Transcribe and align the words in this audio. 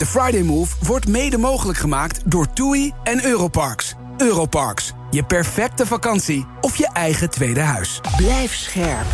De 0.00 0.06
Friday 0.06 0.42
Move 0.42 0.74
wordt 0.82 1.08
mede 1.08 1.38
mogelijk 1.38 1.78
gemaakt 1.78 2.20
door 2.24 2.52
TUI 2.52 2.92
en 3.02 3.24
Europarks. 3.24 3.94
Europarks, 4.16 4.92
je 5.10 5.22
perfecte 5.22 5.86
vakantie 5.86 6.46
of 6.60 6.76
je 6.76 6.88
eigen 6.92 7.30
tweede 7.30 7.60
huis. 7.60 8.00
Blijf 8.16 8.54
scherp. 8.54 9.06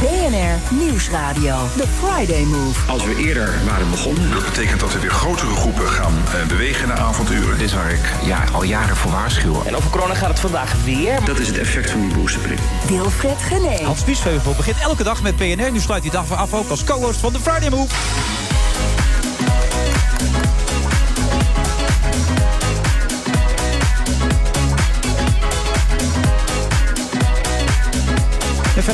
BNR 0.00 0.76
Nieuwsradio. 0.78 1.56
The 1.76 1.84
Friday 2.00 2.44
Move. 2.44 2.90
Als 2.90 3.04
we 3.04 3.16
eerder 3.16 3.54
waren 3.66 3.90
begonnen. 3.90 4.30
Dat 4.30 4.44
betekent 4.44 4.80
dat 4.80 4.92
we 4.92 4.98
weer 4.98 5.10
grotere 5.10 5.54
groepen 5.54 5.88
gaan 5.88 6.14
uh, 6.14 6.46
bewegen 6.46 6.88
naar 6.88 6.98
avonturen. 6.98 7.58
Dit 7.58 7.66
is 7.66 7.74
waar 7.74 7.90
ik 7.90 8.12
ja, 8.24 8.44
al 8.52 8.62
jaren 8.62 8.96
voor 8.96 9.10
waarschuw. 9.10 9.62
En 9.66 9.76
over 9.76 9.90
corona 9.90 10.14
gaat 10.14 10.28
het 10.28 10.40
vandaag 10.40 10.84
weer. 10.84 11.24
Dat 11.24 11.38
is 11.38 11.46
het 11.46 11.58
effect 11.58 11.90
van 11.90 12.00
die 12.00 12.14
boosterprik. 12.14 12.58
Wilfred 12.88 13.38
Gené. 13.38 13.84
Hans 13.84 14.04
Biesheuvel 14.04 14.54
begint 14.54 14.78
elke 14.78 15.02
dag 15.02 15.22
met 15.22 15.36
PNR. 15.36 15.72
Nu 15.72 15.80
sluit 15.80 16.02
hij 16.02 16.12
dag 16.12 16.32
af 16.36 16.54
ook 16.54 16.68
als 16.68 16.84
co-host 16.84 17.20
van 17.20 17.32
The 17.32 17.40
Friday 17.40 17.70
Move. 17.70 17.94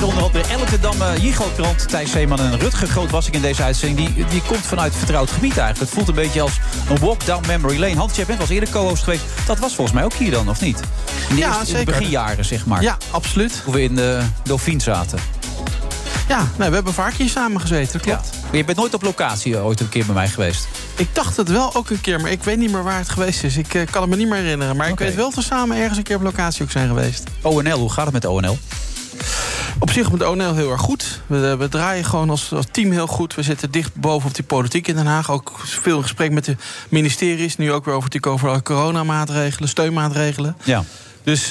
Verder 0.00 0.08
onder 0.08 0.24
andere 0.24 0.44
Elke 0.52 0.80
Damme, 0.80 1.20
Jigo-krant, 1.20 1.88
Thijs 1.88 2.10
Zeeman 2.10 2.40
en 2.40 2.58
Rutger 2.58 2.88
Groot 2.88 3.10
was 3.10 3.26
ik 3.26 3.34
in 3.34 3.40
deze 3.40 3.62
uitzending. 3.62 4.14
Die, 4.14 4.24
die 4.24 4.42
komt 4.42 4.66
vanuit 4.66 4.94
vertrouwd 4.96 5.30
gebied 5.30 5.50
eigenlijk. 5.58 5.78
Het 5.80 5.88
voelt 5.90 6.08
een 6.08 6.14
beetje 6.14 6.40
als 6.40 6.52
een 6.90 6.98
walk 6.98 7.26
down 7.26 7.46
memory 7.46 7.78
lane. 7.80 7.96
Hans, 7.96 8.16
jij 8.16 8.24
bent 8.24 8.40
eens 8.40 8.48
eerder 8.50 8.68
co-host 8.68 9.02
geweest. 9.02 9.22
Dat 9.46 9.58
was 9.58 9.74
volgens 9.74 9.96
mij 9.96 10.04
ook 10.04 10.12
hier 10.12 10.30
dan, 10.30 10.48
of 10.48 10.60
niet? 10.60 10.80
In 11.28 11.34
de 11.34 11.40
Ja, 11.40 11.46
eerste- 11.46 11.60
in 11.60 11.66
zeker. 11.66 11.84
de 11.84 11.90
beginjaren, 11.98 12.44
zeg 12.44 12.66
maar. 12.66 12.82
Ja, 12.82 12.96
absoluut. 13.10 13.62
Hoe 13.64 13.74
we 13.74 13.82
in 13.82 13.94
de 13.94 14.20
Dauphine 14.42 14.80
zaten. 14.82 15.18
Ja, 16.28 16.48
nee, 16.58 16.68
we 16.68 16.74
hebben 16.74 16.92
vaak 16.95 17.12
hier 17.14 17.28
samen 17.28 17.60
gezeten, 17.60 18.00
klopt. 18.00 18.30
Maar 18.46 18.56
je 18.56 18.64
bent 18.64 18.78
nooit 18.78 18.95
op 18.95 19.02
locatie 19.02 19.56
eh, 19.56 19.64
ooit 19.66 19.80
een 19.80 19.88
keer 19.88 20.04
bij 20.06 20.14
mij 20.14 20.28
geweest. 20.28 20.66
Ik 20.96 21.08
dacht 21.12 21.36
het 21.36 21.48
wel 21.48 21.74
ook 21.74 21.90
een 21.90 22.00
keer, 22.00 22.20
maar 22.20 22.30
ik 22.30 22.42
weet 22.42 22.58
niet 22.58 22.72
meer 22.72 22.82
waar 22.82 22.98
het 22.98 23.08
geweest 23.08 23.45
is. 23.45 23.56
Ik 23.56 23.74
eh, 23.74 23.82
kan 23.90 24.00
het 24.00 24.10
me 24.10 24.16
niet 24.16 24.28
meer 24.28 24.38
herinneren. 24.38 24.76
Maar 24.76 24.88
ik 24.88 24.98
weet 24.98 25.14
wel 25.14 25.24
dat 25.24 25.34
we 25.34 25.42
samen 25.42 25.76
ergens 25.76 25.96
een 25.98 26.04
keer 26.04 26.16
op 26.16 26.23
locatie 26.23 26.62
ook 26.62 26.70
zijn 26.70 26.88
geweest. 26.88 27.23
ONL, 27.42 27.79
hoe 27.79 27.90
gaat 27.92 28.04
het 28.04 28.12
met 28.14 28.24
ONL? 28.24 28.58
Op 29.78 29.90
zich 29.90 30.10
met 30.10 30.26
ONL 30.26 30.54
heel 30.54 30.70
erg 30.70 30.80
goed. 30.80 31.20
We, 31.26 31.56
we 31.56 31.68
draaien 31.68 32.04
gewoon 32.04 32.30
als, 32.30 32.52
als 32.52 32.66
team 32.70 32.90
heel 32.90 33.06
goed. 33.06 33.34
We 33.34 33.42
zitten 33.42 33.70
dicht 33.70 33.94
bovenop 33.94 34.34
die 34.34 34.44
politiek 34.44 34.88
in 34.88 34.94
Den 34.94 35.06
Haag. 35.06 35.30
Ook 35.30 35.52
veel 35.64 35.96
in 35.96 36.02
gesprek 36.02 36.30
met 36.30 36.44
de 36.44 36.56
ministeries. 36.88 37.56
Nu 37.56 37.72
ook 37.72 37.84
weer 37.84 37.95
over 37.95 38.10
die 38.10 38.24
over 38.24 38.62
coronamaatregelen, 38.62 39.68
steunmaatregelen. 39.68 40.56
Ja. 40.64 40.84
Dus 41.22 41.42
eh, 41.42 41.48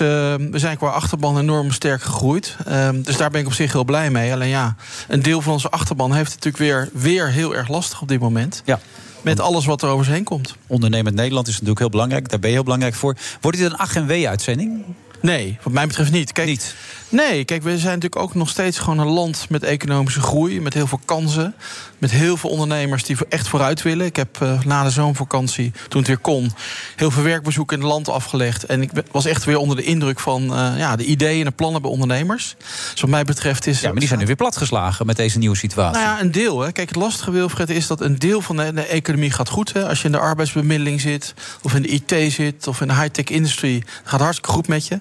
we 0.51 0.59
zijn 0.59 0.77
qua 0.77 0.87
achterban 0.87 1.39
enorm 1.39 1.71
sterk 1.71 2.01
gegroeid. 2.01 2.55
Ehm, 2.65 3.01
dus 3.01 3.17
daar 3.17 3.29
ben 3.29 3.41
ik 3.41 3.47
op 3.47 3.53
zich 3.53 3.71
heel 3.71 3.83
blij 3.83 4.11
mee. 4.11 4.33
Alleen 4.33 4.49
ja, 4.49 4.75
een 5.07 5.21
deel 5.21 5.41
van 5.41 5.53
onze 5.53 5.69
achterban 5.69 6.13
heeft 6.13 6.33
het 6.33 6.43
natuurlijk 6.43 6.91
weer, 6.93 7.01
weer 7.01 7.29
heel 7.29 7.55
erg 7.55 7.67
lastig 7.67 8.01
op 8.01 8.07
dit 8.07 8.19
moment. 8.19 8.61
Ja. 8.65 8.79
Met 9.21 9.39
alles 9.39 9.65
wat 9.65 9.81
er 9.81 9.89
over 9.89 10.05
ze 10.05 10.11
heen 10.11 10.23
komt. 10.23 10.55
Ondernemend 10.67 11.15
Nederland 11.15 11.47
is 11.47 11.53
natuurlijk 11.53 11.79
heel 11.79 11.89
belangrijk. 11.89 12.29
Daar 12.29 12.39
ben 12.39 12.49
je 12.49 12.55
heel 12.55 12.63
belangrijk 12.63 12.95
voor. 12.95 13.15
Wordt 13.41 13.57
dit 13.57 13.95
een 13.95 14.05
wee-uitzending? 14.05 14.83
Nee, 15.21 15.57
wat 15.63 15.73
mij 15.73 15.87
betreft 15.87 16.11
niet. 16.11 16.31
Kijk, 16.31 16.47
Niet. 16.47 16.75
Nee, 17.13 17.45
kijk, 17.45 17.63
we 17.63 17.77
zijn 17.77 17.93
natuurlijk 17.99 18.21
ook 18.21 18.33
nog 18.33 18.49
steeds 18.49 18.79
gewoon 18.79 18.99
een 18.99 19.07
land 19.07 19.45
met 19.49 19.63
economische 19.63 20.21
groei, 20.21 20.61
met 20.61 20.73
heel 20.73 20.87
veel 20.87 20.99
kansen, 21.05 21.55
met 21.97 22.11
heel 22.11 22.37
veel 22.37 22.49
ondernemers 22.49 23.03
die 23.03 23.17
echt 23.29 23.47
vooruit 23.47 23.81
willen. 23.81 24.05
Ik 24.05 24.15
heb 24.15 24.41
eh, 24.41 24.63
na 24.63 24.83
de 24.83 24.89
zomervakantie, 24.89 25.71
toen 25.87 25.99
het 25.99 26.07
weer 26.07 26.17
kon, 26.17 26.51
heel 26.95 27.11
veel 27.11 27.23
werkbezoeken 27.23 27.77
in 27.77 27.83
het 27.83 27.91
land 27.91 28.09
afgelegd. 28.09 28.65
En 28.65 28.81
ik 28.81 28.91
was 29.11 29.25
echt 29.25 29.43
weer 29.43 29.57
onder 29.57 29.75
de 29.75 29.83
indruk 29.83 30.19
van 30.19 30.41
eh, 30.55 30.77
ja, 30.77 30.95
de 30.95 31.05
ideeën 31.05 31.39
en 31.39 31.45
de 31.45 31.51
plannen 31.51 31.81
bij 31.81 31.91
ondernemers. 31.91 32.55
Dus 32.91 33.01
wat 33.01 33.09
mij 33.09 33.23
betreft 33.23 33.67
is. 33.67 33.81
Ja, 33.81 33.89
maar 33.89 33.99
die 33.99 34.07
zijn 34.07 34.19
nu 34.19 34.25
weer 34.25 34.35
platgeslagen 34.35 35.05
met 35.05 35.15
deze 35.15 35.37
nieuwe 35.37 35.55
situatie. 35.55 36.01
Nou 36.01 36.15
ja, 36.15 36.21
een 36.21 36.31
deel. 36.31 36.59
Hè. 36.59 36.71
Kijk, 36.71 36.87
het 36.87 36.97
lastige, 36.97 37.31
Wilfred, 37.31 37.69
is 37.69 37.87
dat 37.87 38.01
een 38.01 38.19
deel 38.19 38.41
van 38.41 38.55
de, 38.55 38.73
de 38.73 38.85
economie 38.85 39.31
gaat 39.31 39.49
goed. 39.49 39.73
Hè. 39.73 39.87
Als 39.87 39.99
je 39.99 40.05
in 40.05 40.11
de 40.11 40.19
arbeidsbemiddeling 40.19 41.01
zit, 41.01 41.33
of 41.61 41.73
in 41.73 41.81
de 41.81 41.87
IT 41.87 42.33
zit, 42.33 42.67
of 42.67 42.81
in 42.81 42.87
de 42.87 42.93
high-tech 42.93 43.25
industry, 43.25 43.83
gaat 44.03 44.19
hartstikke 44.19 44.51
goed 44.51 44.67
met 44.67 44.87
je. 44.87 44.99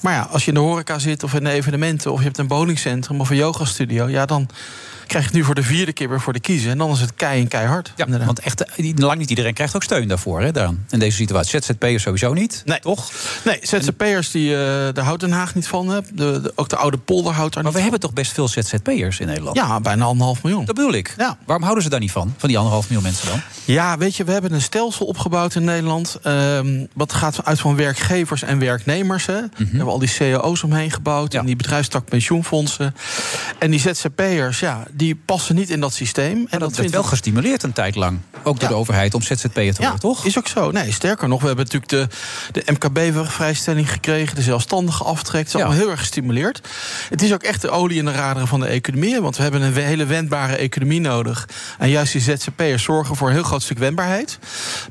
Maar 0.00 0.12
ja, 0.12 0.28
als 0.30 0.42
je 0.44 0.48
in 0.48 0.54
de 0.54 0.60
horeca 0.60 0.98
zit, 0.98 1.22
of 1.22 1.34
in 1.34 1.39
de 1.44 1.50
evenementen, 1.50 2.12
of 2.12 2.18
je 2.18 2.24
hebt 2.24 2.38
een 2.38 2.46
bowlingcentrum 2.46 3.20
of 3.20 3.30
een 3.30 3.36
yogastudio, 3.36 4.08
ja, 4.08 4.26
dan 4.26 4.48
krijg 5.10 5.30
je 5.30 5.36
nu 5.36 5.44
voor 5.44 5.54
de 5.54 5.62
vierde 5.62 5.92
keer 5.92 6.08
weer 6.08 6.20
voor 6.20 6.32
de 6.32 6.40
kiezen. 6.40 6.70
En 6.70 6.78
dan 6.78 6.90
is 6.90 7.00
het 7.00 7.14
kei 7.14 7.40
en 7.40 7.48
keihard. 7.48 7.92
Ja, 7.96 8.06
want 8.24 8.40
echt, 8.40 8.64
eh, 8.64 8.92
lang 8.96 9.18
niet 9.18 9.30
iedereen 9.30 9.54
krijgt 9.54 9.74
ook 9.76 9.82
steun 9.82 10.08
daarvoor, 10.08 10.40
hè, 10.40 10.52
daaraan, 10.52 10.84
in 10.90 10.98
deze 10.98 11.16
situatie. 11.16 11.60
ZZP'ers 11.62 12.02
sowieso 12.02 12.32
niet, 12.32 12.62
Nee. 12.64 12.80
toch? 12.80 13.10
Nee, 13.44 13.58
ZZP'ers, 13.62 14.30
die, 14.30 14.52
eh, 14.54 14.58
daar 14.92 15.04
houdt 15.04 15.20
Den 15.20 15.32
Haag 15.32 15.54
niet 15.54 15.68
van. 15.68 15.88
De, 15.88 16.02
de- 16.14 16.52
ook 16.54 16.68
de 16.68 16.76
oude 16.76 16.98
polder 16.98 17.32
houdt 17.32 17.54
daar 17.54 17.62
Maar 17.62 17.72
we 17.72 17.78
niet 17.78 17.90
hebben 17.90 18.08
toch 18.08 18.18
best 18.18 18.32
veel 18.32 18.48
ZZP'ers 18.48 19.20
in 19.20 19.26
Nederland? 19.26 19.58
van. 19.58 19.68
Ja, 19.68 19.80
bijna 19.80 20.04
anderhalf 20.04 20.42
miljoen. 20.42 20.64
Dat 20.64 20.74
bedoel 20.74 20.92
ik. 20.92 21.14
Ja. 21.16 21.38
Waarom 21.44 21.64
houden 21.64 21.84
ze 21.84 21.90
daar 21.90 22.00
niet 22.00 22.12
van, 22.12 22.34
van 22.36 22.48
die 22.48 22.58
anderhalf 22.58 22.84
miljoen 22.88 23.02
mensen 23.06 23.28
dan? 23.28 23.40
Ja, 23.64 23.98
weet 23.98 24.16
je, 24.16 24.24
we 24.24 24.32
hebben 24.32 24.52
een 24.52 24.60
stelsel 24.62 25.06
opgebouwd 25.06 25.54
in 25.54 25.64
Nederland. 25.64 26.18
ehm, 26.22 26.86
wat 26.94 27.12
gaat 27.12 27.44
uit 27.44 27.60
van 27.60 27.76
werkgevers 27.76 28.42
en 28.42 28.58
werknemers. 28.58 29.26
Hè. 29.26 29.40
We 29.56 29.64
hebben 29.64 29.86
al 29.86 29.98
die 29.98 30.10
cao's 30.18 30.62
omheen 30.62 30.90
gebouwd. 30.90 31.24
Mhm. 31.26 31.34
Ja. 31.34 31.40
En 31.40 31.46
die 31.46 31.56
bedrijfstak 31.56 32.04
pensioenfondsen. 32.08 32.94
En 33.58 33.70
die 33.70 33.80
ZZP'ers, 33.80 34.60
ja, 34.60 34.84
die 35.00 35.14
passen 35.24 35.54
niet 35.54 35.70
in 35.70 35.80
dat 35.80 35.92
systeem. 35.94 36.46
En 36.50 36.58
dat 36.58 36.76
werd 36.76 36.90
wel 36.90 37.02
gestimuleerd 37.02 37.62
een 37.62 37.72
tijd 37.72 37.94
lang. 37.96 38.18
Ook 38.42 38.54
door 38.60 38.62
Ja. 38.62 38.68
de 38.68 38.74
overheid 38.74 39.14
om 39.14 39.22
ZZP'er 39.22 39.50
te 39.50 39.60
worden, 39.62 39.82
ja, 39.82 39.96
toch? 39.96 40.24
is 40.24 40.38
ook 40.38 40.48
zo. 40.48 40.70
Nee, 40.70 40.92
sterker 40.92 41.28
nog, 41.28 41.40
we 41.40 41.46
hebben 41.46 41.64
natuurlijk 41.70 42.12
de, 42.52 42.62
de 42.64 42.72
MKB-vrijstelling 42.72 43.90
gekregen, 43.92 44.34
de 44.34 44.42
zelfstandige 44.42 45.04
aftrek. 45.04 45.38
Het 45.38 45.46
is 45.46 45.52
Ja. 45.52 45.58
allemaal 45.58 45.78
heel 45.78 45.90
erg 45.90 45.98
gestimuleerd. 46.00 46.60
Het 47.10 47.22
is 47.22 47.32
ook 47.32 47.42
echt 47.42 47.62
de 47.62 47.70
olie 47.70 47.98
in 47.98 48.04
de 48.04 48.12
raderen 48.12 48.48
van 48.48 48.60
de 48.60 48.66
economie. 48.66 49.20
Want 49.20 49.36
we 49.36 49.42
hebben 49.42 49.62
een 49.62 49.74
hele 49.74 50.04
wendbare 50.06 50.56
economie 50.56 51.00
nodig. 51.00 51.48
En 51.78 51.88
juist 51.90 52.12
die 52.12 52.20
ZZP'ers 52.20 52.82
zorgen 52.82 53.16
voor 53.16 53.28
een 53.28 53.34
heel 53.34 53.42
groot 53.42 53.62
stuk 53.62 53.78
wendbaarheid. 53.78 54.38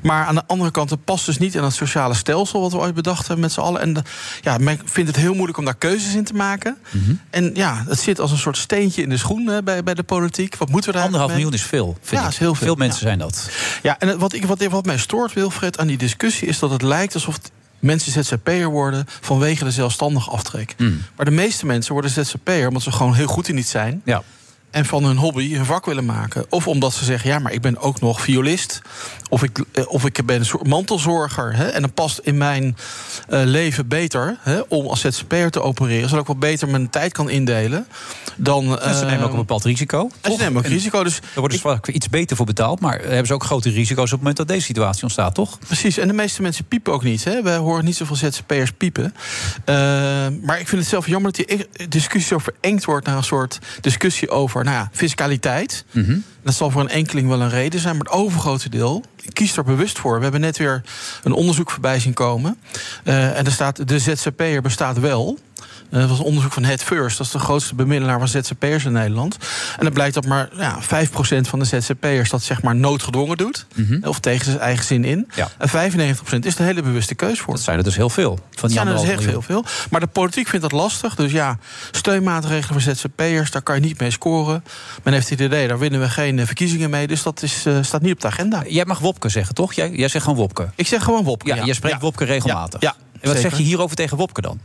Maar 0.02 0.24
aan 0.26 0.34
de 0.34 0.42
andere 0.46 0.70
kant, 0.70 0.90
het 0.90 1.04
past 1.04 1.26
dus 1.26 1.38
niet 1.38 1.54
in 1.54 1.60
dat 1.60 1.72
sociale 1.72 2.14
stelsel 2.14 2.60
wat 2.60 2.72
we 2.72 2.78
ooit 2.78 2.94
bedacht 2.94 3.20
hebben 3.26 3.40
met 3.40 3.52
z'n 3.52 3.60
allen. 3.60 3.80
En 3.80 3.92
de- 3.92 4.02
ja, 4.40 4.58
men 4.58 4.80
vindt 4.84 5.08
het 5.10 5.18
heel 5.18 5.34
moeilijk 5.34 5.58
om 5.58 5.64
daar 5.64 5.74
keuzes 5.74 6.14
in 6.14 6.24
te 6.24 6.34
maken. 6.34 6.76
Mhm. 6.90 7.12
En 7.30 7.50
ja, 7.54 7.84
het 7.88 8.00
zit 8.00 8.20
als 8.20 8.30
een 8.30 8.38
soort 8.38 8.56
steentje 8.56 9.02
in 9.02 9.08
de 9.08 9.16
schoen 9.16 9.46
hè, 9.46 9.62
bij, 9.62 9.82
bij 9.82 9.94
de 9.94 9.99
politiek. 10.02 10.56
Wat 10.56 10.68
moeten 10.68 10.90
we 10.90 10.96
daar 10.96 11.04
Anderhalf 11.04 11.32
miljoen 11.32 11.52
is 11.52 11.62
veel, 11.62 11.96
vind 12.00 12.20
Ja, 12.20 12.26
ik. 12.26 12.32
is 12.32 12.38
heel 12.38 12.54
veel, 12.54 12.74
mensen 12.74 13.00
ja. 13.00 13.06
zijn 13.06 13.18
dat. 13.18 13.50
Ja, 13.82 13.98
en 13.98 14.18
wat, 14.18 14.32
ik, 14.32 14.44
wat, 14.44 14.64
wat 14.64 14.84
mij 14.84 14.98
stoort, 14.98 15.32
Wilfred, 15.32 15.78
aan 15.78 15.86
die 15.86 15.98
discussie... 15.98 16.48
is 16.48 16.58
dat 16.58 16.70
het 16.70 16.82
lijkt 16.82 17.14
alsof 17.14 17.38
mensen 17.78 18.24
ZZP'er 18.24 18.68
worden... 18.68 19.06
vanwege 19.20 19.64
de 19.64 19.70
zelfstandig 19.70 20.30
aftrek. 20.30 20.74
Mm. 20.78 21.02
Maar 21.16 21.24
de 21.24 21.30
meeste 21.30 21.66
mensen 21.66 21.92
worden 21.92 22.10
ZZP'er... 22.10 22.68
omdat 22.68 22.82
ze 22.82 22.92
gewoon 22.92 23.14
heel 23.14 23.26
goed 23.26 23.48
in 23.48 23.56
iets 23.56 23.70
zijn... 23.70 24.02
Ja. 24.04 24.22
En 24.70 24.84
van 24.84 25.04
hun 25.04 25.16
hobby 25.16 25.54
hun 25.54 25.64
vak 25.64 25.86
willen 25.86 26.04
maken. 26.04 26.44
Of 26.48 26.66
omdat 26.66 26.92
ze 26.92 27.04
zeggen, 27.04 27.30
ja, 27.30 27.38
maar 27.38 27.52
ik 27.52 27.60
ben 27.60 27.78
ook 27.78 28.00
nog 28.00 28.20
violist... 28.20 28.80
of 29.28 29.42
ik, 29.42 29.64
eh, 29.72 29.84
of 29.86 30.04
ik 30.04 30.26
ben 30.26 30.38
een 30.38 30.44
soort 30.44 30.66
mantelzorger... 30.66 31.56
Hè, 31.56 31.66
en 31.66 31.80
dan 31.80 31.92
past 31.92 32.18
in 32.18 32.38
mijn 32.38 32.76
eh, 33.28 33.40
leven 33.44 33.88
beter... 33.88 34.38
Hè, 34.40 34.60
om 34.68 34.86
als 34.86 35.00
ZZP'er 35.00 35.50
te 35.50 35.62
opereren... 35.62 36.08
zodat 36.08 36.20
ik 36.22 36.26
wat 36.26 36.38
beter 36.38 36.68
mijn 36.68 36.90
tijd 36.90 37.12
kan 37.12 37.30
indelen... 37.30 37.86
dan... 38.36 38.80
En 38.80 38.94
ze 38.94 39.04
nemen 39.04 39.24
ook 39.24 39.30
een 39.30 39.36
bepaald 39.36 39.64
risico. 39.64 40.10
en 40.20 40.32
ze 40.32 40.38
nemen 40.38 40.58
ook 40.58 40.64
En 40.64 40.70
risico, 40.70 41.04
dus... 41.04 41.20
Daar 41.20 41.30
worden 41.34 41.58
ze 41.58 41.64
vaak 41.64 41.88
iets 41.88 42.08
beter 42.08 42.36
voor 42.36 42.46
betaald. 42.46 42.80
Maar 42.80 43.00
hebben 43.00 43.26
ze 43.26 43.34
ook 43.34 43.44
grote 43.44 43.70
risico's 43.70 44.04
op 44.04 44.10
het 44.10 44.18
moment 44.18 44.36
dat 44.36 44.48
deze 44.48 44.64
situatie 44.64 45.02
ontstaat, 45.02 45.34
toch? 45.34 45.58
Precies, 45.58 45.98
en 45.98 46.08
de 46.08 46.14
meeste 46.14 46.42
mensen 46.42 46.64
piepen 46.64 46.92
ook 46.92 47.02
niet. 47.02 47.24
Hè? 47.24 47.42
We 47.42 47.50
horen 47.50 47.84
niet 47.84 47.96
zoveel 47.96 48.16
ZZP'ers 48.16 48.72
piepen. 48.72 49.14
Eh, 49.64 49.74
maar 50.42 50.60
ik 50.60 50.68
vind 50.68 50.80
het 50.80 50.90
zelf 50.90 51.06
jammer 51.06 51.32
dat 51.32 51.46
die 51.46 51.58
e- 51.58 51.86
discussie 51.88 52.38
zo 52.38 52.38
verengd 52.38 52.84
wordt... 52.84 53.06
naar 53.06 53.16
een 53.16 53.24
soort 53.24 53.58
discussie 53.80 54.30
over 54.30 54.59
nou 54.64 54.76
ja, 54.76 54.88
fiscaliteit. 54.92 55.84
Mhm. 55.90 56.18
Dat 56.42 56.54
zal 56.54 56.70
voor 56.70 56.80
een 56.80 56.88
enkeling 56.88 57.28
wel 57.28 57.40
een 57.40 57.50
reden 57.50 57.80
zijn, 57.80 57.96
maar 57.96 58.04
het 58.04 58.14
overgrote 58.14 58.68
deel 58.68 59.04
kiest 59.32 59.56
er 59.56 59.64
bewust 59.64 59.98
voor. 59.98 60.16
We 60.16 60.22
hebben 60.22 60.40
net 60.40 60.56
weer 60.56 60.82
een 61.22 61.32
onderzoek 61.32 61.70
voorbij 61.70 62.00
zien 62.00 62.14
komen. 62.14 62.56
Eh, 63.04 63.38
en 63.38 63.44
er 63.44 63.52
staat, 63.52 63.88
de 63.88 63.98
ZZP'er 63.98 64.62
bestaat 64.62 64.98
wel. 64.98 65.38
Eh, 65.90 66.00
dat 66.00 66.08
was 66.08 66.18
een 66.18 66.24
onderzoek 66.24 66.52
van 66.52 66.64
Head 66.64 66.82
First. 66.82 67.18
Dat 67.18 67.26
is 67.26 67.32
de 67.32 67.38
grootste 67.38 67.74
bemiddelaar 67.74 68.18
van 68.18 68.28
ZZP'ers 68.28 68.84
in 68.84 68.92
Nederland. 68.92 69.36
En 69.78 69.84
het 69.84 69.94
blijkt 69.94 70.14
dat 70.14 70.26
maar 70.26 70.48
ja, 70.56 70.78
5% 70.82 71.48
van 71.48 71.58
de 71.58 71.64
ZZP'ers 71.64 72.30
dat 72.30 72.42
zeg 72.42 72.62
maar 72.62 72.76
noodgedwongen 72.76 73.36
doet. 73.36 73.66
Of 74.02 74.20
tegen 74.20 74.44
zijn 74.44 74.58
eigen 74.58 74.84
zin 74.84 75.04
in. 75.04 75.24
Mhm. 75.28 75.40
Ja. 75.40 75.48
En 75.58 75.68
95% 75.68 76.46
is 76.46 76.58
een 76.58 76.64
hele 76.64 76.82
bewuste 76.82 77.14
keus 77.14 77.40
voor. 77.40 77.54
Dat 77.54 77.62
zijn 77.62 77.78
er 77.78 77.84
dus 77.84 77.96
heel 77.96 78.10
veel. 78.10 78.34
Van 78.34 78.40
Dat 78.50 78.60
die 78.60 78.70
zijn 78.70 78.86
er 78.86 79.16
dus 79.16 79.26
heel 79.26 79.42
veel. 79.42 79.64
Maar 79.90 80.00
de 80.00 80.06
politiek 80.06 80.48
vindt 80.48 80.70
dat 80.70 80.80
lastig. 80.80 81.14
Dus 81.14 81.32
ja, 81.32 81.58
steunmaatregelen 81.90 82.82
voor 82.82 82.94
ZZP'ers, 82.94 83.50
daar 83.50 83.62
kan 83.62 83.74
je 83.74 83.80
niet 83.80 84.00
mee 84.00 84.10
scoren. 84.10 84.64
Men 85.02 85.12
heeft 85.12 85.28
het 85.28 85.40
idee, 85.40 85.68
daar 85.68 85.78
winnen 85.78 86.00
we 86.00 86.08
geen 86.08 86.38
eh, 86.38 86.46
verkiezingen 86.46 86.90
mee. 86.90 87.06
Dus 87.06 87.22
dat 87.22 87.42
is, 87.42 87.66
eh, 87.66 87.78
staat 87.80 88.02
niet 88.02 88.12
op 88.12 88.20
de 88.20 88.26
agenda. 88.26 88.62
Jij 88.68 88.84
mag 88.84 88.98
Wopke 88.98 89.28
zeggen, 89.28 89.54
toch? 89.54 89.72
Jij, 89.72 89.90
jij 89.90 90.08
zegt 90.08 90.24
gewoon 90.24 90.38
Wopke. 90.38 90.68
Ik 90.74 90.86
zeg 90.86 91.02
gewoon 91.02 91.24
Wopke. 91.24 91.54
Ja, 91.54 91.64
jij 91.64 91.74
spreekt 91.74 91.94
Ja. 91.94 92.00
Wopke 92.00 92.24
regelmatig. 92.24 92.80
Ja, 92.80 92.94
ja, 92.98 93.04
en 93.12 93.28
wat 93.28 93.36
zeker. 93.36 93.50
zeg 93.50 93.58
je 93.58 93.64
hierover 93.64 93.96
tegen 93.96 94.16
Wopke 94.16 94.40
dan? 94.40 94.60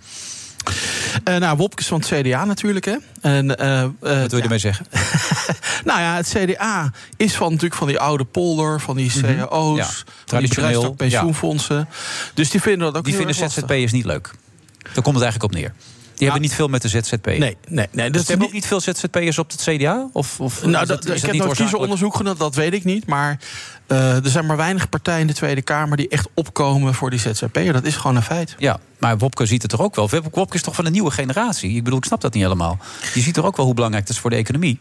Eh, 1.23 1.35
nou, 1.37 1.57
Wopke 1.57 1.81
is 1.81 1.87
van 1.87 1.99
het 1.99 2.07
CDA 2.27 2.45
natuurlijk. 2.45 2.85
Hè. 2.85 2.95
En, 3.21 3.57
eh, 3.57 3.81
eh, 3.83 3.89
Wat 3.99 3.99
wil 4.01 4.27
je 4.29 4.35
ja. 4.37 4.41
ermee 4.43 4.57
zeggen? 4.57 4.85
Nou 5.85 5.99
ja, 5.99 6.15
het 6.15 6.33
CDA 6.37 6.91
is 7.17 7.35
van, 7.35 7.47
natuurlijk 7.47 7.75
van 7.75 7.87
die 7.87 7.99
oude 7.99 8.23
polder, 8.25 8.81
van 8.81 8.95
die 8.95 9.11
cao's, 9.21 9.77
Ja, 9.77 9.83
van 9.85 9.93
die 10.05 10.25
traditioneel, 10.25 10.93
pensioenfondsen. 10.93 11.87
Dus 12.33 12.49
die 12.49 12.61
vinden 12.61 12.87
dat 12.87 12.97
ook 12.97 13.05
Die 13.05 13.15
vinden 13.15 13.35
lastig. 13.39 13.63
ZZP'ers 13.67 13.91
niet 13.91 14.05
leuk. 14.05 14.31
Daar 14.93 15.03
komt 15.03 15.15
het 15.15 15.23
eigenlijk 15.23 15.43
op 15.43 15.59
neer. 15.59 15.73
Die 16.15 16.23
hebben 16.23 16.41
niet 16.41 16.53
veel 16.53 16.67
met 16.67 16.81
de 16.81 16.87
ZZP. 16.87 17.25
Nee, 17.25 17.37
nee, 17.37 17.57
nee. 17.67 17.87
Dus 17.91 18.11
Dat 18.11 18.21
is 18.21 18.27
hebben 18.27 18.37
niet- 18.37 18.45
ook 18.47 18.53
niet 18.53 18.65
veel 18.65 18.79
ZZP'ers 18.81 19.37
op 19.37 19.51
het 19.51 19.61
CDA? 19.61 20.09
Of, 20.13 20.39
of 20.39 20.61
Nou, 20.65 20.81
is 20.81 20.87
dat, 20.87 20.87
dat- 20.87 21.15
is 21.15 21.21
ik 21.21 21.21
dat 21.27 21.35
heb 21.35 21.45
nooit 21.45 21.57
kiezenonderzoek 21.57 22.15
gedaan, 22.15 22.35
dat 22.37 22.55
weet 22.55 22.73
ik 22.73 22.83
niet. 22.83 23.05
Maar 23.07 23.39
er 23.87 24.21
zijn 24.29 24.45
maar 24.45 24.57
weinig 24.57 24.89
partijen 24.89 25.21
in 25.21 25.27
de 25.27 25.33
Tweede 25.33 25.61
Kamer 25.61 25.97
die 25.97 26.07
echt 26.07 26.27
opkomen 26.33 26.93
voor 26.93 27.09
die 27.09 27.19
ZZP'er. 27.19 27.73
Dat 27.73 27.83
is 27.83 27.95
gewoon 27.95 28.15
een 28.15 28.21
feit. 28.21 28.55
Ja, 28.57 28.79
maar 28.99 29.17
Wopke 29.17 29.45
ziet 29.45 29.61
het 29.61 29.71
toch 29.71 29.81
ook 29.81 29.95
wel. 29.95 30.09
Wopke 30.31 30.55
is 30.55 30.61
toch 30.61 30.75
van 30.75 30.85
een 30.85 30.91
nieuwe 30.91 31.11
generatie? 31.11 31.75
Ik 31.75 31.83
bedoel, 31.83 31.99
ik 31.99 32.05
snap 32.05 32.21
dat 32.21 32.33
niet 32.33 32.43
helemaal. 32.43 32.77
Je 33.13 33.21
ziet 33.21 33.33
toch 33.33 33.45
ook 33.45 33.57
wel 33.57 33.65
hoe 33.65 33.75
belangrijk 33.75 34.07
het 34.07 34.15
is 34.15 34.21
voor 34.21 34.29
de 34.29 34.35
economie. 34.35 34.79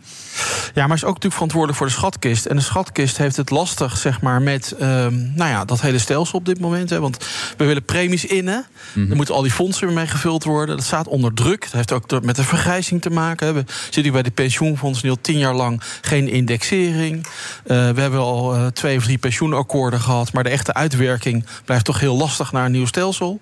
Ja, 0.75 0.87
maar 0.87 0.97
is 0.97 1.03
ook 1.03 1.09
natuurlijk 1.09 1.35
verantwoordelijk 1.35 1.79
voor 1.79 1.87
de 1.87 1.93
schatkist. 1.93 2.47
En 2.47 2.57
de 2.57 2.63
schatkist 2.63 3.17
heeft 3.17 3.37
het 3.37 3.51
lastig, 3.51 3.97
zeg 3.97 4.21
maar, 4.21 4.43
met 4.43 4.73
ehm, 4.73 5.15
nou 5.35 5.51
ja, 5.51 5.65
dat 5.65 5.81
hele 5.81 5.99
stelsel 5.99 6.39
op 6.39 6.45
dit 6.45 6.61
moment. 6.61 6.91
Hè. 6.91 7.01
Want 7.01 7.27
we 7.57 7.65
willen 7.65 7.85
premies 7.85 8.25
innen. 8.25 8.67
Mhm. 8.93 9.11
Er 9.11 9.17
moeten 9.17 9.35
al 9.35 9.43
die 9.43 9.51
fondsen 9.51 9.87
weer 9.87 9.97
mee 9.97 10.07
gevuld 10.07 10.45
worden. 10.45 10.77
Dat 10.77 10.85
staat 10.85 11.09
onder 11.09 11.35
druk. 11.35 11.63
Dat 11.63 11.73
heeft 11.73 11.93
ook 11.93 12.23
met 12.23 12.37
de 12.37 12.45
vergrijzing 12.45 13.03
te 13.03 13.11
maken. 13.11 13.47
hè. 13.47 13.53
We 13.53 13.65
zitten 13.91 14.13
bij 14.13 14.23
de 14.23 14.31
pensioenfondsen 14.31 15.07
nu 15.07 15.13
al 15.13 15.21
tien 15.21 15.39
jaar 15.39 15.55
lang 15.55 15.81
geen 16.01 16.29
indexering. 16.29 17.27
Eh, 17.67 17.91
we 17.91 18.01
hebben 18.01 18.21
al 18.21 18.55
eh, 18.55 18.67
twee 18.67 18.94
of 18.97 19.05
drie 19.05 19.19
pensioenakkoorden 19.19 20.01
gehad. 20.01 20.33
Maar 20.33 20.43
de 20.43 20.49
echte 20.51 20.75
uitwerking 20.75 21.45
blijft 21.65 21.85
toch 21.85 22.01
heel 22.01 22.17
lastig 22.17 22.53
naar 22.53 22.65
een 22.65 22.73
nieuw 22.73 22.87
stelsel. 22.87 23.39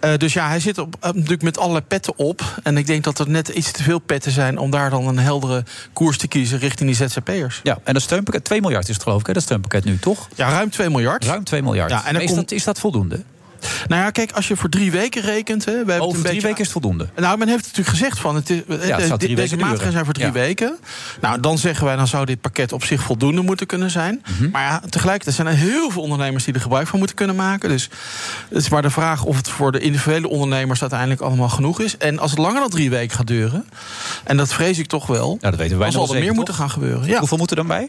Eh, 0.00 0.14
dus 0.16 0.32
ja, 0.32 0.48
hij 0.48 0.60
zit 0.60 0.78
op, 0.78 0.94
op- 1.00 1.14
natuurlijk 1.14 1.42
met 1.42 1.58
allerlei 1.58 1.84
petten 1.84 2.18
op. 2.18 2.60
En 2.62 2.76
ik 2.76 2.86
denk 2.86 3.04
dat 3.04 3.18
er 3.18 3.28
net 3.30 3.48
iets 3.48 3.70
te 3.70 3.82
veel 3.82 3.98
petten 3.98 4.32
zijn 4.32 4.58
om 4.58 4.70
daar 4.70 4.90
dan 4.90 5.06
een 5.08 5.18
heldere 5.18 5.64
koers 5.92 6.18
te 6.18 6.28
kiezen 6.28 6.58
richting 6.58 6.96
die 6.96 7.08
ZZP'ers. 7.08 7.60
Ja, 7.62 7.78
en 7.84 7.92
dat 7.92 8.02
steunpakket, 8.02 8.44
2 8.44 8.60
miljard 8.60 8.88
is 8.88 8.94
het 8.94 9.02
geloof 9.02 9.20
ik, 9.20 9.26
hè, 9.26 9.32
dat 9.32 9.42
steunpakket 9.42 9.84
nu, 9.84 9.98
toch? 9.98 10.28
Ja, 10.34 10.48
ruim 10.50 10.70
2 10.70 10.90
miljard. 10.90 11.24
Ruim 11.24 11.44
2 11.44 11.62
miljard. 11.62 11.90
Ja, 11.90 12.06
en 12.06 12.14
is, 12.16 12.24
komt- 12.24 12.34
dat, 12.36 12.50
is 12.50 12.64
dat 12.64 12.78
voldoende? 12.80 13.22
Nou 13.88 14.02
ja, 14.02 14.10
kijk, 14.10 14.32
als 14.32 14.48
je 14.48 14.56
voor 14.56 14.68
drie 14.68 14.90
weken 14.90 15.22
rekent. 15.22 15.64
Hè, 15.64 15.84
we 15.84 15.92
Over 15.92 16.04
een 16.04 16.10
drie 16.10 16.22
beetje- 16.22 16.46
weken 16.46 16.64
is 16.64 16.70
voldoende. 16.70 17.08
Nou, 17.16 17.38
men 17.38 17.48
heeft 17.48 17.62
natuurlijk 17.62 17.88
gezegd 17.88 18.18
van 18.18 18.34
het 18.34 18.50
is, 18.50 18.62
de- 18.66 19.34
deze 19.34 19.56
maatregelen 19.56 19.92
zijn 19.92 20.04
voor 20.04 20.14
drie 20.14 20.26
Ja. 20.26 20.32
weken. 20.32 20.78
Nou, 21.20 21.40
dan 21.40 21.58
zeggen 21.58 21.84
wij 21.84 21.96
dan 21.96 22.06
zou 22.06 22.24
dit 22.24 22.40
pakket 22.40 22.72
op 22.72 22.84
zich 22.84 23.02
voldoende 23.02 23.40
moeten 23.42 23.66
kunnen 23.66 23.90
zijn. 23.90 24.22
Mhm. 24.38 24.50
Maar 24.50 24.62
ja, 24.62 24.80
tegelijkertijd 24.88 25.36
zijn 25.36 25.46
er 25.46 25.54
heel 25.54 25.90
veel 25.90 26.02
ondernemers 26.02 26.44
die 26.44 26.54
er 26.54 26.60
gebruik 26.60 26.86
van 26.86 26.98
moeten 26.98 27.16
kunnen 27.16 27.36
maken. 27.36 27.68
Dus 27.68 27.88
het 28.48 28.58
is 28.62 28.68
maar 28.68 28.82
de 28.82 28.90
vraag 28.90 29.24
of 29.24 29.36
het 29.36 29.48
voor 29.48 29.72
de 29.72 29.78
individuele 29.80 30.28
ondernemers 30.28 30.80
uiteindelijk 30.80 31.20
allemaal 31.20 31.48
genoeg 31.48 31.80
is. 31.80 31.96
En 31.96 32.18
als 32.18 32.30
het 32.30 32.38
langer 32.40 32.60
dan 32.60 32.70
drie 32.70 32.90
weken 32.90 33.16
gaat 33.16 33.26
duren, 33.26 33.64
en 34.24 34.36
dat 34.36 34.52
vrees 34.52 34.78
ik 34.78 34.86
toch 34.86 35.06
wel, 35.06 35.38
Ja, 35.40 35.50
dat 35.50 35.58
weten 35.58 35.78
wij 35.78 35.90
dan 35.90 36.06
zal 36.06 36.14
er 36.14 36.20
meer 36.22 36.34
moeten 36.34 36.54
gaan 36.54 36.70
gebeuren. 36.70 37.06
Ja. 37.08 37.18
Hoeveel 37.18 37.38
moeten 37.38 37.56
er 37.56 37.66
dan 37.66 37.76
bij? 37.76 37.88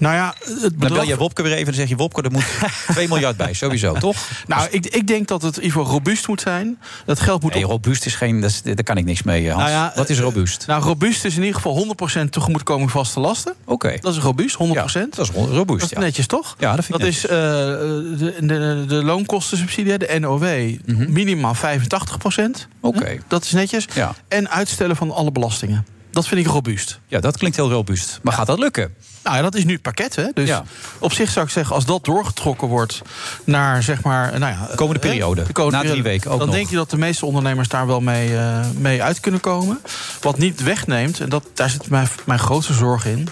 Nou 0.00 0.14
ja, 0.14 0.34
het 0.38 0.48
Dan 0.60 0.60
bel 0.60 0.88
bedrag- 0.88 1.06
je 1.06 1.16
Wopke 1.16 1.42
weer 1.42 1.52
even 1.52 1.60
en 1.66 1.70
dan 1.72 1.80
zeg 1.80 1.88
je... 1.88 1.96
Wopke, 1.96 2.22
er 2.22 2.30
moet 2.30 2.44
2 2.92 3.08
miljard 3.08 3.36
bij, 3.36 3.52
sowieso, 3.52 3.92
toch? 3.94 4.16
Nou, 4.46 4.68
ik, 4.70 4.86
ik 4.86 5.06
denk 5.06 5.28
dat 5.28 5.42
het 5.42 5.56
in 5.56 5.62
ieder 5.62 5.78
geval 5.78 5.92
robuust 5.92 6.28
moet 6.28 6.40
zijn. 6.40 6.78
Dat 7.04 7.20
geld 7.20 7.42
moet 7.42 7.54
Nee, 7.54 7.64
op 7.64 7.70
robuust 7.70 8.06
is 8.06 8.14
geen... 8.14 8.40
dat 8.40 8.50
is- 8.50 8.62
Daar 8.62 8.82
kan 8.82 8.96
ik 8.96 9.04
niks 9.04 9.22
mee, 9.22 9.48
Hans. 9.50 9.58
Nou 9.62 9.70
ja, 9.70 9.92
Wat 9.96 10.08
is 10.10 10.16
eh, 10.18 10.22
robuust? 10.24 10.66
Nou, 10.66 10.82
robuust 10.82 11.24
is 11.24 11.36
in 11.36 11.42
ieder 11.42 11.60
geval 11.60 11.96
100% 12.24 12.28
tegemoetkoming 12.30 12.90
vaste 12.90 13.20
lasten. 13.20 13.54
Oké. 13.64 13.96
Dat 14.00 14.14
is 14.14 14.18
robuust, 14.22 14.54
100%. 14.54 14.58
Ja, 14.72 14.82
dat 15.10 15.18
is 15.18 15.30
ro- 15.30 15.44
robuust, 15.44 15.80
Dat 15.80 15.92
is 15.98 16.04
netjes, 16.04 16.26
toch? 16.26 16.56
Ja, 16.58 16.76
dat 16.76 16.84
vind 16.84 16.98
ik 16.98 17.04
Dat 17.04 17.14
is 17.14 17.26
eh, 17.26 17.30
de, 17.30 18.34
de, 18.40 18.84
de 18.88 18.94
loonkostensubsidie, 19.04 19.98
de 19.98 20.16
NOW, 20.20 20.74
minimaal 21.08 21.54
85%. 21.56 21.58
Oké. 22.80 23.18
Dat 23.28 23.44
is 23.44 23.52
netjes. 23.52 23.86
Ja. 23.94 24.14
En 24.28 24.50
uitstellen 24.50 24.96
van 24.96 25.10
alle 25.10 25.32
belastingen. 25.32 25.86
Dat 26.10 26.26
vind 26.26 26.40
ik 26.40 26.46
robuust. 26.52 26.98
Ja, 27.06 27.20
dat 27.20 27.36
klinkt 27.36 27.56
heel 27.56 27.70
robuust. 27.70 28.18
Maar 28.22 28.32
gaat 28.32 28.46
dat 28.46 28.58
lukken? 28.58 28.94
Nou 29.24 29.36
ja, 29.36 29.42
dat 29.42 29.54
is 29.54 29.64
nu 29.64 29.72
het 29.72 29.82
pakket, 29.82 30.16
hè? 30.16 30.24
Dus 30.34 30.48
Ja. 30.48 30.64
op 30.98 31.12
zich 31.12 31.30
zou 31.30 31.46
ik 31.46 31.52
zeggen, 31.52 31.74
als 31.74 31.84
dat 31.84 32.04
doorgetrokken 32.04 32.68
wordt 32.68 33.02
naar, 33.44 33.82
zeg 33.82 34.02
maar, 34.02 34.38
nou 34.38 34.52
ja... 34.52 34.68
Komende 34.74 35.00
periode. 35.00 35.42
de 35.42 35.52
komende 35.52 35.76
Na 35.76 35.82
drie 35.82 35.94
periode, 36.02 36.08
weken 36.16 36.30
ook 36.30 36.38
Dan 36.38 36.46
nog. 36.46 36.56
denk 36.56 36.70
je 36.70 36.76
dat 36.76 36.90
de 36.90 36.96
meeste 36.98 37.26
ondernemers 37.26 37.68
daar 37.68 37.86
wel 37.86 38.00
mee, 38.00 38.36
eh, 38.36 38.60
mee 38.76 39.02
uit 39.02 39.20
kunnen 39.20 39.40
komen. 39.40 39.80
Wat 40.20 40.38
niet 40.38 40.62
wegneemt, 40.62 41.20
en 41.20 41.28
dat, 41.28 41.44
daar 41.54 41.70
zit 41.70 41.88
mijn, 41.88 42.08
mijn 42.24 42.38
grootste 42.38 42.72
zorg 42.72 43.06
in... 43.06 43.28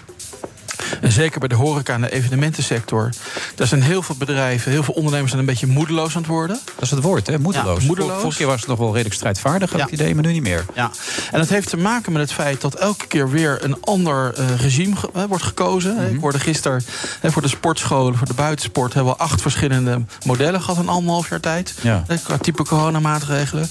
En 1.00 1.12
zeker 1.12 1.38
bij 1.38 1.48
de 1.48 1.54
horeca 1.54 1.94
en 1.94 2.00
de 2.00 2.10
evenementensector. 2.12 3.10
Daar 3.54 3.66
zijn 3.66 3.82
heel 3.82 4.02
veel 4.02 4.14
bedrijven, 4.18 4.70
heel 4.70 4.82
veel 4.82 4.94
ondernemers 4.94 5.30
zijn 5.30 5.40
een 5.42 5.48
beetje 5.48 5.66
moedeloos 5.66 6.14
aan 6.16 6.22
het 6.22 6.30
worden. 6.30 6.58
Dat 6.74 6.84
is 6.84 6.90
het 6.90 7.02
woord, 7.02 7.26
hè? 7.26 7.38
Moedeloos. 7.38 7.80
Ja, 7.80 7.86
moedeloos. 7.86 8.10
Vor- 8.12 8.20
Vorige 8.20 8.38
keer 8.38 8.46
was 8.46 8.60
het 8.60 8.68
nog 8.68 8.78
wel 8.78 8.90
redelijk 8.92 9.14
strijdvaardig, 9.14 9.72
Ja. 9.76 9.78
het 9.78 9.90
idee, 9.90 10.14
maar 10.14 10.24
nu 10.24 10.32
niet 10.32 10.42
meer. 10.42 10.64
Ja, 10.74 10.90
en 11.32 11.38
dat 11.38 11.48
heeft 11.48 11.68
te 11.68 11.76
maken 11.76 12.12
met 12.12 12.22
het 12.22 12.32
feit 12.32 12.60
dat 12.60 12.74
elke 12.74 13.06
keer 13.06 13.30
weer 13.30 13.64
een 13.64 13.76
ander 13.80 14.34
eh, 14.34 14.54
regime 14.60 14.94
wordt 15.28 15.44
gekozen. 15.44 16.12
Ik 16.14 16.20
hoorde 16.20 16.40
gisteren 16.40 16.82
voor 17.22 17.42
de 17.42 17.48
sportscholen, 17.48 18.16
voor 18.16 18.26
de 18.26 18.34
buitensport, 18.34 18.94
hebben 18.94 19.12
we 19.12 19.18
acht 19.18 19.42
verschillende 19.42 20.02
modellen 20.24 20.60
gehad 20.62 20.82
in 20.82 20.88
anderhalf 20.88 21.28
jaar 21.28 21.40
tijd. 21.40 21.74
Ja. 21.80 22.04
Qua 22.24 22.36
type 22.38 22.62
coronamaatregelen. 22.64 23.70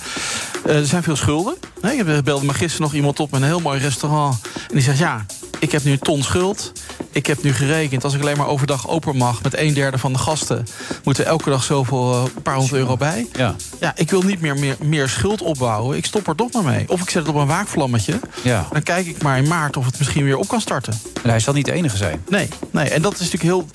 Eh, 0.65 0.75
er 0.75 0.85
zijn 0.85 1.03
veel 1.03 1.15
schulden. 1.15 1.55
Ik 1.81 2.23
belde 2.23 2.45
me 2.45 2.53
gisteren 2.53 2.81
nog 2.81 2.93
iemand 2.93 3.19
op 3.19 3.31
met 3.31 3.41
een 3.41 3.47
heel 3.47 3.59
mooi 3.59 3.79
restaurant. 3.79 4.37
En 4.53 4.73
die 4.73 4.81
zegt: 4.81 4.97
Ja, 4.97 5.25
ik 5.59 5.71
heb 5.71 5.83
nu 5.83 5.91
een 5.91 5.99
ton 5.99 6.23
schuld. 6.23 6.71
Ik 7.11 7.25
heb 7.25 7.43
nu 7.43 7.53
gerekend, 7.53 8.03
als 8.03 8.13
ik 8.13 8.21
alleen 8.21 8.37
maar 8.37 8.47
overdag 8.47 8.87
open 8.87 9.17
mag 9.17 9.43
met 9.43 9.57
een 9.57 9.73
derde 9.73 9.97
van 9.97 10.13
de 10.13 10.19
gasten, 10.19 10.67
moeten 11.03 11.25
elke 11.25 11.49
dag 11.49 11.63
zoveel 11.63 12.13
eh, 12.13 12.41
paar 12.43 12.55
honderd 12.55 12.75
euro 12.77 12.97
bij. 12.97 13.27
Ja. 13.33 13.55
Ja, 13.79 13.93
ik 13.95 14.09
wil 14.09 14.21
niet 14.21 14.41
meer, 14.41 14.59
meer, 14.59 14.75
meer 14.81 15.09
schuld 15.09 15.41
opbouwen. 15.41 15.97
Ik 15.97 16.05
stop 16.05 16.27
er 16.27 16.35
toch 16.35 16.51
maar 16.51 16.63
mee. 16.63 16.85
Of 16.87 17.01
ik 17.01 17.09
zet 17.09 17.25
het 17.25 17.35
op 17.35 17.41
een 17.41 17.47
waakvlammetje. 17.47 18.19
Ja. 18.41 18.67
Dan 18.71 18.83
kijk 18.83 19.07
ik 19.07 19.23
maar 19.23 19.37
in 19.37 19.47
maart 19.47 19.77
of 19.77 19.85
het 19.85 19.97
misschien 19.97 20.23
weer 20.23 20.37
op 20.37 20.47
kan 20.47 20.61
starten. 20.61 20.93
En 21.23 21.29
hij 21.29 21.39
zal 21.39 21.53
niet 21.53 21.65
de 21.65 21.71
enige 21.71 21.97
zijn. 21.97 22.23
Nee, 22.29 22.47
nee. 22.71 22.89
En 22.89 23.01
dat 23.01 23.13
is 23.13 23.19
natuurlijk 23.19 23.43
heel 23.43 23.67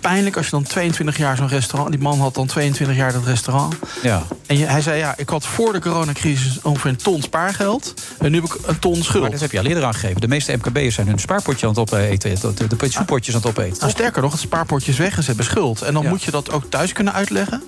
pijnlijk 0.00 0.36
als 0.36 0.44
je 0.44 0.50
dan 0.50 0.62
22 0.62 1.16
jaar 1.16 1.36
zo'n 1.36 1.48
restaurant... 1.48 1.90
Die 1.90 2.00
man 2.00 2.18
had 2.18 2.34
dan 2.34 2.46
22 2.46 2.96
jaar 2.96 3.12
dat 3.12 3.24
restaurant. 3.24 3.74
Ja. 4.02 4.22
En 4.46 4.58
je, 4.58 4.66
hij 4.66 4.80
zei, 4.80 4.98
ja, 4.98 5.14
ik 5.16 5.28
had 5.28 5.46
voor 5.46 5.72
de 5.72 5.78
coronacrisis 5.78 6.58
ongeveer 6.62 6.90
een 6.90 6.96
ton 6.96 7.22
spaargeld. 7.22 7.94
En 8.18 8.30
nu 8.30 8.40
heb 8.40 8.54
ik 8.54 8.58
een 8.66 8.78
ton 8.78 9.02
schuld. 9.02 9.22
Maar 9.22 9.30
dat 9.30 9.40
heb 9.40 9.52
je 9.52 9.58
al 9.58 9.64
eerder 9.64 9.84
aangegeven. 9.84 10.20
De 10.20 10.28
meeste 10.28 10.52
MKB'ers 10.52 10.94
zijn 10.94 11.06
hun 11.06 11.18
spaarpotje 11.30 11.66
aan 11.66 11.72
het 11.72 11.80
opeten. 11.80 12.54
De, 12.56 12.66
de 12.66 12.76
pensioenpotjes 12.76 13.34
aan 13.34 13.40
het 13.40 13.50
opeten. 13.50 13.76
Nou, 13.80 13.90
sterker 13.90 14.22
nog, 14.22 14.32
het 14.32 14.40
spaarpotje 14.40 14.90
is 14.92 14.98
weg 14.98 15.16
en 15.16 15.22
ze 15.22 15.28
hebben 15.28 15.44
schuld. 15.44 15.82
En 15.82 15.92
dan 15.94 16.02
Ja. 16.02 16.08
moet 16.08 16.22
je 16.22 16.30
dat 16.30 16.50
ook 16.50 16.64
thuis 16.70 16.92
kunnen 16.92 17.12
uitleggen. 17.12 17.62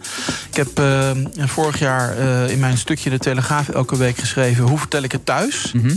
Ik 0.50 0.56
heb 0.56 0.78
eh, 0.78 1.10
vorig 1.36 1.78
jaar 1.78 2.18
eh, 2.18 2.50
in 2.50 2.58
mijn 2.58 2.78
stukje 2.78 3.10
de 3.10 3.18
Telegraaf 3.18 3.68
elke 3.68 3.96
week 3.96 4.18
geschreven... 4.18 4.64
hoe 4.64 4.78
vertel 4.78 5.02
ik 5.02 5.12
het 5.12 5.26
thuis? 5.26 5.72
Mhm. 5.72 5.94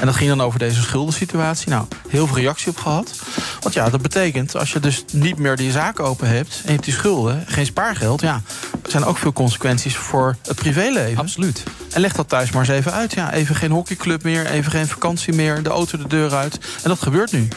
En 0.00 0.06
dat 0.06 0.14
ging 0.14 0.28
dan 0.28 0.40
over 0.40 0.58
deze 0.58 0.82
schuldensituatie. 0.82 1.68
Nou, 1.68 1.84
heel 2.08 2.26
veel 2.26 2.36
reactie 2.36 2.68
op 2.70 2.76
gehad. 2.78 3.14
Want 3.60 3.74
ja, 3.74 3.90
dat 3.90 4.02
betekent 4.02 4.56
als 4.56 4.72
je 4.72 4.80
dus 4.80 5.04
niet 5.12 5.38
meer 5.38 5.56
die 5.56 5.70
zaak 5.70 6.00
open 6.00 6.28
hebt... 6.28 6.54
en 6.56 6.62
je 6.64 6.70
hebt 6.72 6.84
die 6.84 6.94
schulden, 6.94 7.44
geen 7.46 7.66
spaargeld... 7.66 8.20
ja, 8.20 8.40
er 8.84 8.90
zijn 8.90 9.04
ook 9.04 9.18
veel 9.18 9.32
consequenties 9.32 9.96
voor 9.96 10.36
het 10.46 10.56
privéleven. 10.56 11.18
Absoluut. 11.18 11.62
En 11.92 12.00
leg 12.00 12.12
dat 12.12 12.28
thuis 12.28 12.50
maar 12.50 12.60
eens 12.60 12.70
even 12.70 12.92
uit. 12.92 13.12
Ja, 13.12 13.32
even 13.32 13.54
geen 13.54 13.70
hockeyclub 13.70 14.22
meer, 14.22 14.46
even 14.46 14.70
geen 14.70 14.86
vakantie 14.88 15.32
meer... 15.34 15.62
de 15.62 15.70
auto 15.70 15.98
de 15.98 16.06
deur 16.08 16.34
uit. 16.34 16.58
En 16.86 16.92
dat 16.92 17.02
gebeurt 17.02 17.32
nu. 17.32 17.48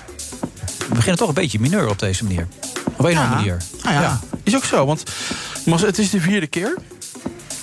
We 0.80 0.94
beginnen 0.96 1.18
toch 1.18 1.28
een 1.28 1.34
beetje 1.34 1.60
mineur 1.60 1.90
op 1.90 2.00
deze 2.00 2.24
manier. 2.24 2.48
Op 2.98 3.06
een 3.06 3.12
of 3.12 3.18
andere 3.18 3.36
manier. 3.36 3.58
Nou 3.84 3.94
ja, 3.96 4.02
Ja. 4.02 4.20
is 4.44 4.56
ook 4.56 4.64
zo. 4.64 4.86
Want 4.86 5.04
het 5.82 5.98
is 5.98 6.10
de 6.10 6.22
vierde 6.22 6.48
keer. 6.48 6.78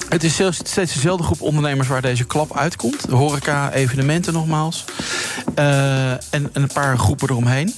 Het 0.08 0.24
is 0.24 0.36
zelfs 0.36 0.56
steeds 0.56 0.94
dezelfde 0.94 1.24
groep 1.24 1.40
ondernemers 1.40 1.88
waar 1.88 2.02
deze 2.02 2.24
klap 2.24 2.56
uitkomt. 2.56 3.08
De 3.08 3.14
horeca, 3.14 3.72
evenementen 3.72 4.32
nogmaals. 4.32 4.84
Eh, 5.54 6.10
en, 6.10 6.20
en 6.30 6.50
een 6.52 6.70
paar 6.72 6.98
groepen 6.98 7.30
eromheen. 7.30 7.74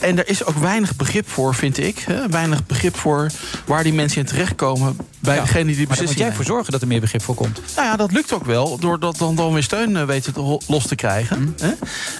En 0.00 0.18
er 0.18 0.28
is 0.28 0.44
ook 0.44 0.56
weinig 0.56 0.96
begrip 0.96 1.28
voor, 1.28 1.54
vind 1.54 1.78
ik. 1.78 1.98
Hè? 1.98 2.28
Weinig 2.28 2.66
begrip 2.66 2.96
voor 2.96 3.30
waar 3.66 3.82
die 3.82 3.92
mensen 3.92 4.20
in 4.20 4.26
terechtkomen... 4.26 4.96
bij 5.18 5.34
Ja. 5.34 5.40
degene 5.42 5.64
die 5.74 5.86
Maar 5.86 5.96
daar 5.96 6.06
moet 6.06 6.18
jij 6.18 6.32
voor 6.32 6.44
zorgen 6.44 6.72
dat 6.72 6.80
er 6.82 6.86
meer 6.86 7.00
begrip 7.00 7.22
voor 7.22 7.34
komt. 7.34 7.60
nou 7.76 7.86
ja, 7.88 7.96
dat 7.96 8.12
lukt 8.12 8.32
ook 8.32 8.44
wel. 8.44 8.78
Door 8.78 8.98
dat 9.00 9.16
dan, 9.16 9.34
dan 9.36 9.52
weer 9.52 9.62
steun 9.62 9.96
eh, 9.96 10.04
weten 10.04 10.32
te 10.32 10.58
los 10.66 10.86
te 10.86 10.94
krijgen. 10.94 11.54
Hè? 11.60 11.70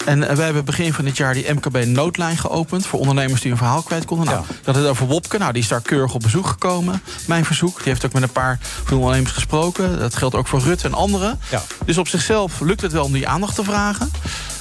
En 0.06 0.28
eh, 0.28 0.34
wij 0.36 0.44
hebben 0.44 0.64
begin 0.64 0.92
van 0.92 1.04
dit 1.04 1.16
jaar 1.16 1.34
die 1.34 1.52
MKB-noodlijn 1.52 2.36
geopend. 2.38 2.86
Voor 2.86 2.98
ondernemers 3.00 3.40
die 3.40 3.50
een 3.50 3.56
verhaal 3.56 3.82
kwijt 3.82 4.04
konden. 4.04 4.26
Nou, 4.26 4.44
Ja. 4.48 4.54
Dat 4.62 4.74
het 4.74 4.86
over 4.86 5.06
Wopke. 5.06 5.38
Nou, 5.38 5.52
die 5.52 5.62
is 5.62 5.68
daar 5.68 5.80
keurig 5.80 6.14
op 6.14 6.20
bezoek 6.20 6.46
gekomen. 6.46 7.02
Mijn 7.26 7.44
verzoek. 7.44 7.76
Die 7.76 7.88
heeft 7.88 8.04
ook 8.06 8.12
met 8.12 8.22
een 8.22 8.30
paar 8.32 8.58
ondernemers 8.92 9.32
gesproken. 9.32 9.98
Dat 9.98 10.14
geldt 10.16 10.34
ook 10.34 10.46
voor 10.46 10.60
Rutte 10.60 10.86
en 10.86 10.94
anderen. 10.94 11.38
Ja. 11.50 11.62
Dus 11.84 11.98
op 11.98 12.08
zichzelf 12.08 12.60
lukt 12.60 12.80
het 12.80 12.92
wel 12.92 13.04
om 13.04 13.12
die 13.12 13.28
aandacht 13.28 13.54
te 13.54 13.64
vragen. 13.64 14.10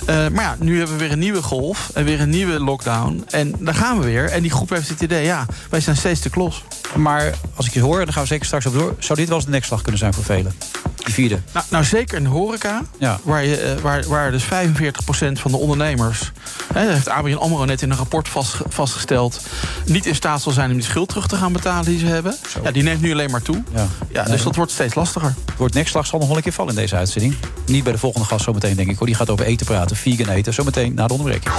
Eh, 0.07 0.15
maar 0.15 0.43
ja, 0.43 0.55
nu 0.59 0.77
hebben 0.77 0.97
we 0.97 1.03
weer 1.03 1.11
een 1.11 1.19
nieuwe 1.19 1.41
golf. 1.41 1.89
En 1.93 2.05
weer 2.05 2.21
een 2.21 2.29
nieuwe 2.29 2.59
lockdown. 2.59 3.23
En 3.29 3.53
daar 3.59 3.73
gaan 3.75 3.99
we 3.99 4.05
weer. 4.05 4.25
En 4.29 4.41
die 4.41 4.51
groep 4.51 4.69
heeft 4.69 4.89
het 4.89 5.01
idee, 5.01 5.25
ja, 5.25 5.45
wij 5.69 5.79
zijn 5.79 5.95
steeds 5.95 6.19
te 6.19 6.29
klos. 6.29 6.63
Maar 6.95 7.33
als 7.55 7.65
ik 7.65 7.73
je 7.73 7.81
hoor, 7.81 7.97
daar 7.97 8.13
gaan 8.13 8.21
we 8.21 8.27
zeker 8.27 8.45
straks 8.45 8.65
op 8.65 8.73
door... 8.73 8.95
zou 8.99 9.19
dit 9.19 9.27
wel 9.27 9.37
eens 9.37 9.45
de 9.45 9.51
nekslag 9.51 9.81
kunnen 9.81 9.99
zijn 9.99 10.13
voor 10.13 10.23
velen? 10.23 10.53
Die 10.95 11.13
vierde. 11.13 11.39
Nou, 11.53 11.65
nou 11.69 11.83
zeker 11.83 12.17
in 12.17 12.23
de 12.23 12.29
horeca, 12.29 12.81
Ja. 12.99 13.19
waar, 13.23 13.45
je, 13.45 13.57
eh, 13.57 13.81
waar, 13.81 14.07
waar 14.07 14.31
dus 14.31 14.43
45% 14.43 15.39
van 15.39 15.51
de 15.51 15.57
ondernemers... 15.57 16.31
Hè, 16.73 16.83
dat 16.85 16.93
heeft 16.93 17.09
ABN 17.09 17.33
AMRO 17.33 17.65
net 17.65 17.81
in 17.81 17.91
een 17.91 17.97
rapport 17.97 18.27
vast, 18.29 18.55
vastgesteld... 18.69 19.41
niet 19.85 20.05
in 20.05 20.15
staat 20.15 20.41
zal 20.41 20.51
zijn 20.51 20.69
om 20.69 20.75
die 20.75 20.85
schuld 20.85 21.09
terug 21.09 21.27
te 21.27 21.35
gaan 21.35 21.53
betalen 21.53 21.85
die 21.85 21.99
ze 21.99 22.05
hebben. 22.05 22.35
Zo. 22.49 22.59
Ja, 22.63 22.71
die 22.71 22.83
neemt 22.83 23.01
nu 23.01 23.11
alleen 23.11 23.31
maar 23.31 23.41
toe. 23.41 23.63
Ja. 23.73 23.87
Ja, 24.11 24.23
dus 24.23 24.43
dat 24.43 24.55
wordt 24.55 24.71
steeds 24.71 24.95
lastiger. 24.95 25.33
Het 25.45 25.57
woord 25.57 25.73
nekslag 25.73 26.05
zal 26.05 26.19
nog 26.19 26.27
wel 26.27 26.37
een 26.37 26.43
keer 26.43 26.53
vallen 26.53 26.73
in 26.73 26.79
deze 26.79 26.95
uitzending. 26.95 27.35
Niet 27.65 27.83
bij 27.83 27.91
de 27.93 27.99
volgende 27.99 28.27
gast 28.27 28.43
zometeen, 28.43 28.75
denk 28.75 28.89
ik. 28.89 28.97
Hoor. 28.97 29.07
Die 29.07 29.15
gaat 29.15 29.29
over 29.29 29.45
eten 29.45 29.65
praten, 29.65 29.96
vegan 29.97 30.29
eten. 30.29 30.53
Zometeen 30.53 30.93
na 30.93 31.07
de 31.07 31.13
onderbreking. 31.13 31.53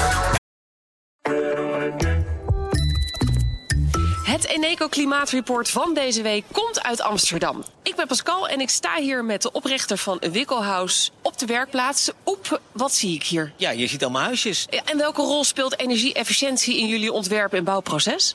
Het 4.24 4.46
Eneco 4.46 4.88
Klimaatreport 4.88 5.70
van 5.70 5.94
deze 5.94 6.22
week 6.22 6.44
komt 6.52 6.82
uit 6.82 7.00
Amsterdam. 7.00 7.64
Ik 7.82 7.96
ben 7.96 8.06
Pascal 8.06 8.48
en 8.48 8.60
ik 8.60 8.68
sta 8.68 9.00
hier 9.00 9.24
met 9.24 9.42
de 9.42 9.52
oprichter 9.52 9.98
van 9.98 10.22
Wikkelhuis 10.32 11.10
op 11.22 11.28
op 11.38 11.46
de 11.48 11.54
werkplaats. 11.54 12.10
Op, 12.22 12.60
wat 12.72 12.94
zie 12.94 13.14
ik 13.14 13.22
hier? 13.22 13.52
Ja, 13.56 13.70
je 13.70 13.86
ziet 13.86 14.02
allemaal 14.02 14.22
huisjes. 14.22 14.66
Ja, 14.70 14.80
En 14.84 14.98
welke 14.98 15.22
rol 15.22 15.44
speelt 15.44 15.78
energie-efficiëntie 15.78 16.78
in 16.78 16.86
jullie 16.86 17.12
ontwerp- 17.12 17.52
en 17.52 17.64
bouwproces? 17.64 18.34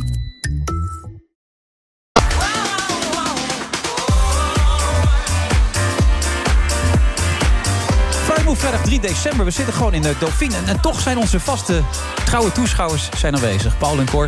Vrijdag 8.55 8.81
3 8.81 8.99
december. 8.99 9.45
We 9.45 9.51
zitten 9.51 9.73
gewoon 9.73 9.93
in 9.93 10.01
de 10.01 10.13
Dauphine. 10.19 10.55
En, 10.55 10.67
en 10.67 10.79
toch 10.81 10.99
zijn 11.01 11.17
onze 11.17 11.39
vaste 11.39 11.81
trouwe 12.25 12.51
toeschouwers 12.51 13.09
zijn 13.17 13.35
aanwezig. 13.35 13.77
Paul 13.77 13.99
en 13.99 14.05
Cor. 14.09 14.27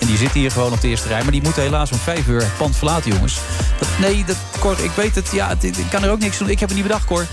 En 0.00 0.06
die 0.06 0.16
zitten 0.16 0.40
hier 0.40 0.50
gewoon 0.50 0.72
op 0.72 0.80
de 0.80 0.88
eerste 0.88 1.08
rij. 1.08 1.22
Maar 1.22 1.32
die 1.32 1.42
moeten 1.42 1.62
helaas 1.62 1.90
om 1.92 1.98
vijf 1.98 2.26
uur 2.26 2.40
het 2.40 2.56
pand 2.56 2.76
verlaten, 2.76 3.12
jongens. 3.12 3.38
Dat, 3.78 3.88
nee, 4.00 4.24
dat, 4.24 4.36
Cor, 4.58 4.78
ik 4.80 4.90
weet 4.90 5.14
het. 5.14 5.28
Ja, 5.32 5.48
het- 5.48 5.64
ik 5.64 5.86
kan 5.90 6.02
er 6.04 6.10
ook 6.10 6.18
niks 6.18 6.38
doen. 6.38 6.48
Ik 6.48 6.58
heb 6.60 6.68
het 6.68 6.78
niet 6.78 6.86
bedacht, 6.86 7.04
Cor. 7.04 7.26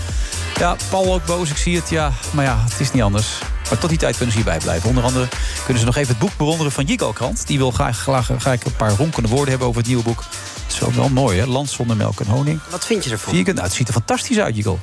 Ja, 0.58 0.76
Paul 0.90 1.14
ook 1.14 1.24
boos. 1.24 1.50
Ik 1.50 1.56
zie 1.56 1.76
het. 1.76 1.88
Ja, 1.90 2.12
maar 2.30 2.44
ja, 2.44 2.64
het 2.70 2.80
is 2.80 2.92
niet 2.92 3.02
anders. 3.02 3.26
Maar 3.68 3.78
tot 3.78 3.88
die 3.88 3.98
tijd 3.98 4.16
kunnen 4.16 4.34
ze 4.34 4.40
hierbij 4.40 4.58
blijven. 4.58 4.88
Onder 4.88 5.04
andere 5.04 5.28
kunnen 5.64 5.78
ze 5.80 5.84
nog 5.86 5.96
even 5.96 6.08
het 6.08 6.18
boek 6.18 6.36
bewonderen 6.36 6.72
van 6.72 6.84
Jigo 6.84 7.12
Krant. 7.12 7.46
Die 7.46 7.58
wil 7.58 7.70
graag, 7.70 7.98
graag, 7.98 8.30
graag 8.38 8.64
een 8.64 8.76
paar 8.76 8.90
ronkende 8.90 9.28
woorden 9.28 9.48
hebben 9.48 9.66
over 9.68 9.78
het 9.78 9.88
nieuwe 9.88 10.02
boek. 10.02 10.24
Het 10.62 10.72
is 10.72 10.78
wel, 10.78 10.92
wel 10.92 11.08
mooi, 11.08 11.38
hè? 11.38 11.46
Land 11.46 11.70
zonder 11.70 11.96
melk 11.96 12.20
en 12.20 12.26
honing. 12.26 12.60
Wat 12.70 12.84
vind 12.86 13.04
je 13.04 13.10
ervan? 13.10 13.32
Vierkant. 13.32 13.56
Nou, 13.56 13.68
het 13.68 13.76
ziet 13.76 13.88
er 13.88 13.94
fantastisch 13.94 14.38
uit, 14.38 14.56
Jigo. 14.56 14.78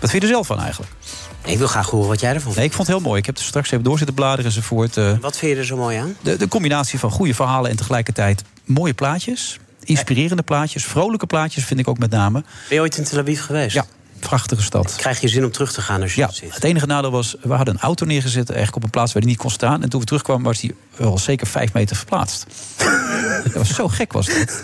Wat 0.00 0.10
vind 0.10 0.22
je 0.22 0.28
er 0.28 0.34
zelf 0.34 0.46
van 0.46 0.60
eigenlijk? 0.60 0.92
Ik 1.44 1.58
wil 1.58 1.66
graag 1.66 1.90
horen 1.90 2.08
wat 2.08 2.20
jij 2.20 2.28
ervan 2.34 2.46
Nee, 2.46 2.54
vindt. 2.54 2.70
ik 2.70 2.76
vond 2.76 2.88
het 2.88 2.96
heel 2.96 3.06
mooi. 3.06 3.20
Ik 3.20 3.26
heb 3.26 3.36
er 3.38 3.42
straks 3.44 3.70
even 3.70 3.84
door 3.84 3.96
zitten 3.96 4.14
bladeren 4.14 4.44
enzovoort. 4.44 4.96
eh 4.96 5.12
Wat 5.20 5.36
vind 5.36 5.52
je 5.52 5.58
er 5.58 5.64
zo 5.64 5.76
mooi 5.76 5.96
aan? 5.96 6.16
de, 6.20 6.36
de 6.36 6.48
combinatie 6.48 6.98
van 6.98 7.10
goede 7.10 7.34
verhalen 7.34 7.70
en 7.70 7.76
tegelijkertijd 7.76 8.42
mooie 8.64 8.94
plaatjes. 8.94 9.58
Inspirerende 9.84 10.42
plaatjes, 10.42 10.84
vrolijke 10.84 11.26
plaatjes 11.26 11.64
vind 11.64 11.80
ik 11.80 11.88
ook 11.88 11.98
met 11.98 12.10
name. 12.10 12.40
Ben 12.40 12.76
je 12.76 12.80
ooit 12.80 12.96
in 12.98 13.04
Tel 13.04 13.18
Aviv 13.18 13.40
geweest? 13.44 13.74
Ja, 13.74 13.84
prachtige 14.20 14.62
stad. 14.62 14.94
Krijg 14.96 15.20
je 15.20 15.28
zin 15.28 15.44
om 15.44 15.50
terug 15.50 15.72
te 15.72 15.80
gaan 15.82 16.02
als 16.02 16.14
je 16.14 16.20
Ja, 16.20 16.26
dat 16.26 16.34
ziet? 16.36 16.54
het 16.54 16.64
enige 16.64 16.86
nadeel 16.86 17.10
was, 17.10 17.34
we 17.42 17.54
hadden 17.54 17.74
een 17.74 17.80
auto 17.80 18.06
neergezet... 18.06 18.48
eigenlijk 18.48 18.76
op 18.76 18.82
een 18.84 18.90
plaats 18.90 19.12
waar 19.12 19.22
die 19.22 19.30
niet 19.30 19.40
kon 19.40 19.50
staan. 19.50 19.82
En 19.82 19.88
toen 19.88 20.00
we 20.00 20.06
terugkwamen 20.06 20.44
was 20.44 20.58
die 20.60 20.74
wel 20.96 21.18
zeker 21.18 21.46
vijf 21.46 21.72
meter 21.72 21.96
verplaatst. 21.96 22.46
dat 23.44 23.52
was 23.52 23.74
zo 23.74 23.88
gek 23.88 24.12
was 24.12 24.26
dat. 24.26 24.62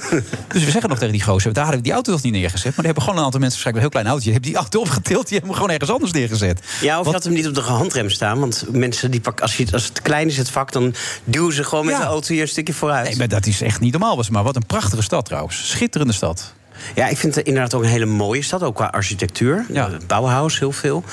Dus 0.49 0.65
we 0.65 0.71
zeggen 0.71 0.89
nog 0.89 0.99
tegen 0.99 1.13
die 1.13 1.23
gozer... 1.23 1.53
daar 1.53 1.63
hadden 1.63 1.81
we 1.83 1.87
die 1.89 1.95
auto 1.95 2.13
nog 2.13 2.23
niet 2.23 2.33
neergezet. 2.33 2.65
Maar 2.65 2.75
die 2.75 2.85
hebben 2.85 3.03
gewoon 3.03 3.19
een 3.19 3.25
aantal 3.25 3.41
mensen... 3.41 3.63
waarschijnlijk 3.63 3.95
een 3.95 4.03
heel 4.03 4.03
klein 4.03 4.07
autootje... 4.07 4.33
hebben 4.33 4.51
die 4.51 4.59
auto 4.61 4.81
opgetild, 4.81 5.23
die 5.29 5.39
hebben 5.39 5.49
hem 5.49 5.55
gewoon 5.61 5.71
ergens 5.71 5.91
anders 5.91 6.13
neergezet. 6.13 6.61
Ja, 6.81 6.93
of 6.93 6.99
je 6.99 7.05
Wat- 7.05 7.13
had 7.15 7.25
hem 7.25 7.33
niet 7.33 7.47
op 7.49 7.55
de 7.55 7.61
handrem 7.61 8.11
staan. 8.11 8.39
Want 8.41 8.65
mensen 8.71 9.11
die 9.11 9.21
pak, 9.21 9.41
als, 9.41 9.57
je, 9.57 9.67
als 9.73 9.85
het 9.85 10.03
klein 10.03 10.29
is, 10.29 10.37
het 10.37 10.51
vak, 10.51 10.73
dan 10.73 10.95
duwen 11.25 11.53
ze 11.55 11.65
gewoon 11.65 11.85
met 11.85 11.95
Ja. 11.95 12.01
de 12.01 12.07
auto 12.07 12.33
hier 12.33 12.43
een 12.43 12.49
stukje 12.49 12.73
vooruit. 12.75 13.09
Nee, 13.09 13.17
maar 13.17 13.29
dat 13.29 13.47
is 13.47 13.61
echt 13.63 13.81
niet 13.81 13.93
normaal. 13.93 14.17
Was 14.17 14.31
maar 14.31 14.43
wat 14.43 14.57
een 14.57 14.67
prachtige 14.67 15.03
stad 15.03 15.25
trouwens. 15.25 15.69
Schitterende 15.71 16.13
stad. 16.13 16.53
Ja, 16.95 17.09
ik 17.09 17.17
vind 17.17 17.35
het 17.35 17.47
inderdaad 17.47 17.75
ook 17.75 17.83
een 17.83 17.89
hele 17.89 18.07
mooie 18.07 18.43
stad, 18.43 18.63
ook 18.63 18.75
qua 18.75 18.87
architectuur. 18.87 19.67
Ja. 19.69 19.91
Bauhaus, 20.07 20.59
heel 20.59 20.73
veel. 20.73 21.05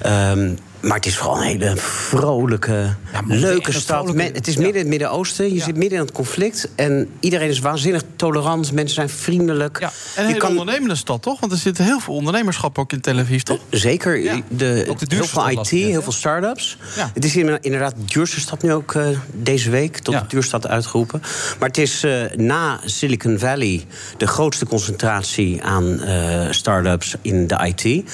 Ehm, 0.00 0.54
maar 0.86 0.96
het 0.96 1.06
is 1.06 1.16
vooral 1.16 1.36
een 1.36 1.42
hele 1.42 1.72
vrolijke, 1.76 2.94
Ja, 3.12 3.20
leuke 3.26 3.72
stad. 3.72 4.04
vrolijke- 4.04 4.30
het 4.34 4.46
is 4.46 4.54
ja. 4.54 4.60
midden 4.60 4.76
in 4.82 4.88
het 4.90 4.98
Midden-Oosten. 4.98 5.48
Je 5.48 5.54
Ja. 5.54 5.64
zit 5.64 5.76
midden 5.76 5.98
in 5.98 6.04
het 6.04 6.14
conflict. 6.14 6.68
En 6.74 7.08
iedereen 7.20 7.48
is 7.48 7.58
waanzinnig 7.58 8.02
tolerant. 8.16 8.72
Mensen 8.72 8.94
zijn 8.94 9.08
vriendelijk. 9.08 9.80
Ja. 9.80 9.86
En 9.86 9.92
een 10.16 10.22
je 10.22 10.26
hele 10.26 10.38
kan 10.38 10.50
ondernemende 10.50 10.94
stad, 10.94 11.22
toch? 11.22 11.40
Want 11.40 11.52
er 11.52 11.58
zit 11.58 11.78
heel 11.78 12.00
veel 12.00 12.14
ondernemerschap 12.14 12.78
ook 12.78 12.92
in 12.92 13.00
Tel 13.00 13.18
Aviv, 13.18 13.42
toch? 13.42 13.58
Zeker. 13.70 14.16
Ja. 14.18 14.34
De, 14.48 14.84
Ook 14.88 14.98
de 14.98 15.06
heel 15.08 15.18
duurste 15.18 15.40
veel 15.40 15.50
stad 15.50 15.72
IT, 15.72 15.80
heel 15.80 16.02
veel 16.02 16.12
start-ups. 16.12 16.78
Ja. 16.96 17.10
Het 17.14 17.24
is 17.24 17.36
inderdaad 17.36 17.64
inderdaad 17.64 17.94
de 17.96 18.04
duurste 18.14 18.40
stad 18.40 18.62
nu 18.62 18.72
ook 18.72 18.94
eh, 18.94 19.06
deze 19.32 19.70
week. 19.70 19.98
Tot 19.98 20.14
Ja. 20.14 20.20
de 20.20 20.26
duurstad 20.26 20.66
uitgeroepen. 20.66 21.22
Maar 21.58 21.68
het 21.68 21.78
is 21.78 22.04
eh, 22.04 22.12
na 22.36 22.80
Silicon 22.84 23.38
Valley 23.38 23.84
de 24.16 24.26
grootste 24.26 24.66
concentratie 24.66 25.62
aan 25.62 26.00
eh 26.02 26.46
start-ups 26.50 27.14
in 27.22 27.46
de 27.46 27.72
IT. 27.74 28.10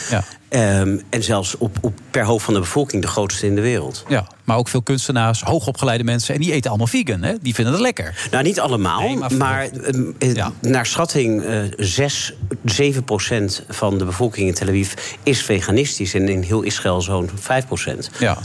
Ehm, 0.53 0.99
en 1.11 1.23
zelfs 1.23 1.57
op, 1.59 1.77
op 1.81 1.99
per 2.11 2.25
hoofd 2.25 2.45
van 2.45 2.55
de 2.55 2.61
bevolking 2.61 3.03
de 3.03 3.09
grootste 3.09 3.47
in 3.47 3.55
de 3.55 3.61
wereld. 3.61 4.05
Ja, 4.09 4.27
maar 4.45 4.57
ook 4.57 4.69
veel 4.69 4.83
kunstenaars, 4.83 5.43
hoogopgeleide 5.43 6.05
mensen. 6.05 6.35
En 6.35 6.41
die 6.41 6.53
eten 6.53 6.69
allemaal 6.71 6.87
vegan, 6.87 7.23
hè? 7.23 7.35
Die 7.43 7.55
vinden 7.55 7.73
het 7.73 7.83
lekker. 7.83 8.29
Nou, 8.31 8.45
niet 8.45 8.61
allemaal, 8.61 9.01
Nee, 9.01 9.17
maar 9.39 9.69
ehm, 9.71 10.03
eh, 10.19 10.35
Ja. 10.35 10.53
naar 10.61 10.87
schatting 10.87 11.43
eh 11.45 11.61
6, 11.77 12.33
7 12.65 13.05
procent 13.05 13.65
van 13.69 13.99
de 13.99 14.05
bevolking 14.05 14.49
in 14.49 14.55
Tel 14.55 14.69
Aviv 14.69 14.93
is 15.23 15.43
veganistisch. 15.43 16.15
En 16.15 16.29
in 16.29 16.43
heel 16.43 16.63
Israël 16.63 17.01
zo'n 17.01 17.31
5 17.35 17.67
procent. 17.67 18.11
Ja, 18.19 18.39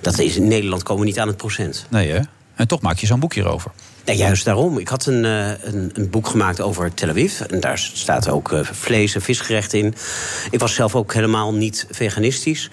Dat 0.00 0.18
is 0.18 0.36
in 0.36 0.48
Nederland 0.48 0.82
komen 0.82 1.02
we 1.02 1.08
niet 1.08 1.18
aan 1.18 1.28
het 1.28 1.36
procent. 1.36 1.86
nee 1.90 2.10
hè? 2.10 2.20
En 2.54 2.68
toch 2.68 2.80
maak 2.80 2.98
je 2.98 3.06
zo'n 3.06 3.20
boekje 3.20 3.40
erover. 3.40 3.70
Nee, 4.04 4.16
juist 4.16 4.44
daarom. 4.44 4.78
Ik 4.78 4.88
had 4.88 5.06
een, 5.06 5.24
eh, 5.24 5.48
een, 5.62 5.90
een 5.94 6.10
boek 6.10 6.26
gemaakt 6.26 6.60
over 6.60 6.94
Tel 6.94 7.08
Aviv. 7.08 7.40
En 7.40 7.60
daar 7.60 7.78
staat 7.78 8.28
ook 8.28 8.52
eh, 8.52 8.60
vlees- 8.62 9.14
en 9.14 9.22
visgerecht 9.22 9.72
in. 9.72 9.94
Ik 10.50 10.60
was 10.60 10.74
zelf 10.74 10.94
ook 10.94 11.14
helemaal 11.14 11.54
niet 11.54 11.86
veganistisch. 11.90 12.70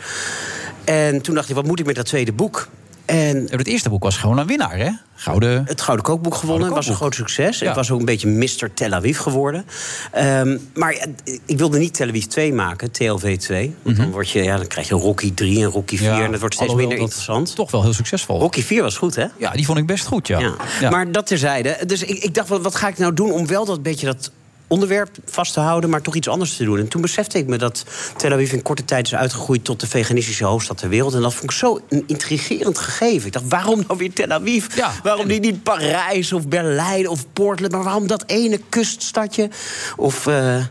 En 0.84 1.22
toen 1.22 1.36
dacht 1.36 1.50
ik, 1.50 1.55
wat 1.55 1.65
moet 1.65 1.79
ik 1.79 1.86
met 1.86 1.96
dat 1.96 2.05
tweede 2.05 2.34
boek? 2.34 2.67
En 3.07 3.47
Het 3.49 3.67
eerste 3.67 3.89
boek 3.89 4.03
was 4.03 4.17
gewoon 4.17 4.37
een 4.37 4.47
winnaar, 4.47 4.77
hè? 4.77 4.89
Gouden... 5.15 5.63
het 5.65 5.81
Gouden 5.81 6.05
Kookboek 6.05 6.35
gewonnen. 6.35 6.67
Gouden 6.67 6.75
was 6.85 6.87
een 6.87 6.95
groot 6.95 7.15
succes. 7.15 7.59
Ja. 7.59 7.69
Ik 7.69 7.75
was 7.75 7.91
ook 7.91 7.99
een 7.99 8.05
beetje 8.05 8.27
Mr. 8.27 8.73
Tel 8.73 8.93
Aviv 8.93 9.19
geworden. 9.19 9.65
Ehm, 10.11 10.57
maar 10.73 11.07
ik 11.45 11.57
wilde 11.57 11.77
niet 11.77 11.93
Tel 11.93 12.07
Aviv 12.07 12.23
2 12.23 12.53
maken, 12.53 12.91
TLV 12.91 13.37
2. 13.37 13.75
Want 13.81 13.97
dan, 13.97 14.11
word 14.11 14.29
je, 14.29 14.43
ja, 14.43 14.57
dan 14.57 14.67
krijg 14.67 14.87
je 14.87 14.95
Rocky 14.95 15.33
3 15.33 15.63
en 15.63 15.69
Rocky 15.69 15.97
4. 15.97 16.09
en 16.23 16.31
dat 16.31 16.39
wordt 16.39 16.55
steeds 16.55 16.71
Mhm. 16.71 16.79
minder 16.79 16.97
interessant. 16.97 17.55
Toch 17.55 17.71
wel 17.71 17.81
heel 17.83 17.93
succesvol. 17.93 18.39
Rocky 18.39 18.61
4 18.63 18.81
was 18.81 18.97
goed, 18.97 19.15
hè? 19.15 19.25
Ja, 19.37 19.51
die 19.51 19.65
vond 19.65 19.77
ik 19.77 19.85
best 19.85 20.05
goed, 20.05 20.27
ja. 20.27 20.39
Ja. 20.39 20.53
Ja. 20.79 20.89
Maar 20.89 21.11
dat 21.11 21.27
terzijde. 21.27 21.77
Dus 21.85 22.03
ik, 22.03 22.23
ik 22.23 22.33
dacht, 22.33 22.47
wat, 22.47 22.61
wat 22.61 22.75
ga 22.75 22.87
ik 22.87 22.97
nou 22.97 23.13
doen 23.13 23.31
om 23.31 23.47
wel 23.47 23.65
dat 23.65 23.83
beetje 23.83 24.05
dat 24.05 24.31
onderwerp 24.67 25.09
vast 25.25 25.53
te 25.53 25.59
houden, 25.59 25.89
maar 25.89 26.01
toch 26.01 26.15
iets 26.15 26.27
anders 26.27 26.55
te 26.57 26.63
doen. 26.63 26.79
En 26.79 26.88
toen 26.88 27.01
besefte 27.01 27.38
ik 27.38 27.47
me 27.47 27.57
dat 27.57 27.83
Tel 28.17 28.31
Aviv 28.31 28.51
in 28.51 28.62
korte 28.62 28.86
tijd 28.86 29.05
is 29.05 29.15
uitgegroeid 29.15 29.63
tot 29.63 29.79
de 29.79 29.88
veganistische 29.88 30.45
hoofdstad 30.45 30.77
ter 30.77 30.89
wereld. 30.89 31.13
En 31.13 31.21
dat 31.21 31.33
vond 31.33 31.51
ik 31.51 31.57
zo 31.57 31.79
een 31.89 32.03
intrigerend 32.07 32.77
gegeven. 32.77 33.27
Ik 33.27 33.33
dacht, 33.33 33.45
waarom 33.47 33.83
nou 33.88 33.97
weer 34.00 34.13
Tel 34.13 34.29
Aviv? 34.29 34.75
Ja, 34.75 34.91
waarom 35.03 35.29
en- 35.29 35.41
niet, 35.41 35.63
Parijs 35.63 36.33
of 36.33 36.47
Berlijn 36.47 37.07
of 37.09 37.25
Portland? 37.33 37.71
Maar 37.74 37.83
waarom 37.83 38.07
dat 38.07 38.24
ene 38.27 38.59
kuststadje? 38.69 39.50
Of 39.95 40.27
eh, 40.27 40.57
eh, 40.57 40.65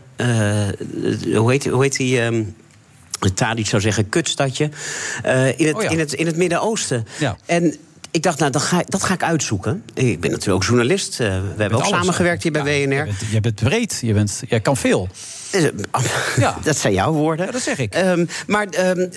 hoe 1.35 1.51
heet, 1.51 1.65
hoe 1.65 1.81
heet 1.83 1.95
die? 1.97 2.19
Tadic 3.33 3.67
zou 3.67 3.81
zeggen, 3.81 4.09
kutstadje. 4.09 4.69
eh, 5.23 5.59
in 5.59 5.65
het, 5.67 5.75
Oh 5.75 5.81
ja. 5.81 5.89
in 5.89 5.99
het, 5.99 6.13
in 6.13 6.25
het 6.25 6.35
Midden-Oosten. 6.37 7.05
Ja. 7.19 7.37
En 7.45 7.75
ik 8.11 8.23
dacht, 8.23 8.39
nou, 8.39 8.51
dat 8.51 8.61
ga, 8.61 8.79
ik- 8.79 8.91
dat 8.91 9.03
ga 9.03 9.13
ik 9.13 9.23
uitzoeken. 9.23 9.83
Ik 9.93 10.19
ben 10.19 10.31
natuurlijk 10.31 10.57
ook 10.57 10.63
journalist. 10.63 11.19
eh, 11.19 11.27
we 11.27 11.33
hebben 11.33 11.77
ook 11.77 11.83
Alles 11.83 11.97
samengewerkt 11.99 12.43
hier 12.43 12.51
bij 12.51 12.79
Ja, 12.79 12.87
WNR. 12.87 12.95
Je 12.97 13.03
bent, 13.05 13.31
je 13.31 13.39
bent 13.41 13.55
breed, 13.55 13.99
je, 14.01 14.13
bent, 14.13 14.41
jij 14.47 14.59
kan 14.59 14.77
veel. 14.77 15.07
Eh, 15.51 15.63
Ja. 16.37 16.57
Dat 16.63 16.77
zijn 16.77 16.93
jouw 16.93 17.11
woorden. 17.11 17.45
Ja, 17.45 17.51
dat 17.51 17.61
zeg 17.61 17.77
ik. 17.77 17.93
Ehm, 17.93 18.25
maar 18.47 18.65
ehm, 18.67 19.07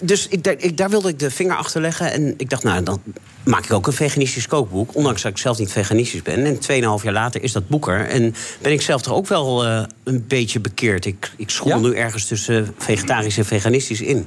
dus 0.00 0.28
ik, 0.28 0.44
daar- 0.44 0.54
ik, 0.58 0.76
daar 0.76 0.90
wilde 0.90 1.08
ik 1.08 1.18
de 1.18 1.30
vinger 1.30 1.56
achter 1.56 1.80
leggen. 1.80 2.12
En 2.12 2.34
ik 2.36 2.50
dacht, 2.50 2.62
nou, 2.62 2.82
dan 2.82 3.02
maak 3.44 3.64
ik 3.64 3.72
ook 3.72 3.86
een 3.86 3.92
veganistisch 3.92 4.46
kookboek. 4.46 4.94
Ondanks 4.94 5.22
dat 5.22 5.30
ik 5.30 5.38
zelf 5.38 5.58
niet 5.58 5.72
veganistisch 5.72 6.22
ben. 6.22 6.44
En 6.44 6.58
2,5 6.98 7.04
jaar 7.04 7.12
later 7.12 7.42
is 7.42 7.52
dat 7.52 7.68
boek 7.68 7.88
er. 7.88 8.08
En 8.08 8.34
ben 8.62 8.72
ik 8.72 8.80
zelf 8.82 9.02
toch 9.02 9.14
ook 9.14 9.26
wel 9.28 9.64
eh, 9.64 9.82
een 10.04 10.24
beetje 10.28 10.60
bekeerd. 10.60 11.04
Ik, 11.04 11.30
ik 11.36 11.50
school 11.50 11.68
Ja? 11.68 11.78
nu 11.78 11.94
ergens 11.94 12.26
tussen 12.26 12.74
vegetarisch 12.78 13.38
en 13.38 13.44
veganistisch 13.44 14.00
in. 14.00 14.26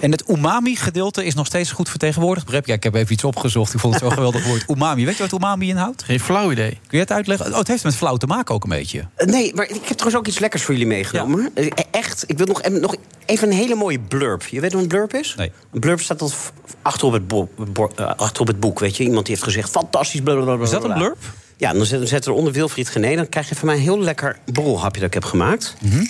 En 0.00 0.10
het 0.10 0.24
umami-gedeelte 0.28 1.24
is 1.24 1.34
nog 1.34 1.46
steeds 1.46 1.70
goed 1.72 1.88
vertegenwoordigd. 1.88 2.50
Je? 2.50 2.62
Ja, 2.64 2.74
ik 2.74 2.82
heb 2.82 2.94
even 2.94 3.12
iets 3.12 3.24
opgezocht. 3.24 3.74
Ik 3.74 3.80
vond 3.80 3.94
het 3.94 4.02
zo'n 4.02 4.12
geweldig 4.20 4.46
woord. 4.46 4.64
Umami. 4.68 5.04
Weet 5.04 5.16
je 5.16 5.22
wat 5.28 5.32
umami 5.40 5.68
inhoudt? 5.68 6.02
Geen 6.02 6.20
flauw 6.20 6.50
idee. 6.52 6.70
Kun 6.70 6.78
je 6.90 6.98
het 6.98 7.12
uitleggen? 7.12 7.50
Oh, 7.52 7.58
het 7.58 7.68
heeft 7.68 7.84
met 7.84 7.96
flauw 7.96 8.16
te 8.16 8.26
maken 8.26 8.54
ook 8.54 8.62
een 8.62 8.68
beetje. 8.70 9.04
Eh, 9.14 9.26
Nee, 9.26 9.54
maar 9.54 9.64
ik 9.64 9.70
heb 9.74 9.82
trouwens 9.96 10.16
ook 10.16 10.26
iets 10.26 10.38
lekkers 10.38 10.62
voor 10.62 10.74
jullie 10.74 10.88
meegenomen. 10.88 11.50
Eh, 11.54 11.66
Echt, 11.90 12.24
ik 12.26 12.36
wil 12.38 12.46
nog, 12.46 12.68
nog 12.68 12.94
even 13.26 13.48
een 13.48 13.54
hele 13.56 13.74
mooie 13.74 14.00
blurb. 14.00 14.42
Je 14.46 14.60
weet 14.60 14.72
wat 14.72 14.82
een 14.82 14.88
blurb 14.88 15.14
is? 15.14 15.34
Nee. 15.36 15.52
Een 15.72 15.80
blurb 15.80 16.00
staat 16.00 16.18
tot 16.18 16.34
achter 16.82 17.06
op, 17.06 17.12
het 17.12 17.28
bo- 17.28 17.48
bo- 17.72 17.92
eh, 17.96 18.06
achter 18.16 18.40
op 18.40 18.46
het 18.46 18.60
boek, 18.60 18.78
weet 18.78 18.96
je. 18.96 19.04
Iemand 19.04 19.26
die 19.26 19.34
heeft 19.34 19.46
gezegd, 19.46 19.70
fantastisch, 19.70 20.20
blablabla. 20.20 20.64
Is 20.64 20.70
dat 20.70 20.84
een 20.84 20.92
blurb? 20.94 21.16
Ja, 21.56 21.72
dan 21.72 21.86
zet, 21.86 21.98
dan 21.98 22.08
zet 22.08 22.26
er 22.26 22.32
onder 22.32 22.52
Wilfried 22.52 22.88
Gené. 22.88 23.16
Dan 23.16 23.28
krijg 23.28 23.48
je 23.48 23.54
van 23.54 23.66
mij 23.66 23.76
een 23.76 23.82
heel 23.82 24.00
lekker 24.00 24.38
borrelhapje 24.52 25.00
dat 25.00 25.08
ik 25.08 25.14
heb 25.14 25.24
gemaakt. 25.24 25.74
Mhm. 25.80 26.04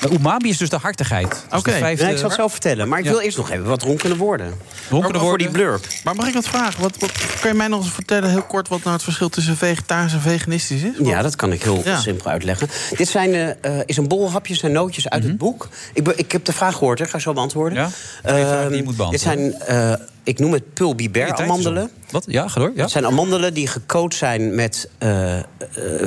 Maar 0.00 0.10
umami 0.10 0.48
is 0.48 0.56
dus 0.58 0.68
de 0.68 0.76
hartigheid. 0.76 1.30
Dus 1.30 1.58
Oké. 1.58 1.70
vijfde- 1.70 2.04
Nee, 2.04 2.12
ik 2.12 2.18
zal 2.18 2.28
het 2.28 2.38
zo 2.38 2.48
vertellen. 2.48 2.88
Maar 2.88 2.98
ik 2.98 3.04
Ja. 3.04 3.10
wil 3.10 3.20
eerst 3.20 3.36
nog 3.36 3.50
even 3.50 3.64
wat 3.64 3.82
rond 3.82 4.00
kunnen 4.00 4.18
worden. 4.18 4.54
Ronkende 4.90 5.18
Voor 5.18 5.38
die 5.38 5.48
blurb. 5.48 5.84
Maar 6.04 6.14
mag 6.14 6.26
ik 6.28 6.34
wat 6.34 6.48
vragen? 6.48 6.80
Wat, 6.82 6.96
wat, 6.98 7.12
kan 7.40 7.50
je 7.50 7.56
mij 7.56 7.68
nog 7.68 7.84
eens 7.84 7.92
vertellen, 7.92 8.30
heel 8.30 8.42
kort, 8.42 8.68
wat 8.68 8.78
nou 8.82 8.92
het 8.94 9.02
verschil 9.02 9.28
tussen 9.28 9.56
vegetarisch 9.56 10.12
en 10.12 10.20
veganistisch 10.20 10.82
is? 10.82 10.92
Ja, 11.02 11.22
dat 11.22 11.36
kan 11.36 11.52
ik 11.52 11.62
heel 11.62 11.80
Ja. 11.84 12.00
simpel 12.00 12.30
uitleggen. 12.30 12.68
Dit 12.96 13.08
zijn, 13.08 13.34
eh, 13.62 13.78
is 13.84 13.96
een 13.96 14.08
bol 14.08 14.30
hapjes 14.30 14.62
en 14.62 14.72
nootjes 14.72 15.08
uit 15.08 15.24
het 15.24 15.38
boek. 15.38 15.68
Ik, 15.94 16.08
ik 16.08 16.32
heb 16.32 16.44
de 16.44 16.52
vraag 16.52 16.74
gehoord, 16.76 16.98
hè. 16.98 17.06
ga 17.06 17.18
zo 17.18 17.32
beantwoorden. 17.32 17.78
Mhm. 17.78 17.90
Ja? 18.32 18.68
Die 18.68 18.76
je 18.76 18.82
moet 18.82 18.96
dit 18.96 18.96
beantwoorden. 18.96 19.18
zijn, 19.18 19.54
eh, 19.60 19.92
ik 20.22 20.38
noem 20.38 20.52
het 20.52 20.62
tijd 20.74 21.38
is 21.38 21.38
amandelen. 21.38 21.90
Wat? 22.10 22.24
Ja, 22.26 22.48
ga 22.48 22.60
door. 22.60 22.72
Ja? 22.74 22.82
Het 22.82 22.90
zijn 22.90 23.06
amandelen 23.06 23.54
die 23.54 23.66
gecoat 23.66 24.14
zijn 24.14 24.54
met 24.54 24.88
eh, 24.98 25.38
eh, 25.38 25.44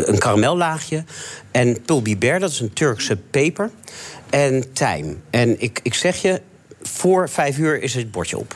een 0.05 0.17
karamellaagje. 0.17 1.03
En 1.51 1.81
pulbiber, 1.81 2.39
dat 2.39 2.51
is 2.51 2.59
een 2.59 2.73
Turkse 2.73 3.15
peper. 3.15 3.69
En 4.29 4.73
tijm. 4.73 5.21
En 5.29 5.61
ik, 5.61 5.79
ik 5.83 5.93
zeg 5.93 6.21
je, 6.21 6.41
voor 6.81 7.29
vijf 7.29 7.57
uur 7.57 7.81
is 7.81 7.93
het 7.93 8.11
bordje 8.11 8.37
op. 8.37 8.55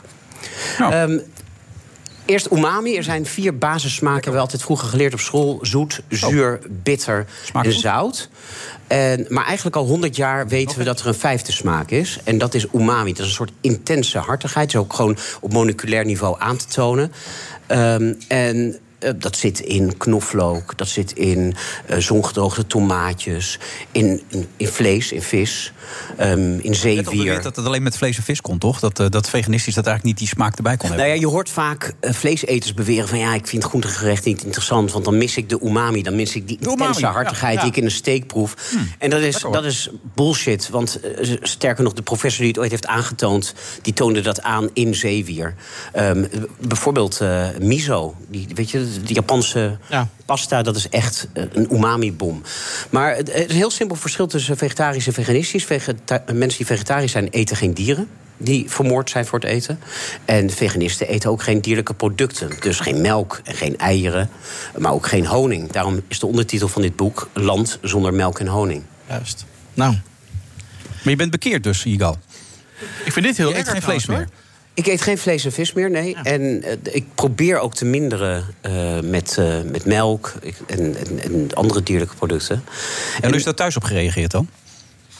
Nou. 0.78 0.92
Ehm, 0.92 1.18
Eerst 2.28 2.50
umami. 2.52 2.96
Er 2.96 3.02
zijn 3.02 3.26
vier 3.26 3.58
basissmaken. 3.58 4.14
Hebben 4.14 4.32
we 4.32 4.40
altijd 4.40 4.62
vroeger 4.62 4.88
geleerd 4.88 5.12
op 5.12 5.20
school. 5.20 5.58
Zoet, 5.62 6.00
zuur, 6.08 6.58
bitter 6.70 7.26
Smaakt 7.44 7.66
en 7.66 7.72
zout. 7.72 8.28
En, 8.88 9.26
maar 9.28 9.44
eigenlijk 9.44 9.76
al 9.76 9.86
100 9.86 10.16
jaar 10.16 10.48
weten 10.48 10.78
we 10.78 10.84
dat 10.84 11.00
er 11.00 11.06
een 11.06 11.14
vijfde 11.14 11.52
smaak 11.52 11.90
is. 11.90 12.18
En 12.24 12.38
dat 12.38 12.54
is 12.54 12.66
umami. 12.74 13.10
Dat 13.10 13.18
is 13.18 13.26
een 13.26 13.30
soort 13.30 13.52
intense 13.60 14.18
hartigheid. 14.18 14.72
Het 14.72 14.74
is 14.74 14.86
ook 14.86 14.94
gewoon 14.94 15.16
op 15.40 15.52
moleculair 15.52 16.04
niveau 16.04 16.36
aan 16.38 16.56
te 16.56 16.66
tonen. 16.66 17.12
Ehm, 17.66 18.14
en 18.28 18.78
eh, 18.98 19.10
dat 19.16 19.36
zit 19.36 19.60
in 19.60 19.96
knoflook, 19.96 20.76
dat 20.76 20.88
zit 20.88 21.12
in 21.12 21.54
eh, 21.86 21.98
zongedroogde 21.98 22.66
tomaatjes... 22.66 23.58
In, 23.92 24.22
in, 24.28 24.46
in 24.56 24.68
vlees, 24.68 25.12
in 25.12 25.22
vis, 25.22 25.72
ehm, 26.16 26.58
in 26.58 26.74
zeewier. 26.74 27.04
beweerd 27.04 27.42
dat 27.42 27.56
het 27.56 27.66
alleen 27.66 27.82
met 27.82 27.96
vlees 27.96 28.16
en 28.16 28.22
vis 28.22 28.40
kon, 28.40 28.58
toch? 28.58 28.80
Dat, 28.80 29.00
eh, 29.00 29.06
dat 29.08 29.28
veganistisch 29.28 29.74
dat 29.74 29.86
eigenlijk 29.86 30.18
niet 30.18 30.28
die 30.28 30.36
smaak 30.36 30.56
erbij 30.56 30.76
kon 30.76 30.88
hebben. 30.88 31.06
Nou 31.06 31.16
ja, 31.16 31.24
je 31.24 31.32
hoort 31.32 31.50
vaak 31.50 31.92
vleeseters 32.00 32.74
beweren 32.74 33.08
van... 33.08 33.18
ja, 33.18 33.34
ik 33.34 33.46
vind 33.46 33.64
groentegerecht 33.64 34.24
niet 34.24 34.44
interessant... 34.44 34.92
want 34.92 35.04
dan 35.04 35.18
mis 35.18 35.36
ik 35.36 35.48
de 35.48 35.60
umami, 35.62 36.02
dan 36.02 36.16
mis 36.16 36.34
ik 36.34 36.48
die 36.48 36.58
intense 36.60 37.06
hartigheid... 37.06 37.54
ja. 37.54 37.60
die 37.60 37.70
ik 37.70 37.76
in 37.76 37.84
een 37.84 37.90
steak 37.90 38.26
proef. 38.26 38.74
en 38.98 39.10
dat 39.10 39.20
is, 39.20 39.32
lekker, 39.32 39.52
dat 39.52 39.64
is 39.64 39.90
bullshit, 40.14 40.68
want 40.68 41.00
sterker 41.42 41.84
nog... 41.84 41.92
de 41.92 42.02
professor 42.02 42.40
die 42.40 42.48
het 42.48 42.58
ooit 42.58 42.70
heeft 42.70 42.86
aangetoond... 42.86 43.54
die 43.82 43.92
toonde 43.92 44.20
dat 44.20 44.42
aan 44.42 44.70
in 44.72 44.94
zeewier. 44.94 45.54
Ehm, 45.92 46.24
bijvoorbeeld 46.60 47.20
miso, 47.60 48.14
die, 48.28 48.48
weet 48.54 48.70
je, 48.70 48.87
de 49.04 49.14
Japanse 49.14 49.76
Ja. 49.88 50.08
pasta... 50.24 50.62
dat 50.62 50.76
is 50.76 50.88
echt 50.88 51.28
eh, 51.32 51.44
een 51.52 51.74
umami-bom. 51.74 52.42
Maar 52.90 53.16
het 53.16 53.28
is 53.28 53.44
een 53.44 53.50
heel 53.56 53.70
simpel 53.70 53.96
verschil 53.96 54.26
tussen 54.26 54.56
vegetarisch 54.56 55.06
en 55.06 55.12
veganistisch. 55.12 55.64
Vegeta- 55.64 56.24
mensen 56.34 56.58
die 56.58 56.66
vegetarisch 56.66 57.12
zijn, 57.12 57.28
eten 57.28 57.56
geen 57.56 57.74
dieren 57.74 58.08
die 58.40 58.70
vermoord 58.70 59.10
zijn 59.10 59.26
voor 59.26 59.38
het 59.38 59.48
eten. 59.48 59.78
En 60.24 60.50
veganisten 60.50 61.08
eten 61.08 61.30
ook 61.30 61.42
geen 61.42 61.60
dierlijke 61.60 61.94
producten. 61.94 62.50
Dus 62.60 62.80
geen 62.80 63.00
melk 63.00 63.40
en 63.44 63.54
geen 63.54 63.78
eieren, 63.78 64.30
maar 64.78 64.92
ook 64.92 65.06
geen 65.06 65.26
honing. 65.26 65.70
Daarom 65.72 66.00
is 66.08 66.18
de 66.18 66.26
ondertitel 66.26 66.68
van 66.68 66.82
dit 66.82 66.96
boek... 66.96 67.28
Land 67.32 67.78
zonder 67.82 68.14
melk 68.14 68.38
en 68.40 68.46
honing. 68.46 68.82
Juist. 69.08 69.44
Nou, 69.74 69.92
Maar 71.02 71.10
je 71.10 71.16
bent 71.16 71.30
bekeerd 71.30 71.62
dus, 71.62 71.84
Igal. 71.84 72.16
ik 73.04 73.12
vind 73.12 73.26
dit 73.26 73.36
heel 73.36 73.48
Je 73.48 73.54
eet 73.56 73.64
lekker 73.66 73.82
geen 73.82 73.90
vlees 73.90 74.06
meer. 74.06 74.28
Ik 74.78 74.86
eet 74.86 75.02
geen 75.02 75.18
vlees 75.18 75.44
en 75.44 75.52
vis 75.52 75.72
meer, 75.72 75.90
nee. 75.90 76.16
En 76.22 76.62
eh, 76.62 76.72
ik 76.82 77.04
probeer 77.14 77.58
ook 77.58 77.74
te 77.74 77.84
minderen 77.84 78.44
eh, 78.60 79.00
met, 79.00 79.36
eh, 79.38 79.60
met 79.70 79.84
melk 79.84 80.32
en, 80.66 80.96
en, 80.96 81.22
en 81.22 81.48
andere 81.54 81.82
dierlijke 81.82 82.14
producten. 82.14 82.64
En 83.20 83.28
hoe 83.28 83.36
is 83.36 83.44
daar 83.44 83.54
thuis 83.54 83.76
op 83.76 83.84
gereageerd 83.84 84.30
dan? 84.30 84.48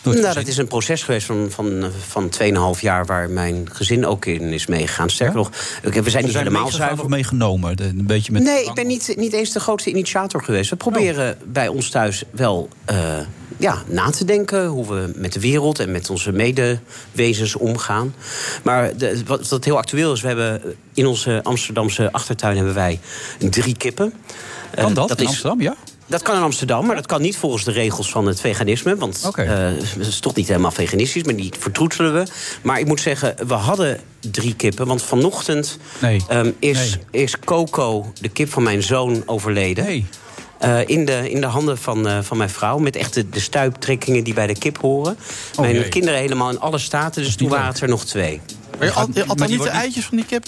Nou, 0.02 0.16
gezin? 0.16 0.34
dat 0.34 0.46
is 0.46 0.56
een 0.56 0.66
proces 0.66 1.02
geweest 1.02 1.26
van, 1.26 1.46
van, 1.50 1.90
van 2.06 2.30
2,5 2.76 2.80
jaar... 2.80 3.06
waar 3.06 3.30
mijn 3.30 3.68
gezin 3.72 4.06
ook 4.06 4.26
in 4.26 4.42
is 4.52 4.66
meegegaan. 4.66 5.10
Sterker 5.10 5.36
nog, 5.36 5.50
we 5.82 5.90
zijn 5.92 6.04
Ze 6.10 6.18
niet 6.18 6.30
zijn 6.30 6.46
helemaal 6.46 6.70
zuiver. 6.70 7.08
meegenomen? 7.08 7.82
Een 7.82 8.06
beetje 8.06 8.32
met 8.32 8.42
Nee, 8.42 8.64
ik 8.64 8.74
ben 8.74 8.86
niet, 8.86 9.14
niet 9.16 9.32
eens 9.32 9.52
de 9.52 9.60
grootste 9.60 9.90
initiator 9.90 10.44
geweest. 10.44 10.70
We 10.70 10.76
proberen 10.76 11.36
Oh. 11.40 11.52
bij 11.52 11.68
ons 11.68 11.90
thuis 11.90 12.24
wel 12.30 12.68
ja, 13.58 13.82
na 13.86 14.10
te 14.10 14.24
denken... 14.24 14.66
hoe 14.66 14.86
we 14.88 15.10
met 15.16 15.32
de 15.32 15.40
wereld 15.40 15.78
en 15.78 15.90
met 15.90 16.10
onze 16.10 16.32
medewezens 16.32 17.56
omgaan. 17.56 18.14
Maar 18.62 18.96
de, 18.96 19.22
wat, 19.26 19.48
wat 19.48 19.64
heel 19.64 19.76
actueel 19.76 20.12
is... 20.12 20.20
we 20.20 20.26
hebben 20.26 20.62
in 20.94 21.06
onze 21.06 21.40
Amsterdamse 21.42 22.12
achtertuin 22.12 22.56
hebben 22.56 22.74
wij 22.74 23.00
drie 23.50 23.76
kippen. 23.76 24.12
Eh, 24.70 24.84
Kan 24.84 24.94
dat, 24.94 25.10
in 25.10 25.16
is, 25.16 25.26
Amsterdam, 25.26 25.60
ja? 25.60 25.74
dat 26.06 26.22
kan 26.22 26.36
in 26.36 26.42
Amsterdam, 26.42 26.86
maar 26.86 26.96
dat 26.96 27.06
kan 27.06 27.20
niet 27.22 27.36
volgens 27.36 27.64
de 27.64 27.70
regels 27.72 28.10
van 28.10 28.26
het 28.26 28.40
veganisme. 28.40 28.96
Want 28.96 29.30
eh, 29.34 29.46
het 29.48 29.96
is 30.06 30.20
toch 30.20 30.34
niet 30.34 30.48
helemaal 30.48 30.70
veganistisch, 30.70 31.22
maar 31.22 31.36
die 31.36 31.52
vertroetelen 31.58 32.14
we. 32.14 32.22
Maar 32.62 32.78
ik 32.80 32.86
moet 32.86 33.00
zeggen, 33.00 33.34
we 33.46 33.54
hadden 33.54 34.00
drie 34.30 34.54
kippen. 34.54 34.86
Want 34.86 35.02
vanochtend 35.02 35.78
Nee. 36.00 36.22
ehm, 36.28 36.50
is, 36.58 36.98
Nee. 37.12 37.22
is 37.22 37.38
Coco, 37.38 38.12
de 38.20 38.28
kip 38.28 38.50
van 38.52 38.62
mijn 38.62 38.82
zoon, 38.82 39.22
overleden. 39.26 39.84
Nee. 39.84 40.06
Eh, 40.58 40.88
in, 40.88 41.04
de, 41.04 41.30
in 41.30 41.40
de 41.40 41.46
handen 41.46 41.78
van, 41.78 42.08
eh, 42.08 42.18
van 42.22 42.36
mijn 42.36 42.50
vrouw. 42.50 42.78
Met 42.78 42.96
echt 42.96 43.14
de, 43.14 43.28
de 43.28 43.40
stuiptrekkingen 43.40 44.24
die 44.24 44.34
bij 44.34 44.46
de 44.46 44.58
kip 44.58 44.78
horen. 44.80 45.18
mijn 45.60 45.74
jee. 45.74 45.88
kinderen 45.88 46.18
helemaal 46.18 46.50
in 46.50 46.60
alle 46.60 46.78
staten. 46.78 47.22
Dus 47.22 47.36
toen 47.36 47.48
waren 47.48 47.66
het 47.66 47.80
er 47.80 47.88
nog 47.88 48.04
twee. 48.04 48.40
Maar 48.78 48.86
je 48.86 48.92
at, 48.92 49.08
je 49.14 49.24
at 49.26 49.38
dan 49.38 49.50
niet 49.50 49.62
de 49.62 49.68
eitjes 49.68 50.04
van 50.04 50.16
die 50.16 50.26
kip? 50.26 50.44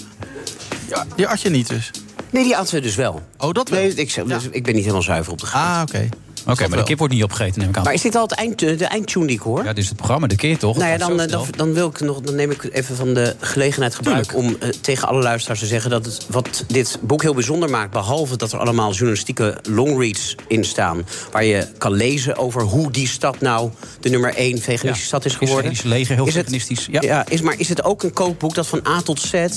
Ja, 0.88 1.06
die 1.16 1.26
at 1.28 1.40
je 1.40 1.50
niet 1.50 1.68
dus? 1.68 1.90
Nee, 2.30 2.42
die 2.44 2.56
aten 2.56 2.74
we 2.74 2.80
dus 2.80 2.94
wel. 2.94 3.22
Oh, 3.38 3.52
dat 3.52 3.68
wel? 3.68 3.80
Nee, 3.80 3.94
ik, 3.94 4.10
zeg- 4.10 4.24
Ja. 4.26 4.34
dus 4.38 4.48
ik 4.50 4.62
ben 4.62 4.72
niet 4.72 4.82
helemaal 4.82 5.02
zuiver 5.02 5.32
op 5.32 5.40
de 5.40 5.46
grond. 5.46 5.64
Ah, 5.64 5.82
oké. 5.88 6.08
Oké, 6.50 6.68
maar 6.68 6.78
de 6.78 6.84
kip 6.84 6.98
wordt 6.98 7.14
niet 7.14 7.22
opgegeten, 7.22 7.60
neem 7.60 7.68
ik 7.68 7.76
aan. 7.76 7.84
Maar 7.84 7.92
is 7.92 8.02
dit 8.02 8.14
al 8.14 8.22
het 8.22 8.32
eind, 8.32 8.58
de 8.58 8.84
eindtune 8.84 9.26
die 9.26 9.36
ik 9.36 9.42
hoor? 9.42 9.58
Ja, 9.64 9.68
dit 9.72 9.78
is 9.82 9.88
het 9.88 9.96
programma, 9.96 10.26
ken 10.26 10.48
je 10.48 10.56
toch? 10.56 10.76
Nou 10.76 10.90
ja, 10.90 10.96
dan, 10.98 11.20
eh, 11.20 11.28
dan, 11.28 11.46
dan, 11.56 11.72
wil 11.72 11.88
ik 11.88 12.00
nog, 12.00 12.20
dan 12.20 12.34
neem 12.34 12.50
ik 12.50 12.68
even 12.72 12.96
van 12.96 13.14
de 13.14 13.34
gelegenheid 13.40 13.94
gebruik 13.94 14.36
om 14.36 14.56
eh, 14.60 14.68
tegen 14.68 15.08
alle 15.08 15.22
luisteraars 15.22 15.60
te 15.60 15.66
zeggen 15.66 15.90
dat 15.90 16.04
het, 16.04 16.26
wat 16.28 16.64
dit 16.66 16.98
boek 17.00 17.22
heel 17.22 17.34
bijzonder 17.34 17.70
maakt, 17.70 17.90
behalve 17.90 18.36
dat 18.36 18.52
er 18.52 18.58
allemaal 18.58 18.90
journalistieke 18.92 19.58
longreads 19.68 20.34
in 20.48 20.64
staan, 20.64 21.06
waar 21.30 21.44
je 21.44 21.66
kan 21.78 21.92
lezen 21.92 22.36
over 22.36 22.62
hoe 22.62 22.90
die 22.90 23.08
stad 23.08 23.40
nou 23.40 23.70
de 24.00 24.08
nummer 24.08 24.34
één 24.34 24.58
veganistische 24.58 24.86
Ja, 25.02 25.06
stad 25.06 25.24
is 25.24 25.34
geworden. 25.34 25.70
Israëlische 25.70 25.88
leger, 25.88 26.14
heel 26.14 26.26
Is 26.26 26.34
het- 26.34 26.44
veganistisch, 26.44 26.88
ja. 26.90 27.00
Ja. 27.00 27.24
is, 27.28 27.40
maar 27.40 27.54
is 27.58 27.68
het 27.68 27.84
ook 27.84 28.02
een 28.02 28.12
kookboek 28.12 28.54
dat 28.54 28.66
van 28.66 28.80
A 28.88 29.00
tot 29.02 29.20
Z 29.20 29.32
eh, 29.34 29.48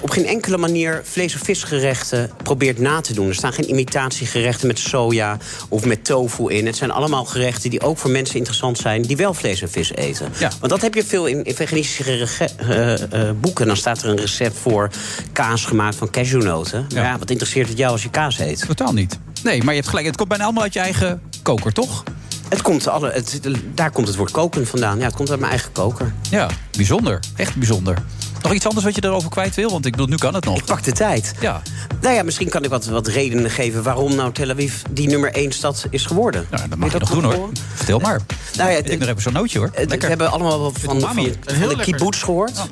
op 0.00 0.10
geen 0.10 0.26
enkele 0.26 0.56
manier 0.56 1.00
vlees- 1.04 1.34
of 1.34 1.40
visgerechten 1.40 2.30
probeert 2.42 2.78
na 2.78 3.00
te 3.00 3.14
doen? 3.14 3.28
Er 3.28 3.34
staan 3.34 3.52
geen 3.52 3.68
imitatiegerechten 3.68 4.66
met 4.66 4.78
soja 4.78 5.38
of 5.68 5.84
met 5.84 6.04
tofu 6.12 6.52
in. 6.52 6.66
Het 6.66 6.76
zijn 6.76 6.90
allemaal 6.90 7.24
gerechten 7.24 7.70
die 7.70 7.80
ook 7.80 7.98
voor 7.98 8.10
mensen 8.10 8.36
interessant 8.36 8.78
zijn 8.78 9.02
die 9.02 9.16
wel 9.16 9.34
vlees 9.34 9.62
en 9.62 9.70
vis 9.70 9.94
eten. 9.94 10.32
Ja. 10.38 10.50
Want 10.60 10.72
dat 10.72 10.80
heb 10.80 10.94
je 10.94 11.04
veel 11.04 11.26
in, 11.26 11.44
in 11.44 11.54
veganistische 11.54 12.28
eh, 12.56 13.28
eh, 13.28 13.36
boeken. 13.40 13.66
Dan 13.66 13.76
staat 13.76 14.02
er 14.02 14.08
een 14.08 14.16
recept 14.16 14.58
voor 14.58 14.90
kaas 15.32 15.64
gemaakt 15.64 15.96
van 15.96 16.10
cashewnoten. 16.10 16.86
Ja, 16.88 17.18
wat 17.18 17.30
interesseert 17.30 17.68
het 17.68 17.78
jou 17.78 17.92
als 17.92 18.02
je 18.02 18.10
kaas 18.10 18.38
eet? 18.38 18.64
Totaal 18.66 18.92
niet. 18.92 19.18
Nee, 19.42 19.58
maar 19.58 19.74
je 19.74 19.78
hebt 19.78 19.88
gelijk. 19.88 20.06
Het 20.06 20.16
komt 20.16 20.28
bijna 20.28 20.44
allemaal 20.44 20.62
uit 20.62 20.72
je 20.72 20.80
eigen 20.80 21.22
koker, 21.42 21.72
toch? 21.72 22.02
Het 22.48 22.62
komt 22.62 22.88
alle, 22.88 23.10
het, 23.10 23.40
daar 23.74 23.90
komt 23.90 24.06
het 24.06 24.16
woord 24.16 24.30
koken 24.30 24.66
vandaan. 24.66 24.98
Ja, 24.98 25.04
het 25.04 25.14
komt 25.14 25.30
uit 25.30 25.38
mijn 25.38 25.52
eigen 25.52 25.72
koker. 25.72 26.12
Ja, 26.30 26.48
bijzonder. 26.76 27.20
Echt 27.36 27.56
bijzonder. 27.56 27.96
Nog 28.42 28.52
iets 28.52 28.66
anders 28.66 28.84
wat 28.84 28.94
je 28.94 29.04
erover 29.04 29.30
kwijt 29.30 29.54
wil? 29.54 29.70
Want 29.70 29.86
ik 29.86 29.90
bedoel, 29.92 30.06
nu 30.06 30.16
kan 30.16 30.34
het 30.34 30.44
nog. 30.44 30.58
Ik 30.58 30.64
pak 30.64 30.82
de 30.82 30.92
tijd. 30.92 31.32
Ja, 31.40 31.62
Nou 32.00 32.14
ja, 32.14 32.22
misschien 32.22 32.48
kan 32.48 32.64
ik 32.64 32.70
wat, 32.70 32.86
wat 32.86 33.06
redenen 33.06 33.50
geven 33.50 33.82
waarom 33.82 34.14
nou 34.14 34.32
Tel 34.32 34.50
Aviv 34.50 34.74
die 34.90 35.08
nummer 35.08 35.32
één 35.32 35.52
stad 35.52 35.86
is 35.90 36.06
geworden. 36.06 36.46
nou, 36.50 36.68
dat 36.68 36.78
mag 36.78 36.92
je 36.92 36.98
nog 36.98 37.08
van 37.08 37.20
doen 37.20 37.32
hoor. 37.32 37.48
Vertel 37.74 37.98
maar. 37.98 38.20
Nou 38.56 38.70
ja, 38.70 38.76
ik 38.76 38.98
nog 38.98 39.08
even 39.08 39.22
zo'n 39.22 39.32
nootje 39.32 39.58
hoor. 39.58 39.70
We 39.74 39.96
hebben 40.06 40.30
allemaal 40.30 40.60
wel 40.60 40.72
van, 40.80 40.96
umami. 40.96 41.34
van, 41.44 41.68
de 41.68 41.76
kibbutz 41.76 42.24
gehoord. 42.24 42.68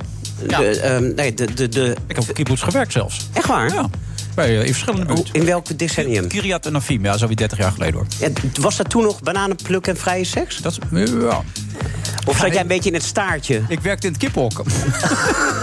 De, 0.47 0.81
ehm, 0.81 1.15
nee, 1.15 1.35
de, 1.35 1.55
de, 1.55 1.69
de, 1.69 1.97
Ik 2.07 2.17
heb 2.17 2.29
op 2.29 2.35
kibbutz 2.35 2.63
gewerkt 2.63 2.93
zelfs. 2.93 3.29
echt 3.33 3.47
waar? 3.47 3.73
Ja, 3.73 3.89
bij, 4.35 4.59
eh, 4.59 4.67
in 4.67 4.73
verschillende 4.73 5.15
buurten. 5.15 5.35
In 5.35 5.45
welk 5.45 5.79
decennium? 5.79 6.29
Kiryat 6.29 6.67
en 6.67 6.75
Afim, 6.75 7.05
ja, 7.05 7.17
zo 7.17 7.27
weer 7.27 7.37
30 7.37 7.59
jaar 7.59 7.73
geleden 7.73 7.95
hoor. 7.95 8.07
Ja, 8.19 8.29
was 8.61 8.77
dat 8.77 8.91
toen 8.91 9.03
nog 9.03 9.23
bananenpluk 9.23 9.87
en 9.87 9.97
vrije 9.97 10.25
seks? 10.25 10.59
Dat 10.59 10.79
is, 10.93 11.11
ja. 11.11 11.43
Of 12.27 12.39
zat 12.39 12.53
jij 12.53 12.61
een 12.61 12.67
beetje 12.67 12.89
in 12.89 12.95
het 12.95 13.05
staartje? 13.05 13.63
Ik 13.69 13.81
werkte 13.81 14.07
in 14.07 14.13
het 14.13 14.23
kippenhok. 14.23 14.63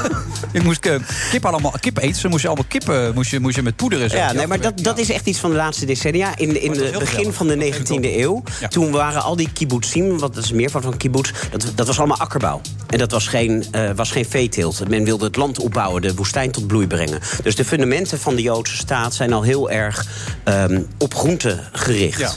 ik 0.51 0.63
moest 0.63 0.86
eh, 0.86 0.95
kip, 1.32 1.45
allemaal, 1.45 1.73
kip 1.80 1.97
eten. 1.97 2.15
Ze 2.15 2.27
moest 2.27 2.41
je 2.41 2.47
allemaal 2.47 2.65
kippen 2.67 3.13
moest 3.13 3.32
je, 3.32 3.39
moest 3.39 3.56
je 3.56 3.62
met 3.62 3.75
poeder 3.75 4.01
en 4.01 4.10
zo. 4.10 4.17
Ja, 4.17 4.32
nee, 4.32 4.47
maar 4.47 4.62
dat, 4.62 4.77
dat 4.77 4.97
is 4.97 5.10
echt 5.10 5.27
iets 5.27 5.39
van 5.39 5.49
de 5.49 5.56
laatste 5.56 5.86
decennia. 5.86 6.38
In, 6.38 6.62
in 6.62 6.71
het 6.71 6.99
begin 6.99 7.34
van 7.34 7.47
de 7.47 7.58
Dat 7.58 7.75
vind 7.75 7.89
ik 7.89 8.12
19e 8.12 8.19
eeuw, 8.19 8.43
Ja. 8.60 8.67
toen 8.67 8.91
waren 8.91 9.23
al 9.23 9.36
die 9.36 9.49
kibbutzim, 9.53 10.19
wat 10.19 10.38
is 10.38 10.51
meer 10.51 10.69
van 10.69 10.97
kibbutz, 10.97 11.32
dat, 11.51 11.71
dat 11.75 11.88
was 11.88 11.97
allemaal 11.97 12.17
akkerbouw. 12.17 12.62
En 12.88 12.97
dat 12.97 13.12
was 13.12 13.27
geen, 13.27 13.65
eh, 13.71 13.89
was 13.95 14.12
geen 14.12 14.25
veeteelt. 14.25 14.89
Men 14.89 15.03
wilde 15.03 15.25
het 15.25 15.36
land 15.36 15.60
opbouwen, 15.60 16.01
de 16.01 16.15
woestijn 16.15 16.51
tot 16.51 16.67
bloei 16.67 16.88
brengen. 16.88 17.19
Dus 17.43 17.56
de 17.56 17.65
fundamenten 17.65 18.19
van 18.19 18.36
de 18.36 18.41
Joodse 18.58 18.78
staat 18.78 19.13
zijn 19.13 19.34
al 19.34 19.41
heel 19.41 19.70
erg 19.72 20.06
ehm, 20.43 20.82
op 20.98 21.13
groente 21.13 21.60
gericht. 21.72 22.20
Ja. 22.20 22.32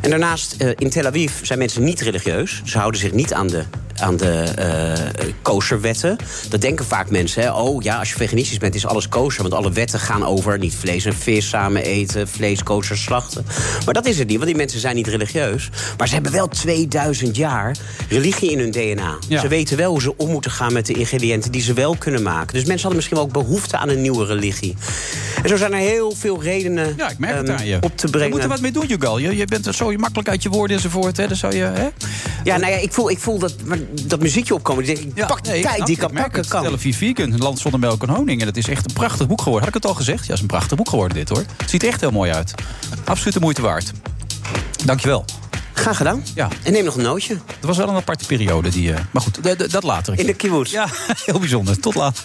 En 0.00 0.10
daarnaast, 0.10 0.54
eh, 0.58 0.68
in 0.78 0.90
Tel 0.90 1.06
Aviv 1.06 1.32
zijn 1.42 1.58
mensen 1.58 1.84
niet 1.84 2.00
religieus. 2.00 2.62
Ze 2.64 2.78
houden 2.78 3.00
zich 3.00 3.12
niet 3.12 3.32
aan 3.32 3.46
de 3.46 3.64
aan 4.00 4.16
de 4.16 4.42
eh 4.56 5.32
kosherwetten. 5.42 6.16
Dat 6.48 6.60
denken 6.60 6.84
vaak 6.84 7.10
mensen. 7.10 7.42
Hè? 7.42 7.52
Oh 7.52 7.82
ja, 7.82 7.98
als 7.98 8.08
je 8.08 8.16
veganistisch 8.16 8.58
bent, 8.58 8.74
is 8.74 8.86
alles 8.86 9.08
kosher. 9.08 9.42
Want 9.42 9.54
alle 9.54 9.72
wetten 9.72 10.00
gaan 10.00 10.24
over 10.24 10.58
niet 10.58 10.74
vlees 10.74 11.04
en 11.04 11.14
vis 11.14 11.48
samen 11.48 11.82
eten, 11.82 12.28
vlees 12.28 12.62
kosher 12.62 12.96
slachten. 12.96 13.46
Maar 13.84 13.94
dat 13.94 14.06
is 14.06 14.18
het 14.18 14.28
niet, 14.28 14.36
want 14.36 14.48
die 14.48 14.56
mensen 14.56 14.80
zijn 14.80 14.94
niet 14.94 15.06
religieus. 15.06 15.70
Maar 15.98 16.08
ze 16.08 16.14
hebben 16.14 16.32
wel 16.32 16.48
2000 16.48 17.36
jaar 17.36 17.76
religie 18.08 18.50
in 18.50 18.58
hun 18.58 18.70
DNA. 18.70 19.16
Ja. 19.28 19.40
Ze 19.40 19.48
weten 19.48 19.76
wel 19.76 19.90
hoe 19.90 20.02
ze 20.02 20.16
om 20.16 20.30
moeten 20.30 20.50
gaan 20.50 20.72
met 20.72 20.86
de 20.86 20.92
ingrediënten 20.92 21.52
die 21.52 21.62
ze 21.62 21.72
wel 21.72 21.96
kunnen 21.96 22.22
maken. 22.22 22.54
Dus 22.54 22.64
mensen 22.64 22.88
hadden 22.88 22.96
misschien 22.96 23.16
wel 23.16 23.26
ook 23.26 23.32
behoefte 23.32 23.76
aan 23.76 23.88
een 23.88 24.00
nieuwe 24.00 24.26
religie. 24.26 24.76
En 25.42 25.48
zo 25.48 25.53
zijn 25.58 25.72
er 25.72 25.78
heel 25.78 26.12
veel 26.16 26.42
redenen 26.42 26.94
Ja, 26.96 27.10
ik 27.10 27.18
merk 27.18 27.36
het 27.36 27.48
ehm, 27.48 27.58
aan 27.58 27.66
je. 27.66 27.78
op 27.80 27.96
te 27.96 28.06
We 28.06 28.12
brengen. 28.12 28.30
moeten 28.30 28.48
wat 28.48 28.60
mee 28.60 28.72
doen, 28.72 28.86
Jugal. 28.86 29.18
Je, 29.18 29.36
je 29.36 29.44
bent 29.44 29.66
er 29.66 29.74
zo 29.74 29.92
makkelijk 29.96 30.28
uit 30.28 30.42
je 30.42 30.48
woorden 30.48 30.76
enzovoort. 30.76 31.16
Hè? 31.16 31.26
Dan 31.28 31.36
zou 31.36 31.54
je, 31.56 31.62
hè? 31.62 31.88
Ja, 32.44 32.56
nou 32.56 32.72
ja, 32.72 32.78
ik 32.78 32.92
voel, 32.92 33.10
ik 33.10 33.18
voel 33.18 33.38
dat, 33.38 33.54
dat 34.02 34.20
muziekje 34.20 34.54
opkomen. 34.54 34.88
Ik 34.88 34.96
denk, 34.96 35.16
ik 35.16 35.26
pak 35.26 35.44
de 35.44 35.50
nee, 35.50 35.62
tijd 35.62 35.76
die 35.76 35.86
je, 35.86 35.92
ik 35.92 35.98
kan 35.98 36.12
pakken 36.12 36.40
het. 36.40 36.50
kan. 36.50 36.62
Tel 36.62 36.72
Aviv 36.72 36.96
Vegan, 36.96 37.32
een 37.32 37.38
land 37.38 37.58
zonder 37.58 37.80
melk 37.80 38.02
en 38.02 38.08
honing. 38.08 38.40
En 38.40 38.46
het 38.46 38.56
is 38.56 38.68
echt 38.68 38.84
een 38.88 38.92
prachtig 38.94 39.26
boek 39.26 39.38
geworden. 39.42 39.68
Had 39.68 39.76
ik 39.76 39.82
het 39.82 39.92
al 39.92 39.96
gezegd? 39.98 40.18
Ja, 40.20 40.24
het 40.26 40.34
is 40.34 40.40
een 40.40 40.46
prachtig 40.46 40.76
boek 40.76 40.88
geworden 40.88 41.16
dit, 41.16 41.28
hoor. 41.28 41.44
Het 41.56 41.70
ziet 41.70 41.82
er 41.82 41.88
echt 41.88 42.00
heel 42.00 42.10
mooi 42.10 42.32
uit. 42.32 42.54
Absoluut 43.04 43.34
de 43.34 43.40
moeite 43.40 43.62
waard. 43.62 43.92
Dankjewel. 44.84 45.24
Graag 45.72 45.96
gedaan. 45.96 46.22
Ja. 46.34 46.48
En 46.62 46.72
neem 46.72 46.84
nog 46.84 46.96
een 46.96 47.02
nootje. 47.02 47.34
Het 47.34 47.64
was 47.64 47.76
wel 47.76 47.88
een 47.88 47.94
aparte 47.94 48.26
periode. 48.26 48.68
Die, 48.68 48.92
eh, 48.92 49.00
maar 49.10 49.22
goed, 49.22 49.38
dat 49.72 49.82
later. 49.82 50.18
In 50.18 50.26
de 50.26 50.34
kibbutz. 50.34 50.72
Ja, 50.72 50.86
heel 51.26 51.38
bijzonder. 51.38 51.80
Tot 51.80 51.94
later. 51.94 52.24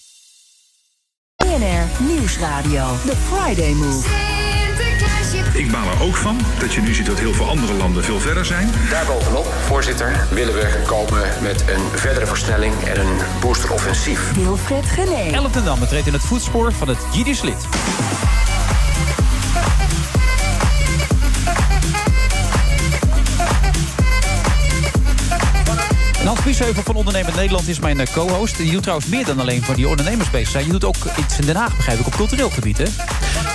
BNR 1.41 2.03
Nieuwsradio. 2.07 2.85
The 3.05 3.15
Friday 3.15 3.73
Move. 3.73 4.07
Ik 5.53 5.71
baal 5.71 5.89
er 5.91 6.01
ook 6.01 6.15
van 6.15 6.39
dat 6.59 6.73
je 6.73 6.81
nu 6.81 6.93
ziet 6.93 7.05
dat 7.05 7.19
heel 7.19 7.33
veel 7.33 7.47
andere 7.47 7.73
landen 7.73 8.03
veel 8.03 8.19
verder 8.19 8.45
zijn. 8.45 8.71
Daarbovenop, 8.89 9.45
voorzitter, 9.45 10.27
willen 10.31 10.53
we 10.53 10.81
komen 10.85 11.29
met 11.41 11.61
een 11.61 11.99
verdere 11.99 12.25
versnelling 12.25 12.73
en 12.83 12.99
een 12.99 13.17
boosteroffensief. 13.39 14.31
Wilfred 14.31 14.85
Gené. 14.85 15.31
Ellen 15.31 15.51
ten 15.51 15.63
Damme 15.63 15.87
treedt 15.87 16.07
in 16.07 16.13
het 16.13 16.21
voetspoor 16.21 16.73
van 16.73 16.87
het 16.87 16.99
Jiddisch 17.11 17.41
lid. 17.41 17.67
En 26.21 26.27
Hans 26.27 26.43
Biesheuvel 26.43 26.83
van 26.83 26.95
Ondernemend 26.95 27.35
Nederland 27.35 27.67
is 27.67 27.79
mijn 27.79 27.99
eh, 27.99 28.13
co-host. 28.13 28.57
Die 28.57 28.71
doet 28.71 28.81
trouwens 28.81 29.09
meer 29.09 29.25
dan 29.25 29.39
alleen 29.39 29.63
voor 29.63 29.75
die 29.75 29.87
ondernemers 29.87 30.29
bezig 30.29 30.49
zijn. 30.49 30.65
Je 30.65 30.71
doet 30.71 30.83
ook 30.83 30.95
iets 31.17 31.39
in 31.39 31.45
Den 31.45 31.55
Haag, 31.55 31.75
begrijp 31.75 31.99
ik, 31.99 32.05
op 32.05 32.15
cultureel 32.15 32.49
gebied, 32.49 32.77
hè? 32.77 32.85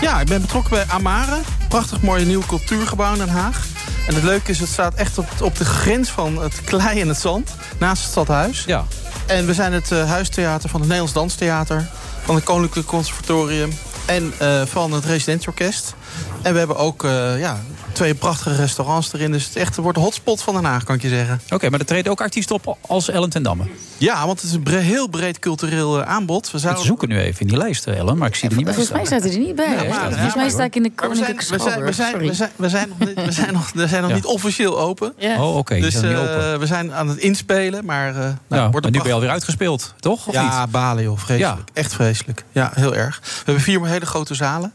Ja, 0.00 0.20
ik 0.20 0.26
ben 0.26 0.40
betrokken 0.40 0.70
bij 0.70 0.84
Amare. 0.88 1.38
Prachtig 1.68 2.00
mooi 2.00 2.24
nieuw 2.24 2.42
cultuurgebouw 2.46 3.12
in 3.12 3.18
Den 3.18 3.28
Haag. 3.28 3.66
En 4.08 4.14
het 4.14 4.22
leuke 4.22 4.50
is, 4.50 4.60
het 4.60 4.68
staat 4.68 4.94
echt 4.94 5.18
op, 5.18 5.28
op 5.40 5.56
de 5.56 5.64
grens 5.64 6.10
van 6.10 6.42
het 6.42 6.60
klei 6.64 7.00
en 7.00 7.08
het 7.08 7.18
zand. 7.18 7.54
Naast 7.78 8.02
het 8.02 8.10
stadhuis. 8.10 8.64
Ja. 8.66 8.84
En 9.26 9.46
we 9.46 9.54
zijn 9.54 9.72
het 9.72 9.92
eh, 9.92 10.08
huistheater 10.08 10.68
van 10.68 10.80
het 10.80 10.88
Nederlands 10.88 11.18
Danstheater. 11.18 11.88
Van 12.24 12.34
het 12.34 12.44
Koninklijk 12.44 12.86
Conservatorium. 12.86 13.72
En 14.06 14.32
eh, 14.38 14.62
van 14.64 14.92
het 14.92 15.04
Residentieorkest. 15.04 15.94
En 16.42 16.52
we 16.52 16.58
hebben 16.58 16.76
ook 16.76 17.02
ja, 17.38 17.60
twee 17.96 18.14
prachtige 18.14 18.56
restaurants 18.56 19.12
erin. 19.12 19.32
Dus 19.32 19.44
het, 19.44 19.56
echt, 19.56 19.66
het 19.74 19.76
wordt 19.84 19.98
de 19.98 20.04
hotspot 20.04 20.42
van 20.42 20.54
Den 20.54 20.64
Haag, 20.64 20.84
kan 20.84 20.94
ik 20.94 21.02
je 21.02 21.08
zeggen. 21.08 21.40
Oké, 21.50 21.70
maar 21.70 21.80
er 21.80 21.86
treden 21.86 22.10
ook 22.12 22.20
artiesten 22.20 22.54
op 22.54 22.76
als 22.80 23.08
Ellen 23.10 23.30
ten 23.30 23.42
Damme. 23.42 23.64
Ja, 23.98 24.26
want 24.26 24.40
het 24.40 24.48
is 24.50 24.54
een 24.56 24.62
bre- 24.62 24.76
heel 24.78 25.06
breed 25.08 25.38
cultureel 25.38 26.00
eh, 26.02 26.08
aanbod. 26.08 26.46
We 26.46 26.52
We 26.52 26.58
zouden... 26.58 26.84
zoeken 26.84 27.08
nu 27.08 27.18
even 27.20 27.40
in 27.40 27.46
die 27.46 27.56
lijst, 27.56 27.86
eh, 27.86 27.98
Ellen, 27.98 28.18
maar 28.18 28.28
ik 28.28 28.34
zie 28.34 28.48
er 28.48 28.56
niet 28.56 28.64
bij 28.64 28.74
Volgens 28.74 28.96
mij 28.96 29.06
staat 29.06 29.22
hij 29.22 29.32
er 29.32 29.38
niet 29.38 29.54
bij. 29.54 29.68
Niet 29.68 29.94
Volgens 29.94 30.34
mij 30.34 30.48
sta 30.48 30.64
ik 30.64 30.76
in 30.76 30.82
de 30.82 30.92
Maar 30.96 31.08
we 31.08 31.14
zijn, 31.16 31.36
Koninklijke 31.36 31.56
we 31.56 31.62
zijn, 31.62 31.84
we 31.84 31.92
zijn, 31.92 32.18
we 32.18 32.34
zijn, 32.34 32.50
we 32.56 32.68
zijn, 32.68 32.88
nog, 32.88 32.98
niet- 32.98 33.24
we 33.24 33.32
zijn 33.32 33.52
nog, 33.52 33.70
we 33.74 33.88
zijn 33.88 34.00
nog 34.02 34.10
Ja. 34.10 34.16
niet 34.16 34.24
officieel 34.24 34.78
open. 34.80 35.12
Ja. 35.18 35.42
Oh, 35.42 35.56
oké, 35.56 35.74
die 35.74 35.82
Dus 35.82 35.92
zijn 35.92 36.08
niet 36.08 36.16
open. 36.16 36.52
eh, 36.52 36.58
we 36.58 36.66
zijn 36.66 36.92
aan 36.94 37.08
het 37.08 37.18
inspelen, 37.18 37.84
maar... 37.84 38.08
eh 38.08 38.14
nou, 38.16 38.32
ja, 38.48 38.70
wordt 38.70 38.72
maar 38.82 38.90
nu 38.90 38.98
ben 38.98 39.06
je 39.06 39.12
alweer 39.12 39.30
uitgespeeld, 39.30 39.94
toch? 40.00 40.26
Of 40.26 40.34
ja, 40.34 40.60
niet? 40.62 40.70
balen 40.70 41.02
joh, 41.02 41.18
vreselijk. 41.18 41.68
Echt 41.72 41.92
vreselijk. 41.94 42.44
Ja, 42.52 42.70
heel 42.74 42.94
erg. 42.94 43.20
We 43.22 43.30
hebben 43.44 43.62
vier 43.62 43.86
hele 43.86 44.06
grote 44.06 44.34
zalen. 44.34 44.72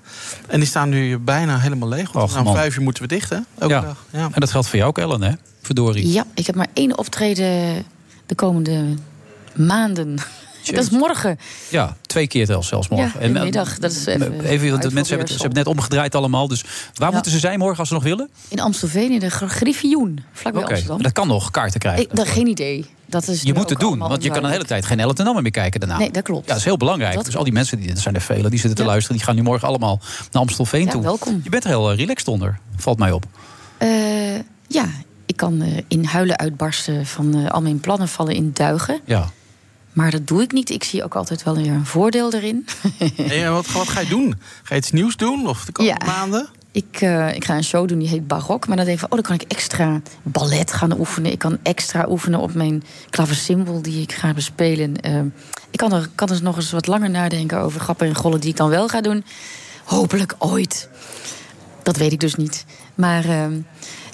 En 0.47 0.59
die 0.59 0.67
staan 0.67 0.89
nu 0.89 1.17
bijna 1.17 1.59
helemaal 1.59 1.89
leeg. 1.89 2.11
Want 2.11 2.35
Och, 2.37 2.53
vijf 2.55 2.75
uur 2.77 2.81
moeten 2.83 3.03
we 3.03 3.10
dicht, 3.11 3.29
hè? 3.29 3.37
Elke 3.57 3.73
Ja. 3.73 3.81
dag. 3.81 4.05
Ja. 4.11 4.19
En 4.31 4.39
dat 4.39 4.51
geldt 4.51 4.67
voor 4.67 4.77
jou 4.77 4.89
ook, 4.89 4.97
Ellen, 4.97 5.21
hè? 5.23 5.31
Verdorie. 5.61 6.11
Ja, 6.11 6.25
ik 6.35 6.45
heb 6.45 6.55
maar 6.55 6.67
één 6.73 6.97
optreden 6.97 7.83
de 8.25 8.35
komende 8.35 8.83
maanden. 9.55 10.15
Dat 10.65 10.83
is 10.83 10.89
morgen. 10.89 11.39
Ja, 11.69 11.95
twee 12.01 12.27
keer 12.27 12.45
tel- 12.45 12.63
zelfs 12.63 12.87
morgen. 12.89 13.21
Ja, 13.21 13.27
de 13.27 13.37
eh, 13.39 13.43
middag. 13.43 13.79
Dat 13.79 13.91
is 13.91 14.05
even, 14.05 14.41
Even, 14.41 14.69
want 14.69 14.81
de 14.81 14.91
mensen 14.91 14.93
hebben 14.93 15.17
het, 15.17 15.27
ze 15.27 15.41
hebben 15.41 15.57
het 15.57 15.67
net 15.67 15.67
omgedraaid 15.67 16.15
allemaal. 16.15 16.47
Dus 16.47 16.61
waar 16.93 17.07
Ja. 17.07 17.13
moeten 17.13 17.31
ze 17.31 17.39
zijn 17.39 17.59
morgen 17.59 17.79
als 17.79 17.87
ze 17.87 17.93
nog 17.93 18.03
willen? 18.03 18.29
In 18.47 18.59
Amstelveen, 18.59 19.11
in 19.11 19.19
de 19.19 19.29
Gr- 19.29 19.45
Griffioen, 19.45 20.19
vlakbij 20.33 20.61
Oké, 20.63 20.71
Amsterdam. 20.71 21.01
dat 21.01 21.11
kan 21.11 21.27
nog, 21.27 21.51
kaarten 21.51 21.79
krijgen. 21.79 22.03
Ik, 22.03 22.15
dat, 22.15 22.27
geen 22.27 22.47
idee. 22.47 22.85
Dat 23.11 23.27
is 23.27 23.41
je 23.41 23.53
moet 23.53 23.69
het 23.69 23.79
doen, 23.79 23.97
want 23.99 24.23
je 24.23 24.29
kan 24.31 24.43
een 24.43 24.51
hele 24.51 24.65
tijd 24.65 24.85
geen 24.85 24.99
Ellen 24.99 25.15
ten 25.15 25.25
Damme 25.25 25.41
meer 25.41 25.51
kijken 25.51 25.79
daarna. 25.79 25.97
Nee, 25.97 26.11
dat 26.11 26.23
klopt. 26.23 26.41
Ja, 26.43 26.47
dat 26.47 26.57
is 26.57 26.63
heel 26.63 26.77
belangrijk. 26.77 27.13
Dat 27.15 27.25
dus 27.25 27.35
al 27.37 27.43
die 27.43 27.53
mensen, 27.53 27.79
die, 27.79 27.89
er 27.91 27.97
zijn 27.97 28.15
er 28.15 28.21
velen, 28.21 28.49
die 28.49 28.59
zitten 28.59 28.75
te 28.75 28.81
Ja. 28.83 28.87
luisteren... 28.87 29.17
die 29.17 29.25
gaan 29.25 29.35
nu 29.35 29.41
morgen 29.41 29.67
allemaal 29.67 29.99
naar 30.31 30.41
Amstelveen 30.41 30.85
Ja, 30.85 30.91
toe. 30.91 31.01
welkom. 31.01 31.39
Je 31.43 31.49
bent 31.49 31.63
er 31.63 31.69
heel 31.69 31.91
eh, 31.91 31.97
relaxed 31.97 32.27
onder, 32.27 32.59
valt 32.75 32.99
mij 32.99 33.11
op. 33.11 33.25
Eh, 33.77 34.35
ja, 34.67 34.85
ik 35.25 35.35
kan 35.37 35.61
eh, 35.61 35.77
in 35.87 36.03
huilen 36.05 36.37
uitbarsten 36.37 37.05
van 37.05 37.35
eh, 37.35 37.51
al 37.51 37.61
mijn 37.61 37.79
plannen 37.79 38.07
vallen 38.07 38.35
in 38.35 38.51
duigen. 38.53 38.99
Ja. 39.05 39.29
Maar 39.93 40.11
dat 40.11 40.27
doe 40.27 40.41
ik 40.41 40.51
niet. 40.51 40.69
Ik 40.69 40.83
zie 40.83 41.03
ook 41.03 41.15
altijd 41.15 41.43
wel 41.43 41.55
weer 41.55 41.71
een 41.71 41.85
voordeel 41.85 42.33
erin. 42.33 42.65
En 43.17 43.51
wat, 43.51 43.71
wat 43.71 43.87
ga 43.89 43.99
je 43.99 44.07
doen? 44.07 44.35
Ga 44.63 44.75
je 44.75 44.81
iets 44.81 44.91
nieuws 44.91 45.15
doen? 45.15 45.47
Of 45.47 45.65
de 45.65 45.71
komende 45.71 46.05
Ja. 46.05 46.11
maanden? 46.11 46.47
Ik, 46.71 47.01
eh, 47.01 47.35
ik 47.35 47.45
ga 47.45 47.55
een 47.55 47.63
show 47.63 47.87
doen 47.87 47.99
die 47.99 48.07
heet 48.07 48.27
Barok. 48.27 48.67
Maar 48.67 48.77
dan 48.77 48.85
denk 48.85 48.99
ik 48.99 49.07
van, 49.07 49.17
oh, 49.17 49.25
dan 49.25 49.37
kan 49.37 49.47
ik 49.47 49.51
extra 49.51 50.01
ballet 50.23 50.73
gaan 50.73 50.99
oefenen. 50.99 51.31
Ik 51.31 51.39
kan 51.39 51.57
extra 51.63 52.05
oefenen 52.09 52.39
op 52.39 52.53
mijn 52.53 52.83
klaversymbol 53.09 53.81
die 53.81 54.01
ik 54.01 54.11
ga 54.11 54.33
bespelen. 54.33 55.01
Eh, 55.01 55.19
ik 55.71 55.77
kan 55.77 55.93
er, 55.93 56.09
kan 56.15 56.29
er 56.29 56.43
nog 56.43 56.55
eens 56.55 56.71
wat 56.71 56.87
langer 56.87 57.09
nadenken 57.09 57.59
over 57.59 57.79
grappen 57.79 58.07
en 58.07 58.15
gollen 58.15 58.39
die 58.39 58.49
ik 58.49 58.57
dan 58.57 58.69
wel 58.69 58.87
ga 58.87 59.01
doen. 59.01 59.23
Hopelijk 59.83 60.35
ooit. 60.37 60.89
Dat 61.83 61.97
weet 61.97 62.11
ik 62.11 62.19
dus 62.19 62.35
niet. 62.35 62.65
Maar 62.95 63.25
eh, 63.25 63.45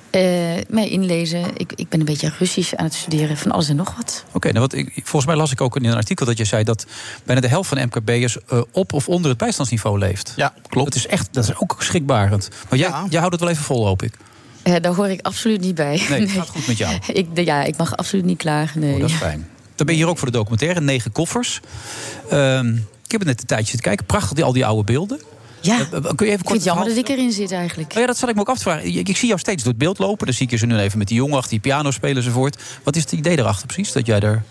eh, 0.10 0.22
mij 0.68 0.90
inlezen. 0.90 1.46
Ik, 1.58 1.74
ik 1.76 1.90
ben 1.90 2.00
een 2.00 2.06
beetje 2.06 2.32
Russisch 2.40 2.74
aan 2.74 2.86
het 2.86 2.94
studeren 2.94 3.38
van 3.38 3.52
alles 3.52 3.70
en 3.70 3.76
nog 3.76 3.96
wat. 3.96 4.26
Oké, 4.32 4.48
nou 4.48 4.60
wat 4.60 4.74
ik, 4.74 4.92
volgens 4.94 5.26
mij 5.26 5.36
las 5.36 5.52
ik 5.52 5.62
ook 5.62 5.76
in 5.76 5.86
een 5.86 5.96
artikel 5.96 6.26
dat 6.26 6.38
je 6.38 6.46
zei... 6.46 6.64
dat 6.64 6.86
bijna 7.24 7.42
de 7.42 7.48
helft 7.48 7.70
van 7.70 7.78
de 7.78 7.86
MKB'ers 7.86 8.38
eh, 8.48 8.62
op 8.72 8.94
of 8.94 9.08
onder 9.08 9.30
het 9.30 9.40
bijstandsniveau 9.40 10.00
leeft. 10.00 10.34
Ja, 10.36 10.54
klopt. 10.68 10.94
Dat 10.94 10.98
is 10.98 11.08
echt, 11.08 11.28
dat 11.32 11.44
is 11.44 11.56
ook 11.56 11.76
schrikbarend. 11.80 12.50
Maar 12.70 12.80
jij, 12.80 12.90
jij 13.10 13.20
houdt 13.20 13.34
het 13.34 13.44
wel 13.44 13.50
even 13.50 13.64
vol, 13.64 13.86
hoop 13.86 14.02
ik. 14.02 14.18
Eh, 14.64 14.76
daar 14.82 14.94
hoor 14.94 15.10
ik 15.10 15.22
absoluut 15.22 15.62
niet 15.62 15.76
bij. 15.76 16.06
Nee, 16.10 16.22
het 16.22 16.32
gaat 16.40 16.50
goed 16.50 16.68
met 16.68 16.78
jou. 16.78 17.00
Ik, 17.08 17.28
ja, 17.34 17.64
ik 17.64 17.78
mag 17.78 17.98
absoluut 17.98 18.26
niet 18.26 18.38
klagen. 18.38 18.80
Nee. 18.80 18.94
Oh, 18.94 19.00
dat 19.00 19.10
is 19.10 19.16
fijn. 19.16 19.48
Dan 19.76 19.86
ben 19.86 19.96
je 19.96 20.02
hier 20.02 20.10
ook 20.10 20.18
voor 20.18 20.32
de 20.32 20.38
documentaire, 20.38 20.82
negen 20.82 21.12
koffers. 21.12 21.60
Ehm, 22.30 22.68
ik 22.76 23.12
heb 23.12 23.20
het 23.20 23.30
net 23.30 23.40
een 23.42 23.48
tijdje 23.48 23.66
zitten 23.66 23.88
kijken. 23.88 24.06
Prachtig, 24.06 24.34
die, 24.34 24.44
al 24.44 24.54
die 24.54 24.66
oude 24.66 24.84
beelden. 24.84 25.22
Ja, 25.62 25.78
Eh, 25.80 26.02
kun 26.16 26.26
je 26.26 26.32
even 26.32 26.32
ik 26.32 26.44
kort 26.44 26.54
het 26.56 26.64
jammer 26.64 26.88
dat 26.88 26.98
ik 26.98 27.08
erin 27.08 27.32
zit 27.32 27.52
eigenlijk. 27.52 27.92
Oh 27.94 28.00
ja, 28.00 28.06
dat 28.06 28.18
zat 28.18 28.30
ik 28.30 28.36
me 28.36 28.42
ook 28.42 28.50
af 28.50 28.58
te 28.58 28.64
vragen. 28.64 28.96
Ik, 28.96 29.10
ik 29.10 29.18
zie 29.18 29.28
jou 29.28 29.40
steeds 29.40 29.64
door 29.64 29.72
het 29.72 29.82
beeld 29.82 29.98
lopen. 30.00 30.26
Dan 30.26 30.36
zie 30.36 30.46
ik 30.46 30.52
je 30.52 30.58
ze 30.58 30.66
nu 30.66 30.78
even 30.78 30.98
met 30.98 31.08
die 31.08 31.18
jongen 31.18 31.36
achter 31.36 31.50
die 31.50 31.60
piano 31.60 31.92
spelen 31.92 32.16
enzovoort. 32.18 32.62
Wat 32.84 32.96
is 32.96 33.02
het 33.02 33.12
idee 33.12 33.38
erachter 33.38 33.66
precies? 33.66 33.92
Dat 33.92 34.06
jij 34.06 34.20
er... 34.20 34.44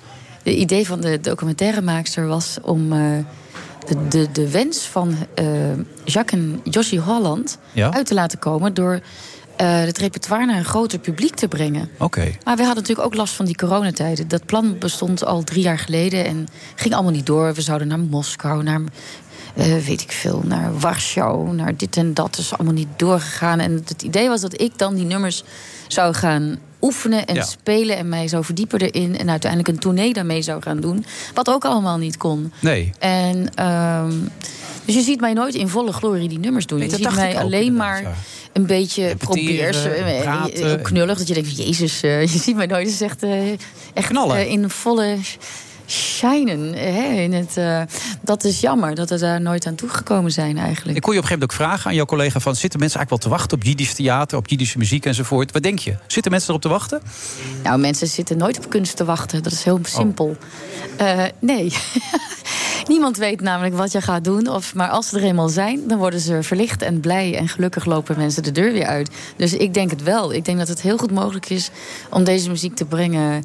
Het 0.43 0.55
idee 0.55 0.87
van 0.87 1.01
de 1.01 1.21
documentairemaakster 1.21 2.27
was 2.27 2.59
om 2.63 2.93
eh, 2.93 2.99
de, 3.87 4.09
de, 4.09 4.29
de 4.33 4.51
wens 4.51 4.79
van 4.87 5.15
eh, 5.35 5.47
Jacques 6.05 6.41
en 6.41 6.61
Josie 6.65 6.99
Holland 7.01 7.59
Ja? 7.73 7.93
uit 7.93 8.07
te 8.07 8.15
laten 8.15 8.39
komen 8.39 8.75
door 8.75 9.01
eh, 9.57 9.79
het 9.79 9.99
repertoire 9.99 10.47
naar 10.47 10.57
een 10.59 10.65
groter 10.65 10.99
publiek 10.99 11.35
te 11.35 11.49
brengen. 11.49 11.89
Oké. 11.99 12.21
Maar 12.45 12.57
we 12.57 12.63
hadden 12.65 12.83
natuurlijk 12.83 13.09
ook 13.09 13.15
last 13.15 13.35
van 13.35 13.45
die 13.45 13.57
coronatijden. 13.57 14.29
Dat 14.29 14.47
plan 14.47 14.77
bestond 14.79 15.25
al 15.25 15.43
drie 15.43 15.63
jaar 15.63 15.79
geleden 15.79 16.25
en 16.25 16.47
ging 16.75 16.95
allemaal 16.95 17.13
niet 17.13 17.27
door. 17.27 17.55
We 17.55 17.61
zouden 17.61 17.89
naar 17.89 17.99
Moskou, 17.99 18.63
naar 18.63 18.81
eh, 19.57 19.77
weet 19.87 20.01
ik 20.03 20.13
veel, 20.13 20.43
naar 20.45 20.79
Warschau, 20.79 21.53
naar 21.55 21.77
dit 21.77 21.97
en 21.97 22.15
dat. 22.15 22.39
is 22.39 22.53
allemaal 22.53 22.73
niet 22.75 22.89
doorgegaan. 22.97 23.61
En 23.61 23.73
het 23.87 24.03
idee 24.03 24.29
was 24.29 24.41
dat 24.41 24.61
ik 24.61 24.79
dan 24.79 24.95
die 24.95 25.05
nummers 25.05 25.43
zou 25.89 26.15
gaan 26.15 26.59
oefenen 26.83 27.27
en 27.27 27.35
Ja. 27.35 27.43
spelen 27.45 27.97
en 27.97 28.09
mij 28.09 28.29
zo 28.29 28.43
verdiepen 28.43 28.81
erin. 28.81 29.19
En 29.19 29.31
uiteindelijk 29.31 29.71
een 29.71 29.79
tournee 29.79 30.13
daarmee 30.13 30.43
zou 30.43 30.63
gaan 30.63 30.81
doen. 30.81 31.05
Wat 31.35 31.49
ook 31.49 31.65
allemaal 31.65 31.99
niet 31.99 32.17
kon. 32.17 32.53
Nee. 32.61 32.93
En 32.99 33.55
ehm, 33.55 34.13
dus 34.85 34.95
je 34.95 35.01
ziet 35.01 35.21
mij 35.21 35.33
nooit 35.33 35.55
in 35.55 35.69
volle 35.69 35.93
glorie 35.93 36.29
die 36.29 36.39
nummers 36.39 36.67
doen. 36.67 36.79
Nee, 36.79 36.91
je 36.91 36.97
ziet 36.97 37.15
mij 37.15 37.37
alleen 37.39 37.75
maar 37.75 38.03
ja. 38.03 38.15
een 38.53 38.67
beetje 38.67 39.17
probeers. 39.17 39.85
eh, 39.85 40.73
ook 40.73 40.83
knullig 40.83 41.19
dat 41.19 41.29
je 41.29 41.35
denkt, 41.35 41.57
jezus, 41.57 42.03
eh, 42.03 42.21
je 42.33 42.39
ziet 42.39 42.57
mij 42.57 42.67
nooit 42.67 42.87
eens 42.87 43.01
echt, 43.01 43.23
eh, 43.23 43.51
echt 43.95 44.09
Knallen. 44.09 44.37
eh, 44.37 44.51
in 44.51 44.71
volle 44.71 45.17
shinen. 45.87 46.75
Hè, 46.75 47.21
in 47.21 47.33
het, 47.33 47.57
eh, 47.57 47.83
dat 48.21 48.45
is 48.45 48.61
jammer 48.61 48.95
dat 48.95 49.11
we 49.11 49.19
daar 49.19 49.41
nooit 49.41 49.67
aan 49.67 49.75
toegekomen 49.75 50.33
zijn 50.33 50.59
eigenlijk. 50.59 50.97
Ik 50.97 51.03
kon 51.03 51.13
je 51.13 51.19
op 51.19 51.25
een 51.25 51.31
gegeven 51.31 51.49
moment 51.49 51.51
ook 51.51 51.53
vragen 51.53 51.91
aan 51.91 51.97
jouw 51.97 52.05
collega... 52.05 52.41
Van, 52.41 52.57
zitten 52.57 52.81
mensen 52.81 52.99
eigenlijk 52.99 53.11
wel 53.11 53.19
te 53.19 53.39
wachten 53.39 53.59
op 53.59 53.65
Jiddisch 53.65 53.95
theater... 53.95 54.39
op 54.39 54.49
Jiddische 54.49 54.79
muziek 54.79 55.07
enzovoort? 55.07 55.53
Wat 55.53 55.63
denk 55.63 55.79
je? 55.79 55.97
Zitten 56.07 56.31
mensen 56.31 56.49
erop 56.49 56.63
te 56.63 56.69
wachten? 56.69 57.01
Nou, 57.63 57.79
mensen 57.79 58.07
zitten 58.07 58.37
nooit 58.37 58.59
op 58.59 58.71
kunst 58.71 58.97
te 58.97 59.05
wachten. 59.05 59.43
Dat 59.43 59.53
is 59.53 59.65
heel 59.65 59.81
simpel. 59.83 60.37
Eh, 60.97 61.25
nee. 61.41 61.73
Niemand 62.87 63.17
weet 63.17 63.41
namelijk 63.41 63.75
wat 63.77 63.93
je 63.93 64.01
gaat 64.01 64.25
doen. 64.25 64.49
Of, 64.49 64.75
maar 64.75 64.89
als 64.89 65.09
ze 65.09 65.19
er 65.19 65.25
eenmaal 65.25 65.49
zijn, 65.49 65.89
dan 65.89 65.99
worden 65.99 66.21
ze 66.21 66.43
verlicht 66.43 66.83
en 66.83 67.01
blij. 67.01 67.37
En 67.37 67.49
gelukkig 67.49 67.85
lopen 67.85 68.17
mensen 68.17 68.43
de 68.43 68.53
deur 68.53 68.73
weer 68.73 68.87
uit. 68.87 69.11
Dus 69.37 69.53
ik 69.53 69.75
denk 69.75 69.91
het 69.91 70.03
wel. 70.03 70.33
Ik 70.33 70.45
denk 70.45 70.59
dat 70.59 70.69
het 70.69 70.81
heel 70.81 70.97
goed 70.97 71.11
mogelijk 71.11 71.51
is 71.51 71.71
om 72.11 72.25
deze 72.25 72.51
muziek 72.51 72.77
te 72.77 72.85
brengen. 72.85 73.45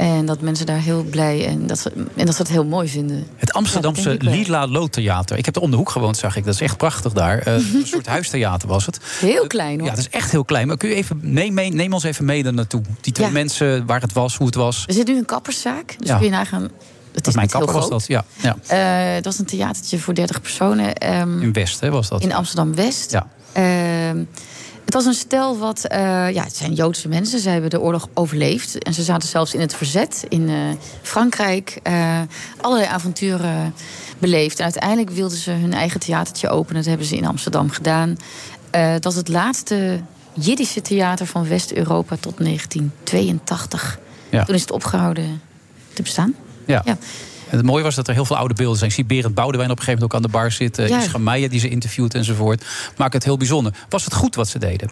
En 0.00 0.26
dat 0.26 0.40
mensen 0.40 0.66
daar 0.66 0.78
heel 0.80 1.02
blij 1.02 1.46
en 1.46 1.66
dat 1.66 1.78
ze, 1.78 1.92
en 2.16 2.26
dat 2.26 2.34
ze 2.34 2.42
het 2.42 2.50
heel 2.50 2.64
mooi 2.64 2.88
vinden. 2.88 3.26
Het 3.36 3.52
Amsterdamse 3.52 4.10
Ja, 4.10 4.16
dat 4.16 4.22
Lila 4.22 4.66
Loodtheater. 4.66 5.38
Ik 5.38 5.44
heb 5.44 5.56
er 5.56 5.62
om 5.62 5.70
de 5.70 5.76
hoek 5.76 5.90
gewoond, 5.90 6.16
zag 6.16 6.36
ik. 6.36 6.44
Dat 6.44 6.54
is 6.54 6.60
echt 6.60 6.76
prachtig 6.76 7.12
daar. 7.12 7.38
Eh, 7.38 7.52
een 7.74 7.82
soort 7.86 8.06
huistheater 8.06 8.68
was 8.68 8.86
het. 8.86 8.98
Heel 9.20 9.46
klein 9.46 9.74
hoor. 9.78 9.84
Ja, 9.88 9.90
het 9.94 9.98
is 9.98 10.08
echt 10.08 10.30
heel 10.30 10.44
klein. 10.44 10.66
Maar 10.66 10.76
kun 10.76 10.88
je 10.88 10.94
even, 10.94 11.18
neem, 11.22 11.54
mee- 11.54 11.72
neem 11.72 11.92
ons 11.92 12.02
even 12.04 12.24
mee 12.24 12.42
daar 12.42 12.52
naartoe. 12.54 12.82
Die 13.00 13.12
twee 13.12 13.26
Ja. 13.26 13.32
mensen, 13.32 13.86
waar 13.86 14.00
het 14.00 14.12
was, 14.12 14.36
hoe 14.36 14.46
het 14.46 14.54
was. 14.54 14.84
Er 14.86 14.94
zit 14.94 15.06
nu 15.06 15.16
een 15.16 15.24
kapperszaak. 15.24 15.94
Dus 15.98 16.08
Ja. 16.08 16.16
kun 16.16 16.24
je 16.24 16.30
nagaan. 16.30 16.68
Het 17.12 17.26
is 17.26 17.34
mijn 17.34 17.48
kapper 17.48 17.74
was 17.74 17.88
dat, 17.88 18.06
ja. 18.06 18.24
ja. 18.42 18.56
Eh, 18.66 19.14
dat 19.14 19.24
was 19.24 19.38
een 19.38 19.44
theatertje 19.46 19.98
voor 19.98 20.14
30 20.14 20.40
personen. 20.40 20.94
ehm, 20.94 21.42
In 21.42 21.52
West, 21.52 21.80
hè, 21.80 21.90
was 21.90 22.08
dat. 22.08 22.22
in 22.22 22.32
Amsterdam 22.34 22.74
West. 22.74 23.10
Ja. 23.10 23.26
Ehm, 23.52 24.24
het 24.90 24.98
was 25.04 25.06
een 25.06 25.20
stel 25.20 25.58
wat. 25.58 25.84
eh, 25.84 26.30
ja, 26.30 26.42
het 26.44 26.56
zijn 26.56 26.72
Joodse 26.72 27.08
mensen. 27.08 27.40
Zij 27.40 27.52
hebben 27.52 27.70
de 27.70 27.80
oorlog 27.80 28.08
overleefd. 28.14 28.78
En 28.78 28.94
ze 28.94 29.02
zaten 29.02 29.28
zelfs 29.28 29.54
in 29.54 29.60
het 29.60 29.74
verzet 29.74 30.24
in 30.28 30.48
eh, 30.48 30.54
Frankrijk. 31.02 31.78
eh, 31.82 32.20
allerlei 32.60 32.88
avonturen 32.90 33.74
beleefd. 34.18 34.58
En 34.58 34.64
uiteindelijk 34.64 35.10
wilden 35.10 35.38
ze 35.38 35.50
hun 35.50 35.72
eigen 35.72 36.00
theatertje 36.00 36.48
openen. 36.48 36.76
Dat 36.76 36.88
hebben 36.90 37.06
ze 37.06 37.16
in 37.16 37.26
Amsterdam 37.26 37.70
gedaan. 37.70 38.16
Dat 38.70 39.04
was 39.04 39.14
het 39.14 39.28
laatste 39.28 40.00
Jiddische 40.32 40.82
theater 40.82 41.26
van 41.26 41.48
West-Europa 41.48 42.16
tot 42.20 42.36
1982. 42.38 43.98
Ja. 44.30 44.44
Toen 44.44 44.54
is 44.54 44.60
het 44.60 44.70
opgehouden 44.70 45.40
te 45.92 46.02
bestaan. 46.02 46.34
Ja. 46.66 46.82
Ja. 46.84 46.96
En 47.50 47.56
het 47.56 47.66
mooie 47.66 47.82
was 47.82 47.94
dat 47.94 48.08
er 48.08 48.14
heel 48.14 48.24
veel 48.24 48.36
oude 48.36 48.54
beelden 48.54 48.76
zijn. 48.78 48.90
Ik 48.90 48.96
zie 48.96 49.04
Berend 49.04 49.34
Boudewijn 49.34 49.70
op 49.70 49.78
een 49.78 49.84
gegeven 49.84 50.00
moment 50.02 50.24
ook 50.24 50.32
aan 50.32 50.32
de 50.32 50.38
bar 50.38 50.52
zitten. 50.52 50.88
Ja. 50.88 50.98
Ischa 50.98 51.18
Meijer 51.18 51.50
die 51.50 51.60
ze 51.60 51.68
interviewt 51.68 52.14
enzovoort. 52.14 52.64
Maakt 52.96 53.12
het 53.12 53.24
heel 53.24 53.36
bijzonder. 53.36 53.74
Was 53.88 54.04
het 54.04 54.14
goed 54.14 54.34
wat 54.34 54.48
ze 54.48 54.58
deden? 54.58 54.90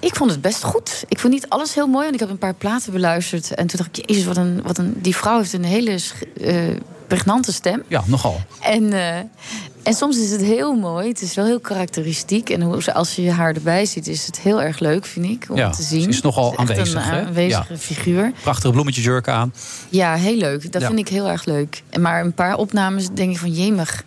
Ik 0.00 0.16
vond 0.16 0.30
het 0.30 0.40
best 0.40 0.62
goed. 0.62 1.04
Ik 1.08 1.18
vond 1.18 1.32
niet 1.32 1.48
alles 1.48 1.74
heel 1.74 1.86
mooi, 1.86 2.02
want 2.02 2.14
ik 2.14 2.20
heb 2.20 2.30
een 2.30 2.38
paar 2.38 2.54
platen 2.54 2.92
beluisterd. 2.92 3.54
En 3.54 3.66
toen 3.66 3.78
dacht 3.78 3.98
ik, 3.98 4.08
jezus, 4.10 4.24
wat 4.24 4.36
een, 4.36 4.62
wat 4.62 4.78
een, 4.78 4.94
die 4.96 5.16
vrouw 5.16 5.38
heeft 5.38 5.52
een 5.52 5.64
hele 5.64 5.98
eh, 6.40 6.56
pregnante 7.06 7.52
stem. 7.52 7.82
Ja, 7.88 8.02
nogal. 8.06 8.40
En, 8.60 8.92
eh, 8.92 9.16
en 9.82 9.94
soms 9.94 10.18
is 10.18 10.30
het 10.30 10.40
heel 10.40 10.74
mooi. 10.74 11.08
Het 11.08 11.22
is 11.22 11.34
wel 11.34 11.44
heel 11.44 11.60
karakteristiek. 11.60 12.50
En 12.50 12.60
hoe, 12.62 12.92
als 12.92 13.14
je 13.14 13.30
haar 13.30 13.54
erbij 13.54 13.86
ziet, 13.86 14.06
is 14.08 14.26
het 14.26 14.40
heel 14.40 14.62
erg 14.62 14.78
leuk, 14.78 15.04
vind 15.06 15.26
ik, 15.26 15.46
om 15.50 15.56
Ja, 15.56 15.70
te 15.70 15.82
zien. 15.82 16.02
ze 16.02 16.08
is 16.08 16.20
nogal 16.20 16.56
aanwezig, 16.58 16.94
Een 16.94 17.00
hè? 17.10 17.26
aanwezige 17.26 17.72
Ja. 17.72 17.78
figuur. 17.78 18.32
Prachtige 18.42 18.72
bloemetjesjurk 18.72 19.28
aan. 19.28 19.54
Ja, 19.88 20.14
heel 20.14 20.36
leuk. 20.36 20.72
Dat 20.72 20.80
Ja. 20.82 20.86
vind 20.86 20.98
ik 20.98 21.08
heel 21.08 21.28
erg 21.28 21.44
leuk. 21.44 21.82
Maar 22.00 22.20
een 22.24 22.32
paar 22.34 22.56
opnames 22.56 23.08
denk 23.14 23.30
ik 23.30 23.38
van, 23.38 23.50
jemig. 23.52 24.04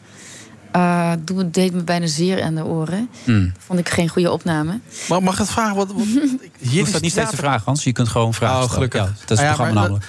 Eh 0.71 1.11
doe- 1.23 1.49
deed 1.49 1.73
me 1.73 1.83
bijna 1.83 2.07
zeer 2.07 2.43
aan 2.43 2.55
de 2.55 2.65
oren. 2.65 3.09
Hmm. 3.23 3.51
Vond 3.65 3.79
ik 3.79 3.89
geen 3.89 4.09
goede 4.09 4.31
opname. 4.31 4.79
Maar 5.09 5.23
mag 5.23 5.33
ik 5.33 5.39
het 5.39 5.49
vragen? 5.49 5.75
Wat, 5.75 5.91
wat, 5.93 6.05
Je 6.71 6.79
hoeft 6.79 6.91
dat 6.91 7.01
niet 7.01 7.11
steeds 7.11 7.29
te 7.29 7.35
vragen, 7.35 7.61
Hans. 7.65 7.83
Je 7.83 7.91
kunt 7.91 8.07
gewoon 8.07 8.33
vragen 8.33 8.63
Oh, 8.63 8.71
gelukkig. 8.71 9.01
Ja, 9.01 9.05
dat 9.05 9.15
is 9.15 9.29
het 9.29 9.39
Ah 9.39 9.45
ja, 9.45 9.53
programma 9.53 9.73
maar, 9.73 9.89
namelijk. 9.89 10.05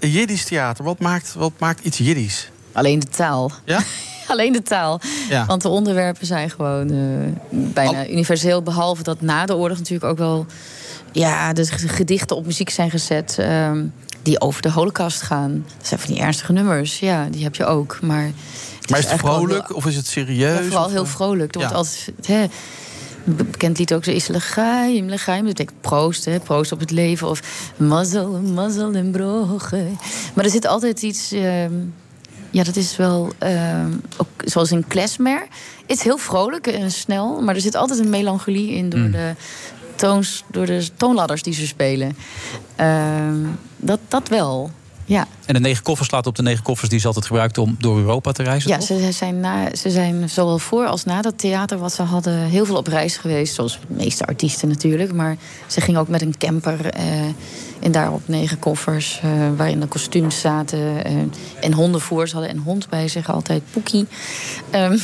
Maar 0.00 0.08
Jiddisch 0.10 0.44
theater, 0.44 0.84
wat 0.84 0.98
maakt, 1.00 1.34
wat 1.34 1.52
maakt 1.58 1.84
iets 1.84 1.98
Jiddisch? 1.98 2.50
Alleen 2.72 2.98
de 2.98 3.06
taal. 3.08 3.50
Ja? 3.64 3.80
Alleen 4.28 4.52
de 4.52 4.62
taal. 4.62 5.00
Ja. 5.28 5.46
Want 5.46 5.62
de 5.62 5.68
onderwerpen 5.68 6.26
zijn 6.26 6.50
gewoon 6.50 6.90
eh, 6.90 7.58
bijna 7.72 8.08
universeel. 8.08 8.62
Behalve 8.62 9.02
dat 9.02 9.20
na 9.20 9.46
de 9.46 9.56
oorlog 9.56 9.78
natuurlijk 9.78 10.04
ook 10.10 10.18
wel... 10.18 10.46
Ja, 11.12 11.52
de 11.52 11.66
gedichten 11.66 12.36
op 12.36 12.46
muziek 12.46 12.70
zijn 12.70 12.90
gezet... 12.90 13.36
ehm, 13.38 13.84
die 14.22 14.40
over 14.40 14.62
de 14.62 14.70
holocaust 14.70 15.22
gaan. 15.22 15.64
Dat 15.78 15.86
zijn 15.86 16.00
van 16.00 16.14
die 16.14 16.22
ernstige 16.22 16.52
nummers. 16.52 16.98
Ja, 16.98 17.26
die 17.30 17.42
heb 17.42 17.54
je 17.54 17.64
ook. 17.64 17.98
Maar, 18.02 18.30
Maar 18.90 18.98
is 18.98 19.10
het 19.10 19.18
vrolijk 19.20 19.66
heel- 19.68 19.76
of 19.76 19.86
is 19.86 19.96
het 19.96 20.06
serieus? 20.06 20.58
ja, 20.58 20.62
vooral 20.64 20.84
of, 20.84 20.90
heel 20.92 21.02
eh, 21.04 21.08
vrolijk. 21.10 21.54
Er 21.54 21.60
wordt 21.60 21.74
altijd, 21.74 22.10
hè, 22.26 22.46
bekend 23.24 23.78
lied 23.78 23.94
ook, 23.94 24.04
zo 24.04 24.10
is 24.10 24.26
legaim, 24.26 25.08
legaim. 25.08 25.44
Dat 25.44 25.54
betekent 25.56 25.80
proost, 25.80 26.24
hè, 26.24 26.40
proost 26.40 26.72
op 26.72 26.80
het 26.80 26.90
leven. 26.90 27.28
Of 27.28 27.40
mazzel, 27.76 28.28
mazzel 28.40 28.92
en 28.94 29.10
brogen. 29.10 29.98
Maar 30.34 30.44
er 30.44 30.50
zit 30.50 30.66
altijd 30.66 31.02
iets... 31.02 31.32
ehm, 31.32 31.72
ja, 32.50 32.64
dat 32.64 32.76
is 32.76 32.96
wel, 32.96 33.32
ehm, 33.38 33.90
ook 34.16 34.28
zoals 34.44 34.70
in 34.72 34.86
Klesmer. 34.86 35.46
Het 35.86 35.96
is 35.96 36.02
heel 36.02 36.18
vrolijk 36.18 36.66
en 36.66 36.90
snel, 36.90 37.40
maar 37.42 37.54
er 37.54 37.60
zit 37.60 37.74
altijd 37.74 37.98
een 37.98 38.10
melancholie 38.10 38.70
in... 38.70 38.88
door, 38.88 39.00
Mm. 39.00 39.10
de, 39.10 39.34
toons, 39.96 40.44
door 40.50 40.66
de 40.66 40.88
toonladders 40.96 41.42
die 41.42 41.54
ze 41.54 41.66
spelen. 41.66 42.16
Ehm, 42.76 43.36
dat, 43.76 43.98
dat 44.08 44.28
wel, 44.28 44.70
ja. 45.04 45.26
En 45.46 45.54
de 45.54 45.60
negen 45.60 45.82
koffers 45.82 46.08
slaat 46.08 46.26
op 46.26 46.36
de 46.36 46.42
negen 46.42 46.62
koffers 46.62 46.90
die 46.90 46.98
ze 46.98 47.06
altijd 47.06 47.26
gebruikten 47.26 47.62
om 47.62 47.76
door 47.78 47.98
Europa 47.98 48.32
te 48.32 48.42
reizen. 48.42 48.70
Ja, 48.70 48.76
toch? 48.78 48.86
ze 48.86 49.12
zijn, 49.12 49.40
na, 49.40 49.74
ze 49.76 49.90
zijn 49.90 50.30
zowel 50.30 50.58
voor 50.58 50.86
als 50.86 51.04
na 51.04 51.22
dat 51.22 51.38
theater 51.38 51.78
wat 51.78 51.92
ze 51.92 52.02
hadden 52.02 52.38
heel 52.38 52.64
veel 52.64 52.76
op 52.76 52.86
reis 52.86 53.16
geweest. 53.16 53.54
Zoals 53.54 53.78
de 53.88 53.94
meeste 53.94 54.26
artiesten 54.26 54.68
natuurlijk. 54.68 55.12
Maar 55.12 55.36
ze 55.66 55.80
gingen 55.80 56.00
ook 56.00 56.08
met 56.08 56.22
een 56.22 56.34
camper 56.38 56.86
eh, 56.86 57.04
en 57.80 57.92
daarop 57.92 58.20
negen 58.28 58.58
koffers. 58.58 59.20
eh, 59.22 59.30
waarin 59.56 59.80
de 59.80 59.86
kostuums 59.86 60.40
zaten. 60.40 61.04
eh, 61.04 61.12
en 61.60 61.72
hondenvoer. 61.72 62.28
Ze 62.28 62.34
hadden 62.34 62.52
een 62.52 62.62
hond 62.62 62.88
bij 62.88 63.08
zich, 63.08 63.30
altijd 63.30 63.62
Poekie. 63.70 64.06
Ehm, 64.70 64.90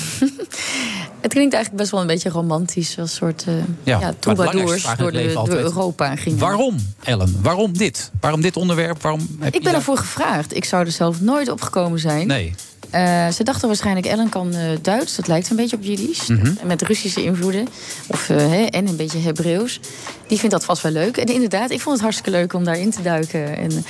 het 1.21 1.33
klinkt 1.33 1.55
eigenlijk 1.55 1.77
best 1.77 1.91
wel 1.91 2.01
een 2.01 2.07
beetje 2.07 2.29
romantisch. 2.31 2.99
Als 2.99 3.15
soort 3.15 3.45
uh, 3.49 3.55
Ja, 3.83 4.15
troubadours 4.19 4.87
door, 4.99 5.13
de, 5.13 5.33
door. 5.33 5.49
Europa 5.49 6.17
gingen. 6.17 6.39
Waarom, 6.39 6.77
Ellen? 7.03 7.39
Waarom 7.43 7.77
dit? 7.79 8.11
Waarom 8.21 8.41
dit 8.41 8.57
onderwerp? 8.57 9.03
Waarom 9.03 9.37
heb 9.39 9.55
Ik 9.55 9.63
ben 9.63 9.75
ervoor 9.75 9.97
gevraagd. 9.97 10.30
Ik 10.49 10.65
zou 10.65 10.85
er 10.85 10.93
zelf 10.93 11.21
nooit 11.21 11.49
op 11.51 11.61
gekomen 11.61 11.99
zijn. 11.99 12.27
Nee. 12.27 12.55
Eh, 12.91 13.29
ze 13.29 13.43
dachten 13.45 13.69
waarschijnlijk, 13.69 14.07
Ellen 14.07 14.29
kan 14.29 14.55
eh, 14.55 14.61
Duits. 14.83 15.17
Dat 15.17 15.27
lijkt 15.29 15.51
een 15.51 15.57
beetje 15.57 15.77
op 15.77 15.83
Jiddisch. 15.83 16.27
Mhm. 16.27 16.53
Met 16.65 16.83
Russische 16.83 17.23
invloeden. 17.23 17.67
Of, 18.07 18.29
eh, 18.29 18.37
hè, 18.37 18.63
en 18.65 18.87
een 18.89 18.97
beetje 18.97 19.19
Hebreeuws. 19.19 19.81
Die 20.27 20.39
vindt 20.39 20.55
dat 20.55 20.65
vast 20.65 20.83
wel 20.83 20.93
leuk. 20.93 21.17
En 21.17 21.27
inderdaad, 21.27 21.71
ik 21.71 21.81
vond 21.81 21.95
het 21.95 22.03
hartstikke 22.03 22.31
leuk 22.31 22.53
om 22.53 22.65
daarin 22.65 22.91
te 22.91 23.03
duiken. 23.03 23.57
En 23.57 23.85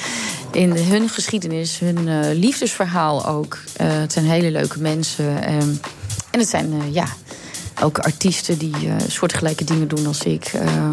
in 0.52 0.70
hun 0.76 1.08
geschiedenis, 1.08 1.78
hun 1.78 2.32
liefdesverhaal 2.38 3.26
ook. 3.26 3.58
Het 3.82 4.12
zijn 4.12 4.24
hele 4.24 4.50
leuke 4.50 4.80
mensen. 4.80 5.42
Ehm, 5.42 5.68
en 6.30 6.38
het 6.40 6.48
zijn, 6.48 6.72
ja, 6.92 7.06
ook 7.82 7.98
artiesten 7.98 8.58
die 8.58 8.74
soortgelijke 9.06 9.64
dingen 9.64 9.88
doen 9.88 10.06
als 10.06 10.22
ik. 10.22 10.44
Ehm, 10.54 10.92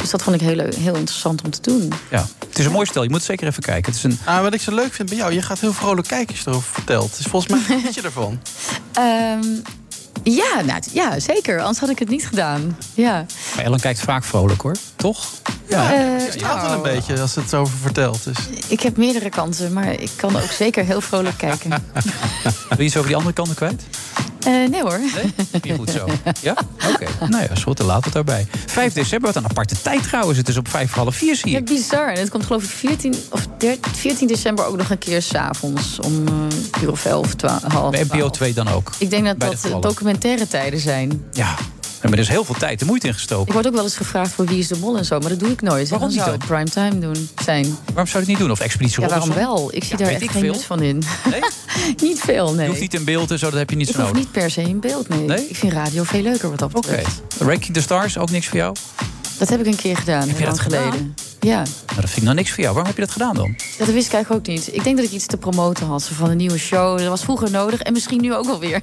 dus 0.00 0.10
dat 0.10 0.22
vond 0.22 0.36
ik 0.36 0.42
heel, 0.42 0.54
leuk- 0.56 0.74
heel 0.74 0.94
interessant 0.96 1.42
om 1.42 1.50
te 1.50 1.60
doen. 1.62 1.92
Ja. 2.10 2.26
Het 2.54 2.62
is 2.62 2.68
een 2.68 2.74
mooi 2.76 2.86
stel. 2.86 3.02
Je 3.02 3.10
moet 3.10 3.22
zeker 3.22 3.46
even 3.46 3.62
kijken. 3.62 3.92
Het 3.92 3.94
is 3.94 4.02
een... 4.02 4.18
Ah, 4.24 4.42
wat 4.42 4.54
ik 4.54 4.60
zo 4.60 4.74
leuk 4.74 4.92
vind 4.92 5.08
bij 5.08 5.18
jou, 5.18 5.32
je 5.32 5.42
gaat 5.42 5.60
heel 5.60 5.72
vrolijk 5.72 6.08
kijken 6.08 6.28
als 6.28 6.38
je 6.44 6.50
erover 6.50 6.72
vertelt. 6.72 7.16
Dus 7.16 7.26
volgens 7.26 7.52
mij 7.52 7.80
weet 7.82 7.94
je 7.94 8.02
ervan. 8.02 8.40
Ehm, 8.92 9.44
ja, 10.22 10.60
nou, 10.64 10.80
ja, 10.92 11.18
zeker. 11.20 11.60
Anders 11.60 11.78
had 11.78 11.88
ik 11.88 11.98
het 11.98 12.08
niet 12.08 12.26
gedaan. 12.26 12.76
Ja. 12.94 13.26
Maar 13.56 13.64
Ellen 13.64 13.80
kijkt 13.80 14.00
vaak 14.00 14.24
vrolijk 14.24 14.60
hoor. 14.60 14.74
Toch? 14.96 15.24
Ja, 15.68 15.82
Het 15.82 16.32
straalt 16.32 16.60
wel 16.62 16.72
een 16.72 16.82
beetje 16.82 17.20
als 17.20 17.34
het 17.34 17.54
over 17.54 17.76
vertelt. 17.82 18.24
Dus. 18.24 18.36
Ik 18.68 18.80
heb 18.80 18.96
meerdere 18.96 19.28
kanten, 19.28 19.72
maar 19.72 20.00
ik 20.00 20.10
kan 20.16 20.36
ook 20.36 20.50
zeker 20.64 20.84
heel 20.84 21.00
vrolijk 21.00 21.36
kijken. 21.36 21.70
Wil 22.68 22.78
je 22.78 22.84
iets 22.84 22.96
over 22.96 23.08
die 23.08 23.16
andere 23.16 23.34
kanten 23.34 23.54
kwijt? 23.54 23.82
Eh, 24.46 24.52
nee 24.70 24.82
hoor. 24.82 25.00
Niet 25.62 25.74
goed 25.76 25.90
zo. 25.90 26.06
Ja? 26.40 26.56
Oké. 26.92 27.06
Nou 27.28 27.42
ja, 27.42 27.50
is 27.50 27.62
goed. 27.62 27.76
Dan 27.76 27.86
laten 27.86 28.12
we 28.12 28.18
het 28.18 28.26
daarbij. 28.26 28.46
5 28.66 28.92
december, 28.92 29.32
wat 29.32 29.42
een 29.42 29.50
aparte 29.50 29.80
tijd 29.82 30.02
trouwens. 30.02 30.38
Het 30.38 30.48
is 30.48 30.56
op 30.56 30.68
vijf 30.68 30.90
voor 30.90 31.02
half 31.02 31.16
vier, 31.16 31.36
zie 31.36 31.50
Ja, 31.50 31.58
ik. 31.58 31.64
bizar. 31.64 32.08
En 32.08 32.18
het 32.20 32.30
komt 32.30 32.46
geloof 32.46 32.62
ik 32.62 32.68
14, 32.70 33.14
of 33.30 33.46
13 33.58 33.92
14 33.94 34.26
december 34.26 34.64
ook 34.66 34.76
nog 34.76 34.90
een 34.90 34.98
keer 34.98 35.22
s'avonds. 35.22 35.98
Om 36.00 36.28
eh 36.28 36.82
uur 36.82 36.90
of 36.90 37.04
11, 37.04 37.34
12, 37.34 37.62
half 37.62 37.90
Bij 37.90 38.00
NPO 38.02 38.16
12. 38.16 38.30
2 38.32 38.52
dan 38.54 38.68
ook. 38.68 38.90
Ik 38.98 39.10
denk 39.10 39.24
dat 39.24 39.38
Bij 39.38 39.48
dat 39.48 39.64
eh. 39.64 39.70
Documentaire 40.04 40.48
tijden 40.48 40.80
zijn. 40.80 41.24
Ja. 41.32 41.54
maar 42.02 42.12
er 42.12 42.18
is 42.18 42.28
heel 42.28 42.44
veel 42.44 42.54
tijd 42.54 42.80
en 42.80 42.86
moeite 42.86 43.06
in 43.06 43.12
gestoken. 43.14 43.46
Ik 43.46 43.52
word 43.52 43.66
ook 43.66 43.74
wel 43.74 43.82
eens 43.82 43.96
gevraagd 43.96 44.30
voor 44.32 44.44
Wie 44.46 44.58
is 44.58 44.68
de 44.68 44.76
Mol 44.78 44.96
en 44.96 45.04
zo, 45.04 45.18
maar 45.18 45.28
dat 45.28 45.38
doe 45.38 45.50
ik 45.50 45.62
nooit. 45.62 45.88
Waarom 45.88 46.10
zou 46.10 46.30
het 46.30 46.46
primetime 46.46 46.98
doen 46.98 47.28
zijn. 47.44 47.64
Waarom 47.86 48.06
zou 48.06 48.08
je 48.12 48.18
het 48.18 48.26
niet 48.28 48.38
doen? 48.38 48.50
Of 48.50 48.60
Expeditie 48.60 49.00
Ja, 49.02 49.08
waarom 49.08 49.32
wel? 49.34 49.68
Ik 49.74 49.84
zie 49.84 49.92
Ja, 49.98 50.04
daar 50.04 50.12
echt 50.12 50.22
ik 50.22 50.30
geen 50.30 50.42
veel. 50.42 50.54
van 50.54 50.82
in. 50.82 51.02
Nee? 51.30 51.40
niet 52.08 52.20
veel, 52.20 52.52
nee. 52.54 52.62
Je 52.62 52.68
hoeft 52.68 52.80
niet 52.80 52.94
in 52.94 53.04
beeld 53.04 53.30
en 53.30 53.38
zo, 53.38 53.50
dat 53.50 53.58
heb 53.58 53.70
je 53.70 53.76
niet 53.76 53.88
ik 53.88 53.94
zo 53.94 54.00
nodig. 54.00 54.16
niet 54.16 54.30
per 54.32 54.50
se 54.50 54.62
in 54.62 54.80
beeld, 54.80 55.08
nee. 55.08 55.18
Nee? 55.26 55.48
Ik 55.48 55.56
vind 55.56 55.72
radio 55.72 56.02
veel 56.02 56.22
leuker 56.22 56.50
wat 56.50 56.58
dat 56.58 56.74
Oké. 56.74 56.86
betreft. 56.88 57.22
Ranking 57.38 57.74
the 57.74 57.80
Stars, 57.82 58.18
ook 58.18 58.30
niks 58.30 58.46
voor 58.46 58.58
jou? 58.58 58.76
Dat 59.38 59.48
heb 59.48 59.60
ik 59.60 59.66
een 59.66 59.76
keer 59.76 59.96
gedaan, 59.96 60.28
Heb 60.28 60.38
je 60.38 60.44
dat 60.44 60.60
gedaan? 60.60 60.82
geleden. 60.82 61.14
Ja. 61.40 61.56
Nou, 61.56 62.00
dat 62.00 62.04
vind 62.04 62.16
ik 62.16 62.22
nou 62.22 62.34
niks 62.34 62.50
voor 62.50 62.60
jou. 62.62 62.74
Waarom 62.74 62.86
heb 62.86 62.94
je 62.96 63.04
dat 63.04 63.10
gedaan 63.12 63.34
dan? 63.34 63.54
Ja, 63.78 63.84
dat 63.84 63.94
wist 63.94 64.06
ik 64.06 64.12
eigenlijk 64.12 64.48
ook 64.48 64.54
niet. 64.54 64.74
Ik 64.74 64.84
denk 64.84 64.96
dat 64.96 65.04
ik 65.04 65.10
iets 65.12 65.26
te 65.26 65.36
promoten 65.36 65.86
had 65.86 66.08
van 66.12 66.30
een 66.30 66.36
nieuwe 66.36 66.58
show. 66.58 66.98
Dat 66.98 67.08
was 67.08 67.22
vroeger 67.22 67.50
nodig 67.50 67.80
en 67.80 67.92
misschien 67.92 68.20
nu 68.20 68.34
ook 68.34 68.44
wel 68.46 68.58
weer. 68.58 68.80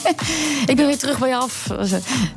ik 0.66 0.76
ben 0.76 0.86
weer 0.86 0.98
terug 0.98 1.18
bij 1.18 1.28
je 1.28 1.36
af. 1.36 1.66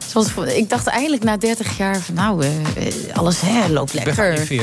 Zoals, 0.07 0.27
ik 0.55 0.69
dacht 0.69 0.87
eindelijk 0.87 1.23
na 1.23 1.37
30 1.37 1.77
jaar 1.77 1.99
van 1.99 2.15
nou, 2.15 2.43
eh, 2.43 2.87
eh, 2.87 2.93
alles 3.13 3.41
hè, 3.41 3.67
loopt 3.67 3.93
lekker. 3.93 4.15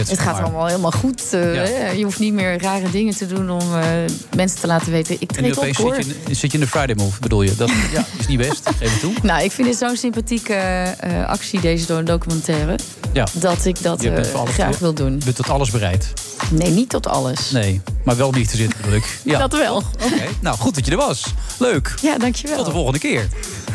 Het 0.08 0.18
gaat 0.18 0.34
maar. 0.34 0.42
allemaal 0.42 0.66
helemaal 0.66 0.90
goed. 0.92 1.22
eh, 1.32 1.54
Ja. 1.54 1.60
hè. 1.62 1.90
Je 1.90 2.04
hoeft 2.04 2.18
niet 2.18 2.32
meer 2.32 2.60
rare 2.62 2.90
dingen 2.90 3.16
te 3.16 3.26
doen 3.26 3.50
om 3.50 3.74
eh, 3.74 3.86
mensen 4.36 4.60
te 4.60 4.66
laten 4.66 4.92
weten. 4.92 5.16
Ik 5.18 5.32
treed 5.32 5.56
op 5.58 5.76
hoor. 5.76 5.94
zit 5.94 6.06
je, 6.06 6.14
in- 6.28 6.36
zit 6.36 6.52
je 6.52 6.58
in 6.58 6.64
de 6.64 6.70
Friday 6.70 6.94
Move, 6.94 7.20
bedoel 7.20 7.42
je? 7.42 7.54
Dat 7.56 7.70
ja, 7.92 8.04
is 8.18 8.26
niet 8.26 8.38
best, 8.38 8.60
geef 8.78 8.90
het 8.92 9.00
toe. 9.00 9.12
Nou, 9.22 9.42
ik 9.44 9.52
vind 9.52 9.68
dit 9.68 9.76
zo'n 9.76 9.96
sympathieke 9.96 10.54
eh, 10.54 11.26
actie, 11.26 11.60
deze 11.60 11.86
door 11.86 11.98
een 11.98 12.04
documentaire. 12.04 12.78
Ja. 13.12 13.26
Dat 13.32 13.64
ik 13.64 13.82
dat 13.82 14.02
eh, 14.02 14.44
graag 14.44 14.78
wil 14.78 14.94
doen. 14.94 15.12
Je 15.18 15.24
bent 15.24 15.36
tot 15.36 15.48
alles 15.48 15.70
bereid. 15.70 16.12
Nee, 16.50 16.70
niet 16.70 16.88
tot 16.88 17.06
alles. 17.06 17.50
Nee, 17.50 17.80
maar 18.04 18.16
wel 18.16 18.32
niet 18.32 18.50
te 18.50 18.56
zitten 18.56 18.92
ik. 18.92 19.18
Ja. 19.24 19.38
Dat 19.38 19.52
wel. 19.52 19.76
Oké, 19.76 20.24
nou 20.40 20.56
goed 20.58 20.74
dat 20.74 20.86
je 20.86 20.90
er 20.90 20.96
was. 20.96 21.24
Leuk. 21.58 21.94
Ja, 22.02 22.18
dankjewel. 22.18 22.56
Tot 22.56 22.66
de 22.66 22.72
volgende 22.72 22.98
keer. 22.98 23.28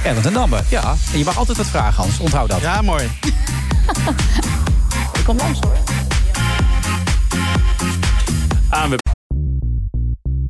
Erwin 0.03 0.21
ten 0.21 0.33
Damme, 0.33 0.59
ja. 0.69 0.95
En 1.11 1.17
je 1.17 1.23
mag 1.23 1.37
altijd 1.37 1.57
wat 1.57 1.67
vragen, 1.67 2.03
Hans. 2.03 2.19
Onthoud 2.19 2.49
dat. 2.49 2.61
Ja, 2.61 2.81
mooi. 2.81 3.03
Ik 5.13 5.23
kom 5.23 5.37
langs 5.37 5.59
hoor. 5.59 5.77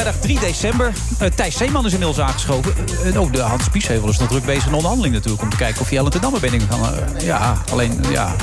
Vrijdag 0.00 0.20
3 0.20 0.40
december. 0.40 0.92
Eh, 1.18 1.28
Thijs 1.34 1.56
Zeeman 1.56 1.86
is 1.86 1.92
inmiddels 1.92 2.20
aangeschoven. 2.20 2.74
Eh, 3.04 3.20
oh, 3.20 3.32
de 3.32 3.40
Hans 3.40 3.70
Biesheuvel 3.70 4.08
is 4.08 4.18
nog 4.18 4.28
druk 4.28 4.44
bezig 4.44 4.66
in 4.66 4.72
onderhandeling 4.72 5.14
natuurlijk... 5.14 5.42
om 5.42 5.50
te 5.50 5.56
kijken 5.56 5.80
of 5.80 5.88
hij 5.88 5.98
Ellen 5.98 6.10
ten 6.10 6.20
Damme 6.20 6.38
eh, 6.40 7.26
ja, 7.26 7.56
alleen 7.72 8.00
ja, 8.10 8.34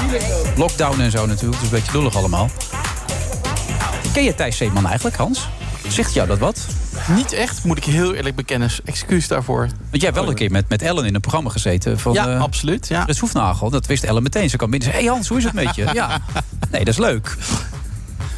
lockdown 0.55 0.99
en 0.99 1.11
zo 1.11 1.25
natuurlijk. 1.25 1.61
Het 1.61 1.71
is 1.71 1.71
een 1.71 1.83
beetje 1.83 1.97
lullig 1.97 2.15
allemaal. 2.15 2.49
Ken 4.13 4.23
je 4.23 4.35
Thijs 4.35 4.57
Zeeman 4.57 4.85
eigenlijk, 4.85 5.15
Hans? 5.15 5.47
Zegt 5.87 6.13
jou 6.13 6.27
dat 6.27 6.39
wat? 6.39 6.65
Niet 7.15 7.33
echt, 7.33 7.63
moet 7.63 7.77
ik 7.77 7.83
heel 7.83 8.13
eerlijk 8.13 8.35
bekennen. 8.35 8.69
Excuus 8.85 9.27
daarvoor. 9.27 9.59
Want 9.59 9.71
jij 9.91 10.01
hebt 10.01 10.15
wel 10.15 10.29
een 10.29 10.35
keer 10.35 10.51
met, 10.51 10.69
met 10.69 10.81
Ellen 10.81 11.05
in 11.05 11.15
een 11.15 11.21
programma 11.21 11.49
gezeten. 11.49 11.99
Van, 11.99 12.13
Ja, 12.13 12.27
eh, 12.27 12.41
absoluut. 12.41 12.87
Ja. 12.87 13.07
Hoefnagel. 13.19 13.69
Dat 13.69 13.85
wist 13.85 14.03
Ellen 14.03 14.23
meteen. 14.23 14.49
Ze 14.49 14.57
kwam 14.57 14.69
binnen 14.69 14.87
en 14.87 14.93
zei... 14.93 15.03
Hé 15.03 15.09
hey 15.09 15.17
Hans, 15.17 15.29
hoe 15.29 15.37
is 15.37 15.43
het 15.43 15.53
met 15.53 15.75
je? 15.75 15.89
Ja. 16.01 16.21
Nee, 16.71 16.83
dat 16.83 16.93
is 16.93 16.99
leuk. 16.99 17.37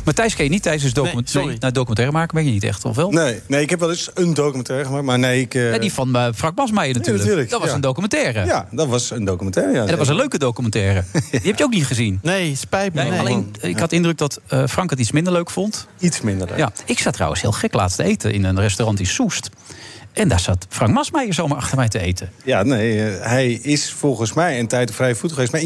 Maar 0.03 0.13
Thijs 0.13 0.35
ken 0.35 0.43
je 0.43 0.49
niet. 0.49 0.63
Thijs 0.63 0.83
is 0.83 0.93
document 0.93 1.29
sorry. 1.29 1.47
nee, 1.47 1.57
nou, 1.59 1.73
documentaire 1.73 2.13
maken 2.13 2.35
ben 2.35 2.45
je 2.45 2.51
niet 2.51 2.63
echt, 2.63 2.85
of 2.85 2.95
wel? 2.95 3.11
Nee, 3.11 3.39
nee, 3.47 3.61
ik 3.61 3.69
heb 3.69 3.79
wel 3.79 3.89
eens 3.89 4.09
een 4.13 4.33
documentaire 4.33 4.85
gemaakt, 4.85 5.05
maar 5.05 5.19
nee, 5.19 5.41
ik... 5.41 5.53
eh, 5.55 5.71
Ja, 5.71 5.77
die 5.77 5.93
van 5.93 6.15
eh, 6.15 6.27
Frank 6.35 6.55
Basmeijer 6.55 6.93
natuurlijk. 6.95 7.23
natuurlijk, 7.23 7.49
dat 7.49 7.59
was 7.59 7.69
ja. 7.69 7.75
een 7.75 7.81
documentaire. 7.81 8.45
Ja, 8.45 8.67
dat 8.71 8.87
was 8.87 9.11
een 9.11 9.25
documentaire, 9.25 9.73
ja. 9.73 9.81
En 9.81 9.87
dat 9.87 9.97
was 9.97 10.07
een 10.07 10.15
leuke 10.15 10.37
documentaire. 10.37 11.03
Die 11.31 11.39
heb 11.43 11.57
je 11.57 11.63
ook 11.63 11.73
niet 11.73 11.85
gezien. 11.85 12.19
Nee, 12.21 12.55
spijt 12.55 12.93
me. 12.93 13.01
Nee, 13.01 13.09
Nee. 13.11 13.19
alleen, 13.19 13.55
ik 13.61 13.79
had 13.79 13.89
de 13.89 13.95
indruk 13.95 14.17
dat 14.17 14.39
eh, 14.47 14.63
Frank 14.67 14.89
het 14.89 14.99
iets 14.99 15.11
minder 15.11 15.33
leuk 15.33 15.49
vond. 15.49 15.87
Iets 15.99 16.21
minder 16.21 16.47
leuk. 16.47 16.57
Ja, 16.57 16.71
ik 16.85 16.99
zat 16.99 17.13
trouwens 17.13 17.41
heel 17.41 17.51
gek 17.51 17.73
laatst 17.73 17.97
te 17.97 18.03
eten 18.03 18.33
in 18.33 18.43
een 18.43 18.59
restaurant 18.59 18.99
in 18.99 19.05
Soest. 19.05 19.49
En 20.13 20.27
daar 20.27 20.39
zat 20.39 20.65
Frank 20.69 20.93
Masmeijer 20.93 21.33
zomaar 21.33 21.57
achter 21.57 21.77
mij 21.77 21.87
te 21.87 21.99
eten. 21.99 22.29
Ja, 22.43 22.63
nee, 22.63 23.03
eh, 23.09 23.25
hij 23.27 23.51
is 23.51 23.91
volgens 23.91 24.33
mij 24.33 24.59
een 24.59 24.67
tijd 24.67 24.89
op 24.89 24.95
vrije 24.95 25.15
voet 25.15 25.31
geweest. 25.31 25.51
Maar 25.51 25.61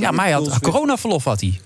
Ja, 0.00 0.10
maar 0.10 0.24
hij 0.24 0.34
had 0.34 0.58
coronaverlof 0.60 1.24
had 1.24 1.40
hij. 1.40 1.60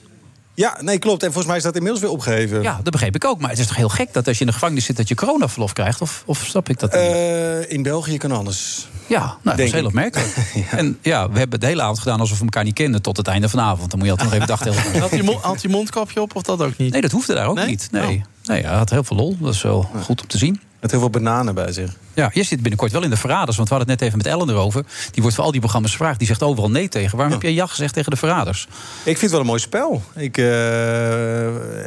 Ja, 0.54 0.76
nee, 0.80 0.98
klopt. 0.98 1.20
En 1.22 1.26
volgens 1.26 1.46
mij 1.46 1.56
is 1.56 1.62
dat 1.62 1.74
inmiddels 1.74 2.02
weer 2.02 2.10
opgeheven. 2.12 2.62
Ja, 2.62 2.80
dat 2.82 2.92
begreep 2.92 3.14
ik 3.14 3.24
ook. 3.24 3.40
Maar 3.40 3.50
het 3.50 3.58
is 3.58 3.66
toch 3.66 3.76
heel 3.76 3.88
gek 3.88 4.12
dat 4.12 4.26
als 4.26 4.34
je 4.36 4.40
in 4.40 4.46
de 4.46 4.52
gevangenis 4.52 4.84
zit... 4.84 4.96
dat 4.96 5.08
je 5.08 5.14
coronaverlof 5.14 5.72
krijgt? 5.72 6.00
Of, 6.00 6.22
of 6.26 6.44
snap 6.46 6.68
ik 6.68 6.78
dat 6.78 6.92
niet? 6.92 7.00
Eh, 7.02 7.70
in 7.70 7.82
België 7.82 8.16
kan 8.18 8.32
alles. 8.32 8.88
Ja, 9.06 9.18
nou, 9.18 9.36
dat 9.42 9.56
Denk 9.56 9.68
is 9.68 9.74
heel 9.74 9.84
opmerkelijk. 9.86 10.36
En 10.70 10.98
ja, 11.02 11.30
we 11.30 11.38
hebben 11.38 11.60
de 11.60 11.66
hele 11.66 11.82
avond 11.82 11.98
gedaan 11.98 12.20
alsof 12.20 12.38
we 12.38 12.44
elkaar 12.44 12.64
niet 12.64 12.74
kenden... 12.74 13.02
tot 13.02 13.16
het 13.16 13.26
einde 13.26 13.48
van 13.48 13.58
de 13.58 13.64
avond. 13.64 13.90
Dan 13.90 13.98
moet 13.98 14.08
je 14.08 14.12
altijd 14.14 14.30
nog 14.30 14.40
even 14.40 14.56
dag 14.56 14.62
tegen 14.62 15.00
Had 15.00 15.10
je, 15.10 15.22
mo- 15.22 15.38
had 15.42 15.62
je 15.62 15.68
mondkapje 15.68 16.20
op 16.20 16.36
of 16.36 16.42
dat 16.42 16.60
ook 16.62 16.76
niet? 16.76 16.92
Nee, 16.92 17.00
dat 17.00 17.10
hoefde 17.10 17.34
daar 17.34 17.46
ook 17.46 17.56
Nee? 17.56 17.66
niet. 17.66 17.88
Nee. 17.90 18.02
Oh. 18.02 18.22
nee, 18.44 18.62
hij 18.62 18.76
had 18.76 18.90
heel 18.90 19.04
veel 19.04 19.16
lol. 19.16 19.36
Dat 19.40 19.54
is 19.54 19.62
wel 19.62 19.90
goed 20.02 20.20
om 20.20 20.26
te 20.26 20.38
zien. 20.38 20.60
Met 20.82 20.90
heel 20.90 21.00
veel 21.00 21.10
bananen 21.10 21.54
bij 21.54 21.72
zich. 21.72 21.96
Ja, 22.14 22.30
je 22.32 22.42
zit 22.42 22.60
binnenkort 22.60 22.92
wel 22.92 23.02
in 23.02 23.10
de 23.10 23.16
verraders. 23.16 23.56
Want 23.56 23.68
we 23.68 23.74
hadden 23.74 23.92
het 23.92 24.00
net 24.00 24.08
even 24.08 24.22
met 24.22 24.32
Ellen 24.32 24.48
erover. 24.48 24.84
Die 25.10 25.22
wordt 25.22 25.36
voor 25.36 25.44
al 25.44 25.50
die 25.50 25.60
programma's 25.60 25.90
gevraagd. 25.90 26.18
Die 26.18 26.26
zegt 26.26 26.42
overal 26.42 26.70
nee 26.70 26.88
tegen. 26.88 27.16
Waarom 27.16 27.32
heb 27.34 27.42
jij 27.42 27.52
ja 27.52 27.66
gezegd 27.66 27.94
tegen 27.94 28.10
de 28.10 28.16
verraders? 28.16 28.68
Ik 29.04 29.18
vind 29.18 29.20
het 29.20 29.30
wel 29.30 29.40
een 29.40 29.46
mooi 29.46 29.60
spel. 29.60 30.02
Ik, 30.14 30.38
eh, 30.38 30.44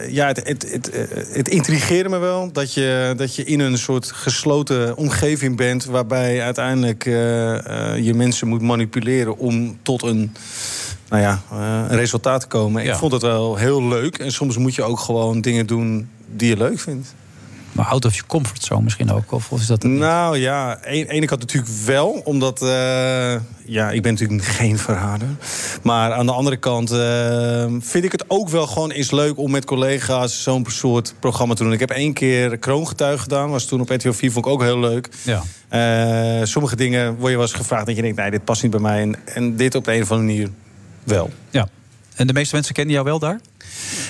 ja, 0.10 0.28
het, 0.28 0.48
het, 0.48 0.72
het, 0.72 0.90
eh, 0.90 1.04
het 1.34 1.48
intrigeerde 1.48 2.10
me 2.10 2.18
wel 2.18 2.52
dat 2.52 2.74
je, 2.74 3.14
dat 3.18 3.36
je 3.36 3.44
in 3.44 3.60
een 3.60 3.78
soort 3.78 4.12
gesloten 4.12 4.98
omgeving 4.98 5.58
bent... 5.58 5.86
waarbij 5.86 6.42
uiteindelijk 6.42 7.06
eh, 7.06 7.14
je 7.98 8.14
mensen 8.14 8.48
moet 8.48 8.62
manipuleren 8.62 9.38
om 9.38 9.78
tot 9.82 10.04
een, 10.04 10.36
nou 11.10 11.22
ja, 11.22 11.42
een 11.90 11.98
resultaat 11.98 12.42
te 12.42 12.48
komen. 12.48 12.86
Ik 12.86 12.96
vond 12.96 13.12
het 13.12 13.22
wel 13.22 13.56
heel 13.56 13.84
leuk. 13.84 14.18
En 14.18 14.32
soms 14.32 14.58
moet 14.58 14.76
je 14.76 14.84
ook 14.84 15.00
gewoon 15.00 15.42
dingen 15.42 15.68
doen 15.68 16.10
die 16.28 16.50
je 16.50 16.58
leuk 16.58 16.80
vindt. 16.80 17.14
Maar 17.76 17.86
out 17.86 18.06
of 18.06 18.14
your 18.14 18.28
comfort 18.28 18.64
zone 18.64 18.82
misschien 18.82 19.12
ook? 19.12 19.32
Of, 19.32 19.52
of 19.52 19.60
is 19.60 19.68
dat 19.68 19.84
Nou 19.84 20.38
ja, 20.38 20.78
een, 20.82 21.08
ene 21.08 21.26
kant 21.26 21.42
natuurlijk 21.42 21.74
wel. 21.86 22.22
Omdat, 22.24 22.62
eh, 22.62 23.36
ja, 23.66 23.92
ik 23.92 24.02
ben 24.02 24.12
natuurlijk 24.12 24.44
geen 24.44 24.78
verrader. 24.78 25.28
Maar 25.84 26.14
aan 26.14 26.26
de 26.26 26.32
andere 26.32 26.58
kant 26.58 26.92
eh, 26.92 27.66
vind 27.80 28.04
ik 28.04 28.12
het 28.12 28.26
ook 28.28 28.50
wel 28.50 28.68
gewoon 28.68 28.92
eens 28.92 29.12
leuk... 29.12 29.38
om 29.38 29.52
met 29.52 29.66
collega's 29.66 30.44
zo'n 30.44 30.66
soort 30.70 31.14
programma 31.20 31.54
te 31.54 31.64
doen. 31.64 31.74
Ik 31.74 31.80
heb 31.80 31.92
één 31.92 32.14
keer 32.14 32.58
Kroongetuig 32.58 33.22
gedaan. 33.22 33.50
Was 33.50 33.66
toen 33.66 33.82
op 33.82 33.90
RTL 33.90 34.12
4, 34.12 34.32
vond 34.32 34.46
ik 34.46 34.52
ook 34.52 34.62
heel 34.62 34.80
leuk. 34.80 35.10
Ja. 35.24 35.44
Eh, 35.68 36.46
sommige 36.46 36.76
dingen 36.76 37.16
word 37.16 37.30
je 37.30 37.38
wel 37.38 37.46
eens 37.46 37.56
gevraagd... 37.56 37.86
dat 37.86 37.96
je 37.96 38.02
denkt, 38.02 38.18
nee, 38.18 38.32
dit 38.32 38.44
past 38.44 38.62
niet 38.62 38.72
bij 38.72 38.80
mij. 38.80 39.02
En, 39.02 39.16
en 39.26 39.56
dit 39.56 39.76
op 39.76 39.86
de 39.86 39.96
een 39.96 40.02
of 40.02 40.12
andere 40.12 40.28
manier 40.30 40.50
wel. 41.04 41.30
Ja. 41.50 41.68
En 42.16 42.28
de 42.28 42.34
meeste 42.34 42.56
mensen 42.56 42.74
kennen 42.74 42.94
jou 42.94 43.06
wel 43.06 43.20
daar? 43.20 43.40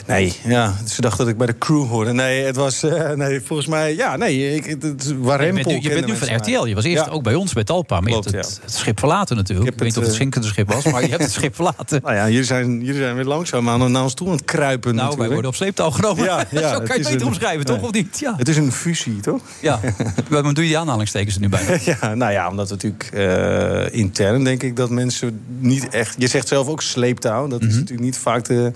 Nee, 0.08 0.34
ja, 0.44 0.74
ze 0.88 1.02
dachten 1.02 1.20
dat 1.20 1.28
ik 1.34 1.38
bij 1.38 1.48
de 1.48 1.58
crew 1.58 1.88
hoorde. 1.88 2.14
Nee, 2.14 2.44
het 2.44 2.56
was, 2.56 2.84
eh, 2.84 3.10
nee 3.12 3.42
volgens 3.42 3.68
mij, 3.68 3.96
ja, 3.96 4.16
nee, 4.16 4.56
ik, 4.56 4.66
het, 4.66 4.82
je 4.82 5.16
bent 5.38 5.66
nu, 5.66 5.78
je 5.82 5.90
bent 5.90 6.06
nu 6.06 6.16
van 6.16 6.36
RTL. 6.36 6.66
Je 6.66 6.76
was 6.76 6.84
eerst 6.84 7.10
ook 7.10 7.24
bij 7.24 7.34
ons 7.36 7.54
bij 7.54 7.64
Talpa. 7.64 8.00
Maar 8.00 8.10
je 8.10 8.16
hebt 8.16 8.26
het, 8.32 8.60
het 8.62 8.74
schip 8.74 9.00
verlaten 9.00 9.36
natuurlijk. 9.36 9.68
Ik, 9.72 9.80
weet 9.80 9.88
niet 9.88 9.98
of 9.98 10.04
het 10.04 10.12
eh, 10.12 10.18
zinkende 10.20 10.48
schip 10.48 10.72
was, 10.74 10.84
maar 10.86 11.02
je 11.02 11.08
hebt 11.10 11.22
het 11.24 11.32
schip 11.32 11.56
verlaten. 11.62 12.02
Nou 12.04 12.16
ja, 12.16 12.30
jullie 12.30 12.44
zijn, 12.44 12.80
jullie 12.80 13.02
zijn 13.02 13.16
weer 13.16 13.26
langzaam 13.26 13.70
aan, 13.70 13.92
naar 13.92 14.04
ons 14.04 14.14
toe 14.14 14.28
aan 14.28 14.34
het 14.34 14.46
kruipen. 14.46 14.96
Nou, 14.96 15.18
wij 15.18 15.28
worden 15.30 15.50
op 15.50 15.56
sleeptouw 15.56 15.90
genomen. 15.90 16.24
Ja, 16.24 16.46
ja, 16.52 16.70
Zo 16.74 16.78
kan 16.78 16.86
je 16.86 16.92
het 16.94 17.02
beter 17.02 17.22
een- 17.22 17.28
omschrijven, 17.28 17.66
toch? 17.66 17.82
Of 17.82 17.92
niet? 17.92 18.20
Ja. 18.20 18.34
Het 18.38 18.48
is 18.48 18.58
een 18.58 18.72
fusie, 18.72 19.20
toch? 19.20 19.42
Ja. 19.60 19.80
Waarom 20.30 20.54
doe 20.54 20.64
je 20.64 20.70
die 20.70 20.78
aanhalingstekens 20.80 21.36
er 21.36 21.42
nu 21.42 21.50
bij? 21.50 21.82
ja, 22.02 22.14
nou 22.16 22.32
ja, 22.32 22.50
omdat 22.50 22.70
natuurlijk 22.70 23.10
eh, 23.14 23.94
intern 24.00 24.44
denk 24.44 24.64
ik 24.64 24.76
dat 24.76 24.90
mensen 24.90 25.42
niet 25.60 25.90
echt... 25.90 26.16
Je 26.18 26.28
zegt 26.28 26.48
zelf 26.48 26.68
ook 26.68 26.82
sleeptouw. 26.82 27.48
Dat 27.48 27.62
is 27.62 27.68
Mhm. 27.68 27.76
natuurlijk 27.76 28.06
niet 28.06 28.18
vaak 28.18 28.46
de 28.46 28.72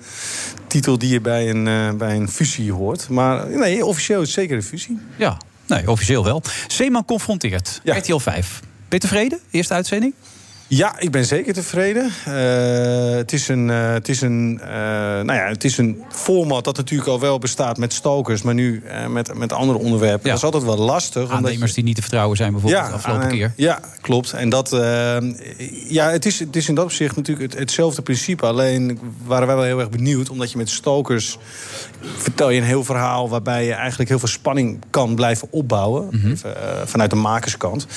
titel 0.70 0.98
die 0.98 1.10
je 1.10 1.22
bij 1.22 1.50
een, 1.50 1.68
eh, 1.68 1.94
bij 1.94 2.16
een 2.16 2.30
fusie 2.30 2.72
hoort. 2.72 3.10
Maar 3.10 3.50
nee, 3.50 3.86
officieel 3.86 4.22
is 4.22 4.34
zeker 4.34 4.56
een 4.56 4.64
fusie. 4.64 5.00
Ja, 5.16 5.38
nee, 5.68 5.92
officieel 5.92 6.24
wel. 6.24 6.42
Zeeman 6.68 7.06
confronteert. 7.06 7.82
RTL 7.84 8.18
5. 8.18 8.60
Ben 8.60 8.70
je 8.88 9.00
tevreden? 9.00 9.40
Eerste 9.52 9.74
uitzending? 9.74 10.14
Ja, 10.70 11.00
ik 11.00 11.12
ben 11.12 11.26
zeker 11.26 11.54
tevreden. 11.54 12.12
Eh, 12.26 13.16
het 13.16 13.34
is 13.34 13.48
een, 13.48 13.70
eh, 13.70 13.92
het 13.92 14.10
is 14.10 14.22
een, 14.22 14.60
eh, 14.64 14.70
nou 14.70 15.34
ja, 15.34 15.48
het 15.48 15.64
is 15.64 15.78
een 15.78 16.04
format 16.10 16.64
dat 16.64 16.78
natuurlijk 16.78 17.10
al 17.10 17.20
wel 17.20 17.40
bestaat 17.40 17.78
met 17.78 17.94
stalkers, 17.94 18.42
maar 18.42 18.54
nu 18.54 18.84
met, 19.10 19.38
met 19.38 19.54
andere 19.54 19.80
onderwerpen. 19.80 20.30
Dat 20.30 20.38
is 20.38 20.44
altijd 20.44 20.64
wel 20.64 20.78
lastig. 20.78 21.22
omdat 21.22 21.38
Aannemers 21.38 21.74
die 21.74 21.84
niet 21.84 21.96
te 21.96 22.02
vertrouwen 22.02 22.38
zijn 22.38 22.52
bijvoorbeeld 22.52 22.86
de 22.86 22.92
afgelopen 22.92 23.24
aan- 23.24 23.30
keer. 23.30 23.54
Ja, 23.56 23.80
klopt. 24.02 24.34
En 24.34 24.50
dat, 24.50 24.70
ja, 25.88 26.10
het 26.10 26.26
is, 26.26 26.40
het 26.40 26.56
is 26.56 26.70
in 26.70 26.76
dat 26.76 26.86
opzicht 26.86 27.16
natuurlijk 27.16 27.52
het, 27.52 27.60
hetzelfde 27.60 28.02
principe. 28.02 28.46
Alleen 28.46 29.00
waren 29.26 29.48
wij 29.48 29.56
wel 29.56 29.66
heel 29.66 29.80
erg 29.80 29.90
benieuwd, 29.90 30.30
omdat 30.30 30.52
je 30.52 30.58
met 30.58 30.70
stalkers 30.70 31.38
vertel 32.18 32.50
je 32.50 32.60
een 32.60 32.68
heel 32.68 32.84
verhaal 32.84 33.30
waarbij 33.30 33.66
je 33.66 33.74
eigenlijk 33.74 34.10
heel 34.10 34.20
veel 34.20 34.28
spanning 34.28 34.80
kan 34.90 35.16
blijven 35.16 35.48
opbouwen. 35.52 36.08
Mhm. 36.12 36.32
Even, 36.32 36.56
eh, 36.56 36.62
vanuit 36.86 37.10
de 37.10 37.16
makerskant. 37.16 37.88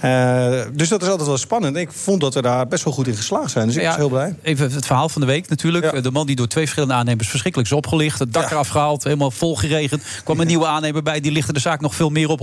Eh, 0.00 0.60
dus 0.72 0.88
dat 0.88 1.02
is 1.02 1.08
altijd 1.08 1.28
wel 1.28 1.38
spannend. 1.38 1.76
Ik 1.76 1.92
vond 1.92 2.20
dat 2.20 2.34
we 2.34 2.42
daar 2.42 2.66
best 2.66 2.84
wel 2.84 2.92
goed 2.92 3.06
in 3.06 3.16
geslaagd 3.16 3.50
zijn. 3.50 3.66
Dus 3.66 3.76
ik 3.76 3.82
Ja, 3.82 3.88
was 3.88 3.96
heel 3.96 4.08
blij. 4.08 4.34
Even 4.42 4.72
het 4.72 4.86
verhaal 4.86 5.08
van 5.08 5.20
de 5.20 5.26
week 5.26 5.48
natuurlijk. 5.48 6.02
De 6.02 6.10
man 6.10 6.26
die 6.26 6.36
door 6.36 6.46
twee 6.46 6.62
verschillende 6.64 6.94
aannemers 6.94 7.28
verschrikkelijk 7.28 7.70
is 7.70 7.76
opgelicht. 7.76 8.18
Het 8.18 8.32
dak 8.32 8.50
eraf 8.50 8.68
gehaald, 8.68 9.04
helemaal 9.04 9.30
vol 9.30 9.56
geregend. 9.56 10.02
kwam 10.24 10.40
een 10.40 10.46
nieuwe 10.56 10.66
aannemer 10.66 11.02
bij, 11.02 11.20
die 11.20 11.32
lichtte 11.32 11.52
de 11.52 11.60
zaak 11.60 11.80
nog 11.80 11.94
veel 11.94 12.10
meer 12.10 12.28
op. 12.28 12.40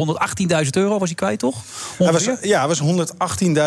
118.000 0.63 0.69
euro 0.71 0.99
was 0.99 1.07
hij 1.07 1.17
kwijt, 1.17 1.39
toch? 1.39 1.61
Was, 1.97 2.29
ja, 2.41 2.59
hij 2.59 2.67
was 2.67 2.81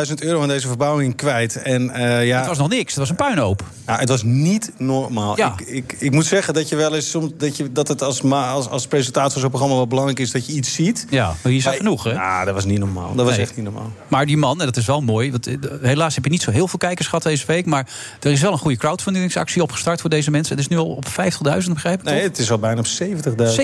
118.000 0.08 0.14
euro 0.18 0.42
aan 0.42 0.48
deze 0.48 0.66
verbouwing 0.66 1.16
kwijt. 1.16 1.62
En, 1.62 1.90
eh, 1.90 2.26
ja, 2.26 2.38
Het 2.38 2.46
was 2.46 2.58
nog 2.58 2.68
niks, 2.68 2.90
het 2.90 2.98
was 2.98 3.08
een 3.10 3.16
puinhoop. 3.16 3.64
Ja, 3.86 3.98
het 3.98 4.08
was 4.08 4.22
niet 4.22 4.72
normaal. 4.78 5.38
Ik, 5.38 5.60
ik, 5.60 5.96
ik 5.98 6.12
moet 6.12 6.26
zeggen 6.26 6.54
dat 6.54 6.68
je 6.68 6.76
wel 6.76 6.94
eens 6.94 7.10
soms 7.10 7.30
dat, 7.38 7.56
je, 7.56 7.72
dat 7.72 7.88
het 7.88 8.02
als, 8.02 8.22
als, 8.22 8.68
als 8.68 8.86
presentator 8.86 9.30
van 9.32 9.40
zo'n 9.40 9.50
programma 9.50 9.76
wel 9.76 9.86
belangrijk 9.86 10.18
is 10.18 10.30
dat 10.30 10.46
je 10.46 10.52
iets 10.52 10.74
ziet. 10.74 11.06
Ja, 11.10 11.34
maar 11.42 11.52
hier 11.52 11.60
zag 11.62 11.76
genoeg, 11.76 12.04
hè? 12.04 12.10
Ja, 12.10 12.44
dat 12.44 12.54
was 12.54 12.64
niet 12.64 12.78
normaal. 12.78 13.14
Dat 13.14 13.24
was 13.26 13.34
Nee. 13.36 13.44
echt 13.44 13.56
niet 13.56 13.64
normaal. 13.64 13.92
Maar 14.08 14.26
die 14.26 14.36
man, 14.36 14.60
en 14.60 14.66
dat 14.66 14.76
is 14.76 14.86
wel 14.86 15.00
mooi. 15.00 15.30
Want 15.30 15.46
eh, 15.46 15.54
helaas 15.82 16.14
heb 16.14 16.24
je 16.24 16.30
niet 16.30 16.42
zo 16.42 16.50
heel 16.50 16.68
veel 16.68 16.78
kijkers 16.78 17.08
gehad 17.08 17.22
deze 17.24 17.46
week. 17.46 17.66
Maar 17.66 17.88
er 18.20 18.30
is 18.30 18.40
wel 18.40 18.52
een 18.52 18.58
goede 18.58 18.76
crowdfundingsactie 18.76 19.62
opgestart 19.62 20.00
voor 20.00 20.10
deze 20.10 20.30
mensen. 20.30 20.56
Het 20.56 20.64
is 20.64 20.70
nu 20.70 20.76
al 20.78 20.86
op 20.86 21.06
50.000, 21.08 21.72
begrijp 21.72 21.98
ik 21.98 22.04
Nee, 22.04 22.14
toch? 22.14 22.28
het 22.28 22.38
is 22.38 22.50
al 22.50 22.58
bijna 22.58 22.80
op 22.80 22.86
70.000. 22.86 23.54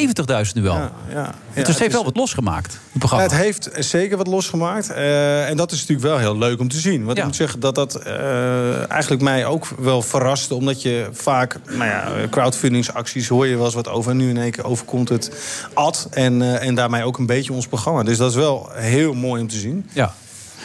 70.000 0.47 0.53
nu 0.55 0.62
wel. 0.62 0.75
Ja, 0.75 0.93
ja. 1.12 1.35
dus 1.55 1.66
het 1.66 1.79
heeft 1.79 1.93
wel 1.93 2.05
wat 2.05 2.16
losgemaakt, 2.16 2.73
het 2.73 2.99
programma. 2.99 3.25
het 3.25 3.35
heeft 3.35 3.70
zeker 3.79 4.16
wat 4.16 4.27
losgemaakt. 4.27 4.91
Eh, 4.91 5.49
en 5.49 5.57
dat 5.57 5.73
is 5.73 5.81
natuurlijk 5.81 6.09
wel 6.09 6.18
heel 6.18 6.39
leuk 6.39 6.61
om 6.61 6.68
te 6.68 6.79
zien. 6.79 7.05
Want 7.05 7.18
ik 7.18 7.25
moet 7.25 7.37
zeggen 7.37 7.61
dat 7.61 7.75
dat 7.75 7.95
eh, 7.95 8.91
eigenlijk 8.91 9.23
mij 9.23 9.47
ook 9.47 9.68
wel 9.79 10.03
verraste. 10.03 10.55
Omdat 10.55 10.83
je 10.83 11.09
vaak, 11.12 11.59
nou 11.70 11.85
ja, 11.85 12.09
crowdfundingsacties 12.31 13.29
hoor 13.29 13.47
je 13.47 13.57
wel 13.62 13.74
eens 13.74 13.84
wat 13.86 13.94
over. 13.94 14.10
En 14.10 14.16
nu 14.16 14.28
in 14.28 14.38
één 14.38 14.50
keer 14.50 14.64
overkomt 14.64 15.08
het 15.08 15.30
ad. 15.74 16.08
En, 16.10 16.42
eh, 16.42 16.66
en 16.66 16.74
daarmee 16.74 17.04
ook 17.04 17.18
een 17.18 17.26
beetje 17.26 17.52
ons 17.52 17.66
programma. 17.66 18.02
Dus 18.02 18.16
dat 18.16 18.30
is 18.30 18.36
wel 18.36 18.68
heel 18.72 19.14
mooi 19.14 19.40
om 19.42 19.48
te 19.48 19.58
zien. 19.58 19.88
Ja. 19.92 20.14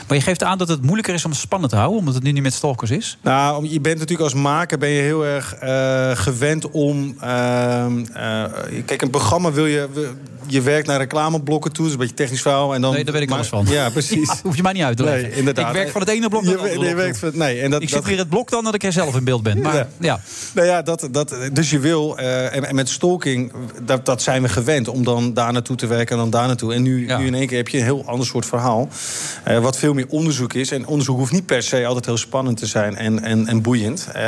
Maar 0.08 0.18
je 0.18 0.24
geeft 0.24 0.44
aan 0.44 0.58
dat 0.58 0.68
het 0.68 0.82
moeilijker 0.82 1.14
is 1.14 1.26
om 1.26 1.32
het 1.32 1.40
spannend 1.40 1.72
te 1.72 1.78
houden... 1.78 2.00
omdat 2.00 2.14
het 2.14 2.24
nu 2.24 2.32
niet 2.32 2.44
met 2.44 2.54
stalkers 2.54 2.92
is. 2.92 3.18
Nou, 3.22 3.68
je 3.70 3.82
bent 3.82 4.00
natuurlijk 4.00 4.24
als 4.34 4.42
maker 4.42 4.78
ben 4.78 4.90
je 4.90 5.02
heel 5.02 5.26
erg 5.26 5.54
eh, 5.56 6.12
gewend 6.14 6.72
om. 6.72 7.16
ehm, 7.22 8.06
eh, 8.14 8.44
kijk, 8.86 9.02
een 9.02 9.10
programma 9.10 9.52
wil 9.52 9.66
je. 9.66 9.88
Je 10.50 10.62
werkt 10.62 10.88
naar 10.88 10.98
reclameblokken 10.98 11.72
toe, 11.72 11.84
dat 11.84 11.88
is 11.88 11.92
een 11.94 12.00
beetje 12.08 12.24
technisch 12.24 12.42
verhaal. 12.42 12.74
En 12.76 12.82
dan, 12.82 12.94
Nee, 12.94 13.04
daar 13.04 13.14
weet 13.14 13.22
ik 13.22 13.30
maar- 13.30 13.38
alles 13.38 13.50
van. 13.50 13.66
Ja, 13.70 13.90
precies. 13.90 14.28
Ja, 14.28 14.36
hoef 14.44 14.56
je 14.56 14.62
mij 14.62 14.74
niet 14.74 14.84
uit 14.84 14.98
te 14.98 15.04
leggen. 15.04 15.22
Nee, 15.30 15.38
inderdaad. 15.38 15.68
Ik 15.68 15.74
werk 15.74 15.90
van 15.90 16.02
het 16.02 16.10
ene 16.10 16.30
blok 16.30 16.44
naar 16.44 16.52
het 16.52 16.62
andere 16.62 16.80
nee, 16.80 16.88
blok. 16.90 17.00
werkt 17.04 17.18
van- 17.18 17.32
nee, 17.34 17.62
en 17.62 17.72
dat, 17.72 17.82
ik 17.82 17.90
zit 17.90 18.06
weer 18.06 18.18
het 18.18 18.30
blok 18.30 18.50
dan 18.50 18.64
dat 18.64 18.74
ik 18.74 18.84
er 18.84 18.92
zelf 18.92 19.16
in 19.16 19.24
beeld 19.24 19.44
ben. 19.44 19.62
Maar, 19.62 19.76
ja. 19.76 19.88
Ja. 20.00 20.20
Nou 20.54 20.68
ja, 20.68 20.82
dat, 20.82 21.08
dat, 21.12 21.36
dus 21.54 21.70
je 21.70 21.80
wil, 21.80 22.18
eh, 22.18 22.56
en, 22.56 22.68
en 22.68 22.76
met 22.76 22.90
stalking, 22.90 23.52
dat, 23.86 24.06
dat 24.06 24.22
zijn 24.22 24.42
we 24.42 24.50
gewend 24.50 24.88
om 24.88 25.04
dan 25.04 25.34
daar 25.34 25.54
naartoe 25.54 25.76
te 25.76 25.88
werken 25.88 26.16
en 26.16 26.22
dan 26.22 26.30
daar 26.30 26.48
naartoe. 26.48 26.74
En 26.74 26.82
nu, 26.82 27.06
nu 27.18 27.26
in 27.26 27.34
één 27.36 27.48
keer 27.48 27.58
heb 27.58 27.68
je 27.68 27.78
een 27.78 27.84
heel 27.84 28.04
ander 28.06 28.26
soort 28.26 28.46
verhaal, 28.46 28.90
wat 29.62 29.78
veel 29.78 29.94
meer 29.98 30.08
onderzoek 30.10 30.54
is. 30.54 30.72
En 30.72 30.86
onderzoek 30.88 31.18
hoeft 31.18 31.32
niet 31.32 31.46
per 31.46 31.64
se 31.64 31.86
altijd 31.86 32.06
heel 32.06 32.18
spannend 32.18 32.58
te 32.58 32.66
zijn 32.66 32.96
en, 32.96 33.24
en, 33.24 33.48
en 33.48 33.62
boeiend. 33.62 34.08
Eh, 34.14 34.24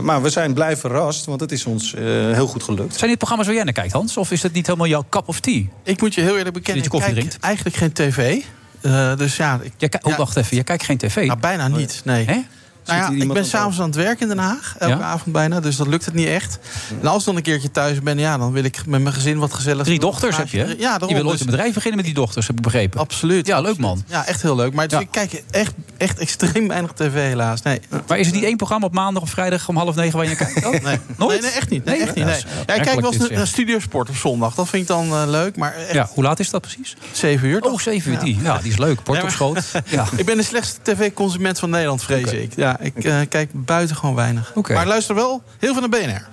maar 0.00 0.22
we 0.22 0.30
zijn 0.30 0.54
blij 0.54 0.76
verrast, 0.76 1.24
want 1.24 1.40
het 1.40 1.52
is 1.52 1.64
ons 1.64 1.94
eh, 1.94 2.02
heel 2.32 2.46
goed 2.46 2.62
gelukt. 2.62 2.96
Zijn 2.96 3.08
dit 3.08 3.18
programma's 3.18 3.46
waar 3.46 3.54
jij 3.56 3.64
naar 3.64 3.74
kijkt, 3.74 3.92
Hans? 3.92 4.16
Of 4.16 4.30
is 4.30 4.42
het 4.42 4.52
niet 4.52 4.66
helemaal 4.66 4.86
jouw 4.88 5.04
cup 5.10 5.28
of 5.28 5.40
tea? 5.40 5.62
Ik 5.82 6.00
moet 6.00 6.14
je 6.14 6.20
heel 6.20 6.36
eerlijk 6.36 6.54
bekennen, 6.54 6.82
Dat 6.82 6.92
je 6.92 6.98
ik 6.98 7.04
koffie 7.04 7.14
kijk 7.14 7.40
drinkt? 7.40 7.44
eigenlijk 7.44 7.76
geen 7.76 7.92
tv. 7.92 8.42
Eh, 8.80 9.16
dus 9.16 9.36
ja, 9.36 9.60
ik, 9.62 9.72
Jij, 9.76 9.90
oh, 10.02 10.16
wacht 10.16 10.36
even, 10.36 10.54
jij 10.54 10.64
kijkt 10.64 10.84
geen 10.84 10.98
tv? 10.98 11.26
nou, 11.26 11.38
bijna 11.38 11.68
niet, 11.68 12.00
nee. 12.04 12.24
Hè? 12.24 12.40
Nou 12.88 13.16
ja, 13.16 13.24
ik 13.24 13.32
ben 13.32 13.44
s'avonds 13.44 13.78
aan 13.80 13.86
het 13.86 13.94
werk 13.94 14.20
in 14.20 14.28
Den 14.28 14.38
Haag. 14.38 14.74
Elke 14.78 14.96
Ja? 14.98 15.00
avond 15.02 15.32
bijna. 15.32 15.60
Dus 15.60 15.76
dat 15.76 15.86
lukt 15.86 16.04
het 16.04 16.14
niet 16.14 16.26
echt. 16.26 16.58
En 17.00 17.06
als 17.08 17.20
ik 17.20 17.26
dan 17.26 17.36
een 17.36 17.42
keertje 17.42 17.70
thuis 17.70 18.00
ben, 18.02 18.18
ja, 18.18 18.38
dan 18.38 18.52
wil 18.52 18.64
ik 18.64 18.86
met 18.86 19.02
mijn 19.02 19.14
gezin 19.14 19.38
wat 19.38 19.54
gezellig. 19.54 19.84
Drie 19.84 19.98
dochters 19.98 20.36
heb 20.36 20.48
je, 20.48 20.58
hè? 20.58 20.64
Ja, 20.64 20.74
daarom. 20.78 21.08
je 21.08 21.14
wil 21.14 21.22
ooit 21.24 21.32
Dus- 21.32 21.40
een 21.40 21.46
bedrijf 21.46 21.74
beginnen 21.74 21.96
met 21.96 22.06
die 22.06 22.14
dochters, 22.14 22.46
heb 22.46 22.56
ik 22.56 22.62
begrepen. 22.62 23.00
Absoluut. 23.00 23.46
Ja, 23.46 23.60
leuk 23.60 23.78
man. 23.78 24.02
Ja, 24.06 24.26
echt 24.26 24.42
heel 24.42 24.56
leuk. 24.56 24.72
Maar 24.74 24.88
dus 24.88 24.98
Ja. 24.98 25.04
ik 25.04 25.10
kijk 25.10 25.42
echt, 25.50 25.72
echt 25.96 26.18
extreem 26.18 26.68
weinig 26.68 26.92
tv 26.92 27.12
helaas. 27.14 27.62
Nee. 27.62 27.80
Maar 28.08 28.18
is 28.18 28.26
er 28.26 28.32
niet 28.34 28.44
één 28.44 28.56
programma 28.56 28.86
op 28.86 28.92
maandag 28.94 29.22
of 29.22 29.30
vrijdag 29.30 29.68
om 29.68 29.76
half 29.76 29.94
negen 29.94 30.16
waar 30.18 30.28
je 30.28 30.34
naar 30.38 30.46
kijkt? 30.52 30.66
Oh, 30.66 30.72
Nee. 30.88 30.98
Nooit? 31.16 31.40
Nee, 31.40 31.50
nee, 31.50 31.58
echt 31.60 31.70
niet. 31.70 31.84
Nee, 31.84 31.94
Nee? 31.96 32.06
echt 32.06 32.14
niet 32.16 32.24
Ja, 32.24 32.30
nee. 32.30 32.42
Ja, 32.66 32.74
ik 32.74 32.82
kijk 32.82 33.00
wel 33.00 33.12
eens 33.12 33.28
naar 33.30 33.46
Studiosport 33.46 34.08
op 34.08 34.16
zondag. 34.16 34.54
Dat 34.54 34.68
vind 34.68 34.82
ik 34.82 34.88
dan 34.88 35.06
eh, 35.12 35.22
leuk. 35.26 35.56
Maar 35.56 35.74
echt 35.74 35.92
Ja, 35.92 36.08
hoe 36.14 36.24
laat 36.24 36.40
is 36.40 36.50
dat 36.50 36.60
precies? 36.60 36.96
zeven 37.12 37.48
uur. 37.48 37.56
Oh, 37.62 37.70
toch? 37.70 37.80
zeven 37.80 38.10
uur 38.12 38.18
Ja. 38.18 38.24
die. 38.24 38.38
Ja, 38.42 38.58
die 38.58 38.70
is 38.72 38.78
leuk. 38.78 39.02
Port 39.02 39.22
op 39.22 39.30
schoot. 39.30 39.62
Ja. 39.88 40.06
Ik 40.16 40.24
ben 40.26 40.36
de 40.36 40.42
slechtste 40.42 40.78
tv-consument 40.82 41.58
van 41.58 41.70
Nederland, 41.70 42.02
vrees 42.02 42.30
ik. 42.32 42.52
Ja, 42.56 42.77
ik 42.78 43.04
eh, 43.04 43.20
kijk 43.28 43.50
buitengewoon 43.52 44.14
weinig. 44.14 44.52
Maar 44.68 44.86
luister 44.86 45.14
wel 45.14 45.42
heel 45.58 45.72
veel 45.72 45.88
naar 45.88 46.00
BNR. 46.00 46.28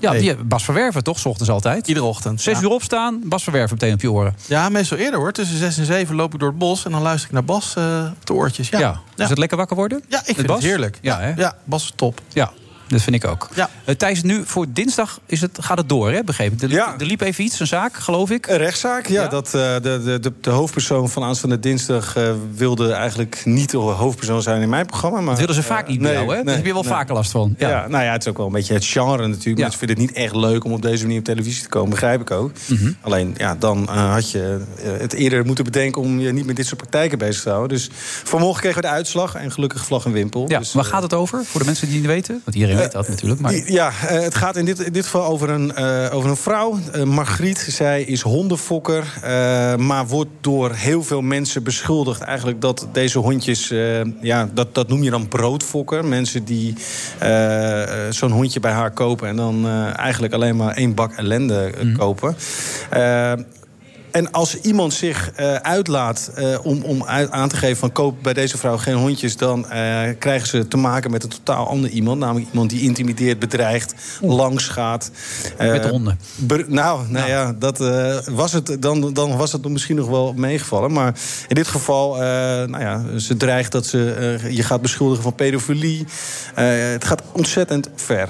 Ja, 0.00 0.12
die, 0.12 0.34
Bas 0.34 0.64
Verwerven 0.64 1.04
toch, 1.04 1.18
's 1.18 1.24
ochtends 1.24 1.50
altijd? 1.50 1.88
Iedere 1.88 2.06
ochtend. 2.06 2.40
Zes 2.40 2.58
ja. 2.58 2.62
uur 2.62 2.70
opstaan, 2.70 3.20
Bas 3.24 3.42
Verwerven 3.42 3.76
meteen 3.80 3.94
op 3.94 4.00
je 4.00 4.12
oren. 4.12 4.36
Ja, 4.46 4.68
meestal 4.68 4.98
eerder 4.98 5.18
hoor. 5.20 5.32
Tussen 5.32 5.56
zes 5.56 5.78
en 5.78 5.84
zeven 5.84 6.14
loop 6.14 6.34
ik 6.34 6.40
door 6.40 6.48
het 6.48 6.58
bos 6.58 6.84
en 6.84 6.90
dan 6.90 7.02
luister 7.02 7.28
ik 7.28 7.34
naar 7.34 7.44
Bas 7.44 7.74
eh, 7.76 8.06
op 8.20 8.26
de 8.26 8.32
oortjes. 8.32 8.68
Ja, 8.68 8.78
Ja. 8.78 9.00
Is 9.16 9.28
het 9.28 9.38
lekker 9.38 9.56
wakker 9.56 9.76
worden? 9.76 10.02
Ja, 10.08 10.18
ik 10.24 10.34
vind 10.34 10.46
Bas? 10.46 10.56
het 10.56 10.66
heerlijk. 10.66 10.98
Ja, 11.02 11.18
hè? 11.20 11.32
Ja, 11.36 11.56
Bas 11.64 11.82
is 11.84 11.92
top. 11.96 12.20
Ja, 12.32 12.52
dat 12.90 13.02
vind 13.02 13.16
ik 13.16 13.26
ook. 13.26 13.48
Ja. 13.54 13.70
Eh, 13.84 13.94
Thijs, 13.94 14.22
nu 14.22 14.42
voor 14.44 14.66
dinsdag 14.68 15.20
is 15.26 15.40
het, 15.40 15.58
gaat 15.60 15.78
het 15.78 15.88
door, 15.88 16.10
hè? 16.12 16.24
Begrepen? 16.24 16.58
Er, 16.60 16.68
liep- 16.68 16.76
Ja. 16.76 16.94
er 16.98 17.06
liep 17.06 17.20
even 17.20 17.44
iets, 17.44 17.60
een 17.60 17.66
zaak, 17.66 17.96
geloof 17.96 18.30
ik. 18.30 18.46
Een 18.46 18.56
rechtszaak, 18.56 19.06
ja. 19.06 19.22
Ja? 19.22 19.28
Dat, 19.28 19.46
eh, 19.46 19.52
de, 19.52 19.80
de, 20.04 20.18
de, 20.20 20.32
de 20.40 20.50
hoofdpersoon 20.50 21.08
van 21.10 21.22
aanstaande 21.22 21.58
dinsdag 21.60 22.16
eh, 22.16 22.32
wilde 22.54 22.92
eigenlijk 22.92 23.42
niet 23.44 23.70
de 23.70 23.76
hoofdpersoon 23.76 24.42
zijn 24.42 24.62
in 24.62 24.68
mijn 24.68 24.86
programma. 24.86 25.16
Maar, 25.20 25.28
Dat 25.28 25.38
willen 25.38 25.54
ze 25.54 25.62
vaak 25.62 25.88
niet 25.88 26.00
nee, 26.00 26.12
jou, 26.12 26.36
hè? 26.36 26.42
Daar 26.42 26.54
heb 26.54 26.64
je 26.66 26.72
wel 26.72 26.82
nee. 26.82 26.92
vaker 26.92 27.14
last 27.14 27.30
van. 27.30 27.54
Ja. 27.58 27.68
Ja. 27.68 27.88
nou 27.88 28.04
ja, 28.04 28.12
het 28.12 28.22
is 28.22 28.28
ook 28.28 28.36
wel 28.36 28.46
een 28.46 28.52
beetje 28.52 28.74
het 28.74 28.84
genre 28.84 29.26
natuurlijk. 29.28 29.58
Mensen 29.58 29.78
vinden 29.78 29.96
het 29.96 30.06
niet 30.06 30.16
echt 30.16 30.34
leuk 30.34 30.64
om 30.64 30.72
op 30.72 30.82
deze 30.82 31.02
manier 31.02 31.18
op 31.18 31.24
televisie 31.24 31.62
te 31.62 31.68
komen, 31.68 31.90
begrijp 31.90 32.20
ik 32.20 32.30
ook. 32.30 32.52
Mhm. 32.66 32.92
Alleen, 33.00 33.34
ja, 33.36 33.54
dan 33.54 33.88
had 33.88 34.30
je 34.30 34.60
het 34.82 35.12
eerder 35.12 35.44
moeten 35.46 35.64
bedenken 35.64 36.02
om 36.02 36.20
je 36.20 36.32
niet 36.32 36.46
met 36.46 36.56
dit 36.56 36.66
soort 36.66 36.76
praktijken 36.80 37.18
bezig 37.18 37.42
te 37.42 37.48
houden. 37.48 37.68
Dus 37.76 37.88
vanmorgen 38.24 38.60
kregen 38.60 38.80
we 38.80 38.86
de 38.86 38.92
uitslag 38.92 39.34
en 39.34 39.52
gelukkig 39.52 39.84
vlag 39.84 40.04
en 40.04 40.12
wimpel. 40.12 40.44
Ja, 40.48 40.58
dus, 40.58 40.72
waar 40.72 40.84
gaat 40.84 41.02
het 41.02 41.14
over? 41.14 41.44
Voor 41.44 41.60
de 41.60 41.66
mensen 41.66 41.86
die 41.86 41.96
het 41.96 42.06
niet 42.06 42.14
weten? 42.14 42.40
Want 42.44 42.56
iedereen 42.56 42.78
weet 42.82 42.92
dat 42.92 43.08
natuurlijk. 43.08 43.40
Maar... 43.40 43.70
Ja, 43.70 43.88
eh, 43.88 44.20
het 44.20 44.34
gaat 44.34 44.56
in 44.56 44.64
dit, 44.64 44.80
in 44.80 44.92
dit 44.92 45.04
geval 45.04 45.24
over 45.24 45.50
een, 45.50 45.74
eh, 45.74 46.14
over 46.14 46.30
een 46.30 46.36
vrouw, 46.36 46.78
eh, 46.92 47.02
Margriet. 47.02 47.58
Zij 47.58 48.02
is 48.02 48.20
hondenfokker, 48.20 49.04
maar 49.76 50.06
wordt 50.06 50.30
door 50.40 50.72
heel 50.72 51.02
veel 51.02 51.20
mensen 51.20 51.62
beschuldigd... 51.62 52.20
eigenlijk 52.20 52.60
dat 52.60 52.86
deze 52.92 53.18
hondjes, 53.18 53.68
ja, 54.20 54.48
dat, 54.54 54.74
dat 54.74 54.88
noem 54.88 55.02
je 55.02 55.10
dan 55.10 55.28
broodfokker. 55.28 56.04
Mensen 56.04 56.44
die 56.44 56.74
zo'n 58.10 58.30
hondje 58.30 58.60
bij 58.60 58.72
haar 58.72 58.90
kopen... 58.90 59.28
en 59.28 59.36
dan 59.36 59.68
eigenlijk 59.96 60.32
alleen 60.32 60.56
maar 60.56 60.74
één 60.74 60.94
bak 60.94 61.12
ellende 61.12 61.72
eh, 61.78 61.96
kopen. 61.98 62.36
En 64.12 64.30
als 64.32 64.60
iemand 64.60 64.94
zich 64.94 65.30
eh, 65.30 65.54
uitlaat 65.54 66.30
eh, 66.34 66.58
om, 66.62 66.82
om 66.82 67.04
uit- 67.04 67.30
aan 67.30 67.48
te 67.48 67.56
geven 67.56 67.76
van 67.76 67.92
koop 67.92 68.22
bij 68.22 68.32
deze 68.32 68.58
vrouw 68.58 68.76
geen 68.76 68.94
hondjes, 68.94 69.36
dan 69.36 69.70
eh, 69.70 70.00
krijgen 70.18 70.48
ze 70.48 70.68
te 70.68 70.76
maken 70.76 71.10
met 71.10 71.22
een 71.22 71.28
totaal 71.28 71.66
ander 71.66 71.90
iemand. 71.90 72.18
Namelijk 72.18 72.46
iemand 72.52 72.70
die 72.70 72.80
intimideert, 72.82 73.38
bedreigt, 73.38 73.94
langs 74.20 74.68
gaat. 74.68 75.10
Eh, 75.56 75.70
Met 75.70 75.82
de 75.82 75.88
honden. 75.88 76.18
ber- 76.36 76.64
nou, 76.68 77.08
nou 77.08 77.28
ja, 77.28 77.54
dat, 77.58 77.78
was 78.30 78.52
het, 78.52 78.76
dan, 78.80 79.12
dan 79.12 79.36
was 79.36 79.52
het 79.52 79.68
misschien 79.68 79.96
nog 79.96 80.08
wel 80.08 80.32
meegevallen. 80.36 80.92
Maar 80.92 81.14
in 81.48 81.54
dit 81.54 81.68
geval, 81.68 82.16
nou 82.66 82.80
ja, 82.80 83.18
ze 83.18 83.36
dreigt 83.36 83.72
dat 83.72 83.86
ze 83.86 84.38
je 84.50 84.62
gaat 84.62 84.80
beschuldigen 84.82 85.22
van 85.22 85.34
pedofilie. 85.34 86.06
Het 86.54 87.04
gaat 87.04 87.22
ontzettend 87.32 87.88
ver. 87.94 88.28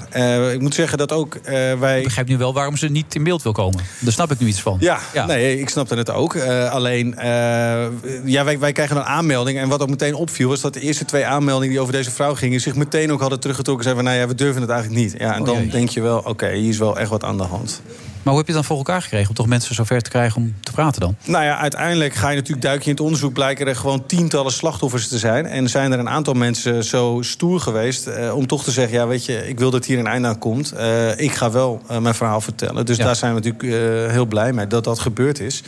Ik 0.53 0.61
moet 0.61 0.75
zeggen 0.75 0.97
dat 0.97 1.11
ook 1.11 1.39
wij. 1.79 1.97
Ik 1.97 2.03
begrijp 2.03 2.27
nu 2.27 2.37
wel 2.37 2.53
waarom 2.53 2.77
ze 2.77 2.87
niet 2.87 3.15
in 3.15 3.23
beeld 3.23 3.43
wil 3.43 3.51
komen. 3.51 3.83
Daar 3.99 4.13
snap 4.13 4.31
ik 4.31 4.39
nu 4.39 4.47
iets 4.47 4.61
van. 4.61 4.77
Ja, 4.79 4.99
nee, 5.25 5.59
ik 5.59 5.69
snapte 5.71 5.95
het 5.95 6.09
ook. 6.09 6.35
Eh, 6.35 6.71
alleen, 6.71 7.17
eh, 7.17 7.85
ja, 8.23 8.43
wij, 8.43 8.59
wij 8.59 8.71
krijgen 8.71 8.97
een 8.97 9.03
aanmelding. 9.03 9.57
En 9.57 9.69
wat 9.69 9.81
ook 9.81 9.89
meteen 9.89 10.13
opviel, 10.13 10.49
was 10.49 10.61
dat 10.61 10.73
de 10.73 10.79
eerste 10.79 11.05
twee 11.05 11.25
aanmeldingen 11.25 11.69
die 11.69 11.79
over 11.79 11.93
deze 11.93 12.11
vrouw 12.11 12.35
gingen, 12.35 12.61
zich 12.61 12.75
meteen 12.75 13.11
ook 13.11 13.19
hadden 13.19 13.39
teruggetrokken. 13.39 13.83
Zeiden 13.83 14.03
van, 14.03 14.13
nou 14.13 14.23
ja, 14.25 14.33
we 14.33 14.43
durven 14.43 14.61
het 14.61 14.71
eigenlijk 14.71 15.01
niet. 15.01 15.15
Ja, 15.17 15.33
en 15.33 15.39
Oh 15.39 15.45
dan 15.45 15.67
denk 15.67 15.89
je 15.89 16.01
wel, 16.01 16.21
oké, 16.25 16.51
hier 16.51 16.69
is 16.69 16.77
wel 16.77 16.99
echt 16.99 17.09
wat 17.09 17.23
aan 17.23 17.37
de 17.37 17.43
hand. 17.43 17.81
Maar 18.23 18.33
hoe 18.33 18.37
heb 18.37 18.47
je 18.47 18.57
het 18.57 18.67
dan 18.67 18.77
voor 18.77 18.77
elkaar 18.85 19.01
gekregen 19.01 19.29
om 19.29 19.35
toch 19.35 19.47
mensen 19.47 19.75
zover 19.75 20.01
te 20.01 20.09
krijgen 20.09 20.41
om 20.41 20.55
te 20.59 20.71
praten 20.71 21.01
dan? 21.01 21.15
Nou 21.25 21.43
ja, 21.43 21.57
uiteindelijk 21.57 22.13
ga 22.13 22.29
je 22.29 22.35
natuurlijk 22.35 22.61
duiken 22.61 22.85
in 22.85 22.91
het 22.91 23.01
onderzoek. 23.01 23.33
Blijken 23.33 23.67
er 23.67 23.75
gewoon 23.75 24.05
tientallen 24.05 24.51
slachtoffers 24.51 25.07
te 25.07 25.17
zijn. 25.17 25.45
En 25.45 25.69
zijn 25.69 25.91
er 25.91 25.99
een 25.99 26.09
aantal 26.09 26.33
mensen 26.33 26.83
zo 26.83 27.17
stoer 27.21 27.59
geweest. 27.59 28.07
eh, 28.07 28.35
om 28.35 28.47
toch 28.47 28.63
te 28.63 28.71
zeggen: 28.71 28.97
ja, 28.97 29.07
weet 29.07 29.25
je, 29.25 29.47
ik 29.49 29.59
wil 29.59 29.71
dat 29.71 29.85
hier 29.85 29.99
een 29.99 30.07
einde 30.07 30.27
aan 30.27 30.37
komt. 30.37 30.71
Eh, 30.71 31.19
ik 31.19 31.31
ga 31.33 31.51
wel 31.51 31.81
eh, 31.87 31.97
mijn 31.97 32.15
verhaal 32.15 32.41
vertellen. 32.41 32.85
Dus 32.85 32.97
Ja. 32.97 33.03
daar 33.05 33.15
zijn 33.15 33.33
we 33.35 33.39
natuurlijk 33.41 34.11
heel 34.11 34.25
blij 34.25 34.53
mee 34.53 34.67
dat 34.67 34.83
dat 34.83 34.99
gebeurd 34.99 35.39
is. 35.39 35.63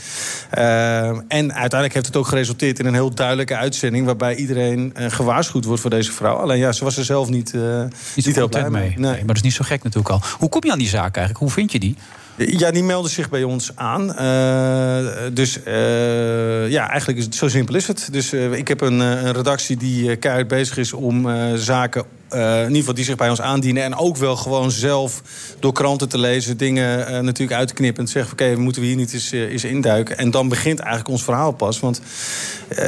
En 0.50 1.54
uiteindelijk 1.54 1.94
heeft 1.94 2.06
het 2.06 2.16
ook 2.16 2.28
geresulteerd 2.28 2.80
in 2.80 2.86
een 2.86 2.94
heel 2.94 3.14
duidelijke 3.16 3.56
uitzending. 3.56 4.06
waarbij 4.06 4.36
iedereen 4.36 4.94
gewaarschuwd 4.96 5.66
wordt 5.66 5.82
voor 5.82 5.90
deze 5.90 6.12
vrouw. 6.12 6.36
Alleen 6.36 6.58
ja, 6.58 6.72
ze 6.72 6.84
was 6.84 6.98
er 6.98 7.06
zelf 7.06 7.30
niet, 7.30 7.54
niet, 7.54 8.26
Niet 8.26 8.36
heel 8.36 8.50
blij 8.50 8.70
mee. 8.70 8.94
Nee, 8.98 9.12
maar 9.16 9.26
dat 9.26 9.36
is 9.36 9.42
niet 9.42 9.54
zo 9.54 9.64
gek 9.68 9.84
natuurlijk 9.84 10.14
al. 10.14 10.22
Hoe 10.40 10.50
kom 10.50 10.64
je 10.66 10.72
aan 10.72 10.78
die 10.78 10.88
zaak 10.88 11.16
eigenlijk? 11.16 11.38
Hoe 11.38 11.50
vind 11.52 11.72
je 11.72 11.80
die? 11.80 11.96
Ja, 12.38 12.72
die 12.72 12.84
melden 12.84 13.12
zich 13.12 13.30
bij 13.30 13.44
ons 13.44 13.72
aan. 13.76 14.14
Eh, 14.14 15.16
dus 15.34 15.64
eh, 15.64 16.70
ja, 16.70 16.90
eigenlijk 16.90 17.20
is 17.20 17.26
het 17.26 17.36
zo 17.36 17.48
simpel 17.48 17.76
is 17.76 17.88
het. 17.88 18.08
Dus 18.12 18.34
eh, 18.34 18.54
ik 18.54 18.68
heb 18.68 18.82
een, 18.82 19.00
een 19.00 19.34
redactie 19.34 19.78
die 19.78 20.16
keihard 20.16 20.48
bezig 20.48 20.78
is 20.78 20.94
om 20.94 21.28
zaken 21.56 22.06
eh, 22.34 22.60
in 22.60 22.68
ieder 22.68 22.78
geval 22.78 22.94
die 22.94 23.04
zich 23.04 23.16
bij 23.16 23.30
ons 23.30 23.42
aandienen. 23.42 23.84
En 23.84 23.96
ook 23.96 24.18
wel 24.18 24.36
gewoon 24.36 24.72
zelf 24.72 25.22
door 25.60 25.74
kranten 25.74 26.10
te 26.10 26.18
lezen, 26.18 26.58
dingen 26.58 27.08
eh, 27.08 27.20
natuurlijk 27.20 27.60
uit. 27.60 27.72
En 27.74 28.08
zeggen: 28.08 28.34
oké, 28.34 28.56
moeten 28.56 28.82
we 28.82 28.88
hier 28.88 28.96
niet 28.96 29.14
eens, 29.14 29.32
eh, 29.32 29.52
eens 29.52 29.64
induiken? 29.64 30.18
En 30.18 30.32
dan 30.32 30.50
begint 30.50 30.80
eigenlijk 30.80 31.10
ons 31.10 31.24
verhaal 31.24 31.52
pas. 31.52 31.80
Want 31.80 32.02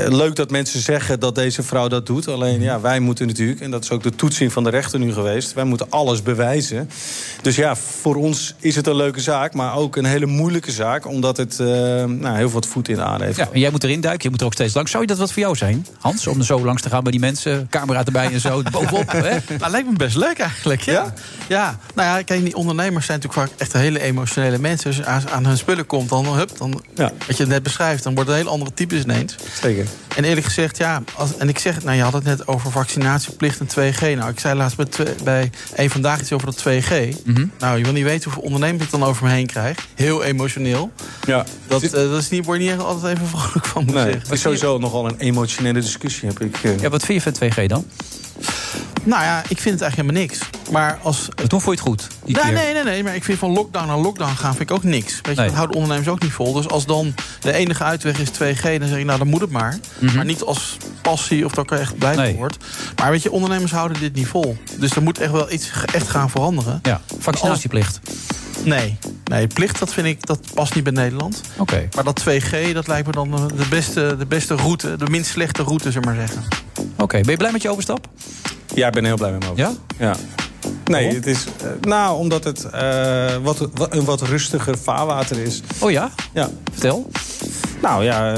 leuk 0.07 0.35
dat 0.35 0.51
mensen 0.51 0.79
zeggen 0.79 1.19
dat 1.19 1.35
deze 1.35 1.63
vrouw 1.63 1.87
dat 1.87 2.05
doet. 2.05 2.27
Alleen 2.27 2.61
ja, 2.61 2.81
wij 2.81 2.99
moeten 2.99 3.27
natuurlijk, 3.27 3.59
en 3.59 3.71
dat 3.71 3.83
is 3.83 3.91
ook 3.91 4.03
de 4.03 4.15
toetsing 4.15 4.53
van 4.53 4.63
de 4.63 4.69
rechter 4.69 4.99
nu 4.99 5.13
geweest, 5.13 5.53
wij 5.53 5.63
moeten 5.63 5.89
alles 5.89 6.21
bewijzen. 6.21 6.89
Dus 7.41 7.55
ja, 7.55 7.75
voor 7.75 8.15
ons 8.15 8.55
is 8.59 8.75
het 8.75 8.87
een 8.87 8.95
leuke 8.95 9.21
zaak, 9.21 9.53
maar 9.53 9.75
ook 9.75 9.95
een 9.95 10.05
hele 10.05 10.25
moeilijke 10.25 10.71
zaak, 10.71 11.07
omdat 11.07 11.37
het 11.37 11.57
nou, 11.57 12.35
heel 12.35 12.49
wat 12.49 12.65
voet 12.65 12.87
in 12.87 12.95
de 12.95 13.03
aarde 13.03 13.23
heeft. 13.23 13.37
Ja, 13.37 13.49
en 13.51 13.59
jij 13.59 13.71
moet 13.71 13.83
erin 13.83 14.01
duiken, 14.01 14.23
je 14.23 14.29
moet 14.29 14.39
er 14.39 14.45
ook 14.45 14.53
steeds 14.53 14.73
langs. 14.73 14.91
Zou 14.91 15.03
je 15.03 15.09
dat 15.09 15.17
wat 15.17 15.31
voor 15.31 15.41
jou 15.41 15.55
zijn, 15.55 15.87
Hans? 15.99 16.27
Om 16.27 16.39
er 16.39 16.45
zo 16.45 16.65
langs 16.65 16.81
te 16.81 16.89
gaan 16.89 17.03
bij 17.03 17.11
die 17.11 17.21
mensen, 17.21 17.67
camera 17.69 18.05
erbij 18.05 18.31
en 18.31 18.39
zo, 18.39 18.61
bovenop. 18.71 19.34
Nou, 19.59 19.71
lijkt 19.71 19.87
me 19.89 19.93
best 19.97 20.15
leuk 20.15 20.39
eigenlijk. 20.39 20.81
Ja? 20.81 21.13
ja? 21.47 21.79
Nou 21.95 22.07
ja, 22.17 22.21
kijk, 22.23 22.43
die 22.43 22.55
ondernemers 22.55 23.05
zijn 23.05 23.19
natuurlijk 23.21 23.49
vaak 23.49 23.59
echt 23.59 23.73
hele 23.73 24.01
emotionele 24.01 24.57
mensen. 24.59 24.87
Als 24.87 24.95
je 24.97 25.05
aan, 25.05 25.29
aan 25.29 25.45
hun 25.45 25.57
spullen 25.57 25.85
komt, 25.85 26.09
dan, 26.09 26.25
hup, 26.37 26.57
dan 26.57 26.83
wat 27.27 27.37
je 27.37 27.45
net 27.45 27.63
beschrijft, 27.63 28.03
dan 28.03 28.13
wordt 28.15 28.29
het 28.29 28.37
een 28.39 28.43
heel 28.45 28.53
andere 28.53 28.73
types 28.73 29.01
ineens. 29.03 29.35
Zeker. 29.61 29.85
En 30.15 30.23
eerlijk 30.23 30.45
gezegd, 30.45 30.77
ja, 30.77 31.03
als, 31.15 31.37
en 31.37 31.49
ik 31.49 31.59
zeg 31.59 31.75
het, 31.75 31.83
nou, 31.83 31.95
je 31.97 32.03
had 32.03 32.13
het 32.13 32.23
net 32.23 32.47
over 32.47 32.71
vaccinatieplicht 32.71 33.59
en 33.59 33.67
2G. 33.67 33.99
Nou, 34.17 34.29
ik 34.29 34.39
zei 34.39 34.55
laatst 34.57 34.77
bij, 34.77 34.85
twee- 34.85 35.15
bij 35.23 35.51
een 35.75 35.89
vandaag 35.89 36.19
iets 36.19 36.31
over 36.31 36.45
dat 36.47 36.57
2G. 36.67 37.23
Mhm. 37.25 37.45
Nou, 37.59 37.77
je 37.77 37.83
wil 37.83 37.93
niet 37.93 38.03
weten 38.03 38.23
hoeveel 38.23 38.41
ondernemers 38.43 38.83
ik 38.83 38.91
dan 38.91 39.03
over 39.03 39.23
me 39.25 39.31
heen 39.31 39.45
krijg. 39.47 39.77
Heel 39.95 40.23
emotioneel. 40.23 40.91
Ja. 41.25 41.45
Dat, 41.67 41.83
eh, 41.83 41.91
dat 41.91 42.21
is 42.21 42.29
niet, 42.29 42.45
word 42.45 42.57
je 42.57 42.63
niet 42.63 42.73
echt 42.73 42.83
altijd 42.83 43.15
even 43.15 43.27
vrolijk 43.27 43.65
van, 43.65 43.83
moet 43.85 43.93
Nee, 43.93 44.03
zeggen. 44.03 44.21
het 44.21 44.31
is 44.31 44.41
sowieso 44.41 44.77
nogal 44.77 45.07
een 45.07 45.17
emotionele 45.17 45.79
discussie, 45.79 46.27
heb 46.27 46.39
ik. 46.41 46.57
eh. 46.63 46.79
Ja, 46.79 46.89
wat 46.89 47.05
vind 47.05 47.23
je 47.23 47.31
van 47.31 47.49
2G 47.49 47.67
dan? 47.67 47.85
Nou 49.03 49.23
ja, 49.23 49.39
ik 49.47 49.59
vind 49.61 49.79
het 49.79 49.81
eigenlijk 49.81 49.95
helemaal 49.95 50.21
niks. 50.21 50.39
Maar 50.71 50.99
als... 51.01 51.27
Toen 51.47 51.61
vond 51.61 51.63
je 51.63 51.71
het 51.71 51.79
goed? 51.79 52.07
die 52.25 52.35
Nee, 52.35 52.43
keer? 52.43 52.53
nee, 52.53 52.73
nee, 52.73 52.83
nee, 52.83 53.03
maar 53.03 53.15
ik 53.15 53.23
vind 53.23 53.39
van 53.39 53.51
lockdown 53.51 53.87
naar 53.87 53.97
lockdown 53.97 54.35
gaan 54.35 54.55
vind 54.55 54.69
ik 54.69 54.75
ook 54.75 54.83
niks. 54.83 55.13
Weet 55.21 55.35
je, 55.35 55.39
Nee. 55.41 55.45
dat 55.45 55.55
houden 55.55 55.75
ondernemers 55.75 56.07
ook 56.09 56.21
niet 56.21 56.31
vol. 56.31 56.53
Dus 56.53 56.67
als 56.67 56.85
dan 56.85 57.13
de 57.39 57.53
enige 57.53 57.83
uitweg 57.83 58.19
is 58.19 58.29
2G, 58.29 58.61
dan 58.79 58.87
zeg 58.87 58.97
ik, 58.97 59.05
nou, 59.05 59.17
dan 59.17 59.27
moet 59.27 59.41
het 59.41 59.49
maar. 59.49 59.77
Mhm. 59.99 60.15
Maar 60.15 60.25
niet 60.25 60.41
als 60.43 60.77
passie 61.01 61.45
of 61.45 61.51
dat 61.51 61.63
ik 61.63 61.71
er 61.71 61.79
echt 61.79 61.97
blij 61.97 62.15
Nee. 62.15 62.27
van 62.29 62.35
word. 62.35 62.57
Maar 62.95 63.11
weet 63.11 63.23
je, 63.23 63.31
ondernemers 63.31 63.71
houden 63.71 63.99
dit 63.99 64.13
niet 64.15 64.27
vol. 64.27 64.57
Dus 64.77 64.91
er 64.95 65.01
moet 65.03 65.19
echt 65.19 65.31
wel 65.31 65.51
iets 65.51 65.71
echt 65.93 66.07
gaan 66.09 66.29
veranderen. 66.29 66.79
Ja, 66.83 67.01
vaccinatieplicht. 67.19 67.99
Nee, 68.63 68.97
nee, 69.23 69.47
plicht, 69.47 69.79
dat 69.79 69.93
vind 69.93 70.07
ik, 70.07 70.25
dat 70.27 70.39
past 70.53 70.75
niet 70.75 70.83
bij 70.83 70.93
Nederland. 70.93 71.41
Oké. 71.57 71.87
Maar 71.95 72.03
dat 72.03 72.23
2G, 72.29 72.71
dat 72.73 72.87
lijkt 72.87 73.05
me 73.07 73.11
dan 73.13 73.33
eh, 73.33 73.45
de 73.47 73.65
beste, 73.69 74.15
de 74.17 74.25
beste 74.25 74.55
route, 74.55 74.95
de 74.97 75.09
minst 75.09 75.29
slechte 75.31 75.63
route, 75.63 75.91
zeg 75.91 76.03
maar 76.03 76.15
zeggen. 76.15 76.41
Oké, 76.97 77.21
ben 77.21 77.31
je 77.31 77.37
blij 77.37 77.51
met 77.51 77.61
je 77.61 77.69
overstap? 77.69 78.07
Ja, 78.73 78.87
ik 78.87 78.93
ben 78.93 79.05
heel 79.05 79.15
blij 79.15 79.31
met 79.31 79.39
mijn 79.39 79.51
overstap. 79.51 79.83
Ja? 79.97 80.15
Nee, 80.85 81.13
het 81.13 81.25
is. 81.25 81.45
eh, 81.63 81.67
nou, 81.81 82.17
omdat 82.17 82.43
het 82.43 82.63
eh, 82.69 83.35
wat, 83.41 83.69
wat, 83.73 83.93
een 83.93 84.05
wat 84.05 84.21
rustiger 84.21 84.77
vaarwater 84.77 85.37
is. 85.37 85.61
Oh 85.79 85.91
ja? 85.91 86.11
Ja. 86.33 86.49
Vertel. 86.71 87.09
Nou 87.81 88.03
ja, 88.03 88.35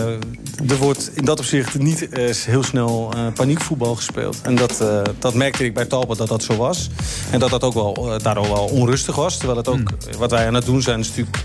er 0.70 0.78
wordt 0.78 1.12
in 1.14 1.26
dat 1.26 1.40
opzicht 1.40 1.80
niet 1.80 2.10
eh, 2.10 2.36
heel 2.36 2.64
snel 2.64 3.12
eh, 3.14 3.34
paniekvoetbal 3.34 3.96
gespeeld. 3.96 4.42
En 4.42 4.56
dat, 4.56 4.82
eh, 4.82 5.02
dat 5.20 5.34
merkte 5.34 5.66
ik 5.66 5.74
bij 5.74 5.86
Talpa 5.86 6.14
dat 6.14 6.28
dat 6.28 6.44
zo 6.44 6.56
was. 6.56 6.90
En 7.32 7.40
dat 7.40 7.50
dat 7.50 7.64
ook 7.64 7.74
wel, 7.74 8.18
daardoor 8.24 8.48
wel 8.48 8.66
onrustig 8.66 9.16
was. 9.16 9.38
Terwijl 9.38 9.58
het 9.58 9.68
ook, 9.68 9.92
eh, 10.10 10.16
wat 10.18 10.32
wij 10.32 10.48
aan 10.48 10.54
het 10.54 10.66
doen 10.66 10.82
zijn, 10.82 11.00
is 11.00 11.08
natuurlijk... 11.08 11.38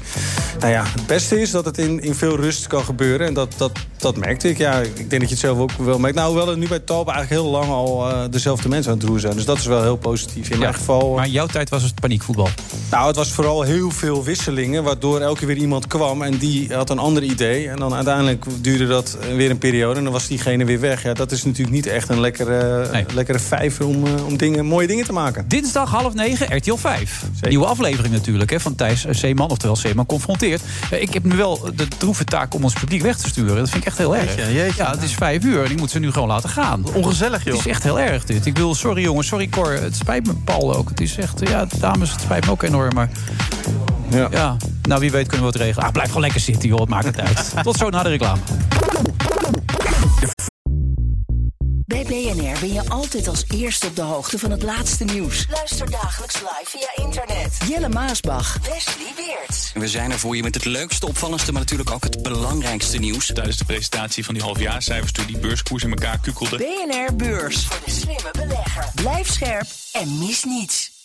Nou 0.60 0.72
ja, 0.72 0.84
het 0.84 1.06
beste 1.06 1.40
is 1.40 1.50
dat 1.50 1.64
het 1.64 1.78
in, 1.78 2.02
in 2.02 2.14
veel 2.14 2.36
rust 2.36 2.66
kan 2.66 2.84
gebeuren. 2.84 3.26
En 3.26 3.34
dat, 3.34 3.54
dat, 3.56 3.72
dat 3.96 4.16
merkte 4.16 4.48
ik. 4.48 4.58
Ja, 4.58 4.80
ik 4.80 4.96
denk 4.96 5.10
dat 5.10 5.20
je 5.20 5.28
het 5.28 5.38
zelf 5.38 5.58
ook 5.58 5.72
wel 5.72 5.98
merkt. 5.98 6.16
Nou, 6.16 6.28
hoewel 6.28 6.50
er 6.50 6.58
nu 6.58 6.68
bij 6.68 6.78
Talpa 6.78 7.12
eigenlijk 7.12 7.42
heel 7.42 7.52
lang 7.52 7.70
al 7.70 8.06
dezelfde 8.30 8.68
mensen 8.68 8.92
aan 8.92 8.98
het 8.98 9.06
roer 9.06 9.20
zijn. 9.20 9.34
Dus 9.34 9.44
dat 9.44 9.58
is 9.58 9.66
wel 9.66 9.82
heel 9.82 9.96
positief. 9.96 10.50
In 10.50 10.58
mijn 10.58 10.74
geval... 10.74 11.14
Maar 11.14 11.26
in 11.26 11.32
jouw 11.32 11.46
tijd 11.46 11.70
was 11.70 11.82
het 11.82 12.00
paniekvoetbal? 12.00 12.48
Nou, 12.90 13.06
het 13.06 13.16
was 13.16 13.32
vooral 13.32 13.62
heel 13.62 13.90
veel 13.90 14.24
wisselingen, 14.24 14.84
waardoor 14.84 15.20
elke 15.20 15.38
keer 15.38 15.46
weer 15.46 15.56
iemand 15.56 15.86
kwam 15.86 16.22
en 16.22 16.38
die 16.38 16.74
had 16.74 16.90
een 16.90 16.98
ander 16.98 17.22
idee. 17.22 17.68
En 17.68 17.76
dan 17.76 17.94
uiteindelijk 17.94 18.44
duurde 18.60 18.86
dat 18.86 19.01
eh, 19.10 19.36
weer 19.36 19.50
een 19.50 19.58
periode 19.58 19.98
en 19.98 20.04
dan 20.04 20.12
was 20.12 20.26
diegene 20.26 20.64
weer 20.64 20.80
weg. 20.80 21.02
Ja, 21.02 21.12
dat 21.12 21.32
is 21.32 21.44
natuurlijk 21.44 21.74
niet 21.74 21.86
echt 21.86 22.08
een 22.08 22.20
lekkere, 22.20 22.88
lekkere 23.14 23.38
vijver 23.38 23.86
om, 23.86 24.06
eh, 24.06 24.26
om 24.26 24.36
dingen, 24.36 24.66
mooie 24.66 24.86
dingen 24.86 25.04
te 25.04 25.12
maken. 25.12 25.44
Dinsdag 25.48 25.90
half 25.90 26.14
negen, 26.14 26.56
RTL 26.56 26.74
5. 26.76 27.22
Nieuwe 27.40 27.66
aflevering 27.66 28.14
natuurlijk 28.14 28.50
hè, 28.50 28.60
van 28.60 28.74
Thijs 28.74 29.04
Zeeman, 29.10 29.50
oftewel 29.50 29.76
Zeeman 29.76 30.06
confronteert. 30.06 30.62
Eh, 30.90 31.00
Ik 31.02 31.14
heb 31.14 31.24
nu 31.24 31.36
wel 31.36 31.60
de 31.74 31.88
droeve 31.98 32.24
taak 32.24 32.54
om 32.54 32.62
ons 32.64 32.72
publiek 32.72 33.02
weg 33.02 33.16
te 33.16 33.28
sturen. 33.28 33.56
Dat 33.56 33.68
vind 33.68 33.80
ik 33.82 33.88
echt 33.88 33.98
heel 33.98 34.16
erg. 34.16 34.36
Jeetje, 34.36 34.52
jeetje. 34.52 34.82
Ja, 34.82 34.90
het 34.90 35.02
is 35.02 35.14
vijf 35.14 35.44
uur 35.44 35.64
en 35.64 35.70
ik 35.70 35.78
moet 35.78 35.90
ze 35.90 35.98
nu 35.98 36.12
gewoon 36.12 36.28
laten 36.28 36.48
gaan. 36.48 36.84
Ongezellig, 36.94 37.44
joh. 37.44 37.56
Het 37.56 37.66
is 37.66 37.70
echt 37.72 37.82
heel 37.82 38.00
erg 38.00 38.24
dit. 38.24 38.46
Ik 38.46 38.56
wil, 38.56 38.74
sorry 38.74 39.02
jongens, 39.02 39.26
sorry 39.26 39.48
Cor. 39.48 39.72
Het 39.72 39.96
spijt 39.96 40.26
me 40.26 40.34
Paul 40.34 40.76
ook. 40.76 40.88
Het 40.88 41.00
is 41.00 41.16
echt, 41.16 41.48
ja, 41.48 41.66
dames, 41.78 42.10
het 42.12 42.20
spijt 42.20 42.44
me 42.44 42.50
ook 42.50 42.62
enorm. 42.62 42.94
Maar 42.94 43.08
ja. 44.12 44.56
nou 44.82 45.00
wie 45.00 45.10
weet 45.10 45.26
kunnen 45.26 45.46
we 45.46 45.52
het 45.52 45.62
regelen. 45.62 45.86
Ah, 45.86 45.92
blijf 45.92 46.06
gewoon 46.06 46.22
lekker 46.22 46.40
zitten 46.40 46.68
joh, 46.68 46.80
het 46.80 46.88
maakt 46.88 47.04
het 47.04 47.20
uit. 47.20 47.52
Tot 47.62 47.76
zo 47.76 47.88
na 47.88 48.02
de 48.02 48.08
reclame. 48.08 48.40
Bij 51.86 52.04
BNR 52.04 52.60
ben 52.60 52.72
je 52.72 52.88
altijd 52.88 53.28
als 53.28 53.44
eerste 53.48 53.86
op 53.86 53.96
de 53.96 54.02
hoogte 54.02 54.38
van 54.38 54.50
het 54.50 54.62
laatste 54.62 55.04
nieuws. 55.04 55.46
Luister 55.50 55.90
dagelijks 55.90 56.34
live 56.34 56.64
via 56.64 57.04
internet. 57.04 57.58
Jelle 57.68 57.88
Maasbach, 57.88 58.58
Wesley 58.58 59.12
Weerts. 59.16 59.72
We 59.74 59.88
zijn 59.88 60.10
er 60.10 60.18
voor 60.18 60.36
je 60.36 60.42
met 60.42 60.54
het 60.54 60.64
leukste, 60.64 61.06
opvallendste, 61.06 61.52
maar 61.52 61.60
natuurlijk 61.60 61.90
ook 61.90 62.04
het 62.04 62.22
belangrijkste 62.22 62.98
nieuws. 62.98 63.26
Tijdens 63.26 63.56
de 63.56 63.64
presentatie 63.64 64.24
van 64.24 64.34
die 64.34 64.42
halfjaarcijfers 64.42 65.12
toen 65.12 65.26
die 65.26 65.38
beurskoers 65.38 65.82
in 65.82 65.90
elkaar 65.90 66.18
kukkelde. 66.18 66.56
BNR 66.56 67.16
Beurs. 67.16 67.64
Voor 67.64 67.80
de 67.84 67.90
slimme 67.90 68.30
belegger. 68.32 68.84
Blijf 68.94 69.30
scherp 69.30 69.66
en 69.92 70.18
mis 70.18 70.44
niets. 70.44 71.01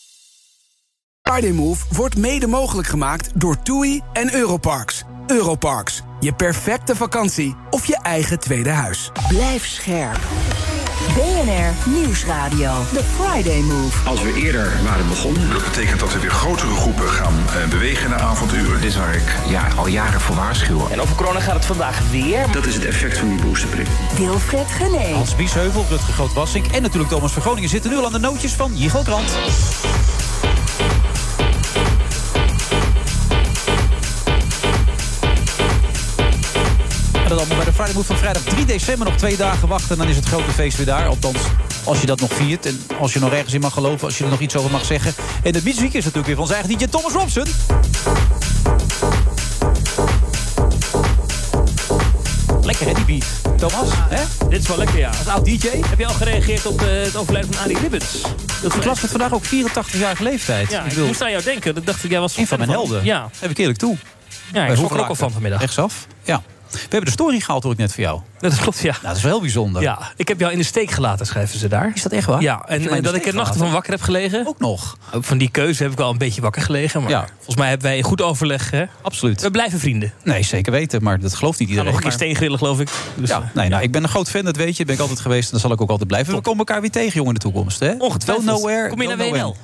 Friday 1.28 1.52
Move 1.52 1.86
wordt 1.92 2.18
mede 2.18 2.48
mogelijk 2.48 2.88
gemaakt 2.88 3.30
door 3.34 3.62
TUI 3.62 4.02
en 4.14 4.36
Europarks. 4.36 5.04
Europarks, 5.26 6.02
je 6.20 6.34
perfecte 6.34 6.96
vakantie 6.96 7.56
of 7.70 7.86
je 7.86 8.00
eigen 8.02 8.40
tweede 8.40 8.70
huis. 8.70 9.12
Blijf 9.28 9.66
scherp. 9.66 10.20
BNR 11.16 11.90
Nieuwsradio. 11.90 12.72
The 12.94 13.04
Friday 13.20 13.60
Move. 13.60 14.10
Als 14.10 14.22
we 14.22 14.34
eerder 14.34 14.72
waren 14.84 15.08
begonnen... 15.08 15.50
Dat 15.50 15.64
betekent 15.64 16.00
dat 16.00 16.14
we 16.14 16.20
weer 16.20 16.32
grotere 16.32 16.76
groepen 16.76 17.08
gaan 17.08 17.34
eh, 17.34 17.70
bewegen 17.70 18.10
naar 18.10 18.20
avonduren. 18.20 18.82
Dit 18.82 18.90
is 18.90 18.98
waar 18.98 19.16
ik 19.16 19.36
ja, 19.48 19.68
al 19.76 19.88
jaren 19.88 20.22
voor 20.22 20.36
waarschuw. 20.36 20.88
En 20.90 21.02
over 21.02 21.16
corona 21.16 21.40
gaat 21.40 21.56
het 21.56 21.66
vandaag 21.66 22.10
weer. 22.12 22.52
Dat 22.52 22.66
is 22.66 22.76
het 22.76 22.86
effect 22.86 23.18
van 23.18 23.30
die 23.30 23.42
boosterprik. 23.42 23.88
Wilfred 24.18 24.68
Gené. 24.68 25.14
Hans 25.14 25.36
Biesheuvel, 25.36 25.86
Rutger 25.90 26.14
Groot-Wassink 26.14 26.66
en 26.66 26.82
natuurlijk 26.82 27.10
Thomas 27.10 27.32
van 27.32 27.42
Groningen 27.42 27.70
zitten 27.70 27.92
nu 27.92 27.98
al 27.98 28.06
aan 28.06 28.12
de 28.12 28.20
nootjes 28.20 28.54
van 28.54 28.72
Jigo 28.76 29.02
Krant. 29.02 29.32
En 37.28 37.34
dat 37.34 37.42
allemaal 37.42 37.64
bij 37.64 37.74
de 37.74 37.74
Friday 37.74 37.94
Move 37.94 38.06
van 38.06 38.18
vrijdag 38.18 38.42
3 38.42 38.66
december. 38.66 39.08
Nog 39.08 39.18
twee 39.18 39.38
dagen 39.38 39.68
wachten 39.68 39.90
en 39.90 39.98
dan 39.98 40.08
is 40.08 40.16
het 40.16 40.26
grote 40.26 40.52
feest 40.52 40.78
weer 40.78 40.86
daar. 40.86 41.08
Althans, 41.08 41.38
als 41.84 42.00
je 42.00 42.06
dat 42.06 42.20
nog 42.20 42.34
viert. 42.34 42.66
En 42.66 42.82
als 43.00 43.14
je 43.14 43.20
nog 43.20 43.32
ergens 43.32 43.54
in 43.54 43.62
mag 43.62 43.74
geloven. 43.74 44.08
Als 44.08 44.18
je 44.18 44.24
er 44.24 44.30
nog 44.30 44.40
iets 44.40 44.56
over 44.56 44.72
mag 44.72 44.86
zeggen. 44.86 45.14
En 45.44 45.54
het 45.54 45.64
muziek 45.64 45.94
is 45.94 46.04
natuurlijk 46.04 46.26
weer 46.26 46.36
van 46.36 46.48
zijn 46.48 46.60
eigen 46.60 46.78
DJ 46.78 46.88
Thomas 46.88 47.12
Robson. 47.12 47.46
Lekker 52.62 52.88
hè, 52.88 52.94
die 52.94 53.06
beat. 53.06 53.60
Thomas, 53.60 53.90
hè? 53.92 54.48
Dit 54.50 54.60
is 54.62 54.68
wel 54.68 54.78
lekker, 54.78 54.98
ja. 54.98 55.10
Als 55.10 55.28
oud 55.28 55.46
DJ. 55.46 55.68
Heb 55.68 56.00
je 56.00 56.06
al 56.06 56.14
gereageerd 56.14 56.66
op 56.66 56.82
eh, 56.82 56.88
het 56.90 57.16
overlijden 57.16 57.54
van 57.54 57.64
Arie 57.64 57.80
Ribbens? 57.80 58.22
Dat 58.62 58.86
las 58.86 59.02
het 59.02 59.12
vandaag 59.12 59.34
ook 59.34 59.46
84-jarige 59.46 60.24
leeftijd. 60.24 60.72
Ja, 60.72 60.80
ik 60.84 60.92
ik 60.92 60.98
wil 60.98 61.06
moest 61.06 61.22
aan 61.22 61.32
jou 61.32 61.44
denken. 61.44 61.76
Dat 61.76 61.86
dacht 61.86 62.04
ik, 62.04 62.12
jij 62.12 62.20
was 62.20 62.38
een 62.38 62.48
van 62.48 62.58
mijn 62.58 62.70
helden. 62.70 63.04
Ja. 63.04 63.30
Heb 63.40 63.50
ik 63.50 63.58
eerlijk 63.58 63.80
toe. 63.80 63.98
Ja, 64.54 64.66
ik 64.66 64.76
schrok 64.76 64.92
er 64.92 65.00
ook 65.00 65.08
al 65.08 65.16
van 65.16 65.32
vanmiddag. 65.32 65.60
Rechtsaf. 65.60 66.08
Ja. 66.24 66.42
We 66.72 66.80
hebben 66.80 67.06
de 67.06 67.12
story 67.12 67.40
gehaald, 67.40 67.64
hoor 67.64 67.72
ik 67.72 67.78
net 67.78 67.94
voor 67.94 68.04
jou. 68.04 68.22
Dat 68.40 68.56
klopt, 68.60 68.80
ja. 68.80 68.92
Nou, 68.92 69.04
dat 69.08 69.16
is 69.16 69.22
wel 69.22 69.32
heel 69.32 69.42
bijzonder. 69.42 69.82
Ja, 69.82 70.12
ik 70.16 70.28
heb 70.28 70.40
jou 70.40 70.52
in 70.52 70.58
de 70.58 70.64
steek 70.64 70.92
gelaten, 70.92 71.26
schrijven 71.26 71.60
ze 71.60 71.68
daar. 71.68 71.92
Is 71.96 72.02
dat 72.02 72.12
echt 72.12 72.26
waar? 72.26 72.42
Ja, 72.42 72.64
en 72.68 72.90
eh, 72.90 73.04
dat 73.04 73.16
ik 73.16 73.26
er 73.26 73.34
nachten 73.34 73.60
van 73.60 73.72
wakker 73.72 73.92
heb 73.92 74.02
gelegen. 74.02 74.48
Ook 74.48 74.60
nog. 74.60 74.98
Van 75.12 75.38
die 75.38 75.50
keuze 75.52 75.84
heb 75.84 75.92
ik 75.92 75.98
wel 75.98 76.10
een 76.10 76.18
beetje 76.18 76.42
wakker 76.42 76.62
gelegen. 76.62 77.02
Maar 77.02 77.10
Ja. 77.10 77.26
volgens 77.36 77.56
mij 77.56 77.70
hebben 77.70 77.88
wij 77.88 77.98
een 77.98 78.04
goed 78.04 78.22
overleg. 78.22 78.72
Hè? 78.72 78.86
Absoluut. 79.02 79.42
We 79.42 79.52
blijven 79.52 79.80
vrienden. 79.80 80.14
Nee, 80.24 80.44
zeker 80.44 80.72
weten, 80.72 81.04
maar 81.04 81.20
dat 81.20 81.34
gelooft 81.36 81.60
niet 81.60 81.70
iedereen. 81.70 81.92
nog 81.92 82.00
een 82.00 82.08
keer 82.08 82.18
steen 82.18 82.36
grillen, 82.36 82.58
geloof 82.58 82.80
ik. 82.80 82.90
Dus, 83.16 83.30
Ja, 83.30 83.52
nee, 83.54 83.70
nou, 83.70 83.84
ik 83.84 83.92
ben 83.92 84.04
een 84.04 84.10
groot 84.10 84.30
fan, 84.30 84.46
dat 84.46 84.56
weet 84.56 84.78
je. 84.78 84.86
Ben 84.86 84.96
ik 84.96 85.02
altijd 85.02 85.20
geweest 85.20 85.46
en 85.46 85.52
dat 85.52 85.62
zal 85.62 85.72
ik 85.72 85.82
ook 85.82 85.90
altijd 85.90 86.08
blijven. 86.08 86.34
We 86.36 86.42
komen 86.42 86.58
elkaar 86.60 86.82
weer 86.82 86.92
tegen, 86.92 87.14
jongen, 87.14 87.28
in 87.28 87.34
de 87.34 87.40
toekomst. 87.40 87.80
Hè? 87.80 87.94
Ongetwijfeld. 87.98 88.46
Don't 88.46 88.90
Kom 88.90 89.02
je 89.02 89.08
naar 89.08 89.18
WNL? 89.18 89.56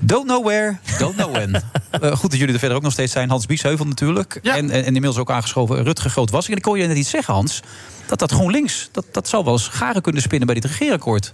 Don't 0.00 0.26
know 0.26 0.44
where, 0.44 0.78
don't 0.98 1.16
know 1.16 1.32
when. 1.32 1.62
Eh, 1.90 2.12
goed 2.16 2.30
dat 2.30 2.38
jullie 2.38 2.52
er 2.54 2.58
verder 2.60 2.76
ook 2.76 2.82
nog 2.82 2.92
steeds 2.92 3.12
zijn. 3.12 3.30
Hans 3.30 3.46
Biesheuvel 3.46 3.86
natuurlijk. 3.86 4.34
En, 4.42 4.52
en, 4.52 4.70
en 4.70 4.84
inmiddels 4.84 5.16
ook 5.18 5.30
aangeschoven 5.30 5.82
Rutger 5.82 6.10
Groot-Wassink. 6.10 6.52
En 6.52 6.58
ik 6.58 6.64
hoor 6.64 6.78
je 6.78 6.86
net 6.86 6.96
iets 6.96 7.10
zeggen, 7.10 7.34
Hans. 7.34 7.62
Dat 8.06 8.18
dat 8.18 8.32
GroenLinks, 8.32 8.88
dat, 8.92 9.04
dat 9.12 9.28
zou 9.28 9.44
wel 9.44 9.52
eens 9.52 9.68
garen 9.68 10.02
kunnen 10.02 10.22
spinnen 10.22 10.46
bij 10.46 10.60
dit 10.60 10.64
regeerakkoord. 10.70 11.32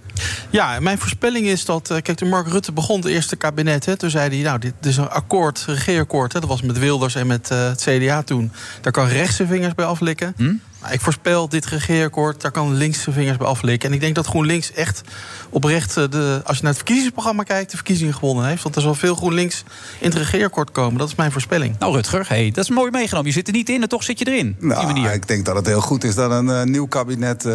Ja, 0.51 0.81
mijn 0.81 0.99
voorspelling 0.99 1.47
is 1.47 1.65
dat... 1.65 1.91
eh, 1.91 2.03
Kijk, 2.03 2.19
toen 2.19 2.29
Mark 2.29 2.49
Rutte 2.49 2.73
begon, 2.73 2.97
het 2.97 3.07
eerste 3.09 3.37
kabinet... 3.37 3.85
Hè, 3.87 3.97
toen 3.97 4.11
zei 4.11 4.29
hij, 4.29 4.43
nou, 4.43 4.59
dit, 4.59 4.73
dit 4.81 4.91
is 4.91 4.97
een 4.97 5.09
akkoord, 5.11 5.65
regeerakkoord. 5.67 6.33
Hè, 6.33 6.41
dat 6.41 6.49
was 6.49 6.63
met 6.63 6.79
Wilders 6.79 7.15
en 7.15 7.27
met 7.27 7.51
eh, 7.51 7.67
het 7.69 7.83
CDA 7.89 8.23
toen. 8.23 8.53
Daar 8.81 8.93
kan 8.93 9.07
rechts 9.09 9.37
zijn 9.37 9.49
vingers 9.49 9.75
bij 9.75 9.85
aflikken. 9.85 10.35
Hm? 10.37 10.53
Ik 10.91 11.01
voorspel 11.01 11.49
dit 11.49 11.67
regeerakkoord, 11.67 12.41
daar 12.41 12.51
kan 12.51 12.73
links 12.75 13.03
zijn 13.03 13.15
vingers 13.15 13.37
bij 13.37 13.47
aflikken. 13.47 13.89
En 13.89 13.95
ik 13.95 14.01
denk 14.01 14.15
dat 14.15 14.27
GroenLinks 14.27 14.73
echt 14.73 15.03
oprecht, 15.51 15.97
eh, 15.97 16.05
de, 16.11 16.41
als 16.45 16.57
je 16.57 16.63
naar 16.63 16.73
het 16.73 16.81
verkiezingsprogramma 16.83 17.43
kijkt, 17.43 17.71
de 17.71 17.77
verkiezingen 17.77 18.15
gewonnen 18.15 18.47
heeft. 18.47 18.63
Want 18.63 18.77
er 18.77 18.83
zal 18.83 18.95
veel 18.95 19.15
GroenLinks 19.15 19.65
in 20.01 20.09
het 20.09 20.19
regeerakkoord 20.19 20.71
komen. 20.71 20.99
Dat 20.99 21.09
is 21.09 21.15
mijn 21.15 21.33
voorspelling. 21.33 21.77
Nou, 21.79 21.95
Rutger, 21.95 22.25
hey, 22.29 22.51
dat 22.55 22.65
is 22.65 22.71
mooi 22.71 22.91
meegenomen. 22.91 23.27
Je 23.29 23.33
zit 23.37 23.47
er 23.47 23.55
niet 23.55 23.69
in 23.69 23.83
en 23.83 23.89
toch 23.89 24.03
zit 24.03 24.19
je 24.19 24.27
erin. 24.31 24.49
op 24.49 24.61
die 24.61 24.69
Nou, 24.69 24.87
manier. 24.87 25.13
ik 25.13 25.29
denk 25.29 25.45
dat 25.45 25.57
het 25.57 25.67
heel 25.67 25.81
goed 25.81 26.05
is 26.05 26.15
dat 26.15 26.31
een 26.31 26.51
eh, 26.51 26.63
nieuw 26.63 26.87
kabinet 26.87 27.45
eh, 27.45 27.55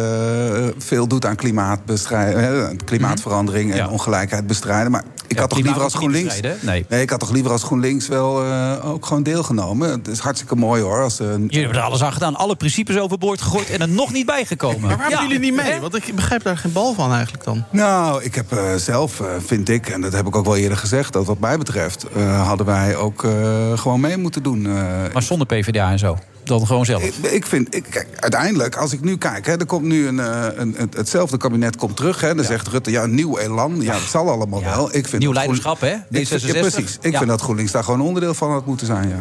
veel 0.78 1.06
doet 1.06 1.26
aan 1.26 1.36
klimaatbestrijding, 1.36 2.84
klimaatverandering 2.84 3.72
en 3.74 3.88
ongelijkheid 3.88 4.46
bestrijden. 4.46 4.90
Maar 4.90 5.04
ik 5.32 5.38
Ja, 5.38 5.40
had 5.40 5.50
toch 5.50 5.64
liever 5.64 5.82
als 5.82 5.94
GroenLinks. 5.94 6.28
bestrijden, 6.40 6.84
Nee. 6.88 7.02
ik 7.02 7.10
had 7.10 7.20
toch 7.20 7.30
liever 7.30 7.52
als 7.52 7.62
GroenLinks 7.62 8.08
wel 8.08 8.44
eh, 8.44 8.90
ook 8.90 9.06
gewoon 9.06 9.22
deelgenomen. 9.22 9.90
Het 9.90 10.08
is 10.08 10.18
hartstikke 10.18 10.56
mooi 10.56 10.82
hoor. 10.82 11.02
Als, 11.02 11.20
eh, 11.20 11.26
Jullie 11.26 11.58
hebben 11.60 11.76
er 11.78 11.84
alles 11.84 12.02
aan 12.02 12.12
gedaan. 12.12 12.36
Alle 12.36 12.56
principes 12.56 12.98
overboord 12.98 13.40
gegooid 13.42 13.70
en 13.70 13.80
er 13.80 13.88
nog 13.88 14.12
niet 14.12 14.26
bijgekomen. 14.26 14.80
Maar 14.80 14.96
waarom 14.96 15.10
Ja. 15.10 15.18
doen 15.20 15.28
jullie 15.28 15.50
niet 15.50 15.62
mee? 15.64 15.80
Want 15.80 15.94
ik 15.96 16.14
begrijp 16.14 16.42
daar 16.42 16.56
geen 16.56 16.72
bal 16.72 16.94
van 16.94 17.12
eigenlijk 17.12 17.44
dan. 17.44 17.64
Nou, 17.70 18.22
ik 18.22 18.34
heb 18.34 18.52
eh, 18.52 18.74
zelf, 18.74 19.20
eh, 19.20 19.26
vind 19.46 19.68
ik, 19.68 19.88
en 19.88 20.00
dat 20.00 20.12
heb 20.12 20.26
ik 20.26 20.36
ook 20.36 20.44
wel 20.44 20.56
eerder 20.56 20.78
gezegd, 20.78 21.12
dat 21.12 21.24
wat 21.26 21.38
mij 21.38 21.58
betreft, 21.58 22.06
eh, 22.14 22.46
hadden 22.46 22.66
wij 22.66 22.96
ook 22.96 23.24
eh, 23.24 23.30
gewoon 23.78 24.00
mee 24.00 24.16
moeten 24.16 24.42
doen. 24.42 24.66
eh. 24.66 24.72
Maar 25.12 25.22
zonder 25.22 25.46
PvdA 25.46 25.90
en 25.90 25.98
zo. 25.98 26.18
Dan 26.44 26.66
gewoon 26.66 26.84
zelf. 26.84 27.02
Ik, 27.02 27.14
ik 27.32 27.46
vind, 27.46 27.74
ik, 27.74 27.84
kijk, 27.90 28.06
uiteindelijk, 28.20 28.76
als 28.76 28.92
ik 28.92 29.00
nu 29.00 29.16
kijk, 29.16 29.46
hè, 29.46 29.52
er 29.56 29.66
komt 29.66 29.84
nu 29.84 30.06
een, 30.06 30.20
eh, 30.20 30.46
een, 30.54 30.74
het- 30.78 30.96
hetzelfde 30.96 31.36
kabinet 31.36 31.76
komt 31.76 31.96
terug. 31.96 32.20
Hè, 32.20 32.34
dan 32.34 32.44
zegt 32.44 32.68
Rutte, 32.68 32.90
ja, 32.90 33.02
een 33.02 33.14
nieuw 33.14 33.38
elan. 33.38 33.76
Ja, 33.80 33.92
dat 33.92 34.02
zal 34.02 34.30
allemaal 34.30 34.62
wel. 34.62 34.94
Ik 34.94 35.08
vind 35.08 35.22
Nieuw 35.22 35.32
leiderschap, 35.32 35.80
hè? 35.80 35.94
Ik 36.10 36.26
vind- 36.28 36.42
ja, 36.42 36.48
D66. 36.48 36.60
precies. 36.60 36.98
Ik 37.00 37.16
vind 37.16 37.28
dat 37.30 37.40
GroenLinks 37.40 37.72
daar 37.72 37.84
gewoon 37.84 38.00
onderdeel 38.00 38.34
van 38.34 38.50
had 38.50 38.66
moeten 38.66 38.86
zijn, 38.86 39.08
ja. 39.08 39.20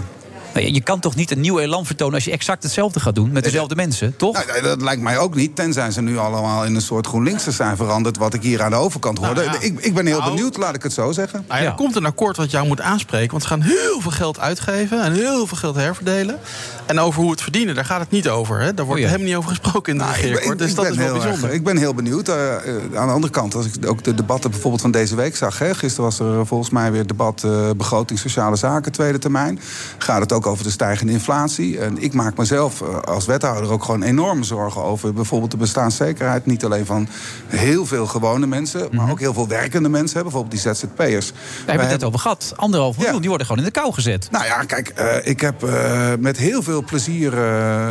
Nou 0.54 0.66
ja, 0.66 0.72
je 0.74 0.82
kan 0.82 0.99
toch 0.99 1.16
niet 1.16 1.32
een 1.32 1.39
nieuw 1.39 1.60
elan 1.60 1.86
vertonen 1.86 2.14
als 2.16 2.24
je 2.26 2.32
exact 2.32 2.64
hetzelfde 2.64 2.99
gaat 2.99 3.16
doen 3.16 3.32
met 3.32 3.43
dezelfde 3.43 3.76
mensen, 3.76 4.16
toch? 4.18 4.34
Nou, 4.34 4.52
nee, 4.52 4.62
dat 4.62 4.82
lijkt 4.82 5.02
mij 5.02 5.18
ook 5.18 5.36
niet. 5.36 5.56
Tenzij 5.56 5.91
ze 5.91 6.02
nu 6.02 6.18
allemaal 6.18 6.66
in 6.66 6.76
een 6.76 6.82
soort 6.82 7.08
GroenLinksers 7.08 7.56
zijn 7.56 7.78
veranderd... 7.78 8.18
wat 8.18 8.34
ik 8.34 8.41
hier 8.41 8.62
aan 8.62 8.70
de 8.70 8.76
overkant 8.76 9.18
hoorde. 9.18 9.43
Nou 9.45 9.54
ja. 9.54 9.60
ik, 9.62 9.80
ik 9.80 9.93
ben 9.93 10.06
heel 10.06 10.20
Nou. 10.20 10.30
benieuwd, 10.36 10.58
laat 10.58 10.76
ik 10.76 10.84
het 10.84 10.93
zo 10.93 11.12
zeggen. 11.12 11.45
Nou 11.47 11.62
ja, 11.62 11.68
Er 11.68 11.76
komt 11.76 11.95
een 11.95 12.06
akkoord 12.06 12.38
wat 12.38 12.52
jou 12.52 12.68
moet 12.68 12.82
aanspreken. 12.82 13.30
Want 13.32 13.41
ze 13.43 13.47
gaan 13.49 13.62
heel 13.62 14.02
veel 14.02 14.12
geld 14.12 14.39
uitgeven 14.39 15.04
en 15.04 15.14
heel 15.14 15.47
veel 15.47 15.58
geld 15.58 15.76
herverdelen. 15.76 16.39
En 16.86 16.99
over 16.99 17.22
hoe 17.22 17.32
het 17.32 17.41
verdienen, 17.41 17.76
daar 17.76 17.86
gaat 17.86 17.99
het 17.99 18.12
niet 18.12 18.30
over. 18.30 18.60
Hè? 18.60 18.74
Daar 18.74 18.86
wordt 18.86 19.02
Oh 19.02 19.08
ja. 19.08 19.12
helemaal 19.12 19.28
niet 19.28 19.36
over 19.38 19.49
gesproken 19.49 19.91
in 19.93 19.97
de 19.99 20.04
Nou, 20.04 20.16
regeerakkoord. 20.16 20.58
Dus 20.58 20.70
ik 20.70 20.76
dat 20.76 20.86
is 20.89 20.95
wel 20.95 21.06
erg- 21.16 21.24
bijzonder. 21.24 21.54
ik 21.54 21.64
ben 21.64 21.78
heel 21.78 21.93
benieuwd. 21.93 22.28
Eh, 22.28 22.56
eh, 22.56 22.76
aan 22.95 23.08
de 23.08 23.14
andere 23.14 23.34
kant, 23.34 23.56
als 23.56 23.66
ik 23.66 23.88
ook 23.89 24.04
de 24.04 24.14
debatten 24.14 24.49
bijvoorbeeld 24.52 24.82
van 24.82 24.91
deze 24.91 25.16
week 25.16 25.36
zag. 25.36 25.60
Hè, 25.60 25.74
gisteren 25.76 26.04
was 26.06 26.20
er 26.20 26.45
volgens 26.45 26.70
mij 26.70 26.91
weer 26.91 27.08
debat 27.08 27.43
eh, 27.43 27.70
begroting 27.78 28.20
sociale 28.20 28.56
zaken, 28.56 28.91
tweede 28.91 29.18
termijn. 29.20 29.60
Gaat 29.97 30.20
het 30.22 30.32
ook 30.32 30.40
over 30.45 30.63
de 30.63 30.69
stijgende 30.69 31.11
inflatie. 31.11 31.79
En 31.79 31.97
ik 31.97 32.13
maak 32.13 32.37
mezelf 32.37 32.81
eh, 32.81 32.99
als 32.99 33.25
wethouder 33.25 33.71
ook 33.71 33.83
gewoon 33.83 34.03
enorme 34.03 34.43
zorgen 34.43 34.83
over 34.83 35.13
bijvoorbeeld 35.13 35.51
de 35.51 35.57
bestaanszekerheid. 35.57 36.45
Niet 36.45 36.65
alleen 36.65 36.85
van 36.85 37.07
heel 37.47 37.85
veel 37.85 38.05
gewone 38.05 38.47
mensen, 38.47 38.87
maar 38.91 39.11
ook 39.11 39.19
heel 39.19 39.33
veel 39.33 39.47
werkende 39.47 39.89
mensen. 39.89 40.21
Bijvoorbeeld 40.21 40.63
die 40.63 40.73
ZZP'ers. 40.73 41.31
We 41.31 41.35
hebben 41.65 41.87
het 41.87 41.99
net 41.99 42.03
over 42.03 42.19
gehad. 42.19 42.53
Anderhalf 42.55 42.97
miljoen, 42.97 43.19
die 43.19 43.29
worden 43.29 43.47
gewoon 43.47 43.63
in 43.63 43.71
de 43.73 43.79
kou 43.79 43.93
gezet. 43.93 44.27
Nou 44.31 44.45
ja, 44.45 44.63
kijk, 44.63 44.87
eh, 44.87 45.27
ik 45.27 45.41
heb 45.41 45.63
eh, 45.63 46.09
met 46.19 46.37
heel 46.37 46.63
veel 46.63 46.83
plezier 46.83 47.33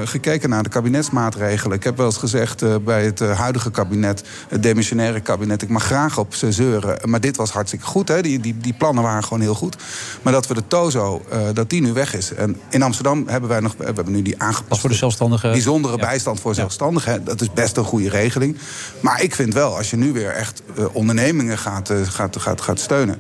gekeken 0.05 0.49
naar 0.51 0.63
de 0.63 0.69
kabinetsmaatregelen. 0.69 1.77
Ik 1.77 1.85
heb 1.85 1.97
wel 1.97 2.07
eens 2.07 2.17
gezegd 2.17 2.85
bij 2.85 3.05
het 3.05 3.21
huidige 3.21 3.71
kabinet, 3.71 4.25
het 4.49 4.63
demissionaire 4.63 5.21
kabinet, 5.21 5.63
ik 5.63 5.69
mag 5.69 5.85
graag 5.85 6.19
op 6.19 6.35
ze 6.35 6.53
zeuren. 6.53 7.11
Maar 7.11 7.21
dit 7.21 7.37
was 7.37 7.51
hartstikke 7.51 7.87
goed, 7.87 8.09
hè? 8.09 8.23
Die, 8.23 8.41
die, 8.41 8.59
die 8.59 8.73
plannen 8.73 9.03
waren 9.03 9.23
gewoon 9.23 9.41
heel 9.41 9.55
goed. 9.55 9.77
Maar 10.23 10.33
dat 10.33 10.47
we 10.47 10.55
de 10.55 10.67
TOZO, 10.67 11.23
dat 11.53 11.71
die 11.71 11.83
nu 11.83 11.93
weg 11.93 12.15
is. 12.15 12.33
En 12.41 12.57
in 12.71 12.83
Amsterdam 12.83 13.25
hebben 13.29 13.49
wij 13.51 13.61
nog, 13.61 13.75
we 13.79 13.85
hebben 13.85 14.11
nu 14.11 14.23
die 14.23 14.43
aangepaste... 14.43 14.81
voor 14.81 14.91
de 14.91 14.97
zelfstandigen. 14.97 15.51
Bijzondere 15.51 15.97
Ja. 15.97 16.01
bijstand 16.01 16.41
voor 16.41 16.55
zelfstandigen. 16.55 17.25
Dat 17.25 17.41
is 17.41 17.53
best 17.53 17.77
een 17.77 17.85
goede 17.85 18.09
regeling. 18.09 18.57
Maar 19.01 19.23
ik 19.23 19.35
vind 19.35 19.55
wel, 19.55 19.77
als 19.77 19.91
je 19.91 19.97
nu 19.97 20.13
weer 20.13 20.31
echt 20.31 20.63
eh, 20.77 20.85
ondernemingen 20.93 21.59
gaat, 21.59 21.91
eh, 21.91 21.97
gaat, 22.03 22.37
gaat, 22.37 22.61
gaat 22.61 22.79
steunen 22.81 23.19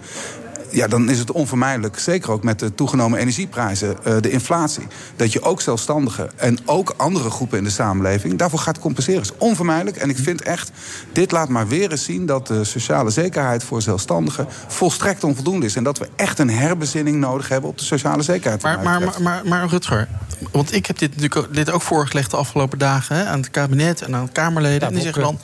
ja, 0.70 0.86
dan 0.86 1.08
is 1.08 1.18
het 1.18 1.32
onvermijdelijk, 1.32 1.98
zeker 1.98 2.30
ook 2.30 2.42
met 2.42 2.58
de 2.58 2.74
toegenomen 2.74 3.18
energieprijzen, 3.18 4.04
eh, 4.04 4.14
de 4.20 4.30
inflatie, 4.30 4.86
dat 5.16 5.32
je 5.32 5.42
ook 5.42 5.60
zelfstandigen 5.60 6.30
en 6.36 6.58
ook 6.64 6.94
andere 6.96 7.30
groepen 7.30 7.58
in 7.58 7.64
de 7.64 7.70
samenleving 7.70 8.38
daarvoor 8.38 8.58
gaat 8.58 8.78
compenseren. 8.78 9.20
is 9.20 9.32
onvermijdelijk. 9.38 9.96
En 9.96 10.08
ik 10.08 10.18
vind 10.18 10.42
echt, 10.42 10.70
dit 11.12 11.30
laat 11.30 11.48
maar 11.48 11.68
weer 11.68 11.90
eens 11.90 12.04
zien 12.04 12.26
dat 12.26 12.46
de 12.46 12.64
sociale 12.64 13.10
zekerheid 13.10 13.64
voor 13.64 13.82
zelfstandigen 13.82 14.46
volstrekt 14.68 15.24
onvoldoende 15.24 15.66
is. 15.66 15.76
En 15.76 15.84
dat 15.84 15.98
we 15.98 16.08
echt 16.16 16.38
een 16.38 16.50
herbezinning 16.50 17.16
nodig 17.16 17.48
hebben 17.48 17.70
op 17.70 17.78
de 17.78 17.84
sociale 17.84 18.22
zekerheid. 18.22 18.62
Maar, 18.62 18.80
maar, 18.82 19.00
maar, 19.00 19.22
maar, 19.22 19.42
maar 19.44 19.68
Rutger, 19.68 20.08
want 20.50 20.74
ik 20.74 20.86
heb 20.86 20.98
dit 20.98 21.08
natuurlijk 21.08 21.36
ook, 21.36 21.54
dit 21.54 21.70
ook 21.70 21.82
voorgelegd 21.82 22.30
de 22.30 22.36
afgelopen 22.36 22.78
dagen 22.78 23.16
hè, 23.16 23.24
aan 23.24 23.38
het 23.38 23.50
kabinet 23.50 24.02
en 24.02 24.14
aan 24.14 24.24
de 24.24 24.32
Kamerleden. 24.32 24.80
Ja, 24.80 24.86
en 24.86 24.92
die 24.92 25.02
zeggen 25.02 25.22
dan. 25.22 25.38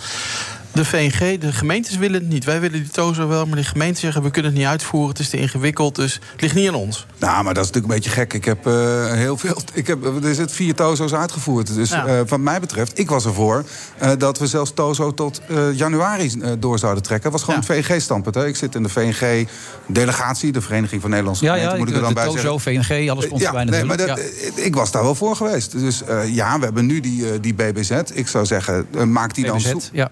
De 0.77 0.85
VNG, 0.85 1.39
de 1.41 1.53
gemeentes 1.53 1.97
willen 1.97 2.21
het 2.21 2.29
niet. 2.29 2.45
Wij 2.45 2.61
willen 2.61 2.83
die 2.83 2.91
TOZO 2.91 3.29
wel, 3.29 3.47
maar 3.47 3.57
de 3.57 3.65
gemeenten 3.65 4.01
zeggen... 4.01 4.23
we 4.23 4.31
kunnen 4.31 4.51
het 4.51 4.61
niet 4.61 4.69
uitvoeren, 4.71 5.09
het 5.11 5.19
is 5.19 5.29
te 5.29 5.37
ingewikkeld, 5.37 5.95
dus 5.95 6.15
het 6.33 6.41
ligt 6.41 6.55
niet 6.55 6.69
aan 6.69 6.75
ons. 6.75 7.07
Nou, 7.19 7.45
maar 7.45 7.55
dat 7.55 7.65
is 7.65 7.71
natuurlijk 7.71 7.95
een 7.95 8.01
beetje 8.01 8.11
gek. 8.21 8.33
Ik 8.33 8.45
heb 8.45 8.67
eh, 8.67 9.13
heel 9.13 9.37
veel. 9.37 9.61
Ik 9.75 9.87
heb, 9.87 10.05
er 10.25 10.35
zitten 10.35 10.57
vier 10.57 10.75
TOZO's 10.75 11.13
uitgevoerd. 11.13 11.75
Dus 11.75 11.91
Ja. 11.91 12.07
eh, 12.07 12.21
wat 12.29 12.41
mij 12.41 12.61
betreft, 12.61 12.99
ik 12.99 13.09
was 13.11 13.25
ervoor 13.25 13.65
eh, 13.99 14.11
dat 14.19 14.39
we 14.39 14.47
zelfs 14.47 14.73
TOZO 14.75 15.15
tot 15.15 15.41
eh, 15.49 15.73
januari 15.73 16.33
eh, 16.43 16.51
door 16.59 16.79
zouden 16.79 17.03
trekken. 17.03 17.31
Dat 17.31 17.41
was 17.41 17.49
gewoon 17.55 17.77
het 17.77 17.87
VNG-standpunt. 17.87 18.35
hè. 18.35 18.47
Ik 18.47 18.57
zit 18.57 18.75
in 18.75 18.83
de 18.83 18.89
VNG-delegatie, 18.89 20.53
de 20.53 20.61
Vereniging 20.61 21.01
van 21.01 21.11
Nederlandse 21.11 21.45
Ja, 21.45 21.51
Gemeenten. 21.53 21.77
ja, 21.79 21.85
moet 21.85 21.89
ik 21.91 21.95
er 21.97 22.01
dan 22.01 22.09
de 22.15 22.15
bij 22.15 22.25
TOZO, 22.25 22.59
zeggen. 22.59 22.85
VNG, 22.85 23.11
alles 23.11 23.29
komt 23.29 23.41
ja, 23.41 23.47
erbij 23.47 23.65
nee, 23.65 23.85
maar 23.85 23.97
dat, 23.97 24.21
ik 24.55 24.75
was 24.75 24.91
daar 24.91 25.03
wel 25.03 25.15
voor 25.15 25.37
geweest. 25.37 25.73
Dus 25.73 26.03
eh, 26.05 26.35
ja, 26.35 26.59
we 26.59 26.65
hebben 26.65 26.87
nu 26.87 27.01
die, 27.01 27.41
die 27.41 27.55
BBZ. 27.55 27.91
Ik 28.13 28.29
zou 28.29 28.47
zeggen, 28.47 28.87
maak 29.13 29.35
die 29.35 29.45
dan 29.45 29.57
BBZ, 29.57 29.71
zo- 29.71 29.79
ja. 29.93 30.11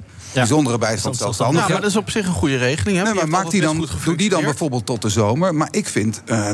Bijzondere 0.55 0.79
bijstand 0.79 1.39
Ja, 1.39 1.51
maar 1.51 1.81
dat 1.81 1.91
is 1.91 1.97
op 1.97 2.11
zich 2.11 2.27
een 2.27 2.33
goede 2.33 2.57
regeling. 2.57 2.97
Hè? 2.97 3.03
Nee, 3.03 3.13
Die 3.13 3.23
maar 3.23 3.31
heeft 3.31 3.43
maak 3.45 3.51
die 3.51 3.61
dan, 3.61 3.89
doe 4.05 4.17
die 4.17 4.29
dan 4.29 4.43
bijvoorbeeld 4.45 4.87
tot 4.87 5.03
de 5.03 5.09
zomer. 5.09 5.55
Maar 5.55 5.69
ik 5.71 5.87
vind, 5.89 6.23
eh, 6.27 6.51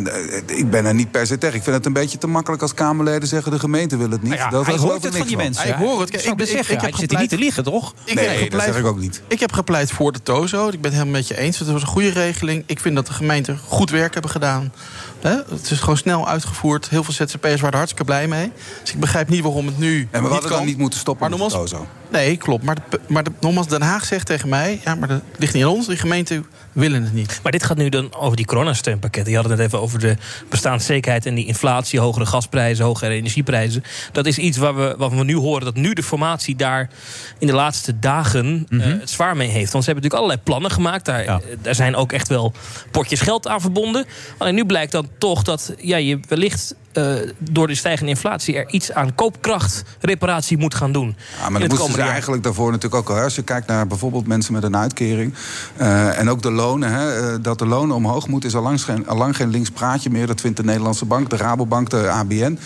ik 0.47 0.71
ben 0.71 0.85
er 0.87 0.95
niet 0.95 1.11
per 1.11 1.27
se 1.27 1.39
tegen. 1.39 1.57
Ik 1.57 1.63
vind 1.63 1.77
het 1.77 1.87
een 1.87 1.93
beetje 1.93 2.19
te 2.19 2.27
makkelijk 2.27 2.63
als 2.63 2.75
Kamerleden 2.75 3.29
zeggen... 3.29 3.53
de 3.53 3.59
gemeente 3.59 3.97
wil 3.97 4.11
het 4.11 4.23
niet. 4.23 4.31
Nou 4.33 4.43
ja, 4.43 4.51
dat 4.51 4.67
hij 4.67 4.75
geloof 4.75 4.89
hoort 4.91 5.05
ik 5.05 5.09
het 5.11 5.17
van 5.19 5.27
die 5.27 5.37
mensen. 5.37 5.69
Ik 5.69 5.75
hoor 5.75 6.01
het. 6.01 6.09
Ik 6.09 6.15
Ik, 6.15 6.41
ik, 6.41 6.69
ik, 6.69 6.81
heb 6.81 6.81
zit 6.81 6.81
hier 6.81 6.81
niet 6.81 6.99
te 6.99 6.99
gepleit- 6.99 7.33
liegen, 7.41 7.65
toch? 7.65 7.95
Ik 8.05 8.15
Nee, 8.15 8.25
heb 8.25 8.35
dat 8.35 8.43
gepleit, 8.43 8.65
zeg 8.73 8.79
ik 8.79 8.87
ook 8.87 8.99
niet. 8.99 9.23
Ik 9.29 9.41
heb 9.41 9.53
gepleit 9.53 9.91
voor 9.91 10.13
de 10.13 10.23
TOZO. 10.23 10.67
Ik 10.67 10.71
ben 10.73 10.81
het 10.83 10.93
helemaal 10.93 11.13
met 11.13 11.29
je 11.29 11.37
eens. 11.39 11.59
Het 11.59 11.69
was 11.71 11.83
een 11.83 11.89
goede 11.89 12.09
regeling. 12.11 12.63
Ik 12.67 12.81
vind 12.81 12.95
dat 12.95 13.07
de 13.07 13.13
gemeenten 13.13 13.59
goed 13.69 13.91
werk 13.91 14.13
hebben 14.13 14.31
gedaan. 14.31 14.73
Hè? 15.21 15.37
Het 15.49 15.71
is 15.71 15.81
gewoon 15.81 15.97
snel 15.97 16.29
uitgevoerd. 16.29 16.89
Heel 16.89 17.05
veel 17.05 17.15
ZZP'ers 17.15 17.55
waren 17.55 17.71
er 17.71 17.77
hartstikke 17.77 18.05
blij 18.05 18.29
mee. 18.29 18.53
Dus 18.81 18.93
ik 18.93 19.01
begrijp 19.01 19.29
niet 19.29 19.43
waarom 19.43 19.67
het 19.67 19.79
nu 19.79 20.01
En 20.01 20.07
we 20.11 20.19
niet 20.19 20.31
hadden 20.31 20.49
kan. 20.49 20.59
dan 20.59 20.67
niet 20.67 20.79
moeten 20.79 20.99
stoppen 20.99 21.31
Maar 21.31 21.39
met 21.39 21.49
nogmaals-. 21.53 21.75
Nee, 22.11 22.37
klopt. 22.37 22.65
Maar, 22.65 22.75
de, 22.75 23.01
maar 23.09 23.25
de, 23.25 23.31
nogmaals, 23.41 23.69
Den 23.69 23.83
Haag 23.83 24.05
zegt 24.05 24.27
tegen 24.27 24.49
mij... 24.49 24.81
ja, 24.85 24.95
maar 24.95 25.09
dat 25.09 25.21
ligt 25.37 25.55
niet 25.55 25.65
aan 25.65 25.71
ons. 25.71 25.87
Die 25.87 25.97
gemeenten 25.97 26.47
willen 26.73 27.03
het 27.03 27.13
niet. 27.13 27.41
Maar 27.43 27.53
dit 27.53 27.63
gaat 27.63 27.77
nu 27.77 27.89
dan 27.89 28.15
over 28.15 28.37
die 28.37 28.47
coronasteunpakketten. 28.47 29.33
Je 29.33 29.39
had 29.39 29.49
het 29.49 29.59
net 29.59 29.67
even 29.67 29.81
over 29.81 29.99
de 29.99 30.17
bestaanszekerheid 30.49 31.27
en 31.27 31.35
die 31.35 31.47
inflatie, 31.47 32.01
hogere 32.01 32.27
gasprijzen, 32.27 32.85
hogere 32.85 33.15
energieprijzen. 33.15 33.85
Dat 34.13 34.27
is 34.27 34.39
iets 34.39 34.59
waar 34.59 34.77
we, 34.77 34.95
wat 34.99 35.13
we 35.13 35.25
nu 35.25 35.37
horen 35.37 35.65
dat 35.65 35.75
nu 35.75 35.93
de 35.93 36.03
formatie 36.03 36.57
daar 36.57 36.91
in 37.39 37.47
de 37.47 37.53
laatste 37.53 37.99
dagen 37.99 38.67
eh, 38.71 38.79
het 38.81 39.11
zwaar 39.11 39.37
mee 39.37 39.49
heeft. 39.49 39.73
Want 39.73 39.85
ze 39.85 39.91
hebben 39.91 40.11
natuurlijk 40.11 40.15
allerlei 40.15 40.41
plannen 40.43 40.71
gemaakt. 40.71 41.05
Daar, 41.05 41.25
eh, 41.25 41.37
daar 41.63 41.75
zijn 41.75 41.97
ook 41.97 42.13
echt 42.13 42.29
wel 42.29 42.53
potjes 42.91 43.21
geld 43.21 43.49
aan 43.49 43.61
verbonden. 43.61 44.05
Alleen 44.39 44.55
nu 44.55 44.65
blijkt 44.65 44.93
dan 44.93 45.09
toch 45.19 45.43
dat 45.43 45.75
ja, 45.79 45.97
je 45.97 46.21
wellicht 46.29 46.75
eh, 46.93 47.15
door 47.39 47.67
de 47.67 47.75
stijgende 47.75 48.11
inflatie 48.11 48.57
er 48.57 48.69
iets 48.71 48.93
aan 48.93 49.15
koopkrachtreparatie 49.15 50.59
moet 50.59 50.75
gaan 50.75 50.93
doen. 50.93 51.17
Ja, 51.41 51.49
maar 51.49 51.61
dat 51.61 51.69
komende 51.69 51.93
ze 51.93 51.99
jaar. 51.99 52.11
eigenlijk 52.11 52.43
daarvoor 52.43 52.71
natuurlijk 52.73 53.09
ook 53.09 53.17
al. 53.17 53.23
Als 53.23 53.35
je 53.35 53.43
kijkt 53.43 53.67
naar 53.67 53.87
bijvoorbeeld 53.87 54.27
mensen 54.27 54.53
met 54.53 54.63
een 54.63 54.77
uitkering... 54.77 55.35
eh, 55.77 56.19
en 56.19 56.31
ook 56.31 56.43
de 56.43 56.51
lonen, 56.51 56.93
hè, 56.93 57.33
eh, 57.33 57.39
dat 57.43 57.59
de 57.59 57.67
lonen 57.67 57.97
omhoog 57.97 58.29
moeten... 58.29 58.49
is 58.49 58.55
al 58.55 58.63
lang, 58.63 58.83
geen, 58.83 59.09
al 59.09 59.17
lang 59.17 59.37
geen 59.37 59.51
links 59.51 59.71
praatje 59.71 60.11
meer. 60.11 60.27
Dat 60.27 60.41
vindt 60.41 60.57
de 60.57 60.65
Nederlandse 60.65 61.05
Bank, 61.05 61.31
de 61.31 61.37
Rabobank, 61.37 61.91
de 61.91 62.09
ABN. 62.09 62.59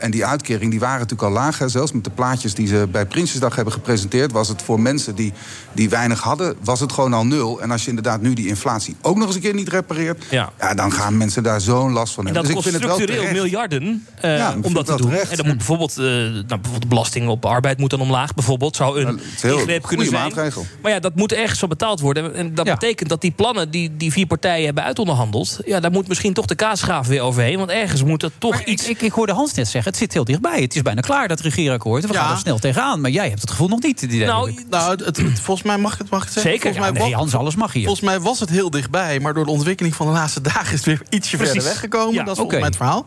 En 0.00 0.10
die 0.10 0.26
uitkering 0.26 0.70
die 0.70 0.80
waren 0.80 1.00
natuurlijk 1.00 1.28
al 1.28 1.34
laag. 1.34 1.58
Hè. 1.58 1.68
Zelfs 1.68 1.92
met 1.92 2.04
de 2.04 2.10
plaatjes 2.10 2.54
die 2.54 2.66
ze 2.66 2.88
bij 2.90 3.06
Prinsjesdag 3.06 3.54
hebben 3.54 3.72
gepresenteerd... 3.72 4.32
was 4.32 4.48
het 4.48 4.62
voor 4.62 4.80
mensen 4.80 5.14
die, 5.14 5.32
die 5.72 5.88
weinig 5.88 6.20
hadden, 6.20 6.56
was 6.64 6.80
het 6.80 6.92
gewoon 6.92 7.12
al 7.12 7.26
nul. 7.26 7.60
En 7.60 7.70
als 7.70 7.82
je 7.82 7.88
inderdaad 7.88 8.20
nu 8.20 8.34
die 8.34 8.48
inflatie 8.48 8.96
ook 9.02 9.16
nog 9.16 9.26
eens 9.26 9.34
een 9.34 9.40
keer 9.40 9.54
niet 9.54 9.68
repareert... 9.68 10.24
Ja. 10.30 10.52
Ja, 10.60 10.74
dan 10.74 10.92
gaan 10.92 11.16
mensen 11.16 11.42
daar 11.42 11.60
zo'n 11.60 11.92
last 11.92 12.14
van 12.14 12.26
En 12.26 12.34
hebben. 12.34 12.54
dat 12.54 12.62
dus 12.62 12.72
ik 12.72 12.80
vind 12.80 12.92
het 12.92 13.08
wel. 13.08 13.47
Miljarden 13.50 14.06
eh, 14.20 14.36
Ja, 14.36 14.54
om 14.62 14.74
dat 14.74 14.86
te 14.86 14.96
doen. 14.96 15.12
En 15.12 15.36
dan 15.36 15.46
moet 15.46 15.56
bijvoorbeeld, 15.56 15.98
eh, 15.98 16.04
nou, 16.04 16.44
bijvoorbeeld 16.46 16.80
de 16.82 16.86
belasting 16.88 17.28
op 17.28 17.44
arbeid 17.46 17.78
moet 17.78 17.90
dan 17.90 18.00
omlaag. 18.00 18.34
Bijvoorbeeld 18.34 18.76
zou 18.76 19.00
een 19.00 19.16
is 19.16 19.22
een 19.42 19.48
heel 19.48 19.58
ingreep 19.58 19.82
kunnen 19.86 20.06
goede 20.06 20.20
zijn. 20.20 20.22
maatregel. 20.34 20.66
Maar 20.82 20.92
ja, 20.92 20.98
dat 21.00 21.14
moet 21.14 21.32
ergens 21.32 21.58
van 21.58 21.68
betaald 21.68 22.00
worden. 22.00 22.34
En 22.34 22.54
dat 22.54 22.66
Ja. 22.66 22.72
betekent 22.72 23.08
dat 23.08 23.20
die 23.20 23.30
plannen 23.30 23.70
die 23.70 23.96
die 23.96 24.12
vier 24.12 24.26
partijen 24.26 24.64
hebben 24.64 24.84
uitonderhandeld... 24.84 25.58
ja, 25.64 25.80
daar 25.80 25.90
moet 25.90 26.08
misschien 26.08 26.32
toch 26.32 26.46
de 26.46 26.54
kaasschaaf 26.54 27.06
weer 27.06 27.20
overheen. 27.20 27.58
Want 27.58 27.70
ergens 27.70 28.02
moet 28.04 28.22
er 28.22 28.30
toch 28.38 28.52
Maar 28.52 28.64
iets... 28.64 28.82
Ik, 28.84 28.88
ik, 28.96 29.02
ik 29.02 29.12
hoorde 29.12 29.32
Hans 29.32 29.54
net 29.54 29.68
zeggen, 29.68 29.90
het 29.90 30.00
zit 30.00 30.12
heel 30.12 30.24
dichtbij. 30.24 30.60
Het 30.60 30.74
is 30.76 30.82
bijna 30.82 31.00
klaar, 31.00 31.28
dat 31.28 31.40
regeerakkoord. 31.40 32.06
We 32.06 32.12
Ja. 32.12 32.22
gaan 32.22 32.32
er 32.32 32.38
snel 32.38 32.58
tegenaan. 32.58 33.00
Maar 33.00 33.10
jij 33.10 33.28
hebt 33.28 33.40
het 33.40 33.50
gevoel 33.50 33.68
nog 33.68 33.82
niet. 33.82 34.02
Idee, 34.02 34.26
Nou. 34.26 34.54
Nou, 34.70 34.90
het, 34.90 35.04
het- 35.04 35.16
het- 35.16 35.40
volgens 35.40 35.66
mij 35.66 35.78
mag 35.78 35.92
ik 35.92 35.98
het, 35.98 36.10
mag 36.10 36.24
het 36.24 36.32
zeggen. 36.32 36.52
Zeker, 36.52 36.66
Volgens 36.72 36.86
ja, 36.86 36.92
mij 36.92 37.02
nee, 37.02 37.14
Hans, 37.14 37.34
alles 37.34 37.54
mag 37.56 37.72
hier. 37.72 37.84
Volgens 37.84 38.04
mij 38.06 38.20
was 38.20 38.40
het 38.40 38.50
heel 38.50 38.70
dichtbij, 38.70 39.20
maar 39.20 39.34
door 39.34 39.44
de 39.44 39.50
ontwikkeling 39.50 39.94
van 39.94 40.06
de 40.06 40.12
laatste 40.12 40.40
dagen 40.40 40.64
is 40.72 40.72
het 40.72 40.84
weer 40.84 41.02
ietsje 41.08 41.36
Precies. 41.36 41.54
verder 41.54 41.70
weggekomen. 41.70 42.14
Ja, 42.14 42.24
dat 42.24 42.36
is 42.36 42.42
oké. 42.42 42.58
volgens 42.58 42.60
mij 42.60 42.68
het 42.68 42.76
verhaal. 42.76 43.04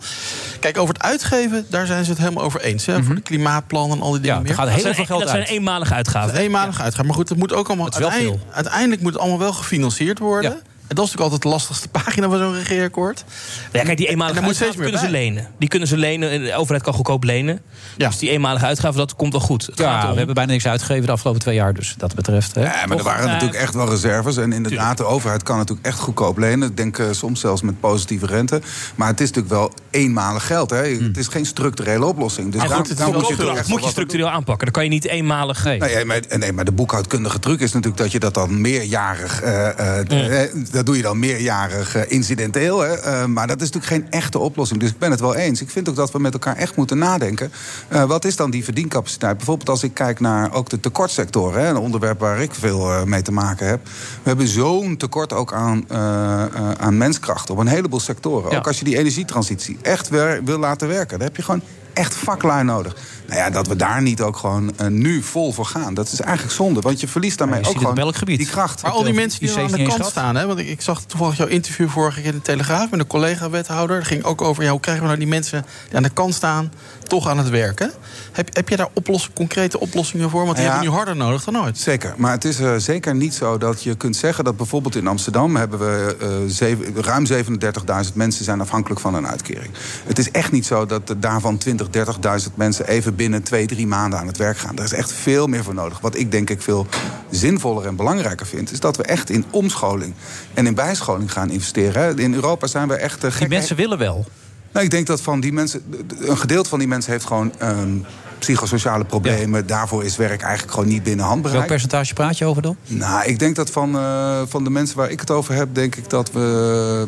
Kijk, 0.59 0.77
over 0.77 0.93
het 0.93 1.03
uitgeven, 1.03 1.65
daar 1.69 1.85
zijn 1.85 2.03
ze 2.03 2.09
het 2.09 2.19
helemaal 2.19 2.43
over 2.43 2.61
eens. 2.61 2.85
Hè? 2.85 3.03
Voor 3.03 3.15
de 3.15 3.21
klimaatplannen 3.21 3.97
en 3.97 4.03
al 4.03 4.11
die 4.11 4.21
dingen 4.21 4.35
er 4.37 4.41
meer. 4.43 4.53
gaat 4.53 4.65
heel 4.67 4.73
Dat 4.73 4.81
zijn- 4.83 4.95
veel 4.95 5.05
geld 5.05 5.19
dat 5.19 5.29
zijn 5.29 5.43
eenmalige 5.43 5.93
uitgaven, 5.93 6.35
eenmalige 6.35 6.81
uitgaven. 6.81 7.05
Maar 7.05 7.15
goed, 7.15 7.29
het 7.29 7.37
moet 7.37 7.53
ook 7.53 7.67
allemaal... 7.67 7.91
Uiteindelijk, 7.93 8.41
uiteindelijk 8.51 9.01
moet 9.01 9.11
het 9.11 9.21
allemaal 9.21 9.39
wel 9.39 9.53
gefinancierd 9.53 10.19
worden. 10.19 10.61
En 10.91 10.97
dat 10.97 11.05
is 11.05 11.11
natuurlijk 11.11 11.31
altijd 11.41 11.41
de 11.41 11.49
lastigste 11.49 11.87
pagina 12.03 12.29
van 12.29 12.37
zo'n 12.37 12.53
regeerakkoord. 12.53 13.23
Ja, 13.71 13.83
kijk, 13.83 13.97
die 13.97 14.05
En 14.05 14.11
eenmalige 14.11 14.41
uitgaven 14.41 14.75
kunnen 14.81 14.99
ze 14.99 15.09
lenen. 15.09 15.47
Die 15.59 15.69
kunnen 15.69 15.87
ze 15.87 15.97
lenen. 15.97 16.29
en 16.29 16.43
De 16.43 16.53
overheid 16.55 16.83
kan 16.83 16.93
goedkoop 16.93 17.23
lenen. 17.23 17.61
Dus 17.97 18.17
die 18.17 18.29
eenmalige 18.29 18.65
uitgaven, 18.65 18.97
dat 18.97 19.15
komt 19.15 19.31
wel 19.31 19.41
goed. 19.41 19.65
Het 19.65 19.77
Ja, 19.77 20.03
om- 20.05 20.11
we 20.11 20.17
hebben 20.17 20.35
bijna 20.35 20.51
niks 20.51 20.65
uitgegeven 20.67 21.05
de 21.05 21.11
afgelopen 21.11 21.41
twee 21.41 21.55
jaar. 21.55 21.73
Dus 21.73 21.95
dat 21.97 22.15
betreft. 22.15 22.55
Hè. 22.55 22.61
Ja, 22.61 22.85
maar 22.87 22.97
er 22.97 23.03
waren 23.03 23.25
Eh, 23.25 23.31
natuurlijk 23.31 23.59
echt 23.59 23.73
wel 23.73 23.89
reserves. 23.89 24.37
En 24.37 24.53
inderdaad, 24.53 24.97
de 24.97 25.03
overheid 25.03 25.43
kan 25.43 25.57
natuurlijk 25.57 25.87
echt 25.87 25.99
goedkoop 25.99 26.37
lenen. 26.37 26.69
Ik 26.69 26.77
denk 26.77 26.97
eh, 26.97 27.05
soms 27.11 27.39
zelfs 27.39 27.61
met 27.61 27.79
positieve 27.79 28.25
rente. 28.25 28.61
Maar 28.95 29.07
het 29.07 29.21
is 29.21 29.27
natuurlijk 29.31 29.53
wel 29.53 29.73
eenmalig 29.89 30.45
geld. 30.47 30.69
Hè. 30.69 30.77
Het 30.77 31.17
is 31.17 31.27
geen 31.27 31.45
structurele 31.45 32.05
oplossing. 32.05 32.51
Dus 32.51 32.61
daar, 32.61 32.69
goed, 32.69 32.89
het 32.89 32.97
daar 32.97 33.07
moet, 33.11 33.27
je 33.27 33.63
moet 33.67 33.83
je 33.83 33.89
structureel 33.89 34.29
aanpakken. 34.29 34.63
Dan 34.65 34.73
kan 34.73 34.83
je 34.83 34.89
niet 34.89 35.05
eenmalig... 35.07 35.63
Nee. 35.63 35.79
Nee, 35.79 36.05
maar, 36.05 36.19
nee, 36.37 36.51
maar 36.53 36.65
de 36.65 36.71
boekhoudkundige 36.71 37.39
truc 37.39 37.59
is 37.59 37.71
natuurlijk 37.71 38.01
dat 38.01 38.11
je 38.11 38.19
dat 38.19 38.33
dan 38.33 38.61
meerjarig. 38.61 39.41
eh, 39.41 40.80
dat 40.81 40.89
doe 40.89 41.01
je 41.01 41.07
dan 41.07 41.19
meerjarig 41.19 41.95
eh, 41.95 42.01
incidenteel. 42.07 42.79
Hè, 42.79 42.93
eh, 42.93 43.25
maar 43.25 43.47
dat 43.47 43.61
is 43.61 43.71
natuurlijk 43.71 44.03
geen 44.03 44.11
echte 44.21 44.39
oplossing. 44.39 44.79
Dus 44.79 44.89
ik 44.89 44.97
ben 44.97 45.11
het 45.11 45.19
wel 45.19 45.35
eens. 45.35 45.61
Ik 45.61 45.69
vind 45.69 45.89
ook 45.89 45.95
dat 45.95 46.11
we 46.11 46.19
met 46.19 46.33
elkaar 46.33 46.55
echt 46.55 46.75
moeten 46.75 46.97
nadenken. 46.97 47.51
Eh, 47.87 48.03
wat 48.03 48.25
is 48.25 48.35
dan 48.35 48.51
die 48.51 48.63
verdiencapaciteit? 48.63 49.37
Bijvoorbeeld 49.37 49.69
als 49.69 49.83
ik 49.83 49.93
kijk 49.93 50.19
naar 50.19 50.53
ook 50.53 50.69
de 50.69 50.79
tekortsectoren. 50.79 51.61
Hè, 51.61 51.69
een 51.69 51.77
onderwerp 51.77 52.19
waar 52.19 52.41
ik 52.41 52.53
veel 52.53 52.91
eh, 52.91 53.03
mee 53.03 53.21
te 53.21 53.31
maken 53.31 53.67
heb. 53.67 53.85
We 53.85 53.91
hebben 54.23 54.47
zo'n 54.47 54.97
tekort 54.97 55.33
ook 55.33 55.53
aan, 55.53 55.85
eh, 55.87 56.43
eh, 56.43 56.71
aan 56.77 56.97
menskracht 56.97 57.49
op 57.49 57.57
een 57.57 57.67
heleboel 57.67 57.99
sectoren. 57.99 58.51
Ja. 58.51 58.57
Ook 58.57 58.67
als 58.67 58.79
je 58.79 58.85
die 58.85 58.97
energietransitie 58.97 59.77
echt 59.81 60.09
wil 60.43 60.57
laten 60.57 60.87
werken. 60.87 61.17
Dan 61.17 61.27
heb 61.27 61.35
je 61.35 61.43
gewoon 61.43 61.61
echt 61.93 62.15
vaklui 62.15 62.63
nodig. 62.63 62.95
Nou 63.27 63.39
ja, 63.39 63.49
dat 63.49 63.67
we 63.67 63.75
daar 63.75 64.01
niet 64.01 64.21
ook 64.21 64.37
gewoon 64.37 64.71
nu 64.89 65.21
vol 65.21 65.53
voor 65.53 65.65
gaan. 65.65 65.93
Dat 65.93 66.11
is 66.11 66.21
eigenlijk 66.21 66.55
zonde. 66.55 66.81
Want 66.81 66.99
je 66.99 67.07
verliest 67.07 67.37
daarmee 67.37 67.59
je 67.59 67.67
ook 67.67 67.77
gewoon 67.77 67.91
op 67.91 67.97
elk 67.97 68.15
gebied. 68.15 68.37
die 68.37 68.47
kracht. 68.47 68.81
Maar 68.81 68.91
al 68.91 69.03
die 69.03 69.13
mensen 69.13 69.39
die 69.39 69.51
er 69.51 69.63
aan 69.63 69.71
de 69.71 69.83
kant 69.83 70.05
staan. 70.05 70.35
Hè? 70.35 70.45
Want 70.45 70.59
ik, 70.67 70.81
zag 70.81 71.01
toevallig 71.03 71.37
jouw 71.37 71.47
interview 71.47 71.89
vorige 71.89 72.21
keer 72.21 72.29
in 72.29 72.35
de 72.35 72.41
Telegraaf... 72.41 72.89
met 72.91 72.99
een 72.99 73.07
collega-wethouder. 73.07 73.97
Dat 73.97 74.07
ging 74.07 74.23
ook 74.23 74.41
over 74.41 74.63
ja, 74.63 74.71
hoe 74.71 74.79
krijgen 74.79 75.03
we 75.03 75.09
nou 75.09 75.19
die 75.19 75.29
mensen 75.29 75.65
die 75.87 75.97
aan 75.97 76.03
de 76.03 76.09
kant 76.09 76.33
staan... 76.33 76.71
toch 77.11 77.27
aan 77.27 77.37
het 77.37 77.49
werken. 77.49 77.91
Heb, 78.31 78.55
heb 78.55 78.69
je 78.69 78.75
daar 78.75 78.87
oploss 78.93 79.29
concrete 79.33 79.79
oplossingen 79.79 80.29
voor? 80.29 80.43
Want 80.45 80.55
die 80.55 80.65
Ja. 80.65 80.71
hebben 80.71 80.89
nu 80.89 80.95
harder 80.95 81.15
nodig 81.15 81.43
dan 81.43 81.57
ooit. 81.57 81.77
Zeker, 81.77 82.13
maar 82.17 82.31
het 82.31 82.45
is 82.45 82.59
eh, 82.59 82.75
zeker 82.77 83.15
niet 83.15 83.33
zo 83.33 83.57
dat 83.57 83.83
je 83.83 83.95
kunt 83.95 84.15
zeggen 84.15 84.43
dat 84.43 84.57
bijvoorbeeld 84.57 84.95
in 84.95 85.07
Amsterdam 85.07 85.55
hebben 85.55 85.79
we 85.79 86.15
eh, 86.19 86.27
zeven- 86.47 87.01
ruim 87.03 87.25
37.000 87.25 88.13
mensen 88.13 88.45
zijn 88.45 88.61
afhankelijk 88.61 88.99
van 89.01 89.15
een 89.15 89.27
uitkering. 89.27 89.71
Het 90.05 90.19
is 90.19 90.31
echt 90.31 90.51
niet 90.51 90.65
zo 90.65 90.85
dat 90.85 91.09
er 91.09 91.19
daarvan 91.19 91.57
20, 91.57 91.87
30.000 91.89 92.55
mensen 92.55 92.87
even 92.87 93.15
binnen 93.15 93.43
twee, 93.43 93.65
drie 93.67 93.87
maanden 93.87 94.19
aan 94.19 94.27
het 94.27 94.37
werk 94.37 94.57
gaan. 94.57 94.77
Er 94.77 94.83
is 94.83 94.93
echt 94.93 95.11
veel 95.13 95.47
meer 95.47 95.63
voor 95.63 95.73
nodig. 95.73 95.99
Wat 95.99 96.15
ik 96.17 96.31
denk 96.31 96.49
ik 96.49 96.61
veel 96.61 96.87
zinvoller 97.29 97.85
en 97.85 97.95
belangrijker 97.95 98.45
vind, 98.45 98.71
is 98.71 98.79
dat 98.79 98.97
we 98.97 99.03
echt 99.03 99.29
in 99.29 99.45
omscholing 99.49 100.13
en 100.53 100.65
in 100.67 100.75
bijscholing 100.75 101.31
gaan 101.31 101.49
investeren. 101.49 102.17
In 102.17 102.33
Europa 102.33 102.67
zijn 102.67 102.87
we 102.87 102.95
echt. 102.95 103.23
eh, 103.23 103.37
Die 103.37 103.47
mensen 103.47 103.75
willen 103.75 103.97
wel. 103.97 104.25
Nou, 104.71 104.85
ik 104.85 104.91
denk 104.91 105.07
dat 105.07 105.21
van 105.21 105.39
die 105.39 105.53
mensen. 105.53 105.83
Een 106.19 106.37
gedeelte 106.37 106.69
van 106.69 106.79
die 106.79 106.87
mensen 106.87 107.11
heeft 107.11 107.25
gewoon 107.25 107.53
ehm, 107.57 107.97
psychosociale 108.41 109.05
problemen. 109.05 109.67
Daarvoor 109.67 110.03
is 110.03 110.15
werk 110.17 110.41
eigenlijk 110.41 110.73
gewoon 110.73 110.89
niet 110.89 111.03
binnen 111.03 111.25
handbereik. 111.25 111.57
Welk 111.57 111.67
percentage 111.71 112.13
praat 112.13 112.37
je 112.37 112.45
over 112.45 112.61
dan? 112.61 112.75
Nou, 112.87 113.25
ik 113.25 113.39
denk 113.39 113.55
dat 113.55 113.69
van, 113.69 113.95
eh, 113.97 114.41
van 114.47 114.63
de 114.63 114.69
mensen 114.69 114.97
waar 114.97 115.09
ik 115.09 115.19
het 115.19 115.31
over 115.31 115.53
heb, 115.53 115.67
denk 115.75 115.95
ik 115.95 116.09
dat 116.09 116.31
we 116.31 117.07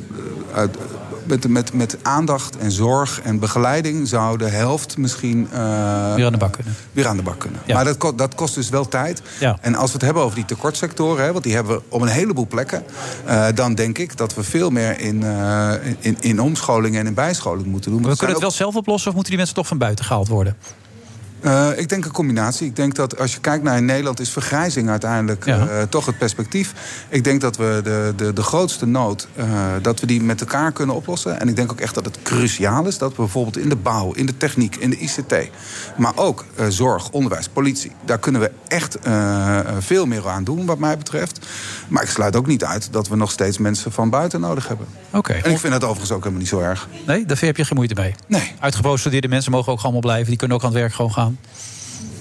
eh, 0.51 0.57
uit, 0.57 0.77
met, 1.23 1.47
met, 1.47 1.73
met 1.73 1.97
aandacht 2.01 2.57
en 2.57 2.71
zorg 2.71 3.21
en 3.21 3.39
begeleiding 3.39 4.07
zou 4.07 4.37
de 4.37 4.47
helft 4.47 4.97
misschien 4.97 5.47
eh, 5.51 5.59
Weer 6.15 6.25
aan 6.25 6.31
de 6.31 6.37
bak 6.37 6.51
kunnen. 6.53 6.75
weer 6.91 7.07
aan 7.07 7.17
de 7.17 7.23
bak 7.23 7.39
kunnen. 7.39 7.59
Ja. 7.65 7.75
Maar 7.75 7.85
dat, 7.85 7.97
ko- 7.97 8.15
dat 8.15 8.35
kost 8.35 8.55
dus 8.55 8.69
wel 8.69 8.87
tijd. 8.87 9.21
Ja. 9.39 9.57
En 9.61 9.75
als 9.75 9.87
we 9.87 9.93
het 9.93 10.01
hebben 10.01 10.23
over 10.23 10.35
die 10.35 10.45
tekortsectoren, 10.45 11.25
hè, 11.25 11.31
want 11.31 11.43
die 11.43 11.53
hebben 11.53 11.75
we 11.75 11.81
op 11.89 12.01
een 12.01 12.07
heleboel 12.07 12.47
plekken, 12.47 12.83
dan 13.55 13.75
denk 13.75 13.97
ik 13.97 14.17
dat 14.17 14.35
we 14.35 14.43
veel 14.43 14.69
meer 14.69 14.99
in, 14.99 15.23
in, 15.99 16.17
in 16.19 16.41
omscholing 16.41 16.95
en 16.97 17.07
in 17.07 17.13
bijscholing 17.13 17.67
moeten 17.67 17.91
doen. 17.91 18.01
We 18.01 18.07
kunnen 18.07 18.29
het 18.35 18.39
wel 18.39 18.51
zelf 18.51 18.75
oplossen 18.75 19.07
of 19.09 19.13
moeten 19.13 19.31
die 19.31 19.39
mensen 19.39 19.55
toch 19.57 19.67
van 19.67 19.77
buiten 19.77 20.05
gehaald 20.05 20.27
worden? 20.27 20.55
Eh, 21.43 21.69
ik 21.75 21.89
denk 21.89 22.05
een 22.05 22.11
combinatie. 22.11 22.67
Ik 22.67 22.75
denk 22.75 22.95
dat 22.95 23.19
als 23.19 23.33
je 23.33 23.39
kijkt 23.39 23.63
naar 23.63 23.77
in 23.77 23.85
Nederland 23.85 24.19
is 24.19 24.29
vergrijzing 24.29 24.89
uiteindelijk 24.89 25.45
Ja. 25.45 25.67
eh, 25.67 25.81
toch 25.89 26.05
het 26.05 26.17
perspectief. 26.17 26.73
Ik 27.09 27.23
denk 27.23 27.41
dat 27.41 27.57
we 27.57 27.79
de, 27.83 28.13
de, 28.15 28.33
de 28.33 28.43
grootste 28.43 28.85
nood, 28.85 29.27
eh, 29.35 29.45
dat 29.81 29.99
we 29.99 30.05
die 30.05 30.21
met 30.23 30.41
elkaar 30.41 30.71
kunnen 30.71 30.95
oplossen. 30.95 31.39
En 31.39 31.47
ik 31.47 31.55
denk 31.55 31.71
ook 31.71 31.79
echt 31.79 31.95
dat 31.95 32.05
het 32.05 32.17
cruciaal 32.23 32.85
is 32.87 32.97
dat 32.97 33.09
we 33.09 33.15
bijvoorbeeld 33.21 33.57
in 33.57 33.69
de 33.69 33.75
bouw, 33.75 34.11
in 34.13 34.25
de 34.25 34.37
techniek, 34.37 34.75
in 34.75 34.89
de 34.89 34.97
ICT, 34.97 35.35
maar 35.97 36.11
ook 36.15 36.45
zorg, 36.69 37.09
onderwijs, 37.09 37.47
politie, 37.47 37.91
daar 38.05 38.19
kunnen 38.19 38.41
we 38.41 38.51
echt 38.67 38.97
veel 39.79 40.05
meer 40.05 40.27
aan 40.27 40.43
doen 40.43 40.65
wat 40.65 40.77
mij 40.79 40.97
betreft. 40.97 41.47
Maar 41.87 42.03
ik 42.03 42.09
sluit 42.09 42.35
ook 42.35 42.47
niet 42.47 42.63
uit 42.63 42.87
dat 42.91 43.07
we 43.07 43.15
nog 43.15 43.31
steeds 43.31 43.57
mensen 43.57 43.91
van 43.91 44.09
buiten 44.09 44.39
nodig 44.39 44.67
hebben. 44.67 44.87
Oké. 45.11 45.33
En 45.33 45.51
ik 45.51 45.59
vind 45.59 45.73
dat 45.73 45.83
overigens 45.83 46.11
ook 46.11 46.17
helemaal 46.19 46.39
niet 46.39 46.49
zo 46.49 46.59
erg. 46.59 46.87
Nee, 47.07 47.25
daar 47.25 47.37
heb 47.39 47.57
je 47.57 47.65
geen 47.65 47.75
moeite 47.77 47.93
mee. 47.93 48.15
Nee. 48.27 48.51
Uitgeprocedeerde 48.59 49.27
mensen 49.27 49.51
mogen 49.51 49.71
ook 49.71 49.81
allemaal 49.81 50.01
blijven. 50.01 50.27
Die 50.27 50.37
kunnen 50.37 50.57
ook 50.57 50.63
aan 50.63 50.69
het 50.69 50.79
werk 50.79 50.93
gewoon 50.93 51.13
gaan. 51.13 51.32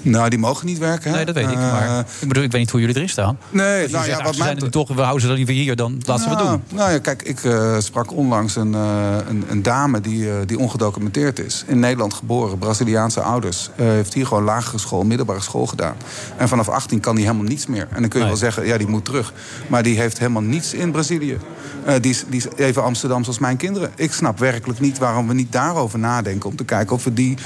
Nou, 0.04 0.28
die 0.28 0.38
mogen 0.38 0.66
niet 0.66 0.78
werken. 0.78 1.10
hè? 1.10 1.16
Nee, 1.16 1.24
dat 1.24 1.34
weet 1.34 1.44
ik. 1.50 1.56
Eh, 1.56 1.72
Maar 1.72 1.98
ik 2.20 2.28
bedoel, 2.28 2.42
ik 2.42 2.50
weet 2.50 2.60
niet 2.60 2.70
hoe 2.70 2.80
jullie 2.80 2.94
erin 2.96 3.08
staan. 3.08 3.38
Nee, 3.50 3.88
nou 3.88 4.04
zegt, 4.04 4.06
ja, 4.18 4.24
wat 4.24 4.34
ze 4.34 4.42
mij 4.42 4.54
zijn 4.58 4.70
toch, 4.70 4.88
we 4.88 5.00
houden 5.00 5.20
ze 5.20 5.26
dan 5.26 5.36
liever 5.36 5.54
hier, 5.54 5.76
dan 5.76 5.92
laten 6.06 6.24
ze 6.24 6.28
nou, 6.30 6.42
wat 6.42 6.48
doen. 6.68 6.78
Nou 6.78 6.92
ja, 6.92 6.98
kijk, 6.98 7.22
ik 7.22 7.44
eh, 7.44 7.78
sprak 7.78 8.12
onlangs 8.12 8.56
een, 8.56 8.74
eh, 8.74 9.16
een, 9.28 9.44
een 9.48 9.62
dame 9.62 10.00
die, 10.00 10.30
eh, 10.30 10.36
die 10.46 10.58
ongedocumenteerd 10.58 11.38
is. 11.38 11.64
In 11.66 11.78
Nederland 11.78 12.14
geboren, 12.14 12.58
Braziliaanse 12.58 13.20
ouders. 13.20 13.70
Eh, 13.76 13.86
heeft 13.86 14.14
hier 14.14 14.26
gewoon 14.26 14.42
lagere 14.44 14.78
school, 14.78 15.02
middelbare 15.04 15.40
school 15.40 15.66
gedaan. 15.66 15.94
En 16.36 16.48
vanaf 16.48 16.68
18 16.68 17.00
kan 17.00 17.14
die 17.14 17.24
helemaal 17.24 17.46
niets 17.46 17.66
meer. 17.66 17.86
En 17.90 18.00
dan 18.00 18.08
kun 18.08 18.20
je 18.20 18.26
wel 18.26 18.36
zeggen, 18.36 18.66
ja, 18.66 18.78
die 18.78 18.86
moet 18.88 19.04
terug. 19.04 19.32
Maar 19.66 19.82
die 19.82 19.98
heeft 19.98 20.18
helemaal 20.18 20.42
niets 20.42 20.74
in 20.74 20.90
Brazilië. 20.90 21.38
Eh, 21.84 21.94
die, 22.00 22.10
is, 22.10 22.24
die 22.28 22.38
is 22.38 22.46
even 22.56 22.82
Amsterdams 22.82 23.26
als 23.26 23.38
mijn 23.38 23.56
kinderen. 23.56 23.90
Ik 23.96 24.12
snap 24.12 24.38
werkelijk 24.38 24.80
niet 24.80 24.98
waarom 24.98 25.28
we 25.28 25.34
niet 25.34 25.52
daarover 25.52 25.98
nadenken... 25.98 26.48
om 26.50 26.56
te 26.56 26.64
kijken 26.64 26.94
of 26.96 27.04
we 27.04 27.12
die 27.12 27.36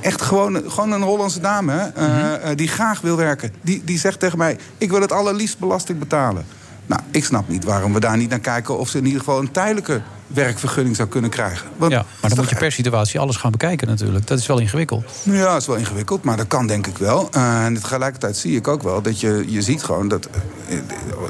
echt 0.00 0.22
gewoon, 0.22 0.62
gewoon 0.66 0.92
een 0.92 1.02
Hollandse 1.02 1.40
dame... 1.40 1.72
hè, 1.72 1.86
eh, 1.88 2.50
eh, 2.50 2.56
die 2.56 2.68
graag 2.68 3.00
wil 3.00 3.16
werken. 3.16 3.52
Die, 3.62 3.84
die 3.84 3.98
zegt 3.98 4.20
tegen 4.20 4.38
mij, 4.38 4.58
ik 4.78 4.90
wil 4.90 5.00
het 5.00 5.12
allerliefst 5.12 5.58
belasting 5.58 5.98
betalen. 5.98 6.46
Nou, 6.86 7.00
ik 7.10 7.24
snap 7.24 7.48
niet 7.48 7.64
waarom 7.64 7.92
we 7.92 8.00
daar 8.00 8.16
niet 8.16 8.30
naar 8.30 8.38
kijken... 8.38 8.78
of 8.78 8.88
ze 8.88 8.98
in 8.98 9.04
ieder 9.04 9.20
geval 9.20 9.38
een 9.38 9.50
tijdelijke 9.50 10.00
werkvergunning 10.28 10.96
zou 10.96 11.08
kunnen 11.08 11.30
krijgen. 11.30 11.68
Want 11.76 11.92
Ja, 11.92 12.04
maar 12.20 12.30
dan 12.30 12.38
moet 12.38 12.48
je 12.48 12.56
per 12.56 12.72
situatie 12.72 13.20
alles 13.20 13.36
gaan 13.36 13.50
bekijken 13.50 13.88
natuurlijk. 13.88 14.26
Dat 14.26 14.38
is 14.38 14.46
wel 14.46 14.58
ingewikkeld. 14.58 15.04
ja, 15.22 15.52
dat 15.52 15.60
is 15.60 15.66
wel 15.66 15.76
ingewikkeld, 15.76 16.22
maar 16.22 16.36
dat 16.36 16.46
kan 16.46 16.66
denk 16.66 16.86
ik 16.86 16.98
wel. 16.98 17.28
Eh, 17.32 17.64
en 17.64 17.74
tegelijkertijd 17.74 18.36
zie 18.36 18.56
ik 18.56 18.68
ook 18.68 18.82
wel 18.82 19.02
dat 19.02 19.20
je, 19.20 19.44
je 19.46 19.62
ziet 19.62 19.82
gewoon 19.82 20.08
dat 20.08 20.28
eh, 20.68 20.78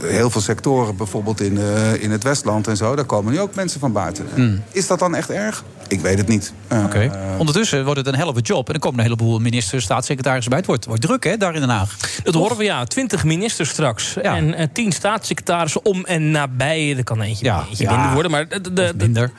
heel 0.02 0.30
veel 0.30 0.40
sectoren, 0.40 0.96
bijvoorbeeld 0.96 1.40
in, 1.40 1.58
eh, 1.58 2.02
in 2.02 2.10
het 2.10 2.22
Westland 2.22 2.66
en 2.68 2.76
zo, 2.76 2.96
daar 2.96 3.04
komen 3.04 3.32
nu 3.32 3.40
ook 3.40 3.54
mensen 3.54 3.80
van 3.80 3.92
buiten. 3.92 4.26
Hmm. 4.34 4.62
Is 4.72 4.86
dat 4.86 4.98
dan 4.98 5.14
echt 5.14 5.30
erg? 5.30 5.64
Ik 5.88 6.00
weet 6.00 6.18
het 6.18 6.28
niet. 6.28 6.52
Eh, 6.68 6.84
Oké. 6.84 7.10
Ondertussen 7.38 7.84
wordt 7.84 7.98
het 7.98 8.08
een 8.08 8.14
helft 8.14 8.46
job. 8.46 8.68
En 8.68 8.74
er 8.74 8.80
komen 8.80 8.98
een 8.98 9.04
heleboel 9.04 9.38
ministers, 9.38 9.84
staatssecretarissen 9.84 10.50
bij. 10.50 10.58
Het 10.58 10.68
wordt, 10.68 10.84
wordt 10.84 11.02
druk, 11.02 11.24
hè, 11.24 11.36
daar 11.36 11.54
in 11.54 11.60
Den 11.60 11.68
Haag. 11.68 11.96
Dat 12.22 12.34
horen 12.34 12.56
we 12.56 12.64
ja. 12.64 12.84
Twintig 12.84 13.24
ministers 13.24 13.68
straks. 13.68 14.16
En 14.16 14.54
eh, 14.54 14.66
tien 14.72 14.92
staatssecretarissen 14.92 15.84
om 15.84 16.04
en 16.04 16.30
nabij. 16.30 16.96
Er 16.96 17.04
kan 17.04 17.20
eentje, 17.20 17.64
eentje 17.68 17.84
ja. 17.84 17.96
minder 17.96 18.12
worden. 18.12 18.30
Maar 18.30 18.48
de, 18.48 18.72
de, 18.72 18.87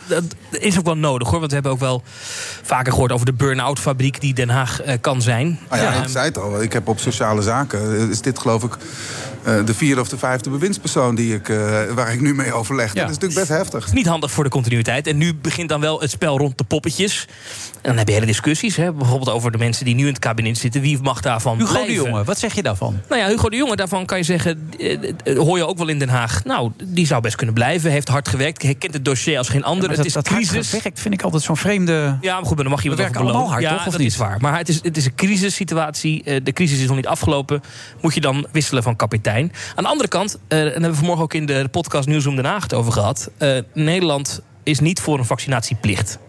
dat 0.08 0.24
is 0.52 0.78
ook 0.78 0.86
wel 0.86 0.98
nodig 0.98 1.28
hoor. 1.30 1.38
Want 1.40 1.48
we 1.50 1.54
hebben 1.54 1.72
ook 1.72 1.80
wel 1.80 2.04
vaker 2.64 2.92
gehoord 2.94 3.12
over 3.12 3.26
de 3.26 3.34
burn-out 3.34 3.80
fabriek 3.80 4.22
die 4.22 4.34
Den 4.34 4.50
Haag 4.50 4.82
eh, 4.82 4.94
kan 5.02 5.22
zijn. 5.22 5.60
Nou 5.70 5.82
ja, 5.82 5.94
Ja, 5.94 6.02
ik 6.04 6.10
zei 6.10 6.26
het 6.26 6.38
al. 6.38 6.62
Ik 6.62 6.74
heb 6.74 6.88
op 6.88 7.00
sociale 7.00 7.42
zaken. 7.42 7.96
eh, 7.96 8.10
Is 8.10 8.22
dit 8.22 8.40
geloof 8.40 8.64
ik 8.64 8.78
eh, 9.44 9.66
de 9.66 9.74
vierde 9.74 10.02
of 10.02 10.10
de 10.10 10.18
vijfde 10.18 10.50
bewindspersoon 10.50 11.16
die 11.16 11.34
ik, 11.36 11.50
eh, 11.50 11.58
waar 11.96 12.14
ik 12.14 12.22
nu 12.22 12.36
mee 12.36 12.54
overleg. 12.54 12.94
Dat 12.94 13.04
is 13.10 13.18
natuurlijk 13.18 13.40
best 13.48 13.60
heftig. 13.60 13.94
Niet 13.94 14.08
handig 14.08 14.32
voor 14.32 14.44
de 14.44 14.50
continuïteit. 14.50 15.08
En 15.08 15.18
nu 15.18 15.34
begint 15.36 15.70
dan 15.70 15.82
wel 15.82 16.00
het 16.02 16.12
spel 16.12 16.38
rond 16.38 16.58
de 16.58 16.64
poppetjes. 16.64 17.26
En 17.74 17.80
dan 17.90 17.98
heb 17.98 18.08
je 18.08 18.14
hele 18.14 18.26
discussies. 18.26 18.76
Hè? 18.76 18.92
Bijvoorbeeld 18.94 19.30
over 19.30 19.52
de 19.52 19.58
mensen 19.58 19.86
die 19.86 19.96
nu 19.96 20.02
in 20.02 20.10
het 20.14 20.20
kabinet 20.20 20.58
zitten. 20.58 20.82
Wie 20.82 21.02
mag 21.02 21.22
daarvan 21.22 21.58
Hugo 21.58 21.86
de? 21.86 21.94
Jonge, 21.94 22.24
wat 22.24 22.40
zeg 22.40 22.54
je 22.56 22.64
daarvan? 22.64 23.00
Nou 23.10 23.22
ja, 23.22 23.28
Hugo 23.28 23.50
de 23.50 23.56
Jonge, 23.56 23.76
daarvan 23.76 24.06
kan 24.06 24.18
je 24.18 24.24
zeggen... 24.24 24.70
hoor 25.24 25.58
je 25.58 25.68
ook 25.68 25.78
wel 25.78 25.88
in 25.88 26.00
Den 26.00 26.10
Haag. 26.10 26.44
Nou, 26.46 26.72
die 26.84 27.06
zou 27.08 27.22
best 27.22 27.36
kunnen 27.36 27.56
blijven. 27.56 27.92
Heeft 27.92 28.08
hard 28.08 28.28
gewerkt. 28.28 28.62
Hij 28.62 28.76
kent 28.76 28.94
het 28.94 29.06
dossier 29.06 29.38
als 29.40 29.50
geen 29.50 29.64
ander. 29.64 29.88
Het 29.88 29.98
dat, 29.98 30.06
is 30.06 30.14
dat 30.14 30.28
crisis. 30.28 30.70
gewerkt 30.70 31.00
vind 31.00 31.14
ik 31.14 31.22
altijd 31.22 31.44
zo'n 31.44 31.58
vreemde... 31.58 32.18
Ja, 32.22 32.34
maar 32.36 32.46
goed, 32.46 32.56
maar 32.56 32.64
dan 32.64 32.74
mag 32.74 32.84
je 32.84 32.90
wat 32.90 33.00
over 33.00 33.12
belonen. 33.12 33.50
hard, 33.50 33.62
ja, 33.62 33.70
toch, 33.70 33.86
of 33.86 33.92
dat 33.92 34.02
niet? 34.02 34.12
is 34.12 34.18
waar. 34.18 34.38
Maar 34.42 34.58
het 34.58 34.70
is, 34.70 34.84
het 34.84 34.98
is 34.98 35.06
een 35.06 35.16
crisissituatie. 35.16 36.24
Eh, 36.24 36.40
de 36.44 36.54
crisis 36.54 36.80
is 36.80 36.88
nog 36.88 36.96
niet 36.96 37.08
afgelopen. 37.08 37.62
Moet 38.02 38.14
je 38.14 38.22
dan 38.22 38.48
wisselen 38.52 38.84
van 38.84 38.96
kapitein. 38.96 39.52
Aan 39.76 39.84
de 39.84 39.90
andere 39.90 40.10
kant, 40.10 40.38
eh, 40.48 40.58
en 40.58 40.64
daar 40.64 40.72
hebben 40.72 40.90
we 40.90 40.96
vanmorgen 40.96 41.24
ook 41.24 41.34
in 41.34 41.46
de 41.46 41.68
podcast 41.72 42.08
Nieuwsroom 42.08 42.36
Den 42.36 42.46
Haag 42.46 42.64
het 42.64 42.74
over 42.74 42.92
gehad. 42.92 43.30
eh, 43.38 43.58
Nederland 43.74 44.42
is 44.64 44.80
niet 44.80 45.00
voor 45.00 45.20
een 45.20 45.26
vaccinatieplicht. 45.26 46.20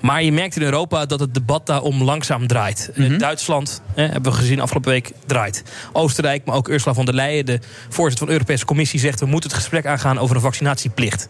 Maar 0.00 0.22
je 0.22 0.32
merkt 0.32 0.56
in 0.56 0.62
Europa 0.62 1.06
dat 1.06 1.20
het 1.20 1.34
debat 1.34 1.66
daarom 1.66 2.02
langzaam 2.02 2.46
draait. 2.46 2.90
Mhm. 2.94 3.18
Duitsland, 3.18 3.82
eh, 3.94 4.10
hebben 4.10 4.32
we 4.32 4.38
gezien 4.38 4.60
afgelopen 4.60 4.90
week, 4.90 5.10
draait. 5.26 5.62
Oostenrijk, 5.92 6.44
maar 6.44 6.56
ook 6.56 6.68
Ursula 6.68 6.94
von 6.94 7.04
der 7.04 7.14
Leyen, 7.14 7.46
de 7.46 7.60
voorzitter 7.88 8.18
van 8.18 8.26
de 8.26 8.32
Europese 8.32 8.64
Commissie, 8.64 9.00
zegt... 9.00 9.20
we 9.20 9.26
moeten 9.26 9.50
het 9.50 9.58
gesprek 9.58 9.86
aangaan 9.86 10.18
over 10.18 10.36
een 10.36 10.42
vaccinatieplicht. 10.42 11.28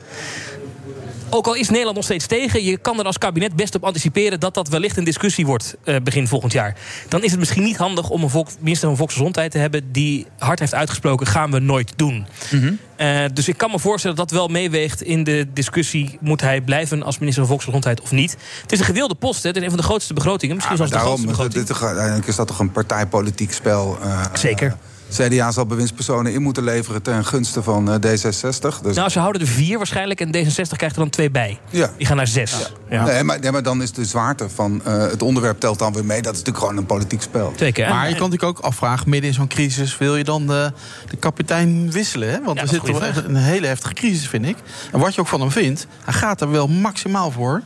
Ook 1.35 1.47
al 1.47 1.55
is 1.55 1.69
Nederland 1.69 1.97
nog 1.97 2.05
steeds 2.05 2.27
tegen, 2.27 2.65
je 2.65 2.77
kan 2.77 2.99
er 2.99 3.05
als 3.05 3.19
kabinet 3.19 3.57
best 3.57 3.75
op 3.75 3.85
anticiperen 3.85 4.41
dat 4.41 4.55
dat 4.55 4.69
wellicht 4.69 4.97
een 4.97 5.05
discussie 5.05 5.47
wordt 5.47 5.77
eh, 5.85 5.97
begin 6.03 6.29
volgend 6.29 6.53
jaar. 6.53 6.77
Dan 7.09 7.23
is 7.23 7.31
het 7.31 7.39
misschien 7.41 7.63
niet 7.63 7.77
handig 7.77 8.11
om 8.11 8.23
een 8.23 8.31
volk, 8.31 8.49
minister 8.61 8.89
van 8.89 8.97
Volksgezondheid 8.97 9.51
te 9.51 9.59
hebben 9.59 9.93
die 9.93 10.27
hard 10.39 10.59
heeft 10.59 10.75
uitgesproken: 10.75 11.27
gaan 11.27 11.51
we 11.51 11.59
nooit 11.59 11.93
doen. 11.97 12.27
Mhm. 12.51 12.73
Eh, 12.97 13.25
dus 13.33 13.49
ik 13.49 13.57
kan 13.57 13.71
me 13.71 13.79
voorstellen 13.79 14.17
dat 14.17 14.29
dat 14.29 14.39
wel 14.39 14.49
meeweegt 14.49 15.03
in 15.03 15.25
de 15.25 15.47
discussie: 15.53 16.19
moet 16.21 16.41
hij 16.41 16.61
blijven 16.61 17.03
als 17.03 17.15
minister 17.19 17.43
van 17.43 17.51
Volksgezondheid 17.51 18.01
of 18.01 18.11
niet? 18.11 18.37
Het 18.63 18.73
is 18.73 18.79
een 18.79 18.85
gewilde 18.85 19.15
post, 19.15 19.43
hè. 19.43 19.49
het 19.49 19.57
is 19.57 19.63
een 19.63 19.69
van 19.69 19.79
de 19.79 19.85
grootste 19.85 20.15
begrotingen, 20.15 20.55
misschien 20.55 20.77
Ja, 20.77 20.87
zelfs 20.87 21.03
de 21.03 21.07
grootste 21.09 21.27
begroting. 21.27 21.67
dit, 21.67 21.83
uiteindelijk 21.83 22.27
is 22.27 22.37
dat 22.37 22.47
toch 22.47 22.59
een 22.59 22.73
partijpolitiek 22.73 23.53
spel. 23.53 23.99
eh, 24.03 24.25
Zeker. 24.35 24.77
CDA 25.13 25.51
zal 25.51 25.67
bewindspersonen 25.67 26.33
in 26.33 26.43
moeten 26.43 26.65
leveren 26.65 27.03
ten 27.03 27.25
gunste 27.25 27.63
van 27.63 27.91
eh, 27.91 27.95
D66. 27.95 28.83
Dus 28.83 28.97
Nou, 28.97 29.09
ze 29.09 29.19
houden 29.19 29.41
er 29.43 29.49
vier 29.49 29.77
waarschijnlijk 29.79 30.21
en 30.21 30.29
D66 30.29 30.77
krijgt 30.77 30.95
er 30.95 31.01
dan 31.01 31.11
twee 31.11 31.31
bij. 31.31 31.59
Ja. 31.71 31.91
Die 31.97 32.07
gaan 32.07 32.17
naar 32.17 32.27
zes. 32.27 32.73
Ja. 32.91 33.05
Nee, 33.05 33.23
maar, 33.23 33.41
nee, 33.41 33.51
maar 33.53 33.63
dan 33.63 33.83
is 33.83 33.93
de 33.93 34.05
zwaarte 34.05 34.49
van 34.49 34.85
eh, 34.85 34.99
het 34.99 35.23
onderwerp 35.23 35.61
telt 35.61 35.79
dan 35.79 35.93
weer 35.93 36.05
mee. 36.05 36.23
Dat 36.23 36.33
is 36.33 36.39
natuurlijk 36.39 36.65
gewoon 36.65 36.77
een 36.77 36.87
politiek 36.87 37.23
spel. 37.23 37.53
Zeker. 37.57 37.89
Maar 37.89 38.09
je 38.09 38.15
kan 38.15 38.31
natuurlijk 38.31 38.59
ook 38.59 38.65
afvragen, 38.65 39.09
midden 39.11 39.29
in 39.29 39.35
zo'n 39.37 39.49
crisis... 39.49 39.99
wil 39.99 40.17
je 40.17 40.25
dan 40.25 40.47
de, 40.47 40.73
de 41.11 41.17
kapitein 41.17 41.91
wisselen? 41.91 42.31
Hè? 42.31 42.43
Want 42.43 42.57
Ja, 42.59 42.65
we 42.65 42.69
zitten 42.71 42.93
toch 42.93 43.03
echt 43.03 43.25
in 43.25 43.35
een 43.35 43.43
hele 43.43 43.67
heftige 43.67 43.95
crisis, 43.95 44.29
vind 44.29 44.47
ik. 44.47 44.57
En 44.93 44.99
wat 44.99 45.15
je 45.15 45.21
ook 45.21 45.29
van 45.29 45.41
hem 45.41 45.51
vindt, 45.51 45.87
hij 46.05 46.15
gaat 46.15 46.41
er 46.41 46.51
wel 46.51 46.69
maximaal 46.69 47.31
voor. 47.31 47.63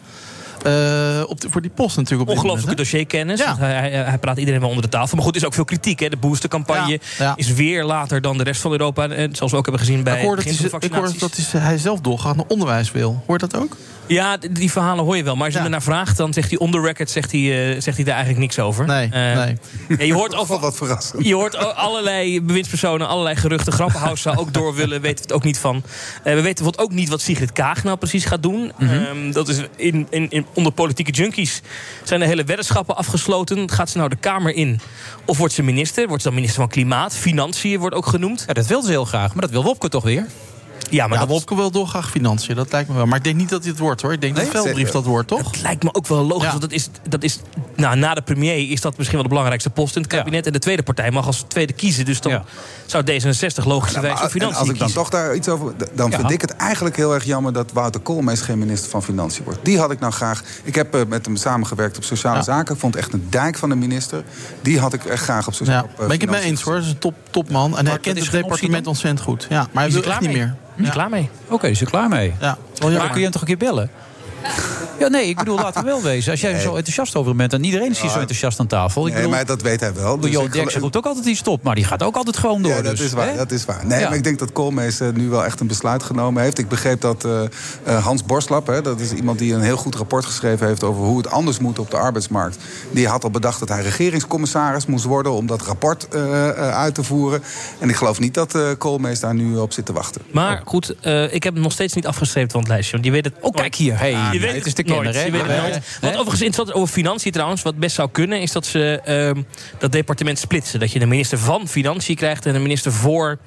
Eh, 0.66 1.22
op 1.28 1.40
de- 1.40 1.48
voor 1.50 1.60
die 1.62 1.70
post 1.74 1.96
natuurlijk 1.96 2.30
op 2.30 2.36
Ongelooflijke 2.36 2.60
moment, 2.60 2.78
dossierkennis. 2.78 3.44
Hij, 3.44 3.72
hij, 3.72 3.90
hij 3.90 4.18
praat 4.18 4.38
iedereen 4.38 4.60
wel 4.60 4.68
onder 4.68 4.84
de 4.84 4.90
tafel. 4.90 5.16
Maar 5.16 5.24
goed, 5.24 5.34
er 5.34 5.40
is 5.40 5.46
ook 5.46 5.54
veel 5.54 5.64
kritiek. 5.64 6.00
Hè. 6.00 6.08
De 6.08 6.16
boostercampagne 6.16 6.92
Ja, 6.92 6.98
ja. 7.18 7.32
is 7.36 7.52
weer 7.52 7.84
later 7.84 8.20
dan 8.20 8.38
de 8.38 8.44
rest 8.44 8.60
van 8.60 8.70
Europa. 8.72 9.08
En 9.08 9.34
zoals 9.34 9.52
we 9.52 9.58
ook 9.58 9.66
hebben 9.66 9.84
gezien 9.86 10.02
bij 10.02 10.16
Ik 10.18 10.24
hoor 10.26 10.36
dat, 10.36 10.44
het 10.44 10.52
hij, 10.54 10.62
begin 10.62 10.70
van 10.70 10.88
ik 10.88 10.94
hoor 10.94 11.18
dat 11.18 11.36
hij, 11.36 11.60
hij 11.60 11.78
zelf 11.78 12.00
doorgaat 12.00 12.36
naar 12.36 12.44
onderwijs 12.48 12.92
wil. 12.92 13.22
Hoort 13.26 13.40
dat 13.40 13.56
ook? 13.56 13.76
Ja, 14.08 14.36
die 14.50 14.70
verhalen 14.70 15.04
hoor 15.04 15.16
je 15.16 15.22
wel. 15.22 15.34
Maar 15.36 15.44
als 15.44 15.52
je 15.52 15.58
Ja. 15.58 15.64
ernaar 15.64 15.82
vraagt, 15.82 16.16
dan 16.16 16.32
zegt 16.32 16.50
hij 16.50 16.58
on 16.58 16.70
the 16.70 16.80
record 16.80 17.10
zegt 17.10 17.32
hij, 17.32 17.40
eh, 17.74 17.80
zegt 17.80 17.96
hij 17.96 18.04
daar 18.04 18.14
eigenlijk 18.14 18.38
niks 18.44 18.58
over. 18.58 18.86
Nee, 18.86 19.08
Eh, 19.12 19.36
nee. 19.36 19.56
ja, 19.98 20.04
je 20.04 20.12
hoort 20.14 20.34
ook 20.34 20.46
Wel 20.56 20.60
wat 20.60 20.76
verrassend. 20.76 21.24
Je 21.26 21.34
hoort 21.34 21.74
allerlei 21.74 22.42
bewindspersonen, 22.42 23.08
allerlei 23.08 23.36
geruchten. 23.36 23.72
Grappenhuis 23.72 24.20
zou 24.22 24.36
ook 24.36 24.52
door 24.54 24.74
willen, 24.74 25.00
weten 25.00 25.16
we 25.16 25.22
het 25.22 25.32
ook 25.32 25.44
niet 25.44 25.58
van. 25.58 25.76
Eh, 25.76 25.82
we 26.22 26.30
weten 26.40 26.42
bijvoorbeeld 26.64 26.78
ook 26.78 26.92
niet 26.92 27.08
wat 27.08 27.20
Sigrid 27.20 27.52
Kaag 27.52 27.84
nou 27.84 27.96
precies 27.96 28.24
gaat 28.24 28.42
doen. 28.42 28.72
Mhm. 28.78 28.92
Ehm, 28.92 29.32
dat 29.32 29.48
is 29.48 29.60
in, 29.76 30.06
in, 30.10 30.30
in, 30.30 30.46
onder 30.56 30.72
politieke 30.72 31.10
junkies 31.10 31.62
zijn 32.04 32.20
de 32.20 32.26
hele 32.26 32.44
weddenschappen 32.44 32.96
afgesloten. 32.96 33.70
Gaat 33.70 33.90
ze 33.90 33.96
nou 33.96 34.08
de 34.08 34.16
Kamer 34.16 34.54
in? 34.54 34.80
Of 35.24 35.38
wordt 35.38 35.54
ze 35.54 35.62
minister? 35.62 36.06
Wordt 36.06 36.22
ze 36.22 36.28
dan 36.28 36.36
minister 36.36 36.60
van 36.62 36.70
Klimaat? 36.70 37.16
Financiën 37.16 37.78
wordt 37.78 37.94
ook 37.96 38.06
genoemd. 38.06 38.44
Ja, 38.46 38.52
dat 38.52 38.66
wil 38.66 38.82
ze 38.82 38.90
heel 38.90 39.04
graag, 39.04 39.32
maar 39.32 39.42
dat 39.42 39.50
wil 39.50 39.62
Wopke 39.62 39.88
toch 39.88 40.04
weer? 40.04 40.26
Ja, 40.90 41.06
maar 41.06 41.18
Ja, 41.18 41.24
dat, 41.24 41.28
Wopke 41.32 41.54
wil 41.54 41.70
doorgraag 41.70 42.10
financiën, 42.10 42.54
dat 42.54 42.72
lijkt 42.72 42.88
me 42.88 42.94
wel. 42.94 43.06
Maar 43.06 43.16
ik 43.18 43.24
denk 43.24 43.36
niet 43.36 43.48
dat 43.48 43.60
hij 43.62 43.70
het 43.70 43.78
wordt, 43.80 44.02
hoor. 44.02 44.12
Ik 44.12 44.20
denk 44.20 44.36
dat 44.36 44.46
Veldbrief 44.48 44.90
dat 44.90 45.04
wordt, 45.04 45.28
toch? 45.28 45.42
dat 45.42 45.62
lijkt 45.62 45.82
me 45.82 45.94
ook 45.94 46.06
wel 46.06 46.24
logisch. 46.26 46.42
Ja. 46.44 46.48
Want 46.50 46.60
dat 46.60 46.72
is, 46.72 46.88
dat 47.08 47.22
is, 47.22 47.38
nou, 47.76 47.96
na 47.96 48.14
de 48.14 48.22
premier 48.22 48.70
is 48.70 48.80
dat 48.80 48.92
misschien 48.96 49.14
wel 49.14 49.22
de 49.22 49.28
belangrijkste 49.28 49.70
post 49.70 49.96
in 49.96 50.02
het 50.02 50.10
kabinet. 50.10 50.46
En 50.46 50.52
de 50.52 50.58
tweede 50.58 50.82
partij 50.82 51.10
mag 51.10 51.26
als 51.26 51.44
tweede 51.48 51.72
kiezen. 51.72 52.04
Dus 52.04 52.20
dan 52.20 52.32
Ja. 52.32 52.44
zou 52.86 53.04
D66 53.04 53.64
logischerwijs 53.66 54.20
voor 54.20 54.28
financiën 54.28 54.58
als 54.58 54.68
ik 54.68 54.78
dan 54.78 54.86
kiezen. 54.86 54.94
toch 55.02 55.08
daar 55.10 55.34
iets 55.34 55.48
over. 55.48 55.72
Dan 55.94 56.10
Ja. 56.10 56.16
vind 56.18 56.30
ik 56.30 56.40
het 56.40 56.50
eigenlijk 56.56 56.96
heel 56.96 57.14
erg 57.14 57.24
jammer 57.24 57.52
dat 57.52 57.72
Wouter 57.72 58.00
Koolmees 58.00 58.40
geen 58.40 58.58
minister 58.58 58.90
van 58.90 59.02
Financiën 59.02 59.44
wordt. 59.44 59.58
Die 59.62 59.78
had 59.78 59.90
ik 59.90 59.98
nou 60.00 60.12
graag. 60.12 60.42
Ik 60.62 60.74
heb 60.74 60.94
eh, 60.94 61.00
met 61.08 61.26
hem 61.26 61.36
samengewerkt 61.36 61.96
op 61.96 62.04
sociale 62.04 62.36
Ja. 62.36 62.42
zaken. 62.42 62.74
Ik 62.74 62.80
vond 62.80 62.94
het 62.94 63.04
echt 63.04 63.12
een 63.12 63.26
dijk 63.30 63.56
van 63.58 63.70
een 63.70 63.78
minister. 63.78 64.24
Die 64.62 64.78
had 64.80 64.92
ik 64.92 65.04
echt 65.04 65.22
graag 65.22 65.46
op 65.46 65.52
Ja, 65.52 65.58
sociale 65.58 65.88
ben 65.98 66.10
ik 66.10 66.20
het 66.20 66.30
mee 66.30 66.40
eens, 66.42 66.62
hoor. 66.62 66.74
Dat 66.74 66.82
is 66.84 66.90
een 66.90 66.98
top, 66.98 67.14
topman. 67.30 67.78
En 67.78 67.86
hij 67.86 67.98
kent 67.98 68.18
het 68.18 68.30
departement 68.30 68.86
ontzettend 68.86 69.20
goed. 69.24 69.46
Ja, 69.48 69.56
maar 69.72 69.82
hij 69.82 69.86
Is 69.86 69.92
wil 69.94 70.04
echt 70.04 70.20
niet 70.20 70.28
mee? 70.30 70.38
meer. 70.38 70.54
Is 70.76 70.86
er 70.86 70.92
klaar 70.92 71.08
mee? 71.08 71.30
Oké, 71.48 71.66
is 71.66 71.80
er 71.80 71.86
klaar 71.86 72.08
mee? 72.08 72.34
Ja, 72.40 72.56
Maar 72.80 73.06
kun 73.08 73.16
je 73.16 73.22
hem 73.22 73.30
toch 73.32 73.40
een 73.40 73.46
keer 73.46 73.56
bellen? 73.56 73.90
Ja, 74.98 75.08
nee, 75.08 75.28
ik 75.28 75.36
bedoel, 75.36 75.56
laten 75.56 75.80
we 75.80 75.86
wel 75.86 76.02
wezen. 76.02 76.30
Als 76.30 76.40
jij 76.40 76.52
er 76.52 76.60
zo 76.60 76.74
enthousiast 76.74 77.16
over 77.16 77.36
bent... 77.36 77.52
en 77.52 77.64
iedereen 77.64 77.90
is 77.90 78.00
hier 78.00 78.10
zo 78.10 78.18
enthousiast 78.18 78.60
aan 78.60 78.66
tafel. 78.66 79.02
Ik 79.06 79.12
Nee, 79.12 79.22
bedoel, 79.22 79.36
maar 79.36 79.46
dat 79.46 79.62
weet 79.62 79.80
hij 79.80 79.94
wel. 79.94 80.18
Dus 80.20 80.30
Jo 80.30 80.44
ik 80.44 80.52
Derksen 80.52 80.80
roept 80.80 80.96
ook 80.96 81.06
altijd 81.06 81.24
die 81.24 81.36
stop, 81.36 81.62
maar 81.62 81.74
die 81.74 81.84
gaat 81.84 82.02
ook 82.02 82.16
altijd 82.16 82.36
gewoon 82.36 82.62
door. 82.62 82.72
Ja, 82.72 82.82
dat 82.82 82.96
dus, 82.96 83.06
is 83.06 83.12
waar. 83.12 83.28
hè? 83.28 83.36
Dat 83.36 83.50
is 83.50 83.64
waar. 83.64 83.86
Nee, 83.86 84.00
Ja. 84.00 84.08
maar 84.08 84.16
ik 84.16 84.24
denk 84.24 84.38
dat 84.38 84.52
Koolmees 84.52 85.00
eh, 85.00 85.08
nu 85.14 85.28
wel 85.28 85.44
echt 85.44 85.60
een 85.60 85.66
besluit 85.66 86.02
genomen 86.02 86.42
heeft. 86.42 86.58
Ik 86.58 86.68
begreep 86.68 87.00
dat 87.00 87.24
eh, 87.24 87.42
eh, 87.84 88.04
Hans 88.04 88.24
Borslap, 88.24 88.66
hè, 88.66 88.82
dat 88.82 89.00
is 89.00 89.12
iemand 89.12 89.38
die 89.38 89.54
een 89.54 89.60
heel 89.62 89.76
goed 89.76 89.94
rapport 89.94 90.24
geschreven 90.24 90.66
heeft 90.66 90.82
over 90.82 91.02
hoe 91.02 91.16
het 91.16 91.30
anders 91.30 91.58
moet 91.58 91.78
op 91.78 91.90
de 91.90 91.96
arbeidsmarkt. 91.96 92.56
Die 92.90 93.08
had 93.08 93.24
al 93.24 93.30
bedacht 93.30 93.58
dat 93.58 93.68
hij 93.68 93.82
regeringscommissaris 93.82 94.86
moest 94.86 95.04
worden 95.04 95.32
om 95.32 95.46
dat 95.46 95.62
rapport 95.62 96.08
eh, 96.08 96.48
eh, 96.48 96.54
uit 96.76 96.94
te 96.94 97.02
voeren. 97.02 97.42
En 97.78 97.88
ik 97.88 97.96
geloof 97.96 98.20
niet 98.20 98.34
dat 98.34 98.54
eh 98.54 98.62
Koolmees 98.78 99.20
daar 99.20 99.34
nu 99.34 99.56
op 99.56 99.72
zit 99.72 99.86
te 99.86 99.92
wachten. 99.92 100.22
Maar 100.32 100.62
goed, 100.64 100.94
eh, 101.00 101.34
ik 101.34 101.42
heb 101.42 101.54
hem 101.54 101.62
nog 101.62 101.72
steeds 101.72 101.94
niet 101.94 102.06
afgestreept 102.06 102.52
van 102.52 102.60
het 102.60 102.68
lijstje. 102.68 102.92
Want 102.92 103.04
je 103.04 103.10
weet 103.10 103.24
het 103.24 103.34
Oh, 103.40 103.54
kijk 103.54 103.74
hier. 103.74 103.98
Hey, 103.98 104.35
je 104.40 104.46
weet 104.46 104.54
het 104.56 104.66
is 104.66 104.74
de 104.74 104.82
nooit. 104.82 105.14
hè? 105.14 105.24
Je 105.24 105.30
weet 105.30 105.46
het 105.46 105.60
nooit. 105.62 105.98
Wat 106.00 106.10
overigens 106.10 106.42
interessant 106.42 106.72
over 106.72 106.94
financiën 106.94 107.32
trouwens, 107.32 107.62
wat 107.62 107.76
best 107.76 107.94
zou 107.94 108.08
kunnen, 108.12 108.40
is 108.40 108.52
dat 108.52 108.66
ze 108.66 109.00
ehm, 109.04 109.42
dat 109.78 109.92
departement 109.92 110.38
splitsen. 110.38 110.80
Dat 110.80 110.92
je 110.92 111.00
een 111.00 111.08
minister 111.08 111.38
van 111.38 111.68
Financiën 111.68 112.16
krijgt 112.16 112.46
en 112.46 112.54
een 112.54 112.62
minister 112.62 112.92
voor 112.92 113.38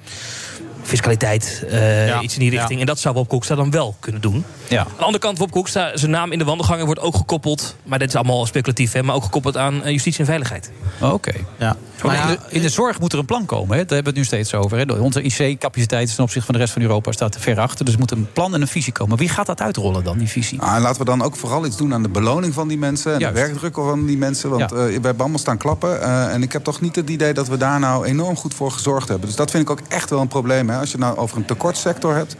fiscaliteit, 0.82 1.64
eh, 1.70 2.06
Ja. 2.06 2.20
iets 2.20 2.34
in 2.34 2.40
die 2.40 2.50
richting. 2.50 2.72
Ja. 2.74 2.80
En 2.80 2.86
dat 2.86 2.98
zou 2.98 3.14
Wopke 3.14 3.32
Hoekstra 3.34 3.56
dan 3.56 3.70
wel 3.70 3.96
kunnen 4.00 4.20
doen. 4.20 4.44
Ja. 4.68 4.80
Aan 4.80 4.86
de 4.96 5.04
andere 5.04 5.18
kant, 5.18 5.38
Wopke 5.38 5.56
Hoekstra, 5.56 5.96
zijn 5.96 6.10
naam 6.10 6.32
in 6.32 6.38
de 6.38 6.44
wandelgangen 6.44 6.86
wordt 6.86 7.00
ook 7.00 7.14
gekoppeld, 7.16 7.76
maar 7.84 7.98
dit 7.98 8.08
is 8.08 8.14
allemaal 8.14 8.46
speculatief, 8.46 8.92
hè, 8.92 9.02
maar 9.02 9.14
ook 9.14 9.22
gekoppeld 9.24 9.56
aan 9.56 9.84
eh, 9.84 9.90
justitie 9.92 10.20
en 10.20 10.26
veiligheid. 10.26 10.70
Oké. 11.00 11.32
Ja. 11.58 11.76
Maar 12.02 12.14
ja, 12.16 12.26
de, 12.26 12.38
in 12.48 12.62
de 12.62 12.68
zorg 12.68 13.00
moet 13.00 13.12
er 13.12 13.18
een 13.18 13.24
plan 13.24 13.46
komen. 13.46 13.76
Hè? 13.76 13.84
Daar 13.84 13.94
hebben 13.94 14.02
we 14.14 14.18
het 14.20 14.30
nu 14.30 14.38
steeds 14.38 14.54
over. 14.54 14.78
Hè? 14.78 14.92
Onze 14.98 15.22
IC-capaciteit 15.22 16.14
ten 16.14 16.24
opzichte 16.24 16.44
van 16.46 16.54
de 16.54 16.60
rest 16.60 16.72
van 16.72 16.82
Europa 16.82 17.12
staat 17.12 17.36
ver 17.38 17.58
achter. 17.60 17.84
Dus 17.84 17.94
er 17.94 18.00
moet 18.00 18.10
een 18.10 18.28
plan 18.32 18.54
en 18.54 18.60
een 18.60 18.68
visie 18.68 18.92
komen. 18.92 19.16
Wie 19.18 19.28
gaat 19.28 19.46
dat 19.46 19.60
uitrollen 19.60 20.04
dan, 20.04 20.18
die 20.18 20.28
visie? 20.28 20.60
Ah, 20.60 20.74
en 20.74 20.80
laten 20.82 20.98
we 20.98 21.04
dan 21.04 21.22
ook 21.22 21.36
vooral 21.36 21.66
iets 21.66 21.76
doen 21.76 21.94
aan 21.94 22.02
de 22.02 22.08
beloning 22.08 22.54
van 22.54 22.68
die 22.68 22.78
mensen. 22.78 23.12
En 23.12 23.18
Juist. 23.18 23.34
de 23.36 23.40
werkdruk 23.42 23.74
van 23.74 24.06
die 24.06 24.18
mensen. 24.18 24.50
Want 24.50 24.60
Ja. 24.60 24.66
eh, 24.66 24.72
we 24.84 24.90
hebben 24.92 25.18
allemaal 25.18 25.38
staan 25.38 25.58
klappen. 25.58 26.02
eh, 26.02 26.32
en 26.34 26.42
ik 26.42 26.52
heb 26.52 26.64
toch 26.64 26.80
niet 26.80 26.96
het 26.96 27.10
idee 27.10 27.32
dat 27.34 27.48
we 27.48 27.56
daar 27.56 27.78
nou 27.80 28.04
enorm 28.06 28.36
goed 28.36 28.54
voor 28.54 28.70
gezorgd 28.70 29.08
hebben. 29.08 29.26
Dus 29.26 29.36
dat 29.36 29.50
vind 29.50 29.62
ik 29.62 29.70
ook 29.70 29.80
echt 29.88 30.10
wel 30.10 30.20
een 30.20 30.28
probleem. 30.28 30.70
Hè. 30.70 30.78
Als 30.78 30.90
je 30.90 30.98
nou 30.98 31.16
over 31.16 31.36
een 31.36 31.44
tekortsector 31.44 32.14
hebt... 32.14 32.36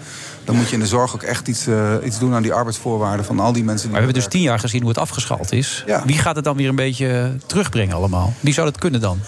dan 0.50 0.58
moet 0.58 0.68
je 0.68 0.74
in 0.74 0.82
de 0.82 0.88
zorg 0.88 1.14
ook 1.14 1.22
echt 1.22 1.48
iets, 1.48 1.66
eh, 1.66 1.94
iets 2.04 2.18
doen 2.18 2.34
aan 2.34 2.42
die 2.42 2.52
arbeidsvoorwaarden 2.52 3.24
van 3.24 3.40
al 3.40 3.52
die 3.52 3.64
mensen. 3.64 3.82
Die 3.82 3.90
Maar 3.90 4.00
we 4.00 4.06
hebben 4.06 4.22
dus 4.22 4.32
tien 4.32 4.42
jaar 4.42 4.58
gezien 4.58 4.80
hoe 4.80 4.88
het 4.88 4.98
afgeschaald 4.98 5.52
is. 5.52 5.82
Ja. 5.86 6.02
Wie 6.06 6.18
gaat 6.18 6.36
het 6.36 6.44
dan 6.44 6.56
weer 6.56 6.68
een 6.68 6.74
beetje 6.74 7.32
terugbrengen 7.46 7.94
allemaal? 7.94 8.32
Wie 8.40 8.54
zou 8.54 8.70
dat 8.70 8.78
kunnen 8.78 9.00
dan? 9.00 9.20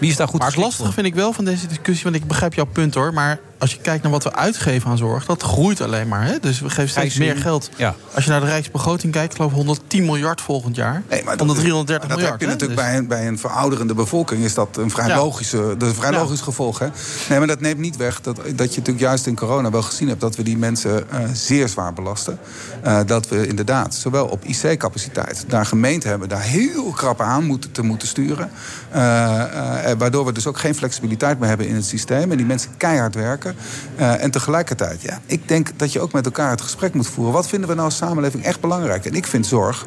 Wie 0.00 0.10
is 0.10 0.16
daar 0.16 0.28
goed 0.28 0.38
Maar 0.38 0.48
het 0.48 0.56
lastige 0.56 0.92
vind 0.92 1.06
ik 1.06 1.14
wel 1.14 1.32
van 1.32 1.44
deze 1.44 1.66
discussie, 1.66 2.04
want 2.04 2.16
ik 2.16 2.26
begrijp 2.26 2.54
jouw 2.54 2.64
punt 2.64 2.94
hoor. 2.94 3.12
Maar 3.12 3.40
als 3.60 3.72
je 3.72 3.78
kijkt 3.80 4.02
naar 4.02 4.12
wat 4.12 4.24
we 4.24 4.32
uitgeven 4.34 4.90
aan 4.90 4.98
zorg, 4.98 5.26
dat 5.26 5.42
groeit 5.42 5.80
alleen 5.80 6.08
maar. 6.08 6.24
Hè? 6.26 6.38
Dus 6.40 6.60
we 6.60 6.70
geven 6.70 6.88
steeds 6.90 7.18
meer 7.18 7.36
geld. 7.36 7.70
Ja. 7.76 7.94
Als 8.14 8.24
je 8.24 8.30
naar 8.30 8.40
de 8.40 8.46
Rijksbegroting 8.46 9.12
kijkt, 9.12 9.34
geloof 9.34 9.50
ik 9.50 9.56
110 9.56 10.04
miljard 10.04 10.40
volgend 10.40 10.76
jaar. 10.76 11.02
Nee, 11.10 11.24
maar 11.24 11.36
dat 11.36 11.46
is- 11.46 11.52
330 11.54 11.98
maar 11.98 12.08
dat 12.08 12.16
miljard. 12.16 12.30
heb 12.30 12.40
je 12.40 12.46
hè? 12.46 12.52
natuurlijk 12.52 12.80
Dus- 12.80 12.88
bij, 12.88 12.98
een, 12.98 13.06
bij 13.06 13.26
een 13.26 13.38
verouderende 13.38 13.94
bevolking 13.94 14.44
is 14.44 14.54
dat 14.54 14.76
een 14.76 14.90
vrij, 14.90 15.06
Ja. 15.06 15.16
logische, 15.16 15.56
dat 15.56 15.82
is 15.82 15.88
een 15.88 15.94
vrij 15.94 16.10
Ja. 16.10 16.18
logisch 16.18 16.40
gevolg. 16.40 16.78
Hè? 16.78 16.86
Nee, 17.28 17.38
maar 17.38 17.46
dat 17.48 17.60
neemt 17.60 17.78
niet 17.78 17.96
weg 17.96 18.20
dat, 18.20 18.36
dat 18.36 18.46
je 18.46 18.54
natuurlijk 18.56 19.00
juist 19.00 19.26
in 19.26 19.36
corona 19.36 19.70
wel 19.70 19.82
gezien 19.82 20.08
hebt 20.08 20.20
dat 20.20 20.36
we 20.36 20.42
die 20.42 20.56
mensen 20.58 21.10
eh, 21.10 21.18
zeer 21.32 21.68
zwaar 21.68 21.92
belasten. 21.92 22.38
Eh, 22.82 22.98
dat 23.06 23.28
we 23.28 23.46
inderdaad, 23.46 23.94
zowel 23.94 24.26
op 24.26 24.44
IC-capaciteit, 24.44 25.44
daar 25.48 25.66
gemeenten 25.66 26.08
hebben 26.10 26.28
daar 26.28 26.42
heel 26.42 26.84
krap 26.90 27.20
aan 27.20 27.44
moeten, 27.44 27.72
te 27.72 27.82
moeten 27.82 28.08
sturen. 28.08 28.50
Eh, 28.90 29.90
eh, 29.90 29.98
waardoor 29.98 30.24
we 30.24 30.32
dus 30.32 30.46
ook 30.46 30.58
geen 30.58 30.74
flexibiliteit 30.74 31.38
meer 31.38 31.48
hebben 31.48 31.66
in 31.68 31.74
het 31.74 31.84
systeem. 31.86 32.30
En 32.30 32.36
die 32.36 32.46
mensen 32.46 32.70
keihard 32.76 33.14
werken. 33.14 33.49
Eh, 33.96 34.22
en 34.22 34.30
tegelijkertijd, 34.30 35.02
ja, 35.02 35.20
ik 35.26 35.48
denk 35.48 35.70
dat 35.76 35.92
je 35.92 36.00
ook 36.00 36.12
met 36.12 36.24
elkaar 36.24 36.50
het 36.50 36.60
gesprek 36.60 36.94
moet 36.94 37.06
voeren. 37.06 37.32
Wat 37.34 37.48
vinden 37.48 37.68
we 37.68 37.74
nou 37.74 37.86
als 37.86 37.96
samenleving 37.96 38.44
echt 38.44 38.60
belangrijk? 38.60 39.04
En 39.04 39.14
ik 39.14 39.26
vind 39.26 39.46
zorg 39.46 39.86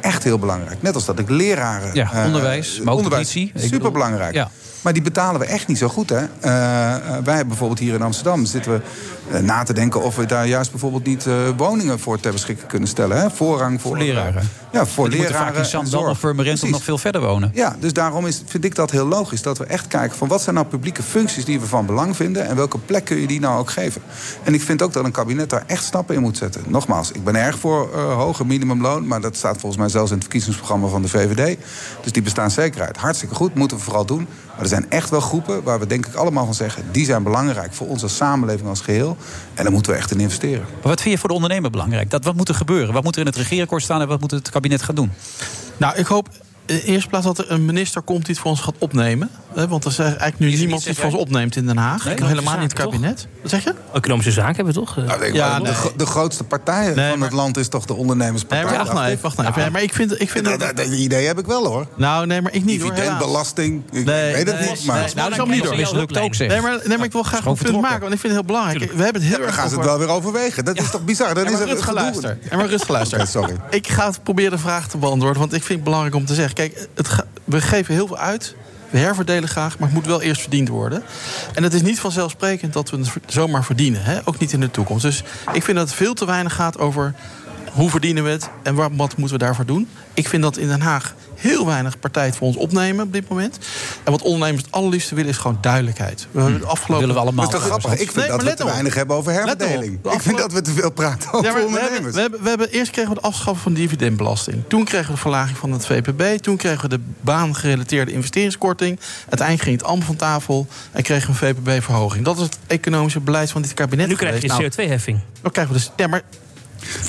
echt 0.00 0.24
heel 0.24 0.38
belangrijk. 0.38 0.82
Net 0.82 0.94
als 0.94 1.04
dat 1.04 1.18
ik 1.18 1.30
leraren... 1.30 1.94
Ja, 1.94 2.12
eh, 2.12 2.24
onderwijs, 2.26 2.80
maar 2.80 2.92
ook 2.92 2.98
onderwijs, 2.98 3.30
Superbelangrijk. 3.54 4.34
ja. 4.34 4.50
Maar 4.82 4.92
die 4.92 5.02
betalen 5.02 5.40
we 5.40 5.46
echt 5.46 5.66
niet 5.66 5.78
zo 5.78 5.88
goed. 5.88 6.10
Hè? 6.10 6.16
Eh, 6.16 6.28
wij 7.00 7.34
hebben 7.34 7.48
bijvoorbeeld 7.48 7.78
hier 7.78 7.94
in 7.94 8.02
Amsterdam 8.02 8.44
zitten 8.44 8.72
we 8.72 8.80
na 9.40 9.62
te 9.62 9.72
denken 9.72 10.02
of 10.02 10.16
we 10.16 10.26
daar 10.26 10.46
juist 10.46 10.70
bijvoorbeeld 10.70 11.06
niet 11.06 11.26
eh, 11.26 11.34
woningen 11.56 11.98
voor 11.98 12.20
ter 12.20 12.32
beschikking 12.32 12.68
kunnen 12.68 12.88
stellen. 12.88 13.20
Hè? 13.20 13.30
Voorrang 13.30 13.80
voor, 13.80 13.90
Voor 13.96 14.06
leraren. 14.06 14.48
Ja, 14.72 14.86
voor 14.86 15.08
Die 15.08 15.16
moeten 15.18 15.34
leraren. 15.34 15.54
vaak 15.54 15.64
in 15.64 15.70
Zandam 15.70 16.04
of 16.10 16.20
Purmerend 16.20 16.70
nog 16.70 16.82
veel 16.82 16.98
verder 16.98 17.20
wonen. 17.20 17.50
Ja, 17.54 17.76
dus 17.80 17.92
daarom 17.92 18.26
is, 18.26 18.42
vind 18.46 18.64
ik 18.64 18.74
dat 18.74 18.90
heel 18.90 19.06
logisch. 19.06 19.42
Dat 19.42 19.58
we 19.58 19.64
echt 19.64 19.86
kijken 19.86 20.18
van 20.18 20.28
wat 20.28 20.42
zijn 20.42 20.54
nou 20.54 20.66
publieke 20.66 21.02
functies 21.02 21.44
die 21.44 21.60
we 21.60 21.66
van 21.66 21.86
belang 21.86 22.16
vinden. 22.16 22.46
En 22.46 22.56
welke 22.56 22.78
plek 22.78 23.04
kun 23.04 23.20
je 23.20 23.26
die 23.26 23.40
nou 23.40 23.58
ook 23.58 23.70
geven. 23.70 24.02
En 24.42 24.54
ik 24.54 24.62
vind 24.62 24.82
ook 24.82 24.92
dat 24.92 25.04
een 25.04 25.10
kabinet 25.10 25.50
daar 25.50 25.64
echt 25.66 25.84
stappen 25.84 26.14
in 26.14 26.20
moet 26.20 26.36
zetten. 26.36 26.62
Nogmaals, 26.66 27.12
ik 27.12 27.24
ben 27.24 27.36
erg 27.36 27.58
voor 27.58 27.90
eh, 27.94 28.14
hoger 28.14 28.46
minimumloon. 28.46 29.06
Maar 29.06 29.20
dat 29.20 29.36
staat 29.36 29.58
volgens 29.58 29.80
mij 29.80 29.88
zelfs 29.90 30.08
in 30.10 30.14
het 30.16 30.24
verkiezingsprogramma 30.24 30.86
van 30.88 31.02
de 31.02 31.08
VVD. 31.08 31.58
Dus 32.02 32.12
die 32.12 32.22
bestaanszekerheid, 32.22 32.96
hartstikke 32.96 33.34
goed, 33.34 33.54
moeten 33.54 33.76
we 33.76 33.82
vooral 33.82 34.04
doen. 34.04 34.26
Maar 34.50 34.60
er 34.60 34.68
zijn 34.68 34.86
echt 34.90 35.10
wel 35.10 35.20
groepen 35.20 35.62
waar 35.62 35.78
we 35.78 35.86
denk 35.86 36.06
ik 36.06 36.14
allemaal 36.14 36.44
van 36.44 36.54
zeggen... 36.54 36.84
die 36.92 37.04
zijn 37.04 37.22
belangrijk 37.22 37.72
voor 37.74 37.86
onze 37.86 38.08
samenleving 38.08 38.68
als 38.68 38.80
geheel. 38.80 39.16
En 39.54 39.62
daar 39.62 39.72
moeten 39.72 39.92
we 39.92 39.98
echt 39.98 40.10
in 40.10 40.20
investeren. 40.20 40.60
Maar 40.60 40.80
wat 40.82 41.00
vind 41.00 41.14
je 41.14 41.20
voor 41.20 41.28
de 41.28 41.34
ondernemer 41.34 41.70
belangrijk? 41.70 42.10
Dat, 42.10 42.24
wat 42.24 42.34
moet 42.34 42.48
er 42.48 42.54
gebeuren? 42.54 42.94
Wat 42.94 43.02
moet 43.02 43.14
er 43.14 43.20
in 43.20 43.26
het 43.26 43.36
regeerakkoord 43.36 43.82
staan 43.82 44.00
en 44.00 44.08
wat 44.08 44.20
moet 44.20 44.30
het 44.30 44.50
kabinet 44.50 44.82
gaan 44.82 44.94
doen? 44.94 45.12
Nou, 45.76 45.96
ik 45.96 46.06
hoop 46.06 46.28
in 46.66 46.74
de 46.74 46.84
eerste 46.84 47.08
plaats 47.08 47.26
dat 47.26 47.38
er 47.38 47.50
een 47.50 47.64
minister 47.64 48.02
komt 48.02 48.26
die 48.26 48.34
het 48.34 48.38
voor 48.38 48.50
ons 48.50 48.60
gaat 48.60 48.74
opnemen. 48.78 49.30
Hè, 49.54 49.68
want 49.68 49.84
er 49.84 49.90
is 49.90 49.98
eigenlijk 49.98 50.38
nu 50.38 50.50
niemand 50.50 50.82
die 50.82 50.90
het 50.92 51.00
voor 51.00 51.10
ons 51.10 51.20
opneemt 51.20 51.56
in 51.56 51.66
Den 51.66 51.76
Haag. 51.76 52.04
Nee? 52.04 52.14
helemaal 52.24 52.52
niet 52.52 52.62
in 52.62 52.68
het 52.68 52.72
kabinet. 52.72 53.26
Wat 53.42 53.50
zeg 53.50 53.64
je? 53.64 53.74
Economische 53.92 54.32
zaken 54.32 54.54
hebben 54.56 54.74
we 54.74 54.80
toch? 54.80 54.96
Nou, 54.96 55.20
denk 55.20 55.34
Ja, 55.34 55.58
nee. 55.58 55.72
de, 55.72 55.92
de 55.96 56.06
grootste 56.06 56.44
partij 56.44 56.94
van 57.10 57.20
het 57.20 57.32
land 57.32 57.56
is 57.56 57.68
toch 57.68 57.84
de 57.84 57.92
Nee, 57.92 58.00
ondernemerspartij. 58.00 58.64
maar 58.64 58.76
wacht 58.76 58.92
nou 58.92 59.06
even. 59.06 59.22
Wacht 59.22 59.36
nou 59.36 59.48
even. 59.48 59.62
Ja, 59.62 59.70
maar 59.70 59.82
ik 59.82 59.92
vind, 59.94 60.20
ik 60.20 60.30
vind 60.30 60.44
Dat, 60.44 60.60
dat... 60.60 60.86
idee 60.86 61.26
heb 61.26 61.38
ik 61.38 61.46
wel 61.46 61.66
hoor. 61.66 61.86
Nou, 61.96 62.26
nee, 62.26 62.42
maar 62.42 62.52
ik 62.52 62.64
niet. 62.64 62.80
Dividendbelasting. 62.80 63.82
Ik 63.90 64.04
Nee, 64.04 64.32
weet 64.34 64.46
het 64.46 64.58
nee, 64.60 64.68
niet. 64.70 64.84
Maar 64.84 64.96
nee, 65.00 65.14
nou, 65.14 65.14
dat 65.14 65.32
is 65.32 65.38
allemaal 65.38 65.56
niet 65.56 65.64
door. 65.64 65.76
Mislukt 65.76 66.18
ook, 66.18 66.34
zeg. 66.34 66.48
Nee, 66.48 66.60
maar, 66.60 66.78
nee, 66.84 66.96
maar 66.96 67.06
ik 67.06 67.12
wil 67.12 67.22
graag 67.22 67.44
een 67.44 67.54
punt 67.54 67.80
maken, 67.80 68.00
want 68.00 68.12
ik 68.12 68.20
vind 68.20 68.32
het 68.32 68.46
heel 68.46 68.56
belangrijk. 68.56 68.92
We 68.92 69.02
hebben 69.02 69.22
het 69.22 69.30
heel 69.30 69.38
dan 69.38 69.46
erg 69.46 69.56
gaan 69.56 69.68
ze 69.68 69.74
het 69.74 69.84
wel 69.84 69.98
weer 69.98 70.08
overwegen. 70.08 70.64
Dat 70.64 70.78
is 70.78 70.90
toch 70.90 71.04
bizar? 71.04 71.34
Dat 71.34 71.50
is 71.50 71.86
luister. 71.86 72.38
Ja, 72.50 72.56
maar. 72.56 72.64
Oké, 72.64 73.24
sorry. 73.26 73.56
Ik 73.70 73.88
ga 73.88 74.06
het 74.06 74.22
proberen 74.22 74.50
de 74.50 74.58
vraag 74.58 74.88
te 74.88 74.98
beantwoorden, 74.98 75.40
want 75.40 75.52
ik 75.52 75.62
vind 75.62 75.74
het 75.74 75.84
belangrijk 75.84 76.14
om 76.14 76.26
te 76.26 76.34
zeggen. 76.34 76.54
Kijk, 76.54 76.88
het 76.94 77.08
we 77.44 77.60
geven 77.60 77.94
heel 77.94 78.06
veel 78.06 78.18
uit. 78.18 78.54
We 78.92 78.98
herverdelen 78.98 79.48
graag, 79.48 79.78
maar 79.78 79.88
het 79.88 79.96
moet 79.96 80.06
wel 80.06 80.22
eerst 80.22 80.40
verdiend 80.40 80.68
worden. 80.68 81.02
En 81.54 81.62
het 81.62 81.72
is 81.72 81.82
niet 81.82 82.00
vanzelfsprekend 82.00 82.72
dat 82.72 82.90
we 82.90 82.96
het 82.96 83.10
zomaar 83.26 83.64
verdienen. 83.64 84.04
Hè? 84.04 84.18
Ook 84.24 84.38
niet 84.38 84.52
in 84.52 84.60
de 84.60 84.70
toekomst. 84.70 85.02
Dus 85.02 85.22
ik 85.52 85.62
vind 85.62 85.76
dat 85.76 85.86
het 85.86 85.96
veel 85.96 86.14
te 86.14 86.26
weinig 86.26 86.54
gaat 86.54 86.78
over 86.78 87.14
hoe 87.72 87.90
verdienen 87.90 88.24
we 88.24 88.30
het 88.30 88.50
en 88.62 88.74
wat, 88.74 88.90
wat 88.94 89.16
moeten 89.16 89.38
we 89.38 89.44
daarvoor 89.44 89.66
doen. 89.66 89.88
Ik 90.14 90.28
vind 90.28 90.42
dat 90.42 90.56
in 90.56 90.68
Den 90.68 90.80
Haag 90.80 91.14
heel 91.42 91.66
weinig 91.66 91.98
partijen 91.98 92.34
voor 92.34 92.46
ons 92.46 92.56
opnemen 92.56 93.04
op 93.04 93.12
dit 93.12 93.28
moment. 93.28 93.58
En 94.04 94.12
wat 94.12 94.22
ondernemers 94.22 94.62
het 94.64 94.72
allerliefste 94.72 95.14
willen 95.14 95.30
is 95.30 95.36
gewoon 95.36 95.58
duidelijkheid. 95.60 96.26
We 96.30 96.40
hebben 96.40 96.60
de 96.60 96.66
afgelopen... 96.66 96.98
willen 96.98 97.14
we 97.14 97.20
allemaal. 97.20 97.44
Dat 97.50 97.54
is 97.54 97.60
toch 97.60 97.68
grappig? 97.68 98.00
Ik 98.00 98.10
vind 98.12 98.28
dat 98.28 98.42
we 98.42 98.54
te 98.54 98.62
op. 98.62 98.68
weinig 98.68 98.94
hebben 98.94 99.16
over 99.16 99.32
herverdeling. 99.32 100.02
De 100.02 100.10
Ik 100.10 100.22
vind 100.22 100.38
dat 100.38 100.52
we 100.52 100.60
te 100.60 100.72
veel 100.72 100.90
praten 100.90 101.32
over 101.32 101.48
Ja, 101.48 101.52
maar 101.52 101.62
we, 101.62 101.68
hebben, 101.68 101.82
ondernemers. 101.82 102.14
we, 102.14 102.20
hebben, 102.20 102.42
we 102.42 102.48
hebben, 102.48 102.70
eerst 102.70 102.90
kregen 102.90 103.14
we 103.14 103.20
de 103.20 103.26
afschaffen 103.26 103.62
van 103.62 103.74
de 103.74 103.80
dividendbelasting. 103.80 104.62
Toen 104.68 104.84
kregen 104.84 105.06
we 105.06 105.12
de 105.12 105.20
verlaging 105.20 105.58
van 105.58 105.72
het 105.72 105.86
VPB. 105.86 106.42
Toen 106.42 106.56
kregen 106.56 106.80
we 106.80 106.88
de 106.88 107.00
baangerelateerde 107.20 108.12
investeringskorting. 108.12 109.00
Uiteindelijk 109.20 109.62
ging 109.62 109.76
het 109.76 109.86
allemaal 109.86 110.06
van 110.06 110.16
tafel. 110.16 110.66
En 110.92 111.02
kregen 111.02 111.34
we 111.34 111.46
een 111.46 111.54
VPB-verhoging. 111.54 112.24
Dat 112.24 112.36
is 112.36 112.42
het 112.42 112.58
economische 112.66 113.20
beleid 113.20 113.50
van 113.50 113.62
dit 113.62 113.74
kabinet. 113.74 114.04
En 114.04 114.10
nu 114.10 114.16
krijg 114.16 114.42
je 114.42 114.50
geweest. 114.50 114.76
Nou, 114.76 114.88
CO2-heffing. 114.88 115.18
dan 115.42 115.50
krijgen 115.50 115.74
we 115.74 115.78
dus. 115.78 115.90
Ja, 115.96 116.06
maar 116.06 116.22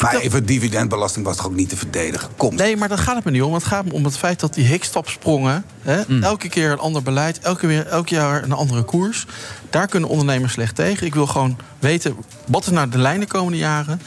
Maar 0.02 0.16
even 0.16 0.46
dividendbelasting 0.46 1.26
was 1.26 1.36
toch 1.36 1.46
ook 1.46 1.56
niet 1.56 1.70
te 1.70 1.78
verdedigen? 1.78 2.30
Kom. 2.38 2.56
Nee, 2.56 2.78
maar 2.78 2.88
daar 2.90 2.98
gaat 2.98 3.16
het 3.16 3.24
me 3.26 3.32
niet 3.32 3.42
om. 3.42 3.54
Het 3.54 3.64
gaat 3.64 3.86
me 3.86 3.94
om 3.94 4.04
het 4.06 4.18
feit 4.18 4.40
dat 4.40 4.54
die 4.54 4.66
hikstapsprongen... 4.66 5.66
Hè, 5.82 6.02
Mm. 6.08 6.24
elke 6.24 6.50
keer 6.50 6.72
een 6.72 6.80
ander 6.80 7.04
beleid, 7.04 7.40
elke, 7.40 7.68
weer, 7.68 7.88
elk 7.88 8.08
jaar 8.10 8.44
een 8.44 8.52
andere 8.52 8.84
koers... 8.84 9.26
daar 9.70 9.88
kunnen 9.88 10.10
ondernemers 10.10 10.54
slecht 10.54 10.76
tegen. 10.76 11.06
Ik 11.08 11.14
wil 11.14 11.28
gewoon 11.28 11.58
weten, 11.80 12.16
wat 12.48 12.66
is 12.66 12.70
nou 12.72 12.90
de 12.90 12.98
lijn 12.98 13.20
de 13.20 13.26
komende 13.28 13.58
jaren? 13.58 14.02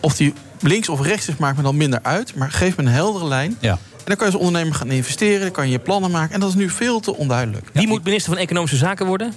Of 0.00 0.16
die 0.16 0.34
links 0.60 0.88
of 0.88 1.00
rechts 1.00 1.28
is, 1.28 1.36
maakt 1.36 1.56
me 1.56 1.62
dan 1.62 1.76
minder 1.76 1.98
uit. 2.02 2.34
Maar 2.34 2.50
geef 2.50 2.76
me 2.76 2.82
een 2.82 2.88
heldere 2.88 3.26
lijn. 3.26 3.56
Ja. 3.60 3.70
En 3.72 3.78
dan 4.08 4.16
kan 4.16 4.26
je 4.26 4.32
als 4.32 4.42
ondernemer 4.42 4.74
gaan 4.74 4.90
investeren. 4.90 5.40
Dan 5.40 5.50
kan 5.50 5.66
je 5.66 5.72
je 5.72 5.78
plannen 5.78 6.10
maken. 6.10 6.34
En 6.34 6.40
dat 6.40 6.48
is 6.48 6.54
nu 6.54 6.70
veel 6.70 7.00
te 7.00 7.16
onduidelijk. 7.16 7.66
Wie 7.72 7.86
moet 7.86 8.04
minister 8.04 8.32
van 8.32 8.40
Economische 8.42 8.76
Zaken 8.76 9.06
worden? 9.06 9.34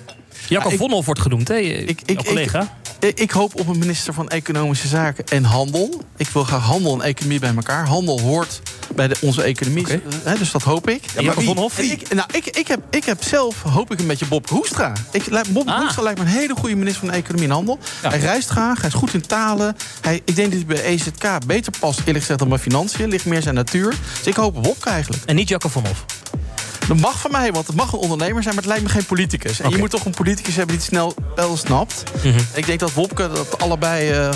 Jacob 0.49 0.71
ik- 0.71 0.77
Vonhoff 0.77 1.05
wordt 1.05 1.21
genoemd, 1.21 1.47
hè? 1.47 1.55
Ik, 1.55 2.01
Jouw 2.05 2.23
collega. 2.23 2.61
Ik, 2.61 2.67
ik 2.99 3.31
hoop 3.31 3.59
op 3.59 3.67
een 3.67 3.77
minister 3.77 4.13
van 4.13 4.29
Economische 4.29 4.87
Zaken 4.87 5.25
en 5.25 5.43
Handel. 5.43 6.01
Ik 6.17 6.27
wil 6.27 6.43
graag 6.43 6.63
handel 6.63 6.93
en 6.93 7.01
economie 7.01 7.39
bij 7.39 7.53
elkaar. 7.55 7.87
Handel 7.87 8.21
hoort 8.21 8.61
bij 8.95 9.07
de, 9.07 9.15
onze 9.21 9.41
economie. 9.41 9.85
Hè, 10.23 10.37
dus 10.37 10.51
dat 10.51 10.63
hoop 10.63 10.89
ik. 10.89 11.03
Jacob 11.19 11.35
wie? 11.35 11.45
Vonhoff? 11.45 11.77
En 11.77 11.91
Ik, 11.91 12.13
nou, 12.13 12.29
ik, 12.33 12.45
ik, 12.45 12.67
heb, 12.67 12.79
ik 12.89 13.05
heb 13.05 13.23
zelf, 13.23 13.61
hoop 13.61 13.91
ik, 13.91 13.99
een 13.99 14.07
beetje 14.07 14.25
Bob. 14.25 14.47
Ik, 15.11 15.27
lijkt- 15.29 15.51
Bob 15.53 15.67
Ah. 15.67 15.77
Hoekstra 15.79 16.03
lijkt 16.03 16.19
me 16.19 16.25
een 16.25 16.31
hele 16.31 16.55
goede 16.55 16.75
minister 16.75 17.05
van 17.05 17.15
Economie 17.15 17.47
en 17.47 17.53
Handel. 17.53 17.79
Hij 18.01 18.19
reist 18.19 18.49
graag, 18.49 18.79
hij 18.81 18.89
is 18.89 18.95
goed 18.95 19.13
in 19.13 19.21
talen. 19.27 19.75
Hij, 20.01 20.21
ik 20.25 20.35
denk 20.35 20.51
dat 20.51 20.57
hij 20.57 20.75
bij 20.75 20.83
EZK 20.83 21.45
beter 21.47 21.73
past, 21.79 21.99
eerlijk 21.99 22.19
gezegd, 22.19 22.39
dan 22.39 22.49
bij 22.49 22.57
financiën. 22.59 23.09
Ligt 23.09 23.25
meer 23.25 23.41
zijn 23.41 23.55
natuur. 23.55 23.89
Dus 24.17 24.27
ik 24.27 24.35
hoop 24.35 24.55
op 24.55 24.63
Bob 24.63 24.85
eigenlijk. 24.85 25.23
En 25.25 25.35
niet 25.35 25.49
Jacob 25.49 25.71
Vonhoff. 25.71 26.05
Dat 26.87 26.99
mag 26.99 27.19
van 27.19 27.31
mij, 27.31 27.51
want 27.51 27.67
het 27.67 27.75
mag 27.75 27.93
een 27.93 27.99
ondernemer 27.99 28.43
zijn, 28.43 28.55
maar 28.55 28.63
het 28.63 28.73
lijkt 28.73 28.83
me 28.83 28.89
geen 28.89 29.05
politicus. 29.05 29.59
En 29.59 29.69
je 29.69 29.77
moet 29.77 29.89
toch 29.89 30.05
een 30.05 30.11
politicus 30.11 30.55
hebben 30.55 30.75
die 30.75 30.85
het 30.85 30.93
snel 30.93 31.13
wel 31.35 31.57
snapt. 31.57 32.03
Mhm. 32.23 32.39
Ik 32.53 32.65
denk 32.65 32.79
dat 32.79 32.93
Wopke 32.93 33.29
dat 33.33 33.59
allebei 33.59 34.11
eh, 34.11 34.29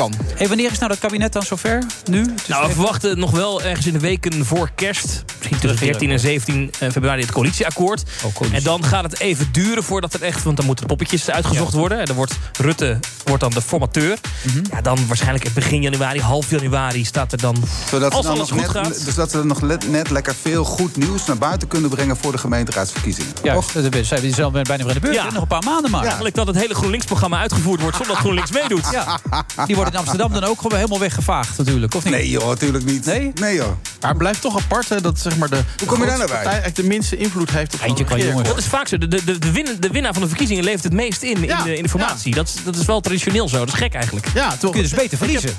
kan. 0.00 0.12
Hey, 0.34 0.48
wanneer 0.48 0.70
is 0.70 0.78
nou 0.78 0.90
dat 0.90 0.98
kabinet 1.00 1.32
dan 1.32 1.42
zover? 1.42 1.82
Nu? 2.10 2.22
Nou, 2.22 2.34
we 2.46 2.54
even- 2.54 2.70
verwachten 2.70 3.18
nog 3.18 3.30
wel 3.30 3.62
ergens 3.62 3.86
in 3.86 3.92
de 3.92 3.98
weken 3.98 4.44
voor 4.46 4.70
kerst. 4.74 5.24
Misschien 5.38 5.58
tussen 5.58 5.78
14 5.78 6.10
en 6.10 6.20
17 6.20 6.70
februari 6.78 7.20
het 7.20 7.32
coalitieakkoord. 7.32 8.02
Oh, 8.24 8.34
coalitie. 8.34 8.58
En 8.58 8.64
dan 8.64 8.84
gaat 8.84 9.02
het 9.04 9.20
even 9.20 9.48
duren 9.52 9.82
voordat 9.84 10.14
er 10.14 10.22
echt... 10.22 10.42
Want 10.42 10.56
dan 10.56 10.66
moeten 10.66 10.84
de 10.86 10.94
poppetjes 10.94 11.30
uitgezocht 11.30 11.72
worden. 11.72 11.98
En 11.98 12.04
dan 12.04 12.16
wordt 12.16 12.38
Rutte 12.58 12.98
wordt 13.24 13.42
dan 13.42 13.50
de 13.52 13.62
formateur. 13.62 14.18
Mhm. 14.42 14.62
Ja, 14.70 14.80
dan 14.80 15.06
waarschijnlijk 15.06 15.54
begin 15.54 15.82
januari, 15.82 16.20
half 16.20 16.50
januari 16.50 17.04
staat 17.04 17.32
er 17.32 17.38
dan... 17.40 17.56
Zodat 17.90 18.12
als 18.12 18.20
ze 18.26 18.28
dan 18.30 18.36
alles 18.38 18.50
nog 18.50 18.64
goed 18.64 18.74
net, 18.74 18.84
gaat... 18.86 19.04
Dus 19.04 19.14
dat 19.14 19.30
ze 19.30 19.44
nog 19.44 19.60
let- 19.60 19.88
net 19.90 20.10
lekker 20.10 20.34
veel 20.42 20.64
goed 20.64 20.96
nieuws 20.96 21.26
naar 21.26 21.38
buiten 21.38 21.68
kunnen 21.68 21.90
brengen 21.90 22.16
voor 22.16 22.32
de 22.32 22.38
gemeenteraadsverkiezingen. 22.38 23.32
Dat 23.42 23.94
is- 23.94 24.08
zijn 24.08 24.20
we 24.20 24.30
zelf 24.30 24.52
bijna 24.52 24.76
weer 24.76 24.86
in 24.88 24.94
de 24.94 25.00
beurt. 25.00 25.14
Ja. 25.14 25.30
Nog 25.30 25.42
een 25.42 25.48
paar 25.48 25.64
maanden 25.64 25.90
maar. 25.90 26.04
Eigenlijk 26.04 26.34
dat 26.34 26.46
het 26.46 26.56
hele 26.56 26.74
GroenLinks-programma 26.74 27.38
uitgevoerd 27.40 27.80
wordt... 27.80 27.96
zonder 27.96 28.14
dat 28.14 28.24
GroenLinks 28.24 28.50
meedoet. 28.50 28.88
Ja. 28.92 29.18
Die 29.66 29.76
wordt 29.76 29.89
in 29.92 29.98
Amsterdam 29.98 30.32
dan 30.32 30.44
ook 30.44 30.60
gewoon 30.60 30.76
helemaal 30.78 30.98
weggevaagd 30.98 31.58
natuurlijk, 31.58 31.94
of 31.94 32.04
niet? 32.04 32.12
Nee 32.12 32.28
joh, 32.30 32.46
natuurlijk 32.48 32.84
niet. 32.84 33.04
Nee? 33.04 33.32
Nee 33.40 33.54
joh. 33.54 33.66
Maar 34.00 34.08
het 34.10 34.18
blijft 34.18 34.40
toch 34.40 34.56
apart 34.58 34.88
hè, 34.88 35.00
dat 35.00 35.18
zeg 35.18 35.36
maar, 35.36 35.48
de, 35.48 35.60
Hoe 35.78 35.88
kom 35.88 36.00
je 36.00 36.06
daar 36.06 36.16
nou 36.16 36.18
bij? 36.18 36.26
partij 36.36 36.44
eigenlijk 36.52 36.76
de 36.76 36.82
minste 36.94 37.16
invloed 37.16 37.50
heeft 37.50 37.74
op 37.74 37.80
Eindje 37.80 38.04
kan 38.04 38.16
je 38.16 38.22
regeerakkoord. 38.22 38.54
Dat 38.56 38.64
is 38.64 38.70
vaak 38.70 38.88
zo. 38.88 38.98
De, 38.98 39.08
de, 39.08 39.38
de, 39.38 39.52
win- 39.52 39.76
de 39.80 39.88
winnaar 39.90 40.12
van 40.12 40.22
de 40.22 40.28
verkiezingen 40.28 40.64
levert 40.64 40.84
het 40.84 40.92
meest 40.92 41.22
in, 41.22 41.42
Ja, 41.42 41.58
in, 41.58 41.64
de, 41.64 41.76
in 41.76 41.82
de 41.82 41.88
formatie. 41.88 42.34
Dat, 42.34 42.48
is- 42.48 42.64
dat 42.64 42.76
is 42.76 42.84
wel 42.84 43.00
traditioneel 43.00 43.48
zo. 43.48 43.58
Dat 43.58 43.68
is 43.68 43.74
gek 43.74 43.94
eigenlijk. 43.94 44.26
Ja, 44.34 44.56
toch. 44.56 44.70
Kun 44.72 44.82
je 44.82 44.88
dus 44.88 44.98
beter 44.98 45.18
verliezen. 45.18 45.50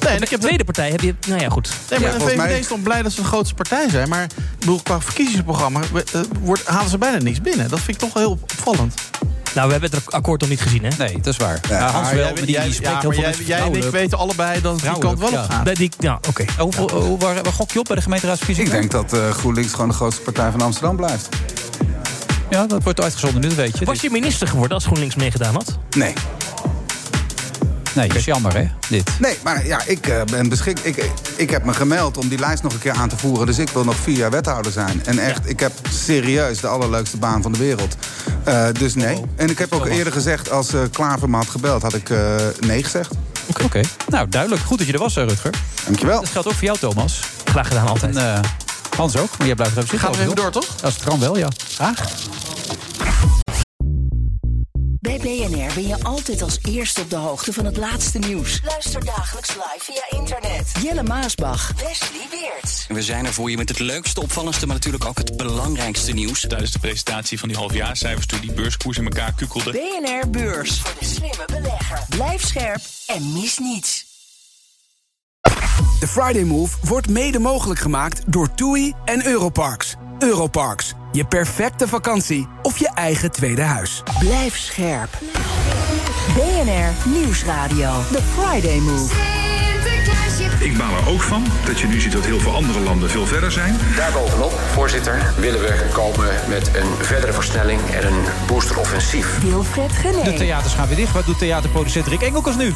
Nee, 0.00 0.10
en 0.10 0.16
ik 0.16 0.22
De 0.22 0.28
heb 0.30 0.40
tweede 0.40 0.64
partij 0.64 0.90
heb 0.90 1.00
je... 1.00 1.14
Nou 1.28 1.40
ja, 1.40 1.48
goed. 1.48 1.68
Nee, 1.90 2.00
maar 2.00 2.12
Ja, 2.12 2.18
de 2.18 2.24
VVD 2.24 2.36
mij- 2.36 2.58
is 2.58 2.68
dan 2.68 2.82
blij 2.82 3.02
dat 3.02 3.12
ze 3.12 3.20
de 3.20 3.26
grootste 3.26 3.54
partij 3.54 3.88
zijn. 3.90 4.08
Maar 4.08 4.22
ik 4.22 4.30
bedoel, 4.58 4.80
qua 4.82 5.00
verkiezingsprogramma 5.00 5.80
eh, 6.12 6.20
wordt, 6.40 6.66
halen 6.66 6.90
ze 6.90 6.98
bijna 6.98 7.18
niks 7.18 7.40
binnen. 7.40 7.68
Dat 7.68 7.78
vind 7.80 7.96
ik 7.96 8.02
toch 8.02 8.12
wel 8.12 8.22
heel 8.22 8.38
opvallend. 8.42 8.94
Nou, 9.54 9.66
we 9.66 9.72
hebben 9.72 9.90
het 9.90 10.12
akkoord 10.12 10.40
nog 10.40 10.50
niet 10.50 10.60
gezien, 10.60 10.82
hè? 10.84 10.88
Nee, 10.98 11.14
dat 11.14 11.26
is 11.26 11.36
waar. 11.36 11.60
Ja, 11.68 11.90
Hans 11.90 12.06
Maar 12.06 12.14
wel, 12.16 12.24
jij- 12.24 12.34
die, 12.34 12.50
jij- 12.50 12.62
spreekt 12.72 12.80
ja, 12.92 13.00
heel 13.00 13.12
veel 13.12 13.20
jij, 13.20 13.34
jij 13.44 13.60
en 13.60 13.74
ik 13.74 13.82
weten 13.84 14.18
allebei 14.18 14.60
dat 14.60 14.72
het 14.72 14.82
die 14.82 14.98
kant 14.98 15.18
wel 15.18 15.28
op 15.28 15.34
gaat. 15.50 15.76
Die, 15.76 15.90
ja, 15.98 16.18
oké. 16.28 16.44
Hoeveel, 16.58 17.18
waar, 17.18 17.42
waar 17.42 17.52
gok 17.52 17.70
je 17.70 17.78
op 17.78 17.84
bij 17.84 17.94
de 17.94 18.00
Ik 18.00 18.02
gemeenteraadsverkiezingen? 18.02 18.70
denk 18.72 18.90
dat 18.90 19.12
eh, 19.12 19.30
GroenLinks 19.30 19.72
gewoon 19.72 19.88
de 19.88 19.94
grootste 19.94 20.22
partij 20.22 20.50
van 20.50 20.60
Amsterdam 20.60 20.96
blijft. 20.96 21.28
Ja, 22.50 22.66
dat 22.66 22.82
wordt 22.82 23.00
uitgezonden 23.00 23.40
nu, 23.40 23.48
dat 23.48 23.56
weet 23.56 23.78
je. 23.78 23.84
Was 23.84 24.00
je 24.00 24.10
minister 24.10 24.48
geworden 24.48 24.74
als 24.74 24.84
GroenLinks 24.84 25.14
meegedaan 25.14 25.54
had? 25.54 25.78
Nee. 25.96 26.12
Nee, 27.94 28.08
dat 28.08 28.16
is 28.16 28.24
jammer, 28.24 28.56
hè, 28.56 28.68
dit. 28.88 29.10
Nee, 29.20 29.38
maar 29.42 29.66
ja, 29.66 29.80
ik 29.86 30.06
eh, 30.06 30.24
ben 30.24 30.48
beschik. 30.48 30.78
Ik, 30.78 31.10
ik 31.36 31.50
heb 31.50 31.64
me 31.64 31.74
gemeld 31.74 32.16
om 32.16 32.28
die 32.28 32.38
lijst 32.38 32.62
nog 32.62 32.72
een 32.72 32.78
keer 32.78 32.92
aan 32.92 33.08
te 33.08 33.16
voeren. 33.16 33.46
Dus 33.46 33.58
ik 33.58 33.68
wil 33.68 33.84
nog 33.84 33.96
vier 33.96 34.16
jaar 34.16 34.30
wethouder 34.30 34.72
zijn. 34.72 35.04
En 35.04 35.18
echt, 35.18 35.48
ik 35.50 35.60
heb 35.60 35.72
serieus 35.90 36.60
de 36.60 36.66
allerleukste 36.66 37.16
baan 37.16 37.42
van 37.42 37.52
de 37.52 37.58
wereld. 37.58 37.96
Eh, 38.44 38.66
dus 38.72 38.94
nee. 38.94 39.20
En 39.36 39.50
ik 39.50 39.58
heb 39.58 39.72
ook 39.72 39.86
eerder 39.86 40.12
gezegd, 40.12 40.50
als 40.50 40.72
eh 40.74 40.80
Klaver 40.92 41.30
me 41.30 41.36
had 41.36 41.48
gebeld, 41.48 41.82
had 41.82 41.94
ik 41.94 42.10
eh, 42.10 42.36
nee 42.60 42.82
gezegd. 42.82 43.14
Oké. 43.64 43.80
Nou, 44.08 44.28
duidelijk. 44.28 44.62
Goed 44.62 44.78
dat 44.78 44.86
je 44.86 44.92
er 44.92 44.98
was, 44.98 45.16
eh, 45.16 45.26
Rutger. 45.26 45.54
Dankjewel. 45.84 46.20
Dat 46.20 46.30
geldt 46.30 46.48
ook 46.48 46.54
voor 46.54 46.64
jou, 46.64 46.78
Thomas. 46.78 47.20
Graag 47.44 47.68
gedaan, 47.68 47.86
altijd. 47.86 48.16
En 48.16 48.34
eh, 48.34 48.40
Hans 48.96 49.16
ook, 49.16 49.38
maar 49.38 49.46
jij 49.46 49.56
blijft 49.56 49.76
er 49.76 49.82
even 49.82 49.98
zitten. 49.98 50.08
Gaan 50.08 50.18
we 50.18 50.24
even 50.24 50.42
door, 50.42 50.50
toch? 50.50 50.82
Als 50.82 50.94
het 50.94 51.04
kan 51.04 51.20
wel, 51.20 51.38
ja. 51.38 51.48
Graag. 51.74 52.04
BNR 55.22 55.74
ben 55.74 55.86
je 55.86 55.96
altijd 56.02 56.42
als 56.42 56.58
eerste 56.62 57.00
op 57.00 57.10
de 57.10 57.16
hoogte 57.16 57.52
van 57.52 57.64
het 57.64 57.76
laatste 57.76 58.18
nieuws. 58.18 58.60
Luister 58.64 59.04
dagelijks 59.04 59.48
live 59.48 59.78
via 59.78 60.18
internet. 60.18 60.72
Jelle 60.82 61.02
Maasbach, 61.02 61.72
Wesley 61.72 62.26
Weert. 62.30 62.86
We 62.88 63.02
zijn 63.02 63.26
er 63.26 63.32
voor 63.32 63.50
je 63.50 63.56
met 63.56 63.68
het 63.68 63.78
leukste, 63.78 64.20
opvallendste, 64.20 64.66
maar 64.66 64.74
natuurlijk 64.74 65.04
ook 65.04 65.18
het 65.18 65.36
belangrijkste 65.36 66.12
nieuws. 66.12 66.40
Tijdens 66.40 66.70
de 66.70 66.78
presentatie 66.78 67.38
van 67.38 67.48
die 67.48 67.56
halfjaarcijfers 67.56 68.26
toen 68.26 68.40
die 68.40 68.52
beurskoers 68.52 68.98
in 68.98 69.04
elkaar 69.04 69.32
kukkelde. 69.32 69.70
BNR 69.70 70.30
Beurs. 70.30 70.80
Voor 70.80 70.94
de 70.98 71.06
slimme 71.06 71.44
belegger. 71.46 71.98
Blijf 72.08 72.46
scherp 72.46 72.80
en 73.06 73.32
mis 73.32 73.58
niets. 73.58 74.10
De 76.00 76.08
Friday 76.08 76.42
Move 76.42 76.76
wordt 76.84 77.08
mede 77.08 77.38
mogelijk 77.38 77.80
gemaakt 77.80 78.22
door 78.26 78.54
TUI 78.54 78.92
en 79.04 79.26
Europarks. 79.26 79.96
Europarks, 80.22 80.94
je 81.12 81.24
perfecte 81.24 81.88
vakantie 81.88 82.48
of 82.62 82.78
je 82.78 82.90
eigen 82.94 83.30
tweede 83.30 83.62
huis. 83.62 84.02
Blijf 84.18 84.56
scherp. 84.56 85.18
BNR 86.34 87.10
Nieuwsradio. 87.10 87.90
The 88.12 88.22
Friday 88.34 88.78
Move. 88.78 89.14
Ik 90.58 90.76
baal 90.78 90.96
er 90.96 91.08
ook 91.08 91.20
van 91.20 91.44
dat 91.66 91.80
je 91.80 91.86
nu 91.86 92.00
ziet 92.00 92.12
dat 92.12 92.24
heel 92.24 92.38
veel 92.40 92.54
andere 92.54 92.80
landen 92.80 93.10
veel 93.10 93.26
verder 93.26 93.52
zijn. 93.52 93.76
Daarbovenop, 93.96 94.52
voorzitter, 94.72 95.32
willen 95.38 95.60
we 95.60 95.88
komen 95.92 96.28
met 96.48 96.66
een 96.74 97.04
verdere 97.04 97.32
versnelling 97.32 97.80
en 97.90 98.06
een 98.06 98.22
boosteroffensief. 98.46 99.38
Wilfred 99.40 99.88
De 99.88 99.94
Gené. 99.94 100.36
theaters 100.36 100.74
gaan 100.74 100.86
weer 100.88 100.96
dicht. 100.96 101.12
Wat 101.12 101.26
doet 101.26 101.38
theaterproducent 101.38 102.06
Rick 102.06 102.22
Engelkens 102.22 102.56
nu? 102.56 102.72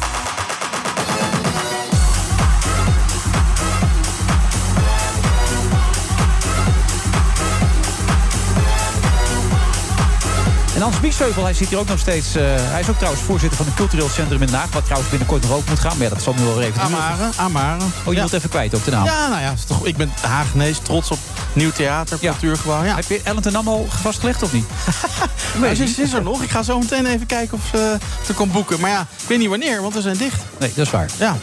En 10.77 10.83
Hans 10.83 11.01
Biesheuvel, 11.01 11.43
hij 11.45 11.55
zit 11.55 11.69
hier 11.69 11.79
ook 11.79 11.89
nog 11.89 11.99
steeds. 11.99 12.35
eh, 12.35 12.43
hij 12.57 12.81
is 12.81 12.89
ook 12.89 12.97
trouwens 12.97 13.23
voorzitter 13.25 13.57
van 13.57 13.67
het 13.67 13.75
cultureel 13.75 14.09
centrum 14.09 14.41
in 14.43 14.47
Den 14.47 14.57
Haag. 14.57 14.71
Wat 14.73 14.83
trouwens 14.85 15.11
binnenkort 15.11 15.43
nog 15.43 15.53
ook 15.53 15.69
moet 15.69 15.79
gaan. 15.79 15.97
Maar 15.97 16.07
ja, 16.09 16.15
dat 16.15 16.23
zal 16.23 16.35
nu 16.39 16.45
wel 16.45 16.61
even. 16.63 16.81
Amaren, 16.81 17.31
Amaren. 17.37 17.83
Oh, 17.83 18.05
je 18.05 18.11
Ja. 18.11 18.17
wilt 18.17 18.33
even 18.33 18.49
kwijt 18.49 18.75
op 18.75 18.85
de 18.85 18.91
naam. 18.91 19.05
Ja, 19.05 19.29
nou 19.29 19.41
ja, 19.41 19.55
toch, 19.67 19.87
ik 19.87 19.97
ben 19.97 20.13
Hagenees, 20.21 20.79
trots 20.79 21.11
op 21.11 21.19
nieuw 21.53 21.71
theater, 21.71 22.19
cultuurgebouw. 22.19 22.85
Ja. 22.85 22.95
Heb 22.95 23.05
je 23.09 23.21
Ellen 23.25 23.43
ten 23.43 23.53
Dam 23.53 23.69
al 23.69 23.87
vastgelegd 24.03 24.43
of 24.43 24.53
niet? 24.53 24.65
Nee, 25.61 25.75
ze, 25.75 25.87
ze 25.87 26.03
is 26.03 26.13
er 26.13 26.23
nog. 26.23 26.43
Ik 26.43 26.51
ga 26.51 26.63
zo 26.63 26.79
meteen 26.79 27.07
even 27.07 27.27
kijken 27.27 27.59
of 27.59 27.63
ze, 28.27 28.35
kan 28.35 28.51
boeken. 28.51 28.81
Maar 28.81 28.91
ja, 28.91 29.01
ik 29.01 29.29
weet 29.29 29.39
niet 29.39 29.49
wanneer, 29.49 29.83
want 29.83 29.95
we 29.95 30.01
zijn 30.01 30.17
dicht. 30.17 30.43
Nee, 30.59 30.73
dat 30.75 30.87
is 30.87 30.93
waar. 30.93 31.09
Ja. 31.19 31.37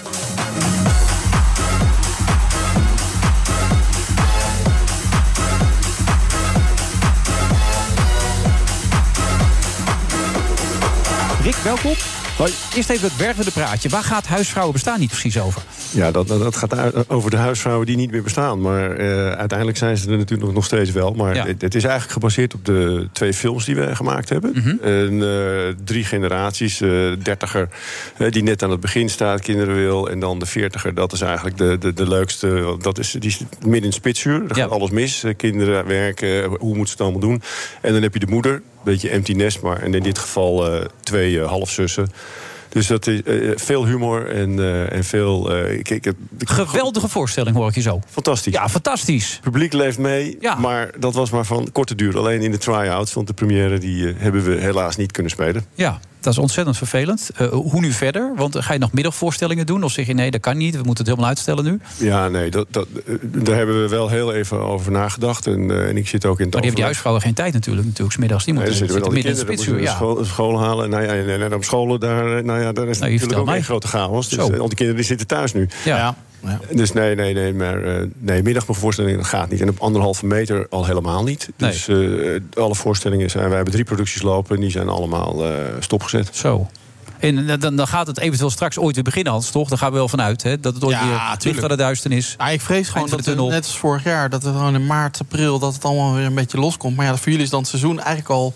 Rick, 11.44 11.56
welkom. 11.56 11.94
Hoi. 12.38 12.52
Eerst 12.76 12.90
even 12.90 13.08
het 13.08 13.18
wervende 13.18 13.52
praatje. 13.52 13.90
Waar 13.90 14.04
gaat 14.04 14.28
huisvrouwen 14.28 14.74
bestaan 14.74 15.00
niet 15.00 15.10
precies 15.10 15.40
over? 15.40 15.62
Ja, 15.92 16.12
dat, 16.12 16.28
dat, 16.28 16.56
gaat 16.56 17.10
over 17.10 17.32
de 17.32 17.38
huisvrouwen 17.38 17.86
die 17.86 17.96
niet 17.96 18.12
meer 18.12 18.24
bestaan. 18.24 18.62
Maar 18.62 18.92
eh, 18.92 19.32
uiteindelijk 19.32 19.78
zijn 19.78 19.98
ze 19.98 20.12
er 20.12 20.18
natuurlijk 20.18 20.42
nog, 20.42 20.54
nog 20.54 20.66
steeds 20.66 20.92
wel. 20.92 21.14
Maar 21.14 21.48
het, 21.48 21.62
het 21.62 21.76
is 21.76 21.84
eigenlijk 21.84 22.14
gebaseerd 22.14 22.54
op 22.54 22.66
de 22.66 23.08
twee 23.12 23.34
films 23.34 23.66
die 23.66 23.76
we 23.76 23.96
gemaakt 23.96 24.30
hebben. 24.30 24.52
Mhm. 24.56 24.76
En, 24.82 25.22
eh, 25.22 25.76
drie 25.84 26.04
generaties. 26.04 26.82
eh 26.82 27.12
dertiger, 27.24 27.70
die 28.30 28.44
net 28.44 28.64
aan 28.64 28.72
het 28.72 28.80
begin 28.80 29.10
staat, 29.10 29.42
kinderen 29.42 29.76
wil. 29.76 30.10
En 30.10 30.20
dan 30.20 30.40
de 30.40 30.46
veertiger, 30.46 30.94
dat 30.94 31.14
is 31.14 31.22
eigenlijk 31.22 31.58
de, 31.58 31.78
de, 31.78 31.94
de 31.94 32.08
leukste. 32.08 32.78
Dat 32.82 33.00
is, 33.00 33.12
die 33.12 33.30
is 33.30 33.40
midden 33.66 33.84
in 33.84 33.94
spitsuur. 33.94 34.44
Er 34.50 34.56
gaat 34.56 34.70
alles 34.70 34.90
mis. 34.90 35.24
Kinderen 35.38 35.88
werken, 35.88 36.44
hoe 36.44 36.76
moeten 36.76 36.88
ze 36.88 36.92
het 36.92 37.02
allemaal 37.02 37.20
doen? 37.20 37.42
En 37.82 37.94
dan 37.94 38.02
heb 38.02 38.14
je 38.14 38.20
de 38.20 38.28
moeder, 38.28 38.62
beetje 38.84 39.10
empty 39.10 39.32
nest 39.34 39.62
maar. 39.62 39.82
En 39.82 39.94
in 39.94 40.04
dit 40.04 40.18
geval 40.18 40.72
eh, 40.74 40.86
twee 41.02 41.40
eh, 41.42 41.48
halfzussen. 41.48 42.12
Dus 42.70 42.88
dat 42.88 43.08
is 43.08 43.24
eh, 43.24 43.52
veel 43.56 43.86
humor 43.86 44.30
en, 44.30 44.60
en 44.92 45.04
veel... 45.04 45.62
ik, 45.70 45.90
ik, 45.90 46.04
heb- 46.04 46.16
Geweldige 46.38 47.08
voorstelling, 47.08 47.56
hoor 47.56 47.68
ik 47.70 47.76
je 47.76 47.82
zo. 47.82 48.00
Fantastisch. 48.10 48.54
Ja, 48.54 48.70
fantastisch. 48.70 49.32
Het 49.32 49.42
publiek 49.42 49.74
leeft 49.74 49.98
mee, 49.98 50.38
maar 50.58 50.92
dat 51.00 51.14
was 51.14 51.30
maar 51.30 51.46
van 51.46 51.70
korte 51.72 51.96
duur. 51.96 52.18
Alleen 52.18 52.42
in 52.42 52.52
de 52.52 52.58
try-outs, 52.58 53.14
want 53.14 53.28
de 53.28 53.34
première 53.34 53.78
die, 53.78 54.14
hebben 54.18 54.44
we 54.44 54.56
helaas 54.56 54.96
niet 54.96 55.12
kunnen 55.12 55.32
spelen. 55.32 55.66
Ja, 55.74 56.00
dat 56.24 56.34
is 56.34 56.40
ontzettend 56.40 56.78
vervelend. 56.78 57.30
Eh, 57.36 57.48
hoe 57.48 57.82
nu 57.82 57.92
verder? 57.92 58.32
Want 58.36 58.58
ga 58.60 58.74
je 58.74 58.80
nog 58.80 58.92
middagvoorstellingen 58.92 59.66
doen? 59.66 59.84
Of 59.84 59.92
zeg 59.92 60.08
je 60.08 60.14
nee, 60.14 60.32
dat 60.32 60.42
kan 60.42 60.58
niet, 60.58 60.72
we 60.76 60.82
moeten 60.84 60.98
het 60.98 61.08
helemaal 61.08 61.28
uitstellen 61.30 61.64
nu? 61.64 61.80
Ja, 61.98 62.28
nee, 62.28 62.50
dat, 62.52 62.68
dat, 62.70 62.88
eh, 63.06 63.14
daar 63.22 63.56
hebben 63.56 63.82
we 63.82 63.90
wel 63.90 64.10
heel 64.10 64.34
even 64.34 64.60
over 64.60 64.92
nagedacht. 64.92 65.48
En, 65.48 65.72
eh, 65.72 65.88
en 65.90 65.98
ik 65.98 66.08
zit 66.08 66.26
ook 66.26 66.40
in 66.40 66.46
het 66.46 66.54
Maar 66.54 66.62
die 66.62 66.62
hebben 66.62 66.76
die 66.76 66.84
huisvrouwen 66.84 67.22
geen 67.24 67.34
tijd 67.34 67.54
natuurlijk, 67.54 67.86
natuurlijk 67.86 68.16
's 68.16 68.20
middags. 68.20 68.44
Die 68.46 68.54
Nee, 68.54 68.64
moeten 68.64 68.80
dan 68.80 68.94
zitten 68.94 69.14
midden 69.14 69.32
in 69.32 69.38
de 69.38 69.44
spitsuur. 69.46 69.82
Ja. 69.82 69.94
school, 69.96 70.26
school 70.26 70.60
halen. 70.60 70.90
Nou 70.90 71.04
ja, 71.04 71.10
en, 71.14 71.30
en, 71.30 71.42
en 71.42 71.54
op 71.54 71.64
scholen, 71.64 72.00
daar, 72.00 72.44
nou 72.44 72.62
ja, 72.62 72.72
daar 72.72 72.88
is 72.88 73.00
Nou, 73.00 73.12
natuurlijk 73.12 73.40
ook 73.40 73.46
mij. 73.46 73.58
een 73.58 73.64
grote 73.64 73.88
chaos. 73.88 74.30
Dus 74.30 74.40
Zo. 74.40 74.52
al 74.58 74.68
die 74.68 74.76
kinderen 74.76 74.96
die 74.96 75.06
zitten 75.06 75.28
thuis 75.28 75.54
nu. 75.54 75.68
Ja. 75.86 76.16
Dus 76.72 76.94
nee, 76.94 77.16
nee, 77.16 77.34
nee, 77.34 77.54
maar 77.54 77.84
eh, 77.84 78.08
nee, 78.18 78.44
middagvoorstellingen 78.44 79.18
dat 79.18 79.28
gaat 79.28 79.50
niet. 79.50 79.62
En 79.62 79.70
op 79.70 79.80
anderhalve 79.80 80.26
meter 80.26 80.68
al 80.70 80.86
helemaal 80.86 81.24
niet. 81.24 81.50
Dus 81.56 81.88
eh, 81.88 81.98
alle 82.54 82.76
voorstellingen 82.76 83.30
zijn, 83.30 83.46
wij 83.46 83.56
hebben 83.56 83.74
drie 83.74 83.86
producties 83.86 84.22
lopen... 84.22 84.56
en 84.56 84.62
die 84.62 84.72
zijn 84.72 84.90
allemaal 84.90 85.46
eh, 85.46 85.54
stopgezet. 85.80 86.30
Zo. 86.32 86.68
En 87.20 87.60
dan, 87.60 87.76
dan 87.76 87.88
gaat 87.88 88.08
het 88.08 88.20
eventueel 88.20 88.50
straks 88.50 88.80
ooit 88.80 88.96
weer 88.96 89.04
beginnen, 89.04 89.32
Hans, 89.32 89.50
toch? 89.50 89.70
Daar 89.70 89.78
gaan 89.78 89.92
we 89.92 89.98
wel 89.98 90.08
vanuit, 90.08 90.44
hè? 90.44 90.60
Dat 90.60 90.74
het 90.74 90.84
ooit 90.84 90.96
Ja, 90.96 91.38
weer 91.40 91.52
licht 91.52 91.64
aan 91.64 91.70
de 91.70 91.76
duisternis. 91.76 92.36
Ja, 92.38 92.50
ik 92.50 92.62
vrees 92.62 92.90
gewoon 92.90 93.10
dat 93.10 93.26
het, 93.26 93.38
net 93.38 93.66
als 93.66 93.78
vorig 93.78 94.04
jaar, 94.04 94.30
dat 94.30 94.44
het 94.44 94.56
gewoon 94.56 94.76
in 94.76 94.86
maart, 94.86 95.20
april, 95.20 95.60
dat 95.60 95.74
het 95.74 95.86
allemaal 95.86 96.14
weer 96.14 96.26
een 96.26 96.34
beetje 96.34 96.60
loskomt. 96.60 96.96
Maar 96.96 97.06
ja, 97.06 97.18
voor 97.18 97.30
jullie 97.30 97.44
is 97.44 97.50
dan 97.50 97.60
het 97.60 97.70
seizoen 97.70 97.98
eigenlijk 97.98 98.30
al 98.30 98.54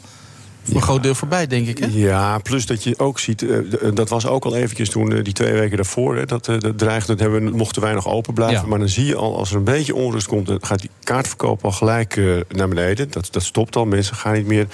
voor 0.67 0.75
een 0.75 0.81
groot 0.81 1.03
deel 1.03 1.15
voorbij, 1.15 1.47
denk 1.47 1.67
ik. 1.67 1.77
Hè? 1.77 1.87
Ja, 1.91 2.37
plus 2.37 2.65
dat 2.65 2.83
je 2.83 2.99
ook 2.99 3.19
ziet, 3.19 3.41
eh, 3.41 3.57
eh, 3.57 3.63
dat 3.93 4.09
was 4.09 4.25
ook 4.27 4.45
al 4.45 4.55
eventjes 4.55 4.89
toen, 4.89 5.13
eh, 5.13 5.23
die 5.23 5.33
twee 5.33 5.53
weken 5.53 5.75
daarvoor, 5.75 6.15
hè, 6.15 6.25
dat, 6.25 6.45
dat 6.45 6.77
dreigde, 6.77 7.15
dat 7.15 7.19
hebben, 7.19 7.55
mochten 7.55 7.81
wij 7.81 7.93
nog 7.93 8.07
open 8.07 8.33
blijven. 8.33 8.61
Ja. 8.61 8.67
Maar 8.67 8.79
dan 8.79 8.89
zie 8.89 9.05
je 9.05 9.15
al, 9.15 9.37
als 9.37 9.49
er 9.49 9.55
een 9.55 9.63
beetje 9.63 9.95
onrust 9.95 10.27
komt, 10.27 10.47
dan 10.47 10.57
gaat 10.61 10.79
die 10.79 10.89
kaartverkoop 11.03 11.65
al 11.65 11.71
gelijk 11.71 12.21
naar 12.49 12.67
beneden. 12.67 13.11
Dat, 13.11 13.27
dat 13.31 13.43
stopt 13.43 13.75
al, 13.75 13.85
mensen 13.85 14.15
gaan 14.15 14.33
niet 14.33 14.47
meer. 14.47 14.67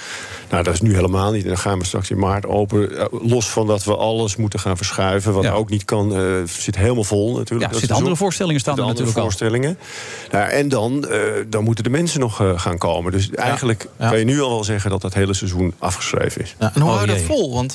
Nou, 0.50 0.64
dat 0.64 0.74
is 0.74 0.80
nu 0.80 0.94
helemaal 0.94 1.32
niet. 1.32 1.42
En 1.42 1.48
dan 1.48 1.58
gaan 1.58 1.78
we 1.78 1.84
straks 1.84 2.10
in 2.10 2.18
maart 2.18 2.46
open. 2.46 3.08
Los 3.10 3.48
van 3.48 3.66
dat 3.66 3.84
we 3.84 3.96
alles 3.96 4.36
moeten 4.36 4.58
gaan 4.60 4.76
verschuiven, 4.76 5.32
wat 5.32 5.46
ook 5.46 5.70
niet 5.70 5.84
kan. 5.84 6.16
eh 6.16 6.22
zit 6.46 6.76
helemaal 6.76 7.04
vol 7.04 7.36
natuurlijk. 7.36 7.60
Ja, 7.60 7.68
er 7.68 7.78
zitten 7.78 7.96
andere 7.96 8.16
voorstellingen 8.16 8.60
staan 8.60 8.78
er 8.78 8.86
natuurlijk 8.86 9.16
al. 9.16 9.22
voorstellingen. 9.22 9.78
Nou, 10.30 10.48
en 10.48 10.68
dan, 10.68 11.06
dan 11.48 11.64
moeten 11.64 11.84
de 11.84 11.90
mensen 11.90 12.20
nog 12.20 12.42
gaan 12.56 12.78
komen. 12.78 13.12
Dus 13.12 13.30
eigenlijk 13.30 13.88
kan 13.98 14.18
je 14.18 14.24
nu 14.24 14.40
al 14.40 14.50
wel 14.50 14.64
zeggen 14.64 14.90
dat 14.90 15.00
dat 15.00 15.14
hele 15.14 15.34
seizoen 15.34 15.74
afgeschreven 15.84 16.42
is. 16.42 16.54
Ja, 16.58 16.70
en 16.74 16.80
hoe 16.80 16.90
Oh, 16.90 16.96
hou 16.96 17.08
je 17.08 17.14
dat 17.14 17.24
vol? 17.24 17.54
Want 17.54 17.72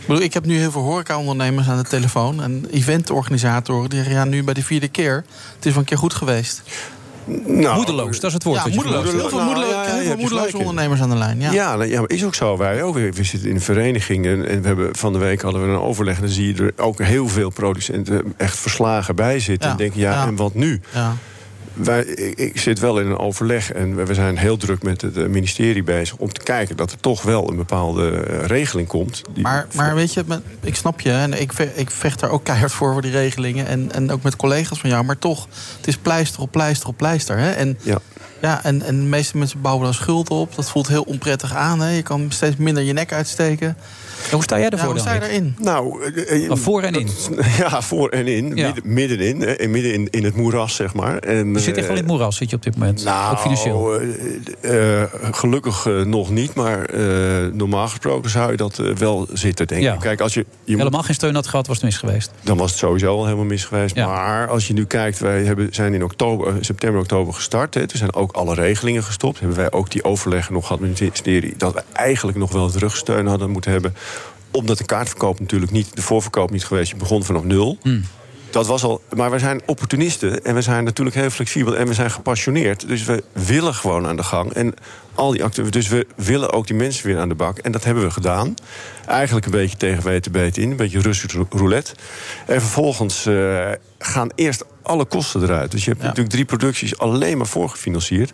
ik, 0.00 0.06
bedoel, 0.06 0.22
ik 0.22 0.34
heb 0.34 0.44
nu 0.44 0.58
heel 0.58 0.70
veel 0.70 0.82
horecaondernemers 0.82 1.68
aan 1.68 1.76
de 1.76 1.88
telefoon... 1.88 2.42
en 2.42 2.66
eventorganisatoren 2.70 3.90
die 3.90 3.98
zeggen, 3.98 4.16
ja, 4.16 4.24
nu 4.24 4.44
bij 4.44 4.54
de 4.54 4.64
vierde 4.64 4.88
keer... 4.88 5.24
het 5.56 5.66
is 5.66 5.70
wel 5.70 5.80
een 5.80 5.88
keer 5.88 5.98
goed 5.98 6.14
geweest. 6.14 6.62
Nou, 7.46 7.76
moedeloos, 7.76 8.20
dat 8.20 8.28
is 8.28 8.32
het 8.32 8.42
woord. 8.42 8.64
Ja, 8.64 8.74
moedeloos. 8.74 9.10
Heel 9.10 9.28
veel, 9.28 9.38
Nou, 9.38 9.66
ja, 9.66 10.00
ja, 10.00 10.16
moedeloze 10.16 10.58
ondernemers 10.58 11.00
aan 11.00 11.10
de 11.10 11.16
lijn. 11.16 11.40
Ja. 11.40 11.52
Ja, 11.52 11.76
nou, 11.76 11.90
ja, 11.90 12.00
maar 12.00 12.10
is 12.10 12.24
ook 12.24 12.34
zo. 12.34 12.56
Wij 12.56 12.82
ook. 12.82 12.94
We 12.94 13.24
zitten 13.24 13.48
in 13.48 13.54
een 13.54 13.60
vereniging 13.60 14.26
en, 14.26 14.48
en 14.48 14.60
we 14.60 14.66
hebben 14.66 14.96
van 14.96 15.12
de 15.12 15.18
week 15.18 15.42
hadden 15.42 15.66
we 15.66 15.68
een 15.68 15.80
overleg. 15.80 16.14
En 16.14 16.22
dan 16.22 16.30
zie 16.30 16.54
je 16.54 16.62
er 16.62 16.72
ook 16.76 17.02
heel 17.02 17.28
veel 17.28 17.50
producenten 17.50 18.34
echt 18.36 18.56
verslagen 18.56 19.16
bij 19.16 19.40
zitten. 19.40 19.66
Ja, 19.66 19.72
En 19.72 19.78
denken, 19.78 20.00
ja, 20.00 20.12
ja. 20.12 20.26
en 20.26 20.36
wat 20.36 20.54
nu? 20.54 20.80
Ja. 20.92 21.16
Wij, 21.74 22.02
ik, 22.34 22.60
zit 22.60 22.78
wel 22.78 23.00
in 23.00 23.06
een 23.06 23.18
overleg 23.18 23.72
en 23.72 24.06
we- 24.06 24.14
zijn 24.14 24.38
heel 24.38 24.56
druk 24.56 24.82
met 24.82 25.00
het 25.00 25.16
eh, 25.16 25.26
ministerie 25.26 25.82
bezig... 25.82 26.16
om 26.16 26.32
te 26.32 26.42
kijken 26.42 26.76
dat 26.76 26.92
er 26.92 27.00
toch 27.00 27.22
wel 27.22 27.50
een 27.50 27.56
bepaalde 27.56 28.10
eh, 28.10 28.46
regeling 28.46 28.88
komt. 28.88 29.22
Maar, 29.42 29.66
maar 29.74 29.94
weet 29.94 30.12
je, 30.14 30.24
ik 30.60 30.74
snap 30.76 31.00
je. 31.00 31.10
En 31.10 31.40
ik, 31.40 31.52
ik 31.52 31.90
vecht 31.90 32.20
daar 32.20 32.30
ook 32.30 32.44
keihard 32.44 32.72
voor, 32.72 32.92
voor 32.92 33.02
die 33.02 33.10
regelingen. 33.10 33.66
En, 33.66 33.92
en 33.92 34.10
ook 34.10 34.22
met 34.22 34.36
collega's 34.36 34.78
van 34.78 34.90
jou. 34.90 35.04
Maar 35.04 35.18
toch, 35.18 35.46
het 35.76 35.86
is 35.86 35.96
pleister 35.96 36.40
op 36.40 36.50
pleister 36.50 36.88
op 36.88 36.96
pleister. 36.96 37.38
Hè? 37.38 37.50
En, 37.50 37.78
ja. 37.82 37.98
Ja, 38.40 38.64
en, 38.64 38.82
en 38.82 38.96
de 38.96 39.06
meeste 39.06 39.38
mensen 39.38 39.60
bouwen 39.60 39.84
dan 39.84 39.94
schuld 39.94 40.30
op. 40.30 40.54
Dat 40.54 40.70
voelt 40.70 40.88
heel 40.88 41.02
onprettig 41.02 41.54
aan. 41.54 41.80
Hè? 41.80 41.90
Je 41.90 42.02
kan 42.02 42.26
steeds 42.28 42.56
minder 42.56 42.82
je 42.82 42.92
nek 42.92 43.12
uitsteken. 43.12 43.76
Hoe 44.30 44.42
sta 44.42 44.58
jij 44.58 44.68
ervoor 44.68 44.86
hoe 44.86 44.94
dan, 44.94 45.02
sta 45.04 45.14
je 45.14 45.20
daarin? 45.20 45.54
Nou, 45.58 46.12
eh, 46.14 46.44
eh, 46.50 46.56
voor 46.56 46.82
en 46.82 46.94
in. 46.94 47.08
Ja, 47.58 47.82
voor 47.82 48.08
en 48.08 48.26
in. 48.26 48.56
Ja. 48.56 48.66
Midden, 48.66 48.92
middenin. 48.92 49.40
hè, 49.40 49.46
en 49.52 49.70
midden 49.70 49.92
in, 49.94 50.08
in 50.10 50.24
het 50.24 50.36
moeras, 50.36 50.74
zeg 50.74 50.94
maar. 50.94 51.18
En, 51.18 51.52
Je 51.52 51.58
zit 51.58 51.76
echt 51.76 51.86
wel 51.86 51.96
in 51.96 52.02
het 52.02 52.10
moeras, 52.10 52.36
zit 52.36 52.50
je 52.50 52.56
op 52.56 52.62
dit 52.62 52.76
moment. 52.76 53.04
Nou, 53.04 53.32
ook 53.32 53.38
financieel. 53.40 54.00
eh, 54.60 55.02
eh, 55.02 55.08
gelukkig 55.30 55.86
eh, 55.86 56.00
nog 56.02 56.30
niet, 56.30 56.54
maar 56.54 56.84
eh, 56.84 57.52
normaal 57.52 57.88
gesproken 57.88 58.30
zou 58.30 58.50
je 58.50 58.56
dat 58.56 58.78
eh, 58.78 58.90
wel 58.94 59.26
zitten, 59.32 59.66
denk 59.66 59.82
Ja. 59.82 59.92
ik. 59.94 60.00
Kijk, 60.00 60.20
als 60.20 60.34
je, 60.34 60.40
je 60.64 60.70
moet- 60.72 60.78
Helemaal 60.78 61.02
geen 61.02 61.14
steun 61.14 61.34
had 61.34 61.46
gehad, 61.46 61.66
was 61.66 61.76
het 61.76 61.84
mis 61.84 61.96
geweest. 61.96 62.30
dan 62.42 62.56
was 62.56 62.70
het 62.70 62.78
sowieso 62.78 63.16
al 63.16 63.24
helemaal 63.24 63.44
mis 63.44 63.64
geweest. 63.64 63.96
Maar 63.96 64.48
als 64.48 64.66
je 64.66 64.72
nu 64.74 64.84
kijkt, 64.86 65.18
wij 65.18 65.42
hebben, 65.44 65.68
zijn 65.70 65.94
in 65.94 66.04
oktober, 66.04 66.46
eh, 66.48 66.54
september, 66.60 67.00
oktober 67.00 67.34
gestart. 67.34 67.74
Hè. 67.74 67.86
Toen 67.86 67.98
zijn 67.98 68.14
ook 68.14 68.32
alle 68.32 68.54
regelingen 68.54 69.02
gestopt. 69.02 69.38
Hebben 69.38 69.56
wij 69.56 69.72
ook 69.72 69.90
die 69.90 70.04
overleggen 70.04 70.52
nog 70.52 70.66
gehad 70.66 70.80
met 70.80 70.90
het 70.90 71.00
ministerie... 71.00 71.54
dat 71.56 71.72
we 71.74 71.82
eigenlijk 71.92 72.38
nog 72.38 72.52
wel 72.52 72.70
terugsteun 72.70 73.26
hadden 73.26 73.50
moeten 73.50 73.70
hebben. 73.72 73.94
Omdat 74.54 74.78
de 74.78 74.84
kaartverkoop 74.84 75.40
natuurlijk 75.40 75.72
niet, 75.72 75.96
de 75.96 76.02
voorverkoop 76.02 76.50
niet 76.50 76.64
geweest. 76.64 76.90
Je 76.90 76.96
begon 76.96 77.24
vanaf 77.24 77.44
nul. 77.44 77.78
Dat 78.50 78.66
was 78.66 78.82
al, 78.84 79.02
maar 79.16 79.30
we 79.30 79.38
zijn 79.38 79.62
opportunisten 79.66 80.44
en 80.44 80.54
we 80.54 80.62
zijn 80.62 80.84
natuurlijk 80.84 81.16
heel 81.16 81.30
flexibel 81.30 81.76
en 81.76 81.86
we 81.86 81.94
zijn 81.94 82.10
gepassioneerd. 82.10 82.88
Dus 82.88 83.04
we 83.04 83.24
willen 83.32 83.74
gewoon 83.74 84.06
aan 84.06 84.16
de 84.16 84.22
gang. 84.22 84.52
En 84.52 84.74
al 85.14 85.30
die 85.30 85.44
acteurs, 85.44 85.70
dus 85.70 85.88
we 85.88 86.06
willen 86.16 86.52
ook 86.52 86.66
die 86.66 86.76
mensen 86.76 87.06
weer 87.06 87.18
aan 87.18 87.28
de 87.28 87.34
bak. 87.34 87.58
En 87.58 87.72
dat 87.72 87.84
hebben 87.84 88.04
we 88.04 88.10
gedaan. 88.10 88.54
Eigenlijk 89.06 89.46
een 89.46 89.52
beetje 89.52 89.76
tegen 89.76 90.02
weten 90.02 90.62
in, 90.62 90.70
een 90.70 90.76
beetje 90.76 91.00
Russisch 91.00 91.36
roulette. 91.50 91.92
En 92.46 92.60
vervolgens 92.60 93.26
eh, 93.26 93.70
gaan 93.98 94.30
eerst 94.34 94.64
alle 94.82 95.04
kosten 95.04 95.42
eruit. 95.42 95.70
Dus 95.70 95.84
je 95.84 95.90
hebt 95.90 96.02
natuurlijk 96.02 96.30
drie 96.30 96.44
producties 96.44 96.98
alleen 96.98 97.36
maar 97.38 97.46
voorgefinancierd. 97.46 98.32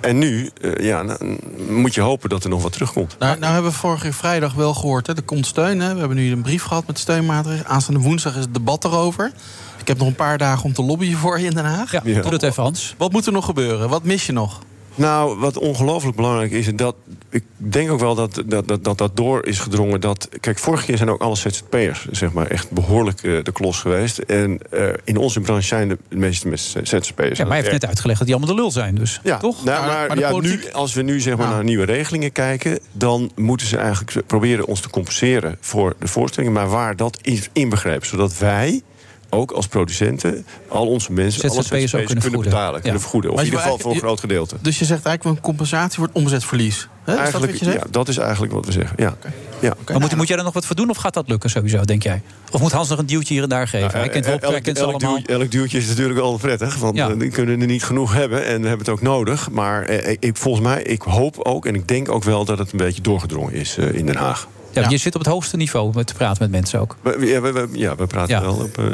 En 0.00 0.18
nu 0.18 0.50
eh, 0.60 0.84
ja, 0.84 1.04
dan 1.04 1.38
moet 1.68 1.94
je 1.94 2.00
hopen 2.00 2.28
dat 2.28 2.44
er 2.44 2.50
nog 2.50 2.62
wat 2.62 2.72
terugkomt. 2.72 3.16
Nou, 3.18 3.38
nou 3.38 3.52
hebben 3.52 3.70
we 3.70 3.76
vorige 3.76 4.12
vrijdag 4.12 4.54
wel 4.54 4.74
gehoord, 4.74 5.06
hè, 5.06 5.16
er 5.16 5.22
komt 5.22 5.46
steun. 5.46 5.80
Hè. 5.80 5.92
We 5.92 5.98
hebben 5.98 6.16
nu 6.16 6.32
een 6.32 6.42
brief 6.42 6.62
gehad 6.62 6.86
met 6.86 6.98
steunmaatregelen. 6.98 7.66
Aanstaande 7.66 8.00
woensdag 8.00 8.34
is 8.34 8.40
het 8.40 8.54
debat 8.54 8.84
erover. 8.84 9.32
Ik 9.80 9.88
heb 9.88 9.98
nog 9.98 10.08
een 10.08 10.14
paar 10.14 10.38
dagen 10.38 10.64
om 10.64 10.72
te 10.72 10.82
lobbyen 10.82 11.18
voor 11.18 11.40
je 11.40 11.46
in 11.46 11.54
Den 11.54 11.64
Haag. 11.64 11.92
Ja, 11.92 12.00
doe 12.00 12.30
dat 12.30 12.42
even, 12.42 12.62
Hans. 12.62 12.94
Wat 12.98 13.12
moet 13.12 13.26
er 13.26 13.32
nog 13.32 13.44
gebeuren? 13.44 13.88
Wat 13.88 14.04
mis 14.04 14.26
je 14.26 14.32
nog? 14.32 14.60
Nou, 14.98 15.38
wat 15.38 15.58
ongelooflijk 15.58 16.16
belangrijk 16.16 16.50
is, 16.50 16.66
en 16.66 16.76
dat, 16.76 16.94
ik 17.30 17.44
denk 17.56 17.90
ook 17.90 18.00
wel 18.00 18.14
dat 18.14 18.42
dat, 18.46 18.68
dat, 18.68 18.84
dat 18.84 18.98
dat 18.98 19.16
door 19.16 19.46
is 19.46 19.58
gedrongen. 19.58 20.00
Dat, 20.00 20.28
kijk, 20.40 20.58
vorige 20.58 20.84
keer 20.84 20.96
zijn 20.96 21.10
ook 21.10 21.20
alle 21.20 21.36
ZZP'ers 21.36 22.06
zeg 22.10 22.32
maar, 22.32 22.46
echt 22.46 22.70
behoorlijk 22.70 23.22
eh, 23.22 23.44
de 23.44 23.52
klos 23.52 23.80
geweest. 23.80 24.18
En 24.18 24.58
eh, 24.70 24.88
in 25.04 25.16
onze 25.16 25.40
branche 25.40 25.66
zijn 25.66 25.88
de 25.88 25.98
meeste 26.08 26.48
mensen 26.48 26.86
ZZP'ers. 26.86 27.38
Ja, 27.38 27.44
maar 27.44 27.52
hij 27.52 27.60
heeft 27.60 27.72
net 27.72 27.86
uitgelegd 27.86 28.18
dat 28.18 28.28
die 28.28 28.36
allemaal 28.36 28.54
de 28.56 28.62
lul 28.62 28.70
zijn, 28.70 28.94
dus. 28.94 29.20
Ja, 29.22 29.36
toch? 29.38 29.64
Nou, 29.64 29.86
maar, 29.86 30.18
ja, 30.18 30.38
nu, 30.40 30.60
als 30.72 30.94
we 30.94 31.02
nu 31.02 31.20
zeg 31.20 31.36
maar 31.36 31.48
naar 31.48 31.64
nieuwe 31.64 31.84
regelingen 31.84 32.32
kijken... 32.32 32.78
dan 32.92 33.30
moeten 33.36 33.66
ze 33.66 33.76
eigenlijk 33.76 34.26
proberen 34.26 34.66
ons 34.66 34.80
te 34.80 34.90
compenseren 34.90 35.56
voor 35.60 35.94
de 35.98 36.08
voorstellingen... 36.08 36.54
maar 36.54 36.68
waar 36.68 36.96
dat 36.96 37.18
is 37.22 37.48
inbegrepen, 37.52 38.06
zodat 38.06 38.38
wij 38.38 38.82
ook 39.30 39.50
als 39.50 39.66
producenten 39.66 40.46
al 40.68 40.86
onze 40.86 41.12
mensen 41.12 41.50
alle 41.50 41.62
ZZP'ers 41.62 41.94
ook 41.94 42.04
kunnen 42.06 42.40
betalen, 42.40 42.74
kunnen 42.80 42.92
Ja. 42.92 42.98
vergoeden. 43.00 43.30
Of 43.32 43.38
in 43.38 43.44
ieder 43.44 43.60
geval 43.60 43.78
voor 43.78 43.90
een 43.92 43.98
groot 43.98 44.20
gedeelte. 44.20 44.56
Dus 44.60 44.78
je 44.78 44.84
zegt 44.84 45.04
eigenlijk 45.06 45.36
een 45.36 45.42
compensatie 45.42 45.98
voor 45.98 46.06
het 46.06 46.16
omzetverlies. 46.16 46.88
Dat 47.04 47.16
Eigenlijk, 47.16 47.50
wat 47.50 47.58
je 47.60 47.64
zegt? 47.64 47.76
ja, 47.84 47.86
dat 47.90 48.08
is 48.08 48.16
eigenlijk 48.18 48.52
wat 48.52 48.66
we 48.66 48.72
zeggen. 48.72 48.96
Ja. 48.98 49.16
Ja. 49.60 49.74
Maar 49.90 50.00
moet, 50.00 50.16
moet 50.16 50.28
jij 50.28 50.36
er 50.36 50.44
nog 50.44 50.52
wat 50.52 50.66
voor 50.66 50.76
doen 50.76 50.90
of 50.90 50.96
gaat 50.96 51.14
dat 51.14 51.28
lukken 51.28 51.50
sowieso, 51.50 51.84
denk 51.84 52.02
jij? 52.02 52.22
Of 52.52 52.60
moet 52.60 52.72
Hans 52.72 52.88
nog 52.88 52.98
een 52.98 53.06
duwtje 53.06 53.34
hier 53.34 53.42
en 53.42 53.48
daar 53.48 53.68
geven? 53.68 53.90
Hij 53.98 54.08
kent 54.08 54.26
Wopke, 54.26 54.44
hij 54.46 54.54
elk, 54.54 54.62
kent 54.64 54.78
elk, 54.78 55.00
duw- 55.00 55.20
elk 55.26 55.50
duwtje 55.50 55.78
is 55.78 55.86
natuurlijk 55.88 56.18
wel 56.18 56.36
prettig. 56.38 56.76
Want 56.76 56.96
Ja. 56.96 57.08
eh, 57.10 57.18
die 57.18 57.30
kunnen 57.30 57.60
er 57.60 57.66
niet 57.66 57.84
genoeg 57.84 58.12
hebben. 58.12 58.38
En 58.46 58.60
we 58.60 58.68
hebben 58.68 58.86
het 58.86 58.88
ook 58.88 59.02
nodig. 59.02 59.50
Maar 59.50 59.82
eh, 59.82 60.16
ik, 60.20 60.36
volgens 60.36 60.64
mij, 60.64 60.82
ik 60.82 61.02
hoop 61.02 61.38
ook 61.38 61.66
en 61.66 61.74
ik 61.74 61.88
denk 61.88 62.10
ook 62.10 62.24
wel 62.24 62.44
dat 62.44 62.58
het 62.58 62.72
een 62.72 62.78
beetje 62.78 63.02
doorgedrongen 63.02 63.52
is 63.52 63.76
eh, 63.76 63.94
in 63.94 64.06
Den 64.06 64.16
Haag. 64.16 64.48
Ja, 64.72 64.88
Je 64.88 64.96
zit 64.96 65.14
op 65.14 65.20
het 65.20 65.30
hoogste 65.30 65.56
niveau 65.56 65.90
met 65.94 66.06
te 66.06 66.14
praten 66.14 66.42
met 66.42 66.50
mensen 66.50 66.80
ook. 66.80 66.96
We, 67.02 67.26
ja, 67.26 67.40
we, 67.40 67.52
we- 67.52 67.68
ja, 67.72 67.96
we 67.96 68.06
praten 68.06 68.34
Ja. 68.34 68.40
wel 68.40 68.54
op, 68.54 68.78
eh, 68.78 68.84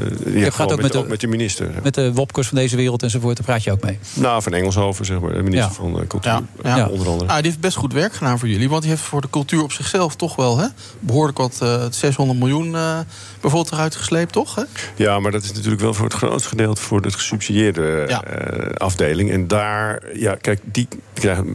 Je 0.42 0.50
gaat 0.50 0.72
ook 0.72 0.82
met, 0.82 0.92
de- 0.92 0.98
ook 0.98 1.08
met 1.08 1.20
de 1.20 1.26
minister. 1.26 1.70
Met 1.82 1.94
de 1.94 2.12
Wopkers 2.12 2.48
van 2.48 2.56
deze 2.58 2.76
wereld 2.76 3.02
enzovoort, 3.02 3.36
daar 3.36 3.46
praat 3.46 3.62
je 3.64 3.72
ook 3.72 3.82
mee. 3.84 3.98
Nou, 4.14 4.42
van 4.42 4.52
Engelshoven, 4.52 5.04
zeg 5.04 5.20
maar, 5.20 5.32
de 5.32 5.42
minister 5.42 5.68
Ja. 5.70 5.74
van 5.76 6.00
eh, 6.00 6.06
Cultuur. 6.06 6.40
Ja. 6.62 6.78
eh, 6.78 6.90
Onder 6.90 7.08
andere. 7.08 7.30
Ah, 7.30 7.36
die 7.36 7.46
heeft 7.46 7.60
best 7.60 7.76
goed 7.76 7.92
werk 7.92 8.12
gedaan 8.14 8.38
voor 8.38 8.48
jullie. 8.48 8.68
Want 8.68 8.82
die 8.82 8.90
heeft 8.90 9.02
voor 9.02 9.20
de 9.20 9.30
cultuur 9.30 9.62
op 9.62 9.72
zichzelf 9.72 10.16
toch 10.16 10.36
wel 10.36 10.58
hè, 10.58 10.66
behoorlijk 11.00 11.38
wat 11.38 11.58
eh, 11.62 11.82
600 11.90 12.38
miljoen 12.38 12.74
eh, 12.74 12.98
bijvoorbeeld 13.40 13.72
eruit 13.72 13.94
gesleept, 13.96 14.32
toch? 14.32 14.54
Hè? 14.54 14.62
Ja, 14.96 15.20
maar 15.20 15.32
dat 15.32 15.42
is 15.42 15.52
natuurlijk 15.52 15.80
wel 15.82 15.94
voor 15.94 16.04
het 16.04 16.14
grootste 16.14 16.48
gedeelte 16.48 16.80
voor 16.82 17.02
de 17.02 17.10
gesubsidieerde 17.12 17.90
eh, 18.00 18.74
afdeling. 18.76 19.30
En 19.30 19.46
daar, 19.48 20.02
ja, 20.14 20.34
kijk, 20.40 20.60
die 20.64 20.88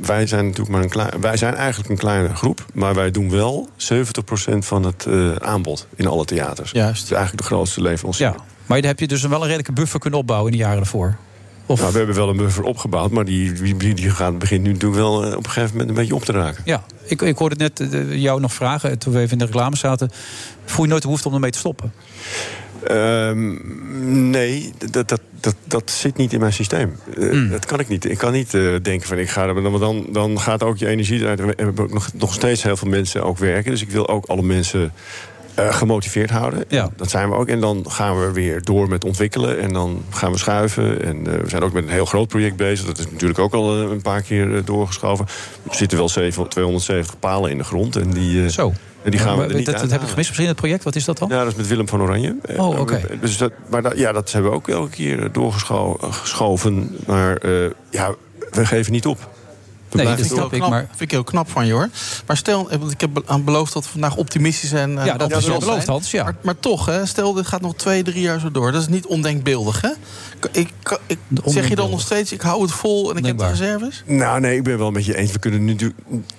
wij 0.01 0.27
zijn 0.27 0.45
natuurlijk 0.45 0.69
maar 0.69 0.81
een 0.81 0.89
klein, 0.89 1.21
wij 1.21 1.37
zijn 1.37 1.55
eigenlijk 1.55 1.89
een 1.89 1.97
kleine 1.97 2.35
groep, 2.35 2.65
maar 2.73 2.93
wij 2.95 3.11
doen 3.11 3.29
wel 3.29 3.69
70% 3.77 4.57
van 4.57 4.83
het 4.83 5.05
eh, 5.05 5.35
aanbod 5.35 5.87
in 5.95 6.07
alle 6.07 6.25
theaters. 6.25 6.71
Juist. 6.71 7.01
Dat 7.01 7.11
is 7.11 7.17
eigenlijk 7.17 7.47
de 7.47 7.53
grootste 7.53 7.81
leverancier. 7.81 8.27
Ja. 8.27 8.35
Maar 8.65 8.81
daar 8.81 8.89
heb 8.89 8.99
je 8.99 9.07
dus 9.07 9.21
wel 9.21 9.39
een 9.39 9.45
redelijke 9.45 9.71
buffer 9.71 9.99
kunnen 9.99 10.19
opbouwen 10.19 10.51
in 10.51 10.57
de 10.57 10.63
jaren 10.63 10.79
ervoor. 10.79 11.17
Of... 11.65 11.79
Nou, 11.79 11.91
we 11.91 11.97
hebben 11.97 12.15
wel 12.15 12.29
een 12.29 12.37
buffer 12.37 12.63
opgebouwd, 12.63 13.11
maar 13.11 13.25
die, 13.25 13.53
die, 13.53 13.93
die, 13.93 14.09
gaat, 14.09 14.39
begint 14.39 14.63
nu 14.63 14.71
natuurlijk 14.71 15.01
wel 15.01 15.25
eh, 15.25 15.37
op 15.37 15.45
een 15.45 15.51
gegeven 15.51 15.71
moment 15.71 15.89
een 15.89 15.95
beetje 15.95 16.15
op 16.15 16.23
te 16.23 16.31
raken. 16.31 16.61
Ja, 16.65 16.83
ik, 17.05 17.21
ik 17.21 17.37
hoorde 17.37 17.55
net 17.55 17.79
eh, 17.79 18.15
jou 18.15 18.39
nog 18.41 18.53
vragen, 18.53 18.97
toen 18.97 19.13
we 19.13 19.19
even 19.19 19.31
in 19.31 19.37
de 19.37 19.45
reclame 19.45 19.75
zaten. 19.75 20.11
Voel 20.65 20.83
je 20.83 20.89
nooit 20.89 21.01
de 21.01 21.07
behoefte 21.07 21.27
om 21.27 21.33
ermee 21.33 21.51
te 21.51 21.57
stoppen? 21.57 21.93
Ehm, 22.83 24.29
nee, 24.29 24.73
dat, 24.91 25.09
dat, 25.09 25.21
dat, 25.39 25.55
dat 25.63 25.91
zit 25.91 26.17
niet 26.17 26.33
in 26.33 26.39
mijn 26.39 26.53
systeem. 26.53 26.95
Eh, 27.17 27.29
Hmm. 27.29 27.49
Dat 27.49 27.65
kan 27.65 27.79
ik 27.79 27.87
niet. 27.87 28.05
Ik 28.09 28.17
kan 28.17 28.31
niet 28.31 28.53
eh, 28.53 28.61
denken 28.81 29.07
van 29.07 29.17
ik 29.17 29.29
ga 29.29 29.47
er, 29.47 29.61
want 29.61 29.79
dan, 29.79 30.05
dan 30.11 30.39
gaat 30.39 30.63
ook 30.63 30.77
je 30.77 30.87
energie 30.87 31.19
eruit. 31.19 31.39
We 31.39 31.53
hebben 31.55 31.83
ook 31.83 31.93
nog, 31.93 32.09
nog 32.13 32.33
steeds 32.33 32.63
heel 32.63 32.77
veel 32.77 32.89
mensen 32.89 33.23
ook 33.23 33.37
werken. 33.37 33.71
Dus 33.71 33.81
ik 33.81 33.89
wil 33.89 34.07
ook 34.07 34.25
alle 34.25 34.41
mensen 34.41 34.93
eh, 35.59 35.73
gemotiveerd 35.73 36.29
houden. 36.29 36.63
Ja. 36.67 36.89
Dat 36.95 37.09
zijn 37.09 37.29
we 37.29 37.35
ook. 37.35 37.47
En 37.47 37.59
dan 37.59 37.85
gaan 37.87 38.19
we 38.19 38.31
weer 38.31 38.63
door 38.63 38.89
met 38.89 39.03
ontwikkelen. 39.05 39.59
En 39.59 39.73
dan 39.73 40.03
gaan 40.09 40.31
we 40.31 40.37
schuiven. 40.37 41.03
En 41.03 41.27
eh, 41.27 41.41
we 41.41 41.49
zijn 41.49 41.61
ook 41.63 41.73
met 41.73 41.83
een 41.83 41.89
heel 41.89 42.05
groot 42.05 42.27
project 42.27 42.55
bezig. 42.55 42.85
Dat 42.85 42.97
is 42.97 43.11
natuurlijk 43.11 43.39
ook 43.39 43.53
al 43.53 43.75
eh, 43.83 43.89
een 43.89 44.01
paar 44.01 44.21
keer 44.21 44.65
doorgeschoven. 44.65 45.25
Er 45.69 45.75
zitten 45.75 45.97
wel 45.97 46.09
zeven- 46.09 46.49
270 46.49 47.19
palen 47.19 47.51
in 47.51 47.57
de 47.57 47.63
grond. 47.63 47.95
En 47.95 48.09
die, 48.09 48.49
Zo. 48.49 48.73
En 49.03 49.11
die 49.11 49.19
gaan 49.19 49.35
we 49.35 49.41
er 49.41 49.47
dat, 49.47 49.57
niet 49.57 49.65
dat 49.65 49.91
heb 49.91 50.01
ik 50.01 50.07
gemist 50.07 50.15
misschien 50.15 50.47
het 50.47 50.55
project. 50.55 50.83
Wat 50.83 50.95
is 50.95 51.05
dat 51.05 51.17
dan? 51.17 51.29
Ja, 51.29 51.43
dat 51.43 51.51
is 51.51 51.57
met 51.57 51.67
Willem 51.67 51.87
van 51.87 52.01
Oranje. 52.01 52.35
Oh, 52.57 52.79
oké. 52.79 53.01
Dus 53.21 53.37
dat, 53.37 53.51
maar 53.69 53.81
dat, 53.81 53.97
ja, 53.97 54.11
dat 54.11 54.31
hebben 54.31 54.51
we 54.51 54.57
ook 54.57 54.67
elke 54.67 54.89
keer 54.89 55.31
doorgeschoven. 55.31 56.97
Maar 57.05 57.37
ja, 57.89 58.15
we 58.51 58.65
geven 58.65 58.91
niet 58.91 59.05
op. 59.05 59.29
Nee, 59.93 60.05
dat 60.05 60.15
vind 60.27 60.51
ik, 60.51 60.59
knap, 60.59 60.71
vind 60.89 61.01
ik 61.01 61.11
heel 61.11 61.23
knap 61.23 61.49
van 61.49 61.65
je 61.65 61.73
hoor. 61.73 61.89
Maar 62.27 62.37
stel, 62.37 62.69
eh, 62.69 62.77
want 62.79 62.91
ik 62.91 63.01
heb 63.01 63.21
aan 63.25 63.43
beloofd 63.43 63.73
dat 63.73 63.83
we 63.83 63.89
vandaag 63.89 64.15
optimistisch 64.15 64.71
en. 64.71 64.97
eh, 64.99 65.05
Ja, 65.05 65.17
dat 65.17 65.31
is 65.35 65.45
wel 65.45 65.59
beloofd, 65.59 65.75
zijn. 65.83 65.89
Hans, 65.89 66.11
ja. 66.11 66.23
Maar, 66.23 66.35
maar 66.41 66.59
toch, 66.59 66.85
hè, 66.85 67.05
stel 67.05 67.33
dit 67.33 67.47
gaat 67.47 67.61
nog 67.61 67.75
twee, 67.75 68.03
drie 68.03 68.21
jaar 68.21 68.39
zo 68.39 68.51
door. 68.51 68.71
Dat 68.71 68.81
is 68.81 68.87
niet 68.87 69.05
ondenkbeeldig, 69.05 69.81
hè? 69.81 69.89
Ik, 69.89 70.49
ik, 70.51 70.99
ik- 71.07 71.17
zeg 71.45 71.67
je 71.69 71.75
dan 71.75 71.89
nog 71.89 72.01
steeds, 72.01 72.31
ik 72.31 72.41
hou 72.41 72.61
het 72.61 72.71
vol 72.71 73.11
en 73.11 73.17
ik 73.17 73.25
heb 73.25 73.37
de 73.37 73.47
reserves? 73.47 74.03
Nou, 74.05 74.39
nee, 74.39 74.55
ik 74.57 74.63
ben 74.63 74.77
wel 74.77 74.91
met 74.91 75.05
je 75.05 75.17
eens. 75.17 75.31
We 75.31 75.39
kunnen 75.39 75.65
nu. 75.65 75.93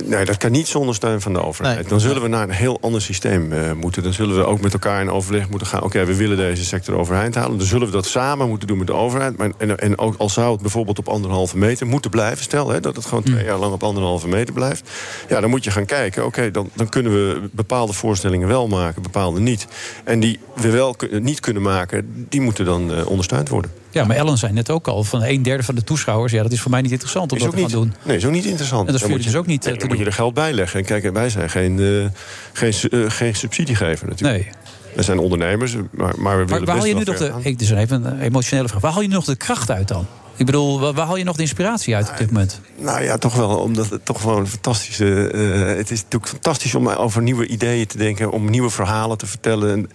Nee, 0.04 0.24
dat 0.24 0.36
kan 0.36 0.50
niet 0.50 0.68
zonder 0.68 0.94
steun 0.94 1.20
van 1.20 1.32
de 1.32 1.42
overheid. 1.42 1.78
Nee. 1.78 1.88
Dan 1.88 2.00
zullen 2.00 2.22
we 2.22 2.28
naar 2.28 2.42
een 2.42 2.50
heel 2.50 2.78
ander 2.80 3.02
systeem 3.02 3.52
eh, 3.52 3.72
moeten. 3.72 4.02
Dan 4.02 4.12
zullen 4.12 4.36
we 4.36 4.44
ook 4.44 4.60
met 4.60 4.72
elkaar 4.72 5.00
in 5.00 5.10
overleg 5.10 5.48
moeten 5.48 5.66
gaan. 5.68 5.82
Oké, 5.82 6.04
we 6.04 6.14
willen 6.16 6.36
deze 6.36 6.64
sector 6.64 6.94
overeind 6.94 7.34
halen. 7.34 7.58
Dan 7.58 7.66
zullen 7.66 7.86
we 7.86 7.92
dat 7.92 8.06
samen 8.06 8.48
moeten 8.48 8.68
doen 8.68 8.78
met 8.78 8.86
de 8.86 8.92
overheid. 8.92 9.36
Maar, 9.36 9.50
en, 9.58 9.78
en 9.78 9.98
ook 9.98 10.14
al 10.18 10.28
zou 10.28 10.52
het 10.52 10.60
bijvoorbeeld 10.60 10.98
op 10.98 11.08
anderhalve 11.08 11.56
meter 11.58 11.86
moeten 11.86 12.10
blijven. 12.10 12.42
Stel 12.44 12.68
hè, 12.68 12.80
dat 12.80 12.96
het 12.96 13.06
gewoon 13.06 13.24
Mm. 13.26 13.36
Twee 13.40 13.52
jaar 13.52 13.60
lang 13.60 13.72
op 13.72 13.82
anderhalve 13.82 14.28
meter 14.28 14.54
blijft. 14.54 14.90
Ja, 15.28 15.40
dan 15.40 15.50
moet 15.50 15.64
je 15.64 15.70
gaan 15.70 15.84
kijken. 15.84 16.24
Oké, 16.26 16.50
dan, 16.50 16.70
dan 16.74 16.88
kunnen 16.88 17.12
we 17.12 17.48
bepaalde 17.52 17.92
voorstellingen 17.92 18.48
wel 18.48 18.68
maken, 18.68 19.02
bepaalde 19.02 19.40
niet. 19.40 19.66
En 20.04 20.20
die 20.20 20.38
we 20.54 20.70
wel 20.70 20.96
niet 21.10 21.40
kunnen 21.40 21.62
maken, 21.62 22.26
die 22.28 22.40
moeten 22.40 22.64
dan 22.64 22.94
eh, 22.94 23.06
ondersteund 23.06 23.48
worden. 23.48 23.70
Ja, 23.90 24.04
maar 24.04 24.16
Ellen 24.16 24.38
zei 24.38 24.52
net 24.52 24.70
ook 24.70 24.88
al, 24.88 25.04
van 25.04 25.22
een 25.22 25.42
derde 25.42 25.62
van 25.62 25.74
de 25.74 25.84
toeschouwers... 25.84 26.32
ja, 26.32 26.42
dat 26.42 26.52
is 26.52 26.60
voor 26.60 26.70
mij 26.70 26.80
niet 26.80 26.90
interessant 26.90 27.30
om 27.32 27.36
Is 27.38 27.44
dat 27.44 27.52
ook 27.52 27.58
te 27.58 27.70
gaan 27.70 27.80
niet, 27.80 27.92
doen. 27.92 28.00
Nee, 28.06 28.16
is 28.16 28.24
ook 28.24 28.32
niet 28.32 28.44
interessant. 28.44 28.86
En 28.86 28.92
dat 28.92 28.94
is 28.94 29.00
Dan 29.00 29.10
voor 29.10 29.18
moet 29.18 29.26
jullie 29.26 29.26
je- 29.26 29.30
dus 29.30 29.40
ook 29.40 29.46
niet 29.46 29.64
nee, 29.64 29.72
eh, 29.72 29.80
te 29.80 29.86
dan 29.86 29.96
moet 29.96 30.04
je 30.04 30.10
er 30.10 30.16
geld 30.16 30.34
bij 30.34 30.52
leggen. 30.52 30.80
En 30.80 30.86
kijk, 30.86 31.12
wij 31.12 31.30
zijn 31.30 31.50
geen, 31.50 31.78
eh, 31.78 32.06
geen, 32.52 32.72
eh, 32.90 33.10
geen 33.10 33.34
subsidiegever 33.34 34.08
natuurlijk. 34.08 34.44
Nee. 34.44 34.52
We 34.94 35.02
zijn 35.02 35.18
ondernemers, 35.18 35.74
maar, 35.74 36.14
maar 36.18 36.38
we 36.38 36.44
willen 36.44 36.48
Maar 36.48 36.64
waar 36.64 36.76
haal 36.76 36.84
je 36.84 36.94
nu 36.94 37.04
nog 37.04 37.16
de... 37.16 37.32
Ik, 37.42 37.58
dus 37.58 37.70
even 37.70 38.04
een 38.04 38.20
emotionele 38.20 38.68
vraag. 38.68 38.80
Waar 38.80 38.92
haal 38.92 39.02
je 39.02 39.08
nog 39.08 39.24
de 39.24 39.36
kracht 39.36 39.70
uit 39.70 39.88
dan? 39.88 40.06
Ik 40.40 40.46
bedoel, 40.46 40.80
waar, 40.80 40.92
waar 40.92 41.06
haal 41.06 41.16
je 41.16 41.24
nog 41.24 41.36
de 41.36 41.42
inspiratie 41.42 41.94
uit 41.96 42.10
op 42.10 42.16
dit 42.16 42.30
moment? 42.30 42.60
Nou 42.76 43.02
ja, 43.02 43.18
toch 43.18 43.34
wel, 43.34 43.58
omdat 43.58 43.90
het 43.90 44.04
toch 44.04 44.20
gewoon 44.20 44.38
een 44.38 44.46
fantastische... 44.46 45.30
eh, 45.30 45.76
het 45.76 45.90
is 45.90 46.02
natuurlijk 46.02 46.30
fantastisch 46.30 46.74
om 46.74 46.88
over 46.88 47.22
nieuwe 47.22 47.46
ideeën 47.46 47.86
te 47.86 47.98
denken... 47.98 48.30
om 48.30 48.50
nieuwe 48.50 48.70
verhalen 48.70 49.18
te 49.18 49.26
vertellen. 49.26 49.70
En, 49.70 49.90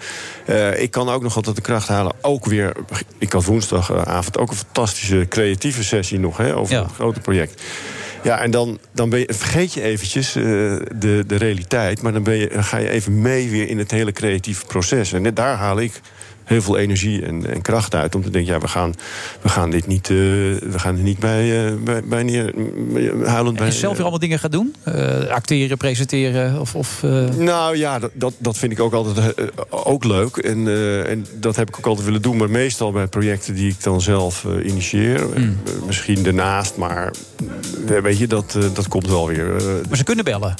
eh, 0.45 0.81
ik 0.81 0.91
kan 0.91 1.09
ook 1.09 1.21
nog 1.21 1.35
altijd 1.35 1.55
de 1.55 1.61
kracht 1.61 1.87
halen. 1.87 2.13
Ook 2.21 2.45
weer, 2.45 2.75
ik 3.17 3.33
had 3.33 3.45
woensdagavond 3.45 4.37
ook 4.37 4.49
een 4.49 4.55
fantastische 4.55 5.25
creatieve 5.29 5.83
sessie 5.83 6.19
nog... 6.19 6.37
Hè, 6.37 6.55
over 6.55 6.75
Ja. 6.75 6.83
het 6.83 6.91
grote 6.93 7.19
project. 7.19 7.61
Ja, 8.23 8.39
en 8.39 8.51
dan, 8.51 8.79
dan 8.91 9.09
ben 9.09 9.19
je, 9.19 9.33
vergeet 9.33 9.73
je 9.73 9.81
eventjes 9.81 10.35
eh, 10.35 10.43
de, 10.43 11.23
de 11.27 11.35
realiteit... 11.35 12.01
maar 12.01 12.13
dan, 12.13 12.23
ben 12.23 12.35
je, 12.35 12.49
dan 12.53 12.63
ga 12.63 12.77
je 12.77 12.89
even 12.89 13.21
mee 13.21 13.49
weer 13.49 13.69
in 13.69 13.77
het 13.77 13.91
hele 13.91 14.11
creatieve 14.11 14.65
proces. 14.65 15.13
En 15.13 15.21
net 15.21 15.35
daar 15.35 15.55
haal 15.55 15.79
ik 15.79 16.01
heel 16.45 16.61
veel 16.61 16.77
energie 16.77 17.25
en, 17.25 17.53
en 17.53 17.61
kracht 17.61 17.95
uit. 17.95 18.15
Om 18.15 18.23
te 18.23 18.29
denken, 18.29 18.53
ja, 18.53 18.59
we 18.59 18.67
gaan, 18.67 18.93
we 19.41 19.49
gaan 19.49 19.69
dit 19.69 19.87
niet, 19.87 20.09
eh, 20.09 20.15
we 20.15 20.73
gaan 20.75 20.95
er 20.97 21.03
niet 21.03 21.19
bij, 21.19 21.65
eh, 21.67 21.73
bij, 21.83 22.03
bij 22.03 22.23
neer, 22.23 22.53
huilend 23.25 23.57
bij. 23.57 23.65
En 23.67 23.73
zelf 23.73 23.91
weer 23.93 24.01
allemaal 24.01 24.19
dingen 24.19 24.39
gaat 24.39 24.51
doen? 24.51 24.75
Eh, 24.83 25.27
acteren, 25.27 25.77
presenteren 25.77 26.59
of... 26.59 26.75
of 26.75 27.03
eh, 27.03 27.25
Nou 27.29 27.77
ja, 27.77 27.99
dat, 27.99 28.11
dat, 28.13 28.33
dat 28.37 28.57
vind 28.57 28.71
ik 28.71 28.79
ook 28.79 28.93
altijd 28.93 29.35
eh, 29.35 29.45
ook 29.69 30.03
leuk. 30.03 30.37
En, 30.37 30.67
eh, 30.67 31.09
en 31.09 31.25
dat 31.39 31.55
heb 31.55 31.67
ik 31.67 31.77
ook 31.77 31.85
altijd 31.85 32.05
willen 32.05 32.21
doen. 32.21 32.37
Maar 32.37 32.49
meestal 32.49 32.91
bij 32.91 33.07
projecten 33.07 33.55
die 33.55 33.69
ik 33.69 33.83
dan 33.83 34.01
zelf 34.01 34.45
eh, 34.45 34.65
initieer. 34.65 35.19
Hmm. 35.21 35.35
Eh, 35.65 35.71
misschien 35.85 36.25
ernaast, 36.25 36.75
maar 36.77 37.11
eh, 37.87 37.97
weet 38.01 38.17
je, 38.17 38.27
dat, 38.27 38.55
eh, 38.57 38.63
dat 38.73 38.87
komt 38.87 39.07
wel 39.07 39.27
weer. 39.27 39.55
eh, 39.55 39.63
Maar 39.89 39.97
ze 39.97 40.03
kunnen 40.03 40.25
bellen. 40.25 40.55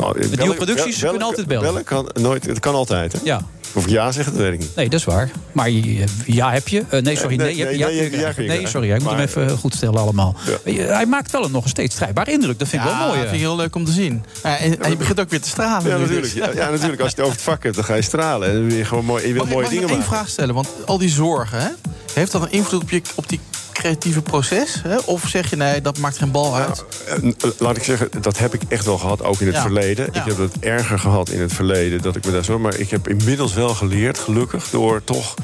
Met 0.00 0.38
nieuwe 0.40 0.54
producties, 0.54 0.98
ze 0.98 1.06
kunnen 1.06 1.22
altijd 1.26 1.46
bellen. 1.46 1.64
Bellen 1.64 1.84
kan, 1.84 2.08
nooit, 2.14 2.46
het 2.46 2.60
kan 2.60 2.74
altijd, 2.74 3.12
hè? 3.12 3.18
Ja. 3.24 3.40
Of 3.74 3.84
ik 3.84 3.90
ja 3.90 4.12
zeggen, 4.12 4.32
dat 4.32 4.42
weet 4.42 4.52
ik 4.52 4.58
niet. 4.58 4.76
Nee, 4.76 4.88
dat 4.88 4.98
is 5.00 5.04
waar. 5.06 5.30
Maar 5.52 5.70
je- 5.70 6.04
ja 6.26 6.52
heb 6.52 6.68
je. 6.68 6.82
Eh, 6.88 7.02
nee, 7.02 7.16
sorry. 7.16 7.36
Nee, 7.36 7.46
Nee, 7.46 7.56
je 7.56 7.60
hebt- 7.62 7.70
nee, 7.70 7.78
ja, 7.78 7.86
nee, 7.86 7.94
je 8.10 8.52
ja, 8.54 8.60
je 8.60 8.66
sorry. 8.68 8.90
Ik 8.92 9.02
moet 9.02 9.10
hem 9.10 9.20
even 9.20 9.58
goed 9.58 9.74
stellen 9.74 10.00
allemaal. 10.00 10.36
Je- 10.64 10.80
Hij 10.80 11.06
maakt 11.06 11.30
wel 11.30 11.44
een 11.44 11.50
nog 11.50 11.62
een 11.64 11.70
steeds 11.70 11.94
strijdbare 11.94 12.30
indruk. 12.32 12.58
Dat 12.58 12.68
vind 12.68 12.82
ik 12.82 12.88
Ja, 12.88 12.98
wel 12.98 13.06
mooi. 13.06 13.18
dat 13.18 13.24
eh. 13.24 13.30
vind 13.30 13.42
ik 13.42 13.48
heel 13.48 13.56
leuk 13.56 13.74
om 13.74 13.84
te 13.84 13.92
zien. 13.92 14.24
Ja, 14.42 14.56
en, 14.58 14.82
en 14.82 14.90
je 14.90 14.96
begint 14.96 15.20
ook 15.20 15.30
weer 15.30 15.40
te 15.40 15.48
stralen. 15.48 15.90
Ja, 15.90 15.96
natuurlijk. 15.96 16.22
dus. 16.22 16.32
Ja, 16.32 16.50
ja, 16.54 16.70
natuurlijk. 16.70 17.00
Als 17.00 17.10
je 17.10 17.16
het 17.16 17.20
over 17.24 17.32
het 17.32 17.42
vak 17.44 17.62
hebt, 17.62 17.74
dan 17.74 17.84
ga 17.84 17.94
je 17.94 18.02
stralen. 18.02 18.48
En 18.48 18.54
dan 18.54 18.66
wil 18.68 18.76
je 18.76 18.84
gewoon 18.84 19.04
mooi, 19.04 19.26
je 19.26 19.34
Mag 19.34 19.42
ik- 19.42 19.48
mooie 19.48 19.62
mag 19.62 19.72
ik 19.72 19.78
dingen 19.78 19.82
nog 19.88 19.90
één 19.90 19.98
maken. 19.98 20.14
vraag 20.16 20.28
stellen? 20.28 20.54
Want 20.54 20.68
al 20.86 20.98
die 20.98 21.08
zorgen, 21.10 21.58
hè, 21.60 21.68
heeft 22.14 22.32
dat 22.32 22.42
een 22.42 22.52
invloed 22.52 22.82
op, 22.82 22.90
je, 22.90 23.02
op 23.14 23.28
die 23.28 23.40
creatieve 23.82 24.22
proces? 24.22 24.80
Hè? 24.82 24.96
Of 25.04 25.28
zeg 25.28 25.50
je 25.50 25.56
nee, 25.56 25.80
dat 25.80 25.98
maakt 25.98 26.18
geen 26.18 26.30
bal 26.30 26.56
uit? 26.56 26.84
Eh, 27.06 27.16
Laat 27.58 27.76
ik 27.76 27.82
zeggen, 27.84 28.08
dat 28.20 28.38
heb 28.38 28.54
ik 28.54 28.62
echt 28.68 28.84
wel 28.84 28.98
gehad, 28.98 29.22
ook 29.24 29.40
in 29.40 29.46
het 29.46 29.56
Ja. 29.56 29.62
verleden. 29.62 30.08
Ja. 30.12 30.20
Ik 30.20 30.26
heb 30.28 30.38
het 30.38 30.58
erger 30.60 30.98
gehad 30.98 31.28
in 31.28 31.40
het 31.40 31.52
verleden, 31.52 32.02
dat 32.02 32.16
ik 32.16 32.24
me 32.24 32.32
daar 32.32 32.44
zo... 32.44 32.58
Maar 32.58 32.74
ik 32.78 32.90
heb 32.90 33.08
inmiddels 33.08 33.54
wel 33.54 33.68
geleerd, 33.68 34.18
gelukkig, 34.18 34.70
door 34.70 35.04
toch 35.04 35.34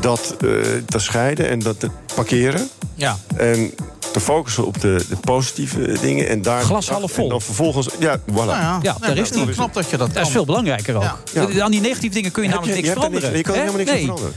dat 0.00 0.34
eh, 0.40 0.48
te 0.86 0.98
scheiden 0.98 1.48
en 1.48 1.58
dat 1.58 1.80
te 1.80 1.90
parkeren. 2.14 2.68
Ja. 2.94 3.16
En 3.36 3.74
te 4.12 4.20
focussen 4.20 4.66
op 4.66 4.80
de, 4.80 5.04
de 5.08 5.16
positieve 5.16 5.96
dingen. 6.00 6.28
En 6.28 6.42
daar, 6.42 6.62
Glas 6.62 6.88
half 6.88 7.12
vol. 7.12 7.24
En 7.24 7.30
dan 7.30 7.42
vervolgens, 7.42 7.88
ja, 7.98 8.18
voilà. 8.18 8.24
Nou 8.34 8.46
ja, 8.48 8.78
Ja, 8.82 8.96
daar 9.00 9.16
is 9.16 9.30
die. 9.30 9.46
knap 9.50 9.74
dat 9.74 9.90
je 9.90 9.96
dat 9.96 10.14
Dat 10.14 10.26
is 10.26 10.32
veel 10.32 10.44
belangrijker 10.44 10.96
ook. 10.96 11.18
Ja. 11.32 11.62
Aan 11.62 11.70
die 11.70 11.80
negatieve 11.80 12.14
dingen 12.14 12.30
kun 12.30 12.42
je 12.42 12.48
Heb 12.48 12.58
namelijk 12.58 12.64
je- 12.66 12.70
niks 12.74 12.86
je 12.86 12.88
er 12.88 12.92
veranderen. 12.94 13.32
niks- 13.32 13.36
je 13.36 13.42
kan 13.44 13.54
er 13.54 13.60
helemaal 13.60 13.80
niks 13.84 13.90
Nee. 13.90 14.04
veranderen. 14.04 14.34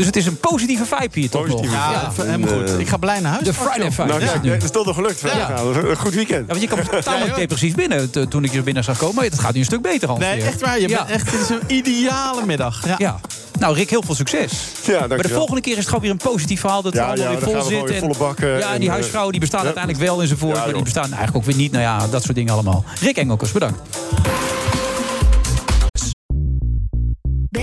Dus 0.00 0.08
het 0.08 0.16
is 0.18 0.26
een 0.26 0.36
positieve 0.36 0.84
vibe 0.86 1.20
hier 1.20 1.30
toch 1.30 1.46
nog. 1.46 1.64
Ja, 1.64 2.12
hem 2.22 2.48
goed. 2.48 2.78
Ik 2.78 2.88
ga 2.88 2.96
blij 2.96 3.20
naar 3.20 3.32
huis. 3.32 3.44
De 3.44 3.54
Friday 3.54 3.90
vibe. 3.92 4.08
Nou, 4.08 4.20
kijk, 4.20 4.32
het 4.32 4.44
dat 4.52 4.62
is 4.62 4.70
toch 4.70 4.86
nog 4.86 4.94
gelukt. 4.94 5.20
Ja. 5.20 5.58
Een 5.60 5.96
goed 5.96 6.14
weekend. 6.14 6.40
Ja, 6.40 6.46
want 6.46 6.60
je 6.60 6.66
kwam 6.66 7.02
tamelijk 7.02 7.34
depressief 7.36 7.74
binnen 7.74 8.10
t- 8.10 8.30
toen 8.30 8.44
ik 8.44 8.52
je 8.52 8.62
binnen 8.62 8.84
zag 8.84 8.98
komen. 8.98 9.14
Maar 9.14 9.24
het 9.24 9.38
gaat 9.38 9.52
nu 9.52 9.58
een 9.58 9.64
stuk 9.64 9.82
beter, 9.82 10.08
Hans. 10.08 10.20
Nee, 10.20 10.42
echt 10.42 10.60
waar. 10.60 10.80
Je 10.80 10.88
Ja. 10.88 10.96
bent 10.96 11.10
echt, 11.10 11.30
dit 11.30 11.40
is 11.40 11.48
een 11.48 11.60
ideale 11.66 12.46
middag. 12.46 12.86
Ja. 12.86 12.94
Ja. 12.98 13.20
Nou, 13.58 13.74
Rick, 13.74 13.90
heel 13.90 14.02
veel 14.02 14.14
succes. 14.14 14.52
Ja, 14.86 15.06
maar 15.06 15.22
de 15.22 15.28
volgende 15.28 15.60
keer 15.60 15.72
is 15.72 15.78
het 15.78 15.86
gewoon 15.86 16.02
weer 16.02 16.10
een 16.10 16.16
positief 16.16 16.60
verhaal. 16.60 16.82
Dat 16.82 16.92
Ja, 16.94 17.04
allemaal 17.06 17.24
ja, 17.24 17.30
weer 17.30 17.40
vol 17.40 17.54
we 17.54 17.62
zitten. 17.62 17.86
weer 17.88 17.98
volle 17.98 18.14
bak, 18.18 18.38
eh, 18.40 18.58
ja, 18.58 18.66
en 18.66 18.72
en, 18.72 18.78
die 18.80 18.88
eh, 18.88 18.94
huisvrouwen 18.94 19.32
die 19.32 19.40
bestaan 19.40 19.64
uiteindelijk 19.64 20.04
wel 20.04 20.20
enzovoort. 20.22 20.56
Ja, 20.56 20.64
maar 20.64 20.74
die 20.74 20.82
bestaan 20.82 21.04
eigenlijk 21.04 21.36
ook 21.36 21.44
weer 21.44 21.56
niet. 21.56 21.72
Nou 21.72 21.82
ja, 21.84 22.06
dat 22.10 22.22
soort 22.22 22.34
dingen 22.34 22.52
allemaal. 22.52 22.84
Rick 23.00 23.16
Engelkers, 23.16 23.52
bedankt. 23.52 23.78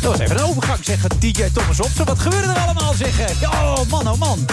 Dat 0.00 0.10
was 0.10 0.20
even 0.20 0.38
een 0.38 0.44
overgang, 0.44 0.84
zeggen 0.84 1.10
DJ 1.18 1.44
Thomas 1.52 1.80
Opsen. 1.80 2.04
Wat 2.04 2.18
gebeurde 2.18 2.48
er 2.48 2.58
allemaal, 2.58 2.94
zeggen? 2.94 3.48
Oh, 3.48 3.78
man, 3.90 4.08
oh 4.08 4.18
man. 4.18 4.46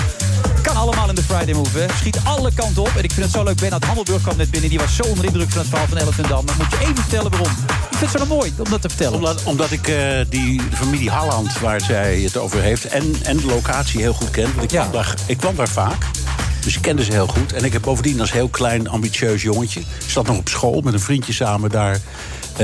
Kan 0.62 0.76
allemaal 0.76 1.10
in 1.10 1.16
de 1.16 1.24
Friday 1.24 1.54
Move, 1.54 1.80
hè. 1.80 1.86
Schiet 1.98 2.20
alle 2.24 2.52
kanten 2.54 2.82
op. 2.82 2.92
En 2.98 3.04
ik 3.04 3.12
vind 3.12 3.26
het 3.26 3.36
zo 3.36 3.44
leuk. 3.44 3.56
Bernard 3.56 3.86
Handelburg 3.86 4.22
kwam 4.22 4.38
net 4.38 4.52
binnen. 4.52 4.70
Die 4.70 4.80
was 4.80 4.96
zo 4.96 5.04
onder 5.04 5.22
de 5.22 5.28
indruk 5.28 5.50
van 5.50 5.60
het 5.60 5.70
verhaal 5.70 5.88
van 5.88 5.98
Elfendam. 5.98 6.46
Dan 6.46 6.56
moet 6.58 6.72
je 6.72 6.78
even 6.80 6.96
vertellen 6.96 7.32
waarom. 7.32 7.52
Ik 7.92 7.98
vind 7.98 8.12
het 8.12 8.22
zo 8.22 8.28
mooi 8.28 8.54
om 8.58 8.70
dat 8.70 8.82
te 8.82 8.90
vertellen. 8.90 9.14
Omdat, 9.14 9.44
omdat 9.44 9.72
ik 9.72 9.88
eh, 9.88 10.20
die 10.30 10.62
familie 10.74 11.10
Halland, 11.10 11.60
waar 11.60 11.82
zij 11.82 12.20
het 12.20 12.38
over 12.38 12.62
heeft... 12.62 12.86
en, 12.86 13.16
en 13.24 13.38
de 13.38 13.46
locatie 13.46 14.02
heel 14.02 14.14
goed 14.14 14.30
ken. 14.30 14.56
Want 14.56 14.72
ik, 14.72 14.80
kwam 14.80 14.92
daar, 14.92 15.16
ik 15.26 15.38
kwam 15.38 15.56
daar 15.56 15.70
vaak. 15.70 16.06
Dus 16.62 16.76
ik 16.76 16.82
kende 16.82 17.04
ze 17.04 17.12
heel 17.12 17.28
goed. 17.28 17.54
En 17.54 17.64
ik 17.64 17.74
heb 17.74 17.82
bovendien 17.82 18.20
als 18.20 18.32
heel 18.32 18.50
klein, 18.50 18.90
ambitieus 18.90 19.42
jongetje... 19.42 19.80
ik 19.80 20.10
zat 20.10 20.28
nog 20.28 20.38
op 20.38 20.50
school 20.50 20.82
met 20.82 20.94
een 20.94 21.00
vriendje 21.00 21.34
samen 21.34 21.70
daar 21.70 22.00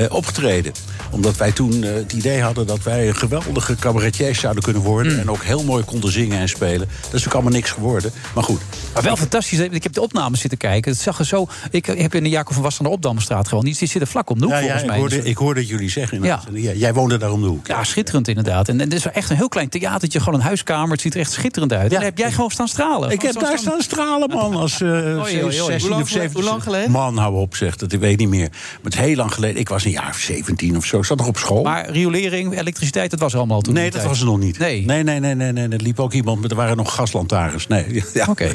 opgetreden 0.09 0.73
omdat 1.11 1.37
wij 1.37 1.51
toen 1.51 1.83
eh, 1.83 1.93
het 1.93 2.13
idee 2.13 2.41
hadden 2.41 2.67
dat 2.67 2.83
wij 2.83 3.07
een 3.07 3.15
geweldige 3.15 3.75
cabaretiers 3.75 4.39
zouden 4.39 4.63
kunnen 4.63 4.81
worden. 4.81 5.19
En 5.19 5.29
ook 5.29 5.43
heel 5.43 5.63
mooi 5.63 5.83
konden 5.83 6.11
zingen 6.11 6.39
en 6.39 6.49
spelen. 6.49 6.87
Dat 7.03 7.13
is 7.13 7.27
ook 7.27 7.33
allemaal 7.33 7.51
niks 7.51 7.71
geworden. 7.71 8.11
Maar 8.33 8.43
goed. 8.43 8.61
Maar 8.93 9.03
wel 9.03 9.15
fantastisch. 9.15 9.59
Ik 9.59 9.83
heb 9.83 9.93
de 9.93 10.01
opnames 10.01 10.39
zitten 10.39 10.57
kijken. 10.57 10.91
Het 10.91 11.01
zag 11.01 11.19
er 11.19 11.25
zo... 11.25 11.47
Ik 11.71 11.85
heb 11.85 12.15
in 12.15 12.23
de 12.23 12.29
Jacob 12.29 12.53
van 12.53 12.63
Was 12.63 12.79
aan 12.79 12.85
de 12.85 12.91
Opdamstraat 12.91 13.47
gewoond. 13.47 13.65
Die 13.65 13.75
zit 13.75 14.01
er 14.01 14.07
vlak 14.07 14.29
om 14.29 14.39
de 14.39 14.45
hoek, 14.45 14.53
Ja, 14.53 14.59
ja, 14.59 14.75
ik, 14.75 14.85
mij. 14.85 14.97
hoorde, 14.97 15.23
ik 15.23 15.37
hoorde 15.37 15.65
jullie 15.65 15.89
zeggen. 15.89 16.23
Ja. 16.23 16.41
Jij 16.53 16.93
woonde 16.93 17.17
daar 17.17 17.31
om 17.31 17.41
de 17.41 17.47
hoek. 17.47 17.67
Ja, 17.67 17.83
schitterend 17.83 18.27
inderdaad. 18.27 18.69
En, 18.69 18.81
en 18.81 18.89
dit 18.89 18.99
is 18.99 19.05
echt 19.05 19.29
een 19.29 19.35
heel 19.35 19.49
klein 19.49 19.69
theatertje, 19.69 20.19
gewoon 20.19 20.39
een 20.39 20.45
huiskamer. 20.45 20.91
Het 20.91 21.01
ziet 21.01 21.13
er 21.13 21.19
echt 21.19 21.31
schitterend 21.31 21.73
uit. 21.73 21.83
En 21.83 21.89
daar 21.89 22.03
heb 22.03 22.17
jij 22.17 22.31
gewoon 22.31 22.49
staan 22.49 22.67
stralen. 22.67 23.09
Ik 23.11 23.21
heb 23.21 23.31
Gewoon 23.31 23.49
daar 23.49 23.57
staan 23.57 23.81
stralen, 23.81 24.29
man. 24.29 24.55
Als 24.55 24.81
eh 24.81 24.89
oei, 25.23 25.43
oei. 25.43 25.51
16 25.51 25.79
Hoe 25.79 25.89
lang 25.89 26.01
of 26.01 26.09
17. 26.09 26.41
hoe 26.41 26.49
lang 26.49 26.63
geleden? 26.63 26.91
Man, 26.91 27.17
hou 27.17 27.35
op, 27.35 27.55
zegt 27.55 27.79
dat. 27.79 27.91
Ik 27.91 27.99
weet 27.99 28.17
niet 28.17 28.29
meer. 28.29 28.49
Maar 28.49 28.79
het 28.83 28.93
is 28.93 28.99
heel 28.99 29.15
lang 29.15 29.33
geleden. 29.33 29.59
Ik 29.59 29.69
was 29.69 29.80
een 29.85 29.91
jaar 29.91 30.09
of 30.09 30.17
17 30.17 30.77
of 30.77 30.85
zo. 30.85 30.97
Ik 30.97 31.05
zat 31.05 31.17
nog 31.17 31.27
op 31.27 31.37
school. 31.37 31.63
Maar 31.63 31.89
riolering, 31.89 32.59
elektriciteit, 32.59 33.11
dat 33.11 33.19
was 33.19 33.31
er 33.31 33.37
allemaal 33.37 33.55
al 33.55 33.61
toen. 33.61 33.73
Nee, 33.73 33.91
dat 33.91 34.03
was 34.03 34.19
er 34.19 34.25
nog 34.25 34.39
niet. 34.39 34.59
Nee. 34.59 34.85
Nee, 34.85 35.03
nee, 35.03 35.19
nee, 35.19 35.35
nee, 35.35 35.51
nee. 35.51 35.67
Er 35.67 35.81
liep 35.81 35.99
ook 35.99 36.13
iemand, 36.13 36.41
maar 36.41 36.49
er 36.49 36.55
waren 36.55 36.77
nog 36.77 36.93
gaslantaarns. 36.95 37.67
Nee. 37.67 38.03
Ja. 38.13 38.25
Oké. 38.29 38.51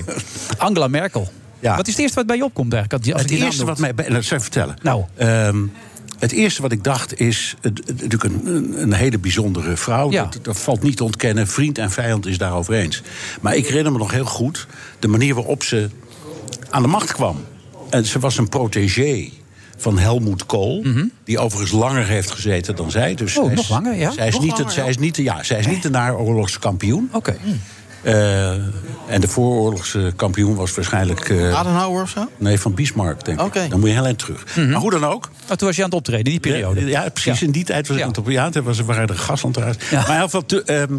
Angela 0.59 0.89
Merkel. 0.89 1.29
Ja. 1.61 1.77
Wat 1.77 1.87
is 1.87 1.93
het 1.93 2.03
eerste 2.03 2.17
wat 2.17 2.27
bij 2.27 2.37
je 2.37 2.45
opkomt 2.45 2.73
eigenlijk? 2.73 3.13
Als 3.13 3.23
Het 3.23 3.31
eerste 3.31 3.65
wat 3.65 3.79
mij... 3.79 3.95
bij- 3.95 4.09
Dat 4.09 4.25
zou 4.25 4.35
ik 4.35 4.43
vertellen. 4.43 4.77
Nou. 4.83 5.05
Ehm, 5.17 5.57
het 6.19 6.33
eerste 6.33 6.63
wat 6.63 6.73
ik 6.73 6.85
dacht 6.85 7.21
is... 7.21 7.55
natuurlijk 7.87 8.25
een, 8.25 8.41
een, 8.47 8.83
een 8.83 8.93
hele 8.93 9.19
bijzondere 9.19 9.77
vrouw. 9.77 10.11
Ja. 10.11 10.23
Dat, 10.23 10.39
dat 10.45 10.59
valt 10.59 10.83
niet 10.83 10.97
te 10.97 11.05
ontkennen. 11.05 11.47
Vriend 11.47 11.79
en 11.79 11.91
vijand 11.91 12.27
is 12.27 12.39
daarover 12.39 12.75
eens. 12.75 13.03
Maar 13.41 13.55
ik 13.57 13.67
herinner 13.67 13.93
me 13.93 13.99
nog 13.99 14.11
heel 14.11 14.25
goed... 14.25 14.67
de 14.99 15.09
manier 15.09 15.35
waarop 15.35 15.63
ze 15.63 15.89
aan 16.71 16.83
de 16.83 16.89
macht 16.89 17.13
kwam. 17.13 17.45
En 17.91 18.05
ze 18.05 18.19
was 18.19 18.39
een 18.39 18.49
protégé 18.49 19.29
van 19.77 19.99
Helmoet 19.99 20.47
Kool. 20.47 20.85
Die 21.25 21.39
overigens 21.39 21.73
langer 21.73 22.05
heeft 22.07 22.31
gezeten 22.31 22.77
dan 22.77 22.91
zij. 22.91 23.15
Dus 23.15 23.35
Mhm. 23.35 23.41
Oh, 23.41 23.47
zij 23.47 23.55
nog 23.55 23.65
is- 23.65 23.71
langer, 23.71 23.95
ja? 23.97 24.11
Zij 24.11 24.27
is, 24.27 24.33
Nog 24.33 24.43
niet, 24.43 24.51
langer, 24.51 24.65
het, 24.65 24.75
zij 24.75 24.83
ja. 24.85 24.89
is 24.91 24.99
niet, 24.99 25.15
de- 25.15 25.23
ja, 25.23 25.43
zij 25.43 25.59
is 25.59 25.67
niet 25.67 25.83
de 25.83 25.91
naoorlogse 25.91 26.59
kampioen. 26.59 27.09
Oké. 27.13 27.37
Eh, 28.03 28.51
en 29.07 29.21
de 29.21 29.29
vooroorlogse 29.29 30.13
kampioen 30.17 30.55
was 30.55 30.75
waarschijnlijk... 30.75 31.29
eh, 31.29 31.55
Adenauer 31.59 32.03
of 32.03 32.11
zo? 32.11 32.29
Nee, 32.37 32.59
van 32.61 32.75
Bismarck, 32.75 33.25
denk 33.25 33.41
ik. 33.55 33.71
Dan 33.71 33.81
moet 33.81 33.89
je 33.89 33.95
heel 33.95 34.05
eind 34.05 34.19
terug. 34.19 34.57
Maar 34.57 34.73
hoe 34.81 34.91
dan 34.91 35.05
ook. 35.05 35.31
Oh, 35.51 35.57
toen 35.57 35.67
was 35.67 35.77
je 35.77 35.83
aan 35.83 35.89
het 35.89 35.99
optreden, 35.99 36.25
in 36.25 36.31
die 36.31 36.41
periode. 36.41 36.81
Ja, 36.81 37.03
ja, 37.03 37.09
precies. 37.11 37.43
In 37.43 37.51
die 37.51 37.65
tijd 37.65 37.87
was 37.89 37.97
ik 37.97 38.03
Ja. 38.03 38.09
aan 38.09 38.09
het 38.15 38.19
op. 38.21 38.29
Ja, 38.31 38.51
toen 38.51 38.63
was, 38.65 38.81
waren 38.81 39.07
er 39.09 39.19
gaslantaarns. 39.19 39.77
Maar 39.91 39.93
in 39.93 40.09
ieder 40.09 40.23
geval, 40.23 40.47
te- 40.47 40.63
ehm, 40.63 40.95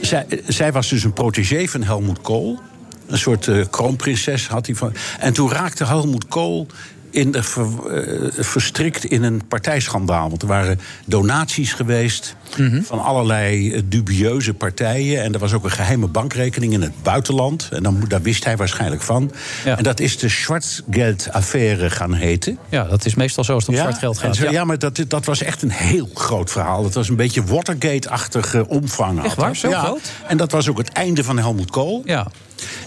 zij, 0.00 0.26
zij 0.48 0.72
was 0.72 0.88
dus 0.88 1.04
een 1.04 1.12
protégé 1.12 1.66
van 1.66 1.82
Helmoet 1.82 2.20
Kool. 2.20 2.58
Een 3.06 3.18
soort 3.18 3.48
eh, 3.48 3.64
kroonprinses 3.70 4.48
had 4.48 4.66
hij 4.66 4.74
van. 4.74 4.92
En 5.20 5.32
toen 5.32 5.50
raakte 5.50 5.84
Helmoet 5.86 6.28
Kool 6.28 6.66
in 7.14 7.30
de 7.30 7.42
ver- 7.42 7.86
eh, 7.86 8.44
verstrikt 8.44 9.04
in 9.04 9.22
een 9.22 9.46
partijschandaal. 9.48 10.28
Want 10.28 10.42
er 10.42 10.48
waren 10.48 10.80
donaties 11.06 11.72
geweest 11.72 12.36
van 12.82 13.02
allerlei 13.02 13.72
eh, 13.72 13.80
dubieuze 13.84 14.54
partijen. 14.54 15.22
En 15.22 15.32
er 15.32 15.38
was 15.38 15.52
ook 15.52 15.64
een 15.64 15.70
geheime 15.70 16.06
bankrekening 16.06 16.72
in 16.72 16.82
het 16.82 17.02
buitenland. 17.02 17.68
En 17.72 17.82
dan, 17.82 18.04
daar 18.08 18.22
wist 18.22 18.44
hij 18.44 18.56
waarschijnlijk 18.56 19.02
van. 19.02 19.32
En 19.64 19.82
dat 19.82 20.00
is 20.00 20.18
de 20.18 20.28
Schwarzgeld-affaire 20.28 21.90
gaan 21.90 22.12
heten. 22.14 22.58
Ja, 22.68 22.84
dat 22.84 23.04
is 23.04 23.14
meestal 23.14 23.44
zo 23.44 23.52
als 23.54 23.66
het 23.66 23.74
om 23.74 23.80
zwart 23.80 23.98
geld 23.98 24.16
en 24.18 24.22
gaat. 24.22 24.36
zo- 24.36 24.44
Ja. 24.44 24.50
ja, 24.50 24.64
maar 24.64 24.78
dat, 24.78 25.00
dat 25.08 25.24
was 25.24 25.42
echt 25.42 25.62
een 25.62 25.70
heel 25.70 26.08
groot 26.14 26.50
verhaal. 26.50 26.82
Dat 26.82 26.94
was 26.94 27.08
een 27.08 27.16
beetje 27.16 27.44
Watergate-achtige 27.44 28.68
omvang. 28.68 29.24
Echt 29.24 29.36
waar? 29.36 29.56
Zo 29.56 29.68
ja. 29.68 29.82
groot? 29.84 30.10
En 30.26 30.36
dat 30.36 30.52
was 30.52 30.68
ook 30.68 30.78
het 30.78 30.88
einde 30.88 31.24
van 31.24 31.38
Helmut 31.38 31.70
Kool. 31.70 32.02
Ja. 32.04 32.26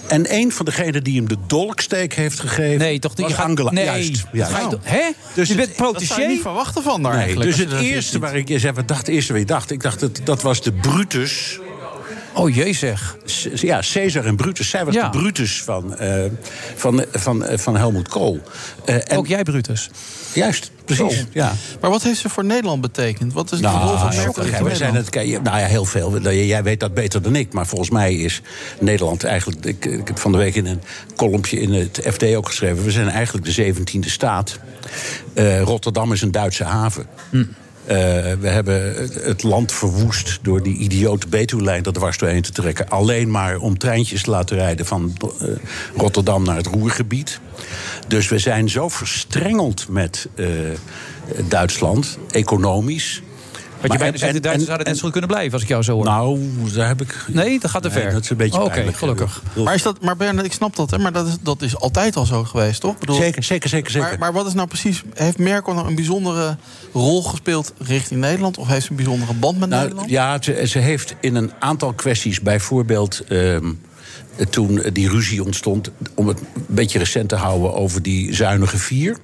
En 0.07 0.33
een 0.33 0.51
van 0.51 0.65
degenen 0.65 1.03
die 1.03 1.15
hem 1.17 1.27
de 1.27 1.37
dolksteek 1.47 2.13
heeft 2.13 2.39
gegeven... 2.39 2.77
Nee, 2.77 2.99
toch 2.99 3.15
niet? 3.15 3.35
Angela. 3.35 3.71
nee. 3.71 3.85
Juist. 3.85 4.23
Je 4.31 4.45
doen? 4.69 4.79
Hè? 4.83 5.09
Dus 5.33 5.47
je 5.49 5.55
bent 5.55 5.67
Dat 5.67 5.77
protégé? 5.77 6.25
niet 6.27 6.41
verwachten 6.41 6.83
van 6.83 7.01
daar 7.01 7.11
Nee, 7.11 7.21
eigenlijk. 7.21 7.49
dus 7.55 7.59
het 7.59 7.81
eerste 7.81 8.19
waar 8.19 8.35
ik... 8.35 8.47
Je 8.47 8.59
zei, 8.59 8.73
wat 8.73 8.87
dacht 8.87 8.99
het 8.99 9.15
eerste 9.15 9.33
je 9.39 9.45
dacht? 9.45 9.71
Ik 9.71 9.81
dacht, 9.81 9.99
dat, 9.99 10.19
dat 10.23 10.41
was 10.41 10.61
de 10.61 10.71
Brutus... 10.71 11.59
Oh 12.33 12.55
jee 12.55 12.73
zeg. 12.73 13.17
C- 13.25 13.57
Ja, 13.61 13.81
Caesar 13.93 14.25
en 14.25 14.35
Brutus. 14.35 14.69
Zij 14.69 14.85
was 14.85 14.93
Ja. 14.93 15.09
de 15.09 15.17
Brutus 15.17 15.61
van, 15.63 15.97
eh, 15.97 16.23
van, 16.75 17.05
van, 17.11 17.45
eh, 17.45 17.57
van 17.57 17.77
Helmut 17.77 18.07
Kool. 18.07 18.41
Eh, 18.85 18.95
en, 18.95 19.17
Ook 19.17 19.27
jij, 19.27 19.43
Brutus. 19.43 19.89
Juist, 20.37 20.71
precies. 20.85 21.17
Zo. 21.17 21.25
Ja. 21.31 21.53
Maar 21.81 21.89
wat 21.89 22.03
heeft 22.03 22.19
ze 22.19 22.29
voor 22.29 22.45
Nederland 22.45 22.81
betekend? 22.81 23.33
Wat 23.33 23.51
is 23.51 23.59
de 23.59 23.67
rol 23.67 23.97
van 23.97 24.09
Nou, 24.09 24.15
Merkel 24.15 24.43
kijk, 24.43 24.57
in 24.57 24.63
wij 24.63 24.75
zijn 24.75 24.93
Nederland? 24.93 25.33
het, 25.33 25.43
nou 25.43 25.59
ja, 25.59 25.65
heel 25.65 25.85
veel. 25.85 26.31
Jij 26.31 26.63
weet 26.63 26.79
dat 26.79 26.93
beter 26.93 27.21
dan 27.21 27.35
ik. 27.35 27.53
Maar 27.53 27.67
volgens 27.67 27.89
mij 27.89 28.13
is 28.13 28.41
Nederland 28.79 29.23
eigenlijk... 29.23 29.65
Ik, 29.65 29.85
ik 29.85 30.07
heb 30.07 30.19
van 30.19 30.31
de 30.31 30.37
week 30.37 30.55
in 30.55 30.65
een 30.65 30.81
kolompje 31.15 31.59
in 31.59 31.73
het 31.73 32.01
FD 32.11 32.35
ook 32.35 32.45
geschreven... 32.47 32.83
we 32.83 32.91
zijn 32.91 33.09
eigenlijk 33.09 33.45
de 33.45 33.51
zeventiende 33.51 34.09
staat. 34.09 34.59
Eh, 35.33 35.61
Rotterdam 35.61 36.13
is 36.13 36.21
een 36.21 36.31
Duitse 36.31 36.63
haven. 36.63 37.05
Eh, 37.31 37.39
we 37.87 38.37
hebben 38.47 38.93
het- 39.23 39.43
land 39.43 39.71
verwoest 39.71 40.39
door 40.41 40.63
die 40.63 40.77
idiote 40.77 41.27
Betuwe-lijn 41.27 41.83
er 41.83 41.93
dwars 41.93 42.17
doorheen 42.17 42.41
te 42.41 42.51
trekken. 42.51 42.89
Alleen 42.89 43.31
maar 43.31 43.57
om 43.57 43.77
treintjes 43.77 44.23
te 44.23 44.29
laten 44.29 44.57
rijden 44.57 44.85
van 44.85 45.13
eh, 45.41 45.47
Rotterdam 45.95 46.43
naar 46.43 46.55
het 46.55 46.67
Roergebied. 46.67 47.39
Dus 48.07 48.27
we 48.29 48.39
zijn 48.39 48.69
zo 48.69 48.89
verstrengeld 48.89 49.85
met 49.89 50.27
eh, 50.35 50.47
Duitsland, 51.49 52.17
economisch. 52.31 53.21
Wat 53.81 53.91
je 53.91 53.97
bijna 53.97 54.17
zegt, 54.17 54.33
de 54.33 54.39
Duitsers 54.39 54.65
zouden 54.65 54.87
net 54.87 54.95
zo 54.97 55.01
goed 55.03 55.11
kunnen 55.11 55.29
blijven 55.29 55.53
als 55.53 55.61
ik 55.61 55.67
jou 55.67 55.83
zo 55.83 55.93
hoor. 55.93 56.05
Nou, 56.05 56.39
daar 56.73 56.87
heb 56.87 57.01
ik... 57.01 57.25
Nee, 57.27 57.59
dat 57.59 57.71
gaat 57.71 57.81
te 57.81 57.89
Nee, 57.89 57.97
ver. 58.01 58.11
dat 58.11 58.23
is 58.23 58.29
een 58.29 58.37
beetje 58.37 58.61
Oké, 58.61 58.69
pijnlijk. 58.69 58.97
gelukkig. 58.97 59.41
Maar, 59.55 59.73
is 59.73 59.81
dat, 59.81 60.01
maar 60.01 60.17
Bernard, 60.17 60.45
ik 60.45 60.53
snap 60.53 60.75
dat, 60.75 60.91
hè, 60.91 60.97
maar 60.97 61.11
dat 61.11 61.27
is, 61.27 61.33
dat 61.41 61.61
is 61.61 61.77
altijd 61.79 62.15
al 62.15 62.25
zo 62.25 62.43
geweest, 62.43 62.81
toch? 62.81 62.93
Ik 62.93 62.99
bedoel, 62.99 63.15
Zeker, 63.15 63.43
zeker, 63.43 63.69
zeker. 63.69 63.91
zeker. 63.91 64.09
Maar, 64.09 64.19
maar 64.19 64.33
wat 64.33 64.47
is 64.47 64.53
nou 64.53 64.67
precies... 64.67 65.03
Heeft 65.13 65.37
Merkel 65.37 65.73
nou 65.73 65.87
een 65.87 65.95
bijzondere 65.95 66.57
rol 66.93 67.23
gespeeld 67.23 67.73
richting 67.77 68.19
Nederland? 68.19 68.57
Of 68.57 68.67
heeft 68.67 68.83
ze 68.85 68.89
een 68.89 68.95
bijzondere 68.95 69.33
band 69.33 69.59
met 69.59 69.69
Nou, 69.69 69.81
Nederland? 69.81 70.09
ja, 70.09 70.41
ze, 70.41 70.67
ze 70.67 70.79
heeft 70.79 71.15
in 71.19 71.35
een 71.35 71.51
aantal 71.59 71.93
kwesties, 71.93 72.41
bijvoorbeeld 72.41 73.19
ehm, 73.27 73.71
toen 74.49 74.81
die 74.93 75.09
ruzie 75.09 75.43
ontstond, 75.43 75.91
om 76.15 76.27
het 76.27 76.39
een 76.39 76.65
beetje 76.67 76.99
recent 76.99 77.29
te 77.29 77.35
houden 77.35 77.73
over 77.73 78.01
die 78.01 78.33
zuinige 78.35 78.77
vier. 78.77 79.17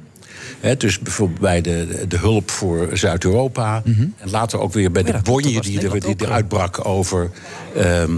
Dus 0.77 0.99
bijvoorbeeld 0.99 1.39
bij 1.39 1.61
de, 1.61 2.05
de 2.07 2.17
hulp 2.17 2.51
voor 2.51 2.89
Zuid-Europa. 2.93 3.81
En 4.17 4.29
later 4.29 4.59
ook 4.59 4.73
weer 4.73 4.91
bij 4.91 5.03
de 5.03 5.13
bonje 5.23 5.61
die, 5.61 5.81
er- 5.81 5.99
die 5.99 6.15
er 6.15 6.31
uitbrak 6.31 6.85
over 6.85 7.31
ehm, 7.75 8.11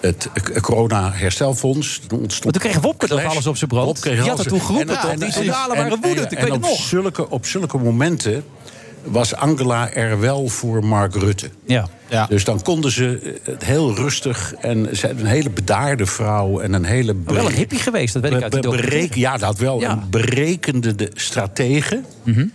het 0.00 0.28
eh, 0.54 0.60
corona-herstelfonds. 0.62 2.00
Toen 2.06 2.18
ontstond 2.20 2.44
Maar 2.44 2.62
toen 2.62 2.70
kreeg 2.70 2.82
Wopke 2.82 3.06
toch 3.06 3.24
alles 3.24 3.46
op 3.46 3.56
zijn 3.56 3.70
brood? 3.70 3.84
Wopke 3.86 4.10
Die 4.10 4.18
had 4.20 4.38
het 4.38 4.48
toen 4.48 4.60
geroepen, 4.60 4.94
En- 4.96 5.00
toch? 5.02 5.10
en- 5.10 5.16
Die 5.18 5.26
en- 5.26 5.32
signalen 5.32 5.76
en- 5.76 5.82
waren 5.82 5.98
woedend, 6.00 6.32
ik 6.32 6.38
weet 6.38 6.50
het 6.52 6.60
nog. 6.60 6.78
Zulke, 6.80 7.30
op 7.30 7.46
zulke 7.46 7.78
momenten 7.78 8.44
was 9.04 9.34
Angela 9.34 9.92
er 9.92 10.20
wel 10.20 10.48
voor 10.48 10.84
Mark 10.84 11.14
Rutte. 11.14 11.50
Ja. 11.64 11.88
Dus 12.28 12.44
dan 12.44 12.62
konden 12.62 12.90
ze 12.90 13.38
het 13.42 13.64
heel 13.64 13.94
rustig. 13.94 14.54
En 14.60 14.96
ze 14.96 15.06
had 15.06 15.16
een 15.18 15.26
hele 15.26 15.50
bedaarde 15.50 16.06
vrouw. 16.06 16.60
En 16.60 16.72
een 16.72 16.84
hele. 16.84 17.14
Maar 17.14 17.34
wel 17.34 17.46
een 17.46 17.54
hippie 17.54 17.78
geweest, 17.78 18.12
dat 18.12 18.22
weet 18.22 18.32
ik 18.32 18.42
uit 18.42 18.60
be- 18.60 18.68
bereken-. 18.68 19.20
Ja, 19.20 19.36
dat 19.36 19.58
wel. 19.58 19.80
Ja. 19.80 19.90
Een 19.90 20.10
berekende 20.10 20.94
de 20.94 21.10
stratege. 21.14 22.00
Mhm. 22.22 22.46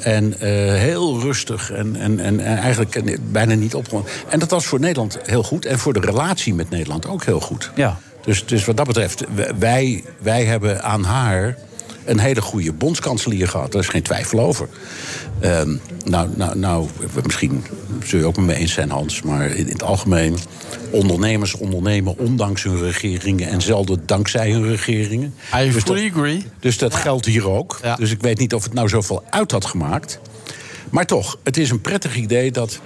En 0.00 0.40
eh, 0.40 0.48
heel 0.74 1.20
rustig 1.20 1.70
en, 1.72 1.96
en, 1.96 2.20
en, 2.20 2.40
en 2.40 2.56
eigenlijk 2.56 3.18
bijna 3.32 3.54
niet 3.54 3.74
opgewonden. 3.74 4.10
En 4.28 4.38
dat 4.38 4.50
was 4.50 4.66
voor 4.66 4.80
Nederland 4.80 5.18
heel 5.24 5.42
goed. 5.42 5.64
En 5.64 5.78
voor 5.78 5.92
de 5.92 6.00
relatie 6.00 6.54
met 6.54 6.70
Nederland 6.70 7.06
ook 7.06 7.24
heel 7.24 7.40
goed. 7.40 7.70
Ja. 7.74 7.98
Dus, 8.24 8.46
dus 8.46 8.64
wat 8.64 8.76
dat 8.76 8.86
betreft, 8.86 9.24
wij, 9.58 10.04
wij 10.18 10.44
hebben 10.44 10.82
aan 10.82 11.04
haar 11.04 11.56
een 12.06 12.18
hele 12.18 12.40
goede 12.42 12.72
bondskanselier 12.72 13.48
gehad. 13.48 13.72
Daar 13.72 13.82
is 13.82 13.88
geen 13.88 14.02
twijfel 14.02 14.40
over. 14.40 14.68
Ehm, 15.40 15.74
nou, 16.04 16.28
nou, 16.36 16.58
nou, 16.58 16.88
misschien 17.24 17.64
zul 18.04 18.18
je 18.18 18.24
ook 18.26 18.36
met 18.36 18.46
me 18.46 18.54
eens 18.54 18.72
zijn, 18.72 18.90
Hans. 18.90 19.22
Maar 19.22 19.46
in, 19.50 19.56
in 19.56 19.72
het 19.72 19.82
algemeen, 19.82 20.36
ondernemers 20.90 21.54
ondernemen 21.54 22.18
ondanks 22.18 22.62
hun 22.62 22.78
regeringen... 22.78 23.48
en 23.48 23.60
zelden 23.62 24.02
dankzij 24.06 24.50
hun 24.50 24.76
regeringen. 24.76 25.34
I 25.60 25.70
Dus 25.70 25.82
fully 25.82 26.02
dat- 26.08 26.10
agree. 26.18 26.42
Dus 26.60 26.78
dat 26.78 26.94
geldt 26.94 27.26
hier 27.26 27.48
ook. 27.48 27.80
Dus 27.98 28.10
ik 28.10 28.20
weet 28.22 28.38
niet 28.38 28.54
of 28.54 28.62
het 28.64 28.72
nou 28.72 28.88
zoveel 28.88 29.24
uit 29.30 29.50
had 29.50 29.64
gemaakt. 29.64 30.18
Maar 30.90 31.06
toch, 31.06 31.38
het 31.44 31.56
is 31.56 31.70
een 31.70 31.80
prettig 31.80 32.16
idee 32.16 32.50
dat 32.50 32.80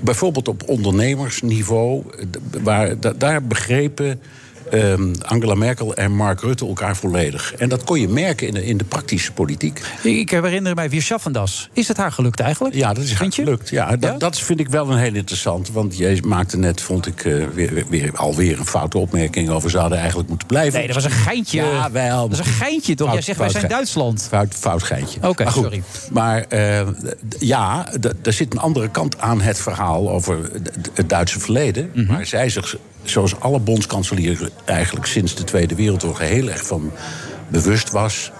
bijvoorbeeld 0.00 0.48
op 0.48 0.68
ondernemersniveau, 0.68 2.02
d- 2.30 2.38
waar, 2.62 3.00
da- 3.00 3.12
daar 3.12 3.42
begrepen 3.42 4.20
ehm, 4.70 5.14
Angela 5.22 5.54
Merkel 5.54 5.94
en 5.94 6.12
Mark 6.12 6.40
Rutte 6.40 6.66
elkaar 6.66 6.96
volledig. 6.96 7.54
En 7.54 7.68
dat 7.68 7.84
kon 7.84 8.00
je 8.00 8.08
merken 8.08 8.46
in 8.46 8.54
de, 8.54 8.66
in 8.66 8.76
de 8.76 8.84
praktische 8.84 9.32
politiek. 9.32 9.80
Ik, 10.02 10.16
ik 10.16 10.30
herinner 10.30 10.74
mij 10.74 10.90
weer 10.90 11.02
Schaffendas. 11.02 11.68
Is 11.72 11.88
het 11.88 11.96
haar 11.96 12.12
gelukt 12.12 12.40
eigenlijk? 12.40 12.74
Ja, 12.74 12.92
dat 12.92 13.04
is 13.04 13.12
haar 13.12 13.32
gelukt. 13.32 13.68
Ja, 13.68 13.96
dat, 13.96 14.20
dat 14.20 14.38
vind 14.38 14.60
ik 14.60 14.68
wel 14.68 14.90
een 14.90 14.98
heel 14.98 15.14
interessant. 15.14 15.70
Want 15.70 15.96
jij 15.96 16.22
maakte 16.26 16.58
net, 16.58 16.80
vond 16.80 17.06
ik, 17.06 17.24
eh, 17.24 17.44
weer, 17.54 17.84
weer, 17.88 18.16
alweer 18.16 18.58
een 18.58 18.66
foute 18.66 18.98
opmerking 18.98 19.50
over... 19.50 19.70
ze 19.70 19.78
hadden 19.78 19.98
eigenlijk 19.98 20.28
moeten 20.28 20.46
blijven. 20.46 20.78
Nee, 20.78 20.86
dat 20.86 20.94
was 20.94 21.04
een 21.04 21.10
geintje. 21.10 21.62
Ja, 21.62 21.90
wel. 21.90 22.28
Dat 22.28 22.38
is 22.38 22.46
een 22.46 22.52
geintje 22.52 22.94
toch? 22.94 23.12
Jij 23.12 23.22
zegt 23.22 23.38
wij 23.38 23.48
zijn 23.48 23.68
Duitsland. 23.68 24.26
Fout, 24.30 24.54
fout 24.54 24.82
geintje. 24.82 25.18
Oké, 25.22 25.44
Maar 25.44 25.52
sorry. 25.52 25.82
Maar 26.10 26.44
eh, 26.48 26.86
ja, 27.38 27.92
er 28.22 28.32
zit 28.32 28.52
een 28.52 28.60
andere 28.60 28.88
kant 28.88 29.18
aan 29.18 29.40
het 29.40 29.58
verhaal 29.58 30.10
over 30.10 30.50
het 30.94 31.08
Duitse 31.08 31.40
verleden. 31.40 31.90
Mhm. 31.94 32.12
Waar 32.12 32.26
zij 32.26 32.48
zich, 32.48 32.76
zoals 33.02 33.40
alle 33.40 33.58
bondskanselieren 33.58 34.50
eigenlijk 34.64 35.06
sinds 35.06 35.34
de 35.34 35.44
Tweede 35.44 35.74
Wereldoorlog 35.74 36.18
heel 36.18 36.48
erg 36.48 36.66
van 36.66 36.92
bewust 37.48 37.90
was. 37.90 38.30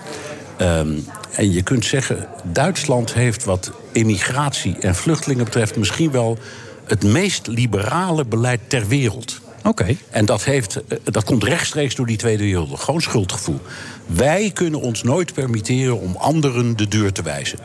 Ehm, 0.56 0.98
en 1.32 1.52
je 1.52 1.62
kunt 1.62 1.84
zeggen, 1.84 2.28
Duitsland 2.44 3.14
heeft 3.14 3.44
wat 3.44 3.72
immigratie 3.92 4.76
en 4.80 4.94
vluchtelingen 4.94 5.44
betreft 5.44 5.76
misschien 5.76 6.10
wel 6.10 6.38
het 6.84 7.02
meest 7.02 7.46
liberale 7.46 8.24
beleid 8.24 8.60
ter 8.66 8.88
wereld. 8.88 9.40
Oké. 9.62 9.96
En 10.10 10.24
dat, 10.24 10.44
heeft, 10.44 10.76
eh, 10.76 10.98
dat 11.04 11.24
komt 11.24 11.44
rechtstreeks 11.44 11.94
door 11.94 12.06
die 12.06 12.16
Tweede 12.16 12.42
Wereldoorlog. 12.42 12.84
Gewoon 12.84 13.00
schuldgevoel. 13.00 13.60
Wij 14.06 14.50
kunnen 14.54 14.80
ons 14.80 15.02
nooit 15.02 15.32
permitteren 15.32 16.00
om 16.00 16.16
anderen 16.16 16.76
de 16.76 16.88
deur 16.88 17.12
te 17.12 17.22
wijzen. 17.22 17.58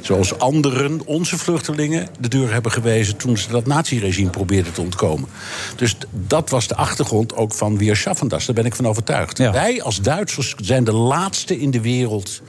Zoals 0.00 0.38
anderen, 0.38 1.00
onze 1.06 1.38
vluchtelingen, 1.38 2.08
de 2.20 2.28
deur 2.28 2.52
hebben 2.52 2.72
gewezen... 2.72 3.16
toen 3.16 3.38
ze 3.38 3.48
dat 3.48 3.66
naziregime 3.66 4.30
probeerden 4.30 4.72
te 4.72 4.80
ontkomen. 4.80 5.28
Dus 5.76 5.96
dat 6.10 6.50
was 6.50 6.68
de 6.68 6.74
achtergrond 6.74 7.34
ook 7.34 7.54
van 7.54 7.78
Wir 7.78 7.96
schaffen 7.96 8.28
das. 8.28 8.46
Daar 8.46 8.54
ben 8.54 8.64
ik 8.64 8.74
van 8.74 8.86
overtuigd. 8.86 9.38
Wij 9.38 9.82
als 9.82 10.00
Duitsers 10.00 10.54
zijn 10.62 10.84
de 10.84 10.92
laatste 10.92 11.60
in 11.60 11.70
de 11.70 11.80
wereld... 11.80 12.42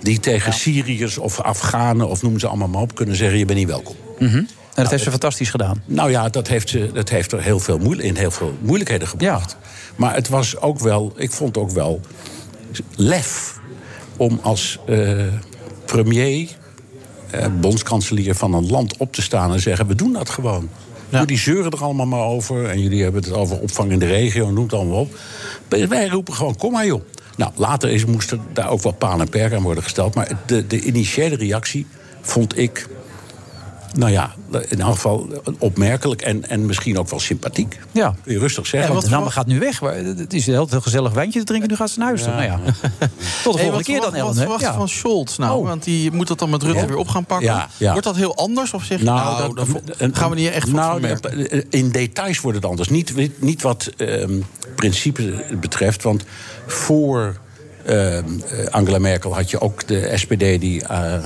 die 0.00 0.20
tegen 0.20 0.52
Syriërs 0.52 1.18
of 1.18 1.40
Afghanen 1.40 2.08
of 2.08 2.22
noem 2.22 2.38
ze 2.38 2.46
allemaal 2.46 2.68
maar 2.68 2.82
op... 2.82 2.94
kunnen 2.94 3.16
zeggen, 3.16 3.38
je 3.38 3.44
bent 3.44 3.58
niet 3.58 3.68
welkom. 3.68 3.94
Mhm. 4.18 4.36
En 4.36 4.82
dat 4.82 4.90
heeft 4.90 5.02
ze 5.02 5.10
fantastisch 5.10 5.50
gedaan. 5.50 5.82
Nou 5.84 6.10
ja, 6.10 6.28
dat 6.28 6.48
heeft, 6.48 6.68
ze, 6.68 6.90
dat 6.92 7.08
heeft 7.08 7.32
er 7.32 7.42
heel 7.42 7.58
veel, 7.58 7.98
in 7.98 8.16
heel 8.16 8.30
veel 8.30 8.54
moeilijkheden 8.60 9.08
gebracht. 9.08 9.56
Maar 9.96 10.14
het 10.14 10.28
was 10.28 10.60
ook 10.60 10.78
wel, 10.78 11.12
ik 11.16 11.32
vond 11.32 11.56
ook 11.56 11.70
wel 11.70 12.00
lef 12.96 13.60
om 14.16 14.38
als 14.42 14.78
eh, 14.86 15.26
premier, 15.84 16.48
eh, 17.30 17.46
bondskanselier 17.60 18.34
van 18.34 18.54
een 18.54 18.70
land 18.70 18.96
op 18.96 19.12
te 19.12 19.22
staan 19.22 19.52
en 19.52 19.60
zeggen: 19.60 19.86
we 19.86 19.94
doen 19.94 20.12
dat 20.12 20.30
gewoon. 20.30 20.68
Jullie 21.08 21.38
zeuren 21.38 21.70
er 21.70 21.82
allemaal 21.82 22.06
maar 22.06 22.24
over 22.24 22.68
en 22.68 22.80
jullie 22.80 23.02
hebben 23.02 23.22
het 23.22 23.32
over 23.32 23.60
opvang 23.60 23.90
in 23.90 23.98
de 23.98 24.06
regio, 24.06 24.50
noem 24.50 24.64
het 24.64 24.72
allemaal 24.72 25.00
op. 25.00 25.18
Wij 25.68 26.08
roepen 26.08 26.34
gewoon: 26.34 26.56
kom 26.56 26.72
maar 26.72 26.86
joh. 26.86 27.02
Nou, 27.36 27.52
later 27.56 27.90
is, 27.90 28.04
moesten 28.04 28.40
daar 28.52 28.70
ook 28.70 28.82
wel 28.82 28.92
paal 28.92 29.20
en 29.20 29.28
perk 29.28 29.52
aan 29.52 29.62
worden 29.62 29.82
gesteld. 29.82 30.14
Maar 30.14 30.38
de, 30.46 30.66
de 30.66 30.80
initiële 30.80 31.36
reactie 31.36 31.86
vond 32.20 32.58
ik 32.58 32.88
nou 33.94 34.12
ja, 34.12 34.34
in 34.68 34.80
elk 34.80 34.94
geval 34.94 35.28
opmerkelijk 35.58 36.22
en, 36.22 36.48
en 36.48 36.66
misschien 36.66 36.98
ook 36.98 37.10
wel 37.10 37.20
sympathiek. 37.20 37.78
Ja. 37.92 38.14
Kun 38.22 38.32
je 38.32 38.38
rustig 38.38 38.64
Ja, 38.64 38.70
zeggen. 38.70 38.92
want 38.92 39.04
de 39.04 39.10
Namme 39.10 39.30
gaat 39.30 39.46
nu 39.46 39.58
weg. 39.58 39.80
Het 39.80 40.32
is 40.32 40.46
een 40.46 40.52
heel 40.52 40.66
heel 40.70 40.80
gezellig 40.80 41.12
wijntje 41.12 41.38
te 41.38 41.44
drinken. 41.44 41.68
Nu 41.68 41.76
gaat 41.76 41.90
ze 41.90 41.98
naar 41.98 42.08
huis. 42.08 42.22
toch? 42.22 42.32
Nou 42.32 42.42
ja. 42.44 42.60
Tot 42.62 42.72
de 42.72 43.08
Hey, 43.08 43.42
volgende 43.42 43.70
wat 43.70 43.82
keer 43.82 44.00
dan, 44.00 44.14
Ellen. 44.14 44.26
Wat 44.26 44.36
verwacht 44.36 44.60
je 44.60 44.66
Ja. 44.66 44.74
van 44.74 44.88
Scholz 44.88 45.36
nou? 45.36 45.58
Oh. 45.60 45.66
Want 45.68 45.84
die 45.84 46.10
moet 46.12 46.28
dat 46.28 46.38
dan 46.38 46.50
met 46.50 46.62
Rutte 46.62 46.80
Ja. 46.80 46.86
weer 46.86 46.96
op 46.96 47.08
gaan 47.08 47.24
pakken. 47.24 47.46
Ja, 47.46 47.68
ja. 47.76 47.90
Wordt 47.90 48.06
dat 48.06 48.16
heel 48.16 48.36
anders? 48.36 48.72
Of 48.72 48.84
zeg 48.84 48.98
je, 48.98 49.04
nou, 49.04 49.54
dat, 49.54 49.66
dat 49.96 50.16
gaan 50.18 50.30
we 50.30 50.36
niet 50.36 50.50
echt 50.50 50.68
van 50.68 50.78
nou, 50.78 51.00
vermerken? 51.00 51.70
In 51.70 51.90
details 51.90 52.40
wordt 52.40 52.56
het 52.56 52.66
anders. 52.66 52.88
Niet, 52.88 53.40
niet 53.40 53.62
wat 53.62 53.90
ehm 53.96 54.32
principe 54.76 55.44
betreft. 55.60 56.02
Want 56.02 56.24
voor 56.66 57.36
ehm, 57.86 58.24
eh, 58.50 58.66
Angela 58.70 58.98
Merkel 58.98 59.34
had 59.34 59.50
je 59.50 59.60
ook 59.60 59.86
de 59.86 60.12
SPD 60.14 60.60
die 60.60 60.86
eh, 60.86 61.14
eh, 61.14 61.22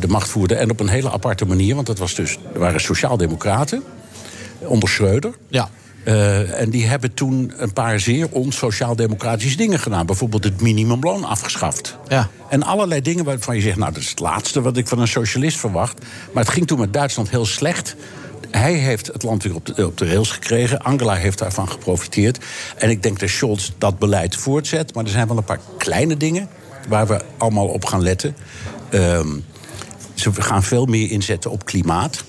de 0.00 0.08
macht 0.08 0.28
voerde. 0.28 0.54
En 0.54 0.70
op 0.70 0.80
een 0.80 0.88
hele 0.88 1.10
aparte 1.10 1.46
manier. 1.46 1.74
Want 1.74 1.86
dat 1.86 1.98
was 1.98 2.14
dus, 2.14 2.38
er 2.52 2.58
waren 2.58 2.80
sociaaldemocraten 2.80 3.82
onder 4.58 4.88
Schreuder. 4.88 5.34
Ja. 5.48 5.68
En 6.56 6.70
die 6.70 6.86
hebben 6.86 7.14
toen 7.14 7.52
een 7.56 7.72
paar 7.72 8.00
zeer 8.00 8.28
on-sociaal-democratische 8.30 9.56
dingen 9.56 9.78
gedaan. 9.78 10.06
Bijvoorbeeld 10.06 10.44
het 10.44 10.60
minimumloon 10.60 11.24
afgeschaft. 11.24 11.96
Ja. 12.08 12.28
En 12.48 12.62
allerlei 12.62 13.00
dingen 13.00 13.24
waarvan 13.24 13.56
je 13.56 13.60
zegt, 13.60 13.76
nou, 13.76 13.92
dat 13.92 14.02
is 14.02 14.10
het 14.10 14.20
laatste 14.20 14.60
wat 14.60 14.76
ik 14.76 14.86
van 14.86 14.98
een 14.98 15.08
socialist 15.08 15.58
verwacht. 15.58 16.04
Maar 16.32 16.44
het 16.44 16.52
ging 16.52 16.66
toen 16.66 16.78
met 16.78 16.92
Duitsland 16.92 17.30
heel 17.30 17.46
slecht. 17.46 17.96
Hij 18.56 18.72
heeft 18.72 19.06
het 19.06 19.22
land 19.22 19.42
weer 19.42 19.54
op 19.54 19.96
de, 19.96 20.06
rails 20.06 20.30
gekregen. 20.30 20.82
Angela 20.82 21.14
heeft 21.14 21.38
daarvan 21.38 21.68
geprofiteerd. 21.68 22.38
En 22.76 22.90
ik 22.90 23.02
denk 23.02 23.20
dat 23.20 23.28
Scholz 23.28 23.70
dat 23.78 23.98
beleid 23.98 24.36
voortzet. 24.36 24.94
Maar 24.94 25.04
er 25.04 25.10
zijn 25.10 25.28
wel 25.28 25.36
een 25.36 25.44
paar 25.44 25.60
kleine 25.78 26.16
dingen 26.16 26.48
waar 26.88 27.06
we 27.06 27.20
allemaal 27.36 27.66
op 27.66 27.84
gaan 27.84 28.02
letten. 28.02 28.36
Ehm, 28.90 29.28
ze 30.14 30.32
gaan 30.32 30.62
veel 30.62 30.86
meer 30.86 31.10
inzetten 31.10 31.50
op 31.50 31.64
klimaat. 31.64 32.24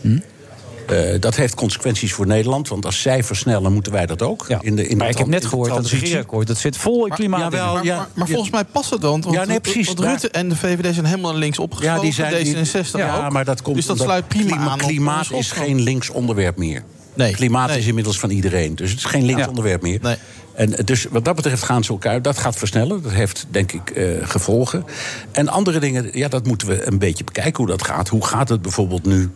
Eh, 0.88 1.20
dat 1.20 1.36
heeft 1.36 1.56
consequenties 1.56 2.14
voor 2.14 2.28
Nederland. 2.28 2.68
Want 2.68 2.86
als 2.86 3.02
zij 3.02 3.24
versnellen, 3.24 3.74
moeten 3.74 3.92
wij 3.92 4.06
dat 4.06 4.22
ook. 4.22 4.48
In 4.62 4.76
de, 4.76 4.88
in 4.88 4.98
Maar 4.98 5.10
ik 5.10 5.18
heb 5.18 5.28
net 5.28 5.46
gehoord 5.46 5.70
dat 5.70 5.78
het 5.78 5.88
regeerakkoord... 5.88 6.48
dat 6.48 6.58
zit 6.58 6.78
vol 6.78 7.06
in 7.06 7.14
klimaat. 7.14 7.52
maar, 7.52 7.60
ja, 7.60 7.74
maar, 7.74 7.84
maar 7.84 8.28
ja. 8.28 8.34
volgens 8.34 8.50
mij 8.52 8.64
past 8.66 8.90
het 8.90 9.02
dan. 9.02 9.22
Want, 9.22 9.36
Ja, 9.36 9.46
nee, 9.46 9.60
precies. 9.60 9.88
Want 9.88 10.00
Rutte 10.00 10.30
en 10.30 10.50
de 10.50 10.56
VVD 10.56 10.94
zijn 10.94 11.06
helemaal 11.06 11.36
links 11.36 11.60
opgeschoven. 11.60 11.96
Ja, 11.96 12.02
die 12.02 12.14
zijn 12.14 12.44
die- 12.44 12.56
D66 12.56 12.92
ja, 12.92 13.26
ook. 13.26 13.32
maar 13.32 13.46
dat 13.46 13.62
komt 13.62 13.76
dus 13.76 13.86
dat 13.86 13.98
sluit 14.00 14.28
prima 14.28 14.46
klima- 14.50 14.66
aan. 14.70 14.74
op 14.82 14.88
Klimaat 14.88 15.18
onze 15.20 15.34
is 15.36 15.52
geen 15.52 15.82
links 15.82 16.10
onderwerp 16.10 16.58
meer. 16.58 16.84
Nee. 17.14 17.34
Klimaat 17.34 17.70
Nee. 17.70 17.78
is 17.78 17.88
inmiddels 17.88 18.20
van 18.20 18.30
iedereen. 18.30 18.76
Dus 18.76 18.90
het 18.90 19.00
is 19.00 19.06
geen 19.06 19.26
links 19.26 19.42
Ja. 19.42 19.48
onderwerp 19.48 19.82
meer. 19.82 20.00
Nee. 20.02 20.16
En 20.56 20.74
dus 20.86 21.06
wat 21.10 21.26
dat 21.26 21.36
betreft 21.36 21.64
gaan 21.64 21.84
ze 21.84 21.92
elkaar. 21.92 22.22
Dat 22.22 22.38
gaat 22.38 22.56
versnellen. 22.56 23.02
Dat 23.02 23.12
heeft 23.12 23.46
denk 23.50 23.72
ik 23.72 23.90
eh, 23.90 24.04
gevolgen. 24.22 24.86
En 25.32 25.48
andere 25.48 25.80
dingen, 25.80 26.10
ja, 26.14 26.28
dat 26.28 26.46
moeten 26.46 26.68
we 26.68 26.88
een 26.88 27.00
beetje 27.00 27.24
bekijken 27.24 27.58
hoe 27.58 27.68
dat 27.68 27.84
gaat. 27.84 28.08
Hoe 28.08 28.26
gaat 28.26 28.50
het 28.50 28.62
bijvoorbeeld 28.62 29.06
nu? 29.06 29.30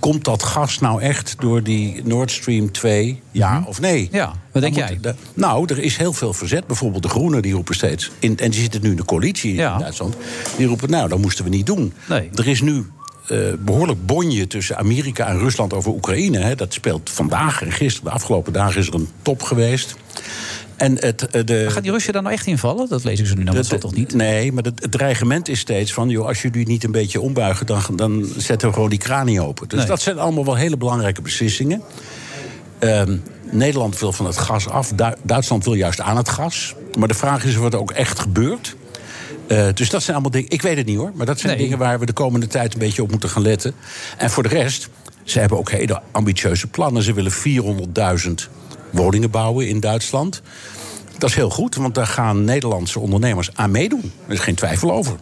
Komt 0.00 0.24
dat 0.24 0.42
gas 0.42 0.78
nou 0.78 1.00
echt 1.02 1.34
door 1.38 1.62
die 1.62 2.00
Nord 2.04 2.30
Stream 2.30 2.72
2? 2.72 3.20
Ja 3.30 3.62
of 3.66 3.80
nee? 3.80 4.04
Mhm. 4.06 4.16
Ja, 4.16 4.32
wat 4.52 4.62
denk 4.62 4.74
jij? 4.74 4.98
de- 5.00 5.14
nou, 5.34 5.64
er 5.66 5.78
is 5.78 5.96
heel 5.96 6.12
veel 6.12 6.32
verzet. 6.32 6.66
Bijvoorbeeld 6.66 7.02
de 7.02 7.08
Groenen 7.08 7.42
die 7.42 7.52
roepen 7.52 7.74
steeds. 7.74 8.10
In, 8.18 8.38
en 8.38 8.50
die 8.50 8.60
zitten 8.60 8.82
nu 8.82 8.90
in 8.90 8.96
de 8.96 9.04
coalitie 9.04 9.50
in 9.50 9.78
Duitsland. 9.78 10.16
Die 10.56 10.66
roepen, 10.66 10.90
nou, 10.90 11.08
dat 11.08 11.18
moesten 11.18 11.44
we 11.44 11.50
niet 11.50 11.66
doen. 11.66 11.92
Er 12.34 12.48
is 12.48 12.60
nu 12.60 12.86
eh, 13.28 13.38
behoorlijk 13.58 14.06
bonje 14.06 14.46
tussen 14.46 14.76
Amerika 14.78 15.26
en 15.26 15.38
Rusland 15.38 15.72
over 15.72 15.92
Oekraïne. 15.92 16.38
Hè. 16.38 16.54
Dat 16.54 16.72
speelt 16.72 17.10
vandaag 17.10 17.62
en 17.62 17.72
gisteren. 17.72 18.08
De 18.10 18.14
afgelopen 18.16 18.52
dagen 18.52 18.80
is 18.80 18.86
er 18.86 18.94
een 18.94 19.08
top 19.22 19.42
geweest. 19.42 19.94
En 20.80 20.96
het, 20.98 21.26
eh, 21.26 21.44
de, 21.44 21.70
Gaat 21.70 21.82
die 21.82 21.92
Russen 21.92 22.12
daar 22.12 22.22
nou 22.22 22.34
echt 22.34 22.46
invallen? 22.46 22.88
Dat 22.88 23.04
lees 23.04 23.20
ik 23.20 23.26
zo 23.26 23.34
nu 23.34 23.44
dan 23.44 23.54
dat- 23.54 23.80
toch 23.80 23.94
niet? 23.94 24.14
Nee, 24.14 24.52
maar 24.52 24.62
het, 24.62 24.82
het 24.82 24.90
dreigement 24.92 25.48
is 25.48 25.58
steeds 25.60 25.92
van... 25.92 26.08
Joh, 26.08 26.26
als 26.26 26.42
jullie 26.42 26.66
niet 26.66 26.84
een 26.84 26.90
beetje 26.92 27.20
ombuigen, 27.20 27.66
dan, 27.66 27.82
dan 27.94 28.26
zetten 28.36 28.68
we 28.68 28.74
gewoon 28.74 28.90
die 28.90 28.98
kraan 28.98 29.26
niet 29.26 29.38
open. 29.38 29.68
Dus 29.68 29.78
Nee. 29.78 29.88
dat 29.88 30.00
zijn 30.02 30.18
allemaal 30.18 30.44
wel 30.44 30.54
hele 30.54 30.76
belangrijke 30.76 31.22
beslissingen. 31.22 31.82
Ehm, 32.78 33.16
Nederland 33.50 33.98
wil 33.98 34.12
van 34.12 34.26
het 34.26 34.36
gas 34.36 34.68
af. 34.68 34.88
Du- 34.88 35.14
Duitsland 35.22 35.64
wil 35.64 35.74
juist 35.74 36.00
aan 36.00 36.16
het 36.16 36.28
gas. 36.28 36.74
Maar 36.98 37.08
de 37.08 37.14
vraag 37.14 37.44
is 37.44 37.56
of 37.56 37.64
het 37.64 37.74
ook 37.74 37.90
echt 37.90 38.18
gebeurt. 38.18 38.76
Eh, 39.48 39.66
dus 39.74 39.90
dat 39.90 40.00
zijn 40.02 40.12
allemaal 40.12 40.30
dingen. 40.32 40.50
Ik 40.50 40.62
weet 40.62 40.76
het 40.76 40.86
niet 40.86 40.96
hoor. 40.96 41.12
Maar 41.14 41.26
dat 41.26 41.40
zijn 41.40 41.52
Nee. 41.56 41.62
dingen 41.62 41.78
waar 41.78 41.98
we 41.98 42.06
de 42.06 42.12
komende 42.12 42.46
tijd 42.46 42.72
een 42.72 42.78
beetje 42.78 43.02
op 43.02 43.10
moeten 43.10 43.28
gaan 43.28 43.42
letten. 43.42 43.74
En 44.16 44.30
voor 44.30 44.42
de 44.42 44.48
rest, 44.48 44.88
ze 45.24 45.38
hebben 45.38 45.58
ook 45.58 45.70
hele 45.70 46.02
ambitieuze 46.10 46.66
plannen. 46.66 47.02
Ze 47.02 47.12
willen 47.12 47.32
400.000 47.32 48.48
woningen 48.90 49.30
bouwen 49.30 49.68
in 49.68 49.80
Duitsland. 49.80 50.42
Dat 51.18 51.30
is 51.30 51.36
heel 51.36 51.50
goed, 51.50 51.74
want 51.74 51.94
daar 51.94 52.06
gaan 52.06 52.44
Nederlandse 52.44 53.00
ondernemers 53.00 53.50
aan 53.54 53.70
meedoen. 53.70 54.12
Er 54.26 54.32
is 54.32 54.38
geen 54.40 54.54
twijfel 54.54 54.92
over. 54.92 55.16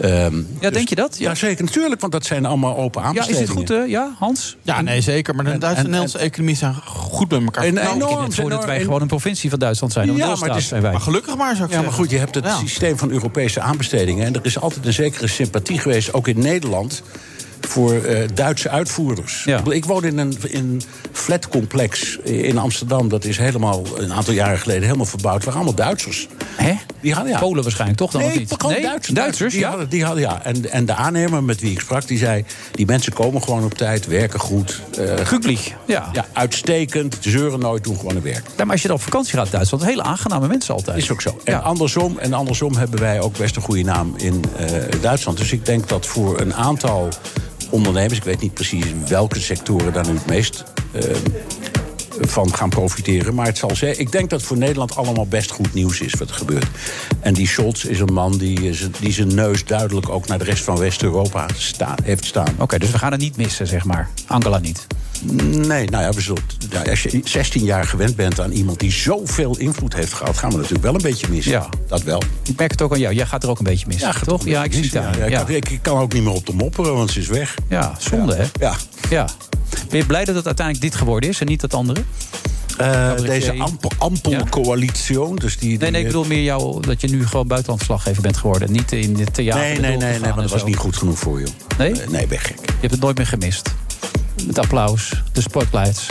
Ehm, 0.00 0.42
Ja, 0.60 0.70
denk 0.70 0.88
je 0.88 0.94
dat? 0.94 1.18
Ja, 1.18 1.34
zeker, 1.34 1.64
natuurlijk, 1.64 2.00
want 2.00 2.12
dat 2.12 2.24
zijn 2.26 2.46
allemaal 2.46 2.76
open 2.76 3.02
Ja, 3.02 3.08
is 3.10 3.16
aanbestedingen. 3.18 3.56
dit 3.56 3.68
goed, 3.76 3.84
eh, 3.84 3.90
ja, 3.90 4.14
Hans? 4.18 4.56
Ja, 4.62 4.80
nee, 4.80 5.00
zeker. 5.00 5.34
Maar 5.34 5.44
de 5.44 5.50
En- 5.50 5.58
Duitse 5.58 5.78
en 5.78 5.84
Nederlandse 5.84 6.18
economie 6.18 6.56
zijn 6.56 6.74
goed 6.84 7.30
met 7.30 7.42
elkaar 7.42 7.64
En- 7.64 7.78
enorm, 7.78 8.00
Ik 8.02 8.08
heb 8.08 8.18
net 8.20 8.34
voor 8.34 8.44
dat 8.44 8.52
enorm. 8.52 8.66
wij 8.66 8.80
gewoon 8.80 9.00
een 9.00 9.06
provincie 9.06 9.50
van 9.50 9.58
Duitsland 9.58 9.92
zijn. 9.92 10.08
Een 10.08 10.12
Ja, 10.14 10.18
maar 10.18 10.28
deelstaat 10.28 10.48
het 10.48 10.58
is- 10.58 10.68
zijn 10.68 10.82
wij. 10.82 10.92
Maar 10.92 11.00
gelukkig 11.00 11.36
maar, 11.36 11.54
zou 11.56 11.64
ik 11.64 11.70
Ja, 11.70 11.76
maar 11.76 11.84
zeggen. 11.84 12.02
goed, 12.02 12.10
je 12.12 12.18
hebt 12.18 12.34
het 12.34 12.44
Ja. 12.44 12.56
systeem 12.56 12.98
van 12.98 13.10
Europese 13.10 13.60
aanbestedingen. 13.60 14.26
En 14.26 14.34
er 14.34 14.40
is 14.44 14.58
altijd 14.60 14.86
een 14.86 14.92
zekere 14.92 15.26
sympathie 15.26 15.78
geweest, 15.78 16.12
ook 16.12 16.28
in 16.28 16.38
Nederland. 16.38 17.02
Voor 17.60 18.04
eh, 18.04 18.28
Duitse 18.34 18.70
uitvoerders. 18.70 19.46
Ik 19.70 19.84
woon 19.84 20.04
in 20.04 20.18
een, 20.18 20.36
in 20.48 20.82
flatcomplex 21.12 22.18
in 22.22 22.58
Amsterdam. 22.58 23.08
Dat 23.08 23.24
is 23.24 23.38
helemaal 23.38 23.84
een 23.96 24.12
aantal 24.12 24.34
jaren 24.34 24.58
geleden 24.58 24.82
helemaal 24.82 25.06
verbouwd. 25.06 25.44
Waren 25.44 25.60
allemaal 25.60 25.74
Duitsers. 25.74 26.28
Hè? 26.56 26.74
Die 27.00 27.14
hadden, 27.14 27.32
ja. 27.32 27.38
Polen 27.38 27.62
waarschijnlijk, 27.62 27.98
toch 27.98 28.10
dan 28.10 28.20
nee, 28.20 28.38
niet? 28.38 28.62
Nee? 28.62 28.82
Duitsers. 28.82 29.14
Duitsers, 29.14 29.52
die 29.52 29.62
ja? 29.62 29.68
Hadden, 29.68 29.88
die 29.88 30.04
hadden, 30.04 30.22
ja. 30.22 30.42
En, 30.42 30.70
en 30.70 30.86
de 30.86 30.94
aannemer 30.94 31.44
met 31.44 31.60
wie 31.60 31.72
ik 31.72 31.80
sprak, 31.80 32.06
die 32.06 32.18
zei... 32.18 32.44
die 32.72 32.86
mensen 32.86 33.12
komen 33.12 33.42
gewoon 33.42 33.64
op 33.64 33.74
tijd, 33.74 34.06
werken 34.06 34.40
goed. 34.40 34.82
Uh, 34.98 35.56
ja. 35.86 36.08
ja. 36.12 36.26
Uitstekend, 36.32 37.16
zeuren 37.20 37.58
nooit, 37.58 37.84
doen 37.84 37.96
gewoon 37.96 38.12
hun 38.12 38.22
werk. 38.22 38.42
Ja, 38.56 38.64
maar 38.64 38.72
als 38.72 38.82
je 38.82 38.88
dan 38.88 38.96
op 38.96 39.02
vakantie 39.02 39.36
gaat 39.36 39.44
in 39.44 39.50
Duitsland, 39.50 39.84
hele 39.84 40.02
aangename 40.02 40.46
mensen 40.46 40.74
altijd. 40.74 40.96
Is 40.96 41.10
ook 41.10 41.20
zo. 41.20 41.40
En, 41.44 41.62
andersom, 41.62 42.18
en 42.18 42.32
andersom 42.32 42.76
hebben 42.76 43.00
wij 43.00 43.20
ook 43.20 43.36
best 43.36 43.56
een 43.56 43.62
goede 43.62 43.82
naam 43.82 44.14
in 44.16 44.44
eh, 44.56 44.66
Duitsland. 45.00 45.38
Dus 45.38 45.52
ik 45.52 45.66
denk 45.66 45.88
dat 45.88 46.06
voor 46.06 46.40
een 46.40 46.54
aantal 46.54 47.08
ondernemers... 47.70 48.18
ik 48.18 48.24
weet 48.24 48.40
niet 48.40 48.54
precies 48.54 48.84
welke 49.08 49.40
sectoren 49.40 49.92
daar 49.92 50.06
nu 50.06 50.14
het 50.14 50.26
meest... 50.26 50.64
eh, 50.92 51.02
van 52.20 52.54
gaan 52.54 52.68
profiteren. 52.68 53.34
Maar 53.34 53.46
het 53.46 53.58
zal 53.58 53.76
zijn. 53.76 53.98
Ik 53.98 54.12
denk 54.12 54.30
dat 54.30 54.42
voor 54.42 54.56
Nederland 54.56 54.96
allemaal 54.96 55.26
best 55.26 55.50
goed 55.50 55.74
nieuws 55.74 56.00
is 56.00 56.14
wat 56.14 56.28
er 56.28 56.34
gebeurt. 56.34 56.66
En 57.20 57.34
die 57.34 57.48
Scholz 57.48 57.84
is 57.84 58.00
een 58.00 58.12
man 58.12 58.38
die, 58.38 58.70
eh, 58.70 58.76
die 59.00 59.12
zijn 59.12 59.34
neus 59.34 59.64
duidelijk 59.64 60.08
ook 60.08 60.26
naar 60.26 60.38
de 60.38 60.44
rest 60.44 60.64
van 60.64 60.78
West-Europa 60.78 61.46
heeft 62.02 62.24
staan. 62.24 62.54
Oké, 62.58 62.78
dus 62.78 62.90
we 62.90 62.98
gaan 62.98 63.12
het 63.12 63.20
niet 63.20 63.36
missen, 63.36 63.66
zeg 63.66 63.84
maar. 63.84 64.10
Angela 64.26 64.58
niet. 64.58 64.86
Nee, 65.32 65.86
nou 65.88 66.04
ja, 66.04 66.12
we 66.12 66.20
zullen, 66.20 66.42
nou, 66.70 66.90
als 66.90 67.02
je 67.02 67.20
16 67.24 67.64
jaar 67.64 67.84
gewend 67.84 68.16
bent 68.16 68.40
aan 68.40 68.50
iemand 68.50 68.80
die 68.80 68.92
zoveel 68.92 69.56
invloed 69.58 69.94
heeft 69.94 70.12
gehad, 70.12 70.38
gaan 70.38 70.50
we 70.50 70.56
natuurlijk 70.56 70.84
wel 70.84 70.94
een 70.94 71.02
beetje 71.02 71.26
missen. 71.30 71.52
Ja. 71.52 71.68
Dat 71.88 72.02
wel. 72.02 72.22
Ik 72.48 72.56
merk 72.58 72.70
het 72.70 72.82
ook 72.82 72.92
aan 72.92 72.98
jou. 72.98 73.14
Jij 73.14 73.26
gaat 73.26 73.42
er 73.42 73.48
ook 73.48 73.58
een 73.58 73.64
beetje 73.64 73.86
missen, 73.86 74.14
gaat 74.14 74.28
toch? 74.28 74.44
Ja, 74.44 74.64
ik 74.64 74.72
zie 74.72 74.82
het 74.82 74.92
ja. 74.92 75.10
Ja. 75.16 75.24
Ik, 75.24 75.46
kan- 75.46 75.72
ik 75.72 75.78
kan 75.82 75.98
ook 75.98 76.12
niet 76.12 76.22
meer 76.22 76.32
op 76.32 76.46
de 76.46 76.52
mopperen, 76.54 76.94
want 76.94 77.10
ze 77.10 77.20
is 77.20 77.26
weg. 77.26 77.54
Ja, 77.68 77.94
zonde, 77.98 78.34
hè? 78.34 78.44
Ja. 78.60 78.74
ja. 79.10 79.28
Ben 79.88 79.98
je 79.98 80.06
blij 80.06 80.24
dat 80.24 80.34
het 80.34 80.46
uiteindelijk 80.46 80.86
dit 80.90 80.96
geworden 81.00 81.30
is 81.30 81.40
en 81.40 81.46
niet 81.46 81.60
dat 81.60 81.74
andere? 81.74 82.02
Cabaretier. 82.76 83.26
deze 83.26 83.54
ampel, 83.58 83.90
ampelcoalitie. 83.98 85.34
Dus 85.34 85.58
die, 85.58 85.78
Nee, 85.78 85.90
nee, 85.90 86.00
ik 86.00 86.06
bedoel 86.06 86.24
meer 86.24 86.42
jou 86.42 86.80
dat 86.80 87.00
je 87.00 87.08
nu 87.08 87.26
gewoon 87.26 87.46
buitenlandslaggever 87.46 88.22
bent 88.22 88.36
geworden. 88.36 88.72
Niet 88.72 88.92
in 88.92 89.18
het 89.18 89.34
theater. 89.34 89.62
Nee, 89.62 89.78
nee, 89.78 89.96
nee, 89.96 90.10
nee, 90.10 90.20
maar 90.20 90.34
dat 90.42 90.50
was 90.50 90.64
niet 90.64 90.76
goed 90.76 90.96
genoeg 90.96 91.18
voor 91.18 91.40
je. 91.40 91.46
Nee? 91.78 91.92
nee, 92.08 92.26
ben 92.26 92.38
gek. 92.38 92.56
Je 92.66 92.72
hebt 92.80 92.92
het 92.92 93.00
nooit 93.00 93.16
meer 93.16 93.26
gemist. 93.26 93.74
Het 94.46 94.58
applaus, 94.58 95.22
de 95.32 95.40
spotlights. 95.40 96.06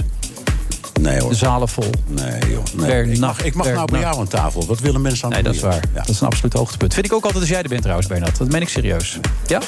Nee 1.02 1.20
hoor. 1.20 1.30
De 1.30 1.36
zalen 1.36 1.68
vol. 1.68 1.90
Nee 2.08 2.40
joh. 2.52 2.64
Nee. 2.74 2.88
Per 2.88 3.06
ik 3.06 3.20
mag, 3.20 3.44
ik 3.44 3.56
mag 3.56 3.68
nou 3.68 3.92
bij 3.92 4.00
jou 4.00 4.20
aan 4.20 4.28
tafel. 4.28 4.66
Wat 4.66 4.80
willen 4.80 5.02
mensen 5.02 5.26
aan 5.26 5.32
Nee, 5.32 5.44
dat 5.44 5.56
is 5.56 5.62
waar. 5.62 5.84
Dat 5.94 6.10
is 6.10 6.22
een 6.22 6.28
absoluut 6.28 6.54
hoogtepunt. 6.54 6.94
Vind 6.94 7.06
ik 7.06 7.14
ook 7.14 7.24
altijd 7.24 7.42
als 7.42 7.50
jij 7.50 7.62
er 7.62 7.70
bent 7.70 7.82
trouwens, 7.82 8.08
Bernard. 8.08 8.38
Dat 8.38 8.52
meen 8.52 8.62
ik 8.62 8.70
serieus. 8.70 9.20
Ja? 9.48 9.62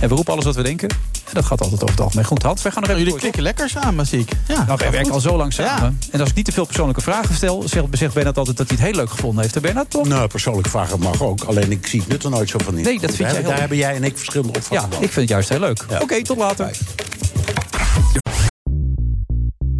En 0.00 0.08
we 0.08 0.14
roepen 0.14 0.32
alles 0.32 0.44
wat 0.44 0.54
we 0.54 0.62
denken. 0.62 0.88
En 0.88 1.32
dat 1.32 1.44
gaat 1.44 1.60
altijd 1.60 1.80
over 1.82 1.94
het 1.94 2.00
algemeen 2.04 2.24
goed. 2.24 2.42
Hans, 2.42 2.62
wij 2.62 2.72
gaan 2.72 2.82
nog 2.82 2.90
even 2.90 3.02
Jullie 3.04 3.18
klikken 3.18 3.42
lekker 3.42 3.68
samen, 3.68 4.06
zie 4.06 4.20
ik. 4.20 4.28
Ja, 4.48 4.54
Nou, 4.54 4.66
wij 4.66 4.76
werken 4.76 5.00
goed. 5.04 5.10
al 5.12 5.20
zo 5.20 5.36
lang 5.36 5.52
samen. 5.52 5.98
En 6.10 6.20
als 6.20 6.28
ik 6.28 6.34
niet 6.34 6.44
te 6.44 6.52
veel 6.52 6.64
persoonlijke 6.66 7.00
vragen 7.00 7.34
stel... 7.34 7.62
zegt, 7.68 7.84
zegt 7.90 8.14
Bernard 8.14 8.38
altijd 8.38 8.56
dat 8.56 8.68
hij 8.68 8.76
het 8.76 8.86
heel 8.86 8.96
leuk 8.96 9.10
gevonden 9.10 9.42
heeft. 9.42 9.54
Hè, 9.54 9.60
Bernard, 9.60 9.90
toch? 9.90 10.06
Nou, 10.08 10.28
persoonlijke 10.28 10.70
vragen 10.70 10.98
mag 11.00 11.22
ook. 11.22 11.42
Alleen 11.44 11.70
ik 11.72 11.86
zie 11.86 12.00
het 12.00 12.08
nut 12.08 12.24
er 12.24 12.30
nooit 12.30 12.48
zo 12.50 12.58
van 12.64 12.76
in. 12.78 12.84
Nee, 12.84 13.00
dat 13.00 13.14
vind 13.14 13.18
daar, 13.18 13.18
jij 13.18 13.26
hebben- 13.26 13.40
heel- 13.42 13.50
Daar 13.50 13.58
hebben 13.60 13.76
jij 13.78 13.94
en 13.94 14.04
ik 14.04 14.16
verschillende 14.16 14.52
Ja, 14.52 14.58
opvattingen 14.58 14.94
ik 15.04 15.12
vind 15.12 15.14
het 15.14 15.28
juist 15.28 15.48
heel 15.48 15.60
leuk. 15.60 15.84
Oké, 16.00 16.22
tot 16.22 16.36
later. 16.36 16.70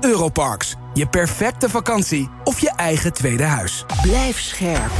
Europarks, 0.00 0.74
je 0.94 1.06
perfecte 1.06 1.68
vakantie 1.68 2.28
of 2.44 2.60
je 2.60 2.70
eigen 2.76 3.12
tweede 3.12 3.44
huis. 3.44 3.84
Blijf 4.02 4.40
scherp. 4.40 4.90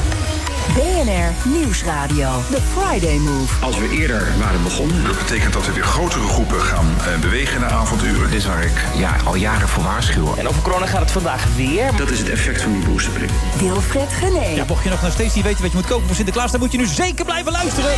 BNR 0.74 1.50
Nieuwsradio. 1.52 2.30
The 2.50 2.60
Friday 2.60 3.18
Move. 3.18 3.64
Als 3.64 3.78
we 3.78 3.88
eerder 3.88 4.28
waren 4.38 4.62
begonnen. 4.62 5.04
Dat 5.04 5.18
betekent 5.18 5.52
dat 5.52 5.66
we 5.66 5.72
weer 5.72 5.84
grotere 5.84 6.26
groepen 6.26 6.60
gaan 6.60 6.86
eh, 6.98 7.20
bewegen 7.20 7.60
naar 7.60 7.70
avonduren. 7.70 8.30
Dit 8.30 8.38
is 8.38 8.46
waar 8.46 8.64
ik 8.64 8.84
ja, 8.96 9.16
al 9.24 9.34
jaren 9.34 9.68
voor 9.68 9.82
waarschuw. 9.82 10.34
En 10.36 10.48
over 10.48 10.62
corona 10.62 10.86
gaat 10.86 11.00
het 11.00 11.10
vandaag 11.10 11.56
weer. 11.56 11.96
Dat 11.96 12.10
is 12.10 12.18
het 12.18 12.28
effect 12.28 12.62
van 12.62 12.72
die 12.72 12.84
boosterprik. 12.84 13.30
Wilfred 13.58 14.12
Gené. 14.12 14.46
Ja, 14.46 14.64
mocht 14.68 14.84
je 14.84 14.90
nog 14.90 15.02
nog 15.02 15.12
steeds 15.12 15.34
niet 15.34 15.44
weten 15.44 15.62
wat 15.62 15.70
je 15.70 15.76
moet 15.76 15.86
kopen 15.86 16.06
voor 16.06 16.16
Sinterklaas... 16.16 16.50
dan 16.50 16.60
moet 16.60 16.72
je 16.72 16.78
nu 16.78 16.86
zeker 16.86 17.24
blijven 17.24 17.52
luisteren. 17.52 17.92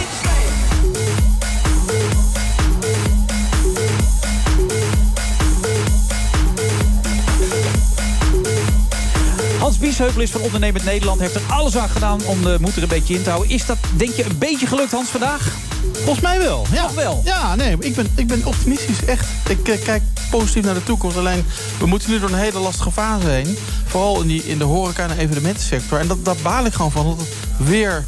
Hans 9.72 9.84
Biesheuvel 9.84 10.22
is 10.22 10.30
van 10.30 10.40
Ondernemend 10.40 10.84
Nederland. 10.84 11.20
Heeft 11.20 11.34
er 11.34 11.42
alles 11.48 11.76
aan 11.76 11.88
gedaan 11.88 12.24
om 12.24 12.42
de 12.42 12.56
moed 12.60 12.76
er 12.76 12.82
een 12.82 12.88
beetje 12.88 13.14
in 13.14 13.22
te 13.22 13.30
houden. 13.30 13.52
Is 13.52 13.66
dat, 13.66 13.76
denk 13.96 14.14
je, 14.14 14.24
een 14.24 14.38
beetje 14.38 14.66
gelukt, 14.66 14.92
Hans, 14.92 15.08
vandaag? 15.08 15.52
Volgens 15.92 16.20
mij 16.20 16.38
wel. 16.38 16.66
Ja. 16.72 16.82
Toch 16.82 16.94
wel? 16.94 17.22
Ja, 17.24 17.54
nee, 17.54 17.76
ik 17.78 17.94
ben, 17.94 18.06
ik 18.14 18.26
ben 18.26 18.44
optimistisch, 18.44 19.04
echt. 19.04 19.26
Ik 19.48 19.68
eh, 19.68 19.82
kijk 19.82 20.02
positief 20.30 20.64
naar 20.64 20.74
de 20.74 20.82
toekomst. 20.84 21.16
Alleen, 21.16 21.44
we 21.78 21.86
moeten 21.86 22.10
nu 22.10 22.20
door 22.20 22.28
een 22.28 22.38
hele 22.38 22.58
lastige 22.58 22.92
fase 22.92 23.26
heen. 23.26 23.56
Vooral 23.86 24.20
in, 24.20 24.26
die, 24.26 24.44
in 24.44 24.58
de 24.58 24.64
horeca- 24.64 25.08
en 25.08 25.18
evenementensector. 25.18 25.98
En 25.98 26.08
dat, 26.08 26.24
daar 26.24 26.36
baal 26.42 26.64
ik 26.64 26.72
gewoon 26.72 26.92
van, 26.92 27.06
dat 27.06 27.18
het 27.18 27.68
weer 27.68 28.04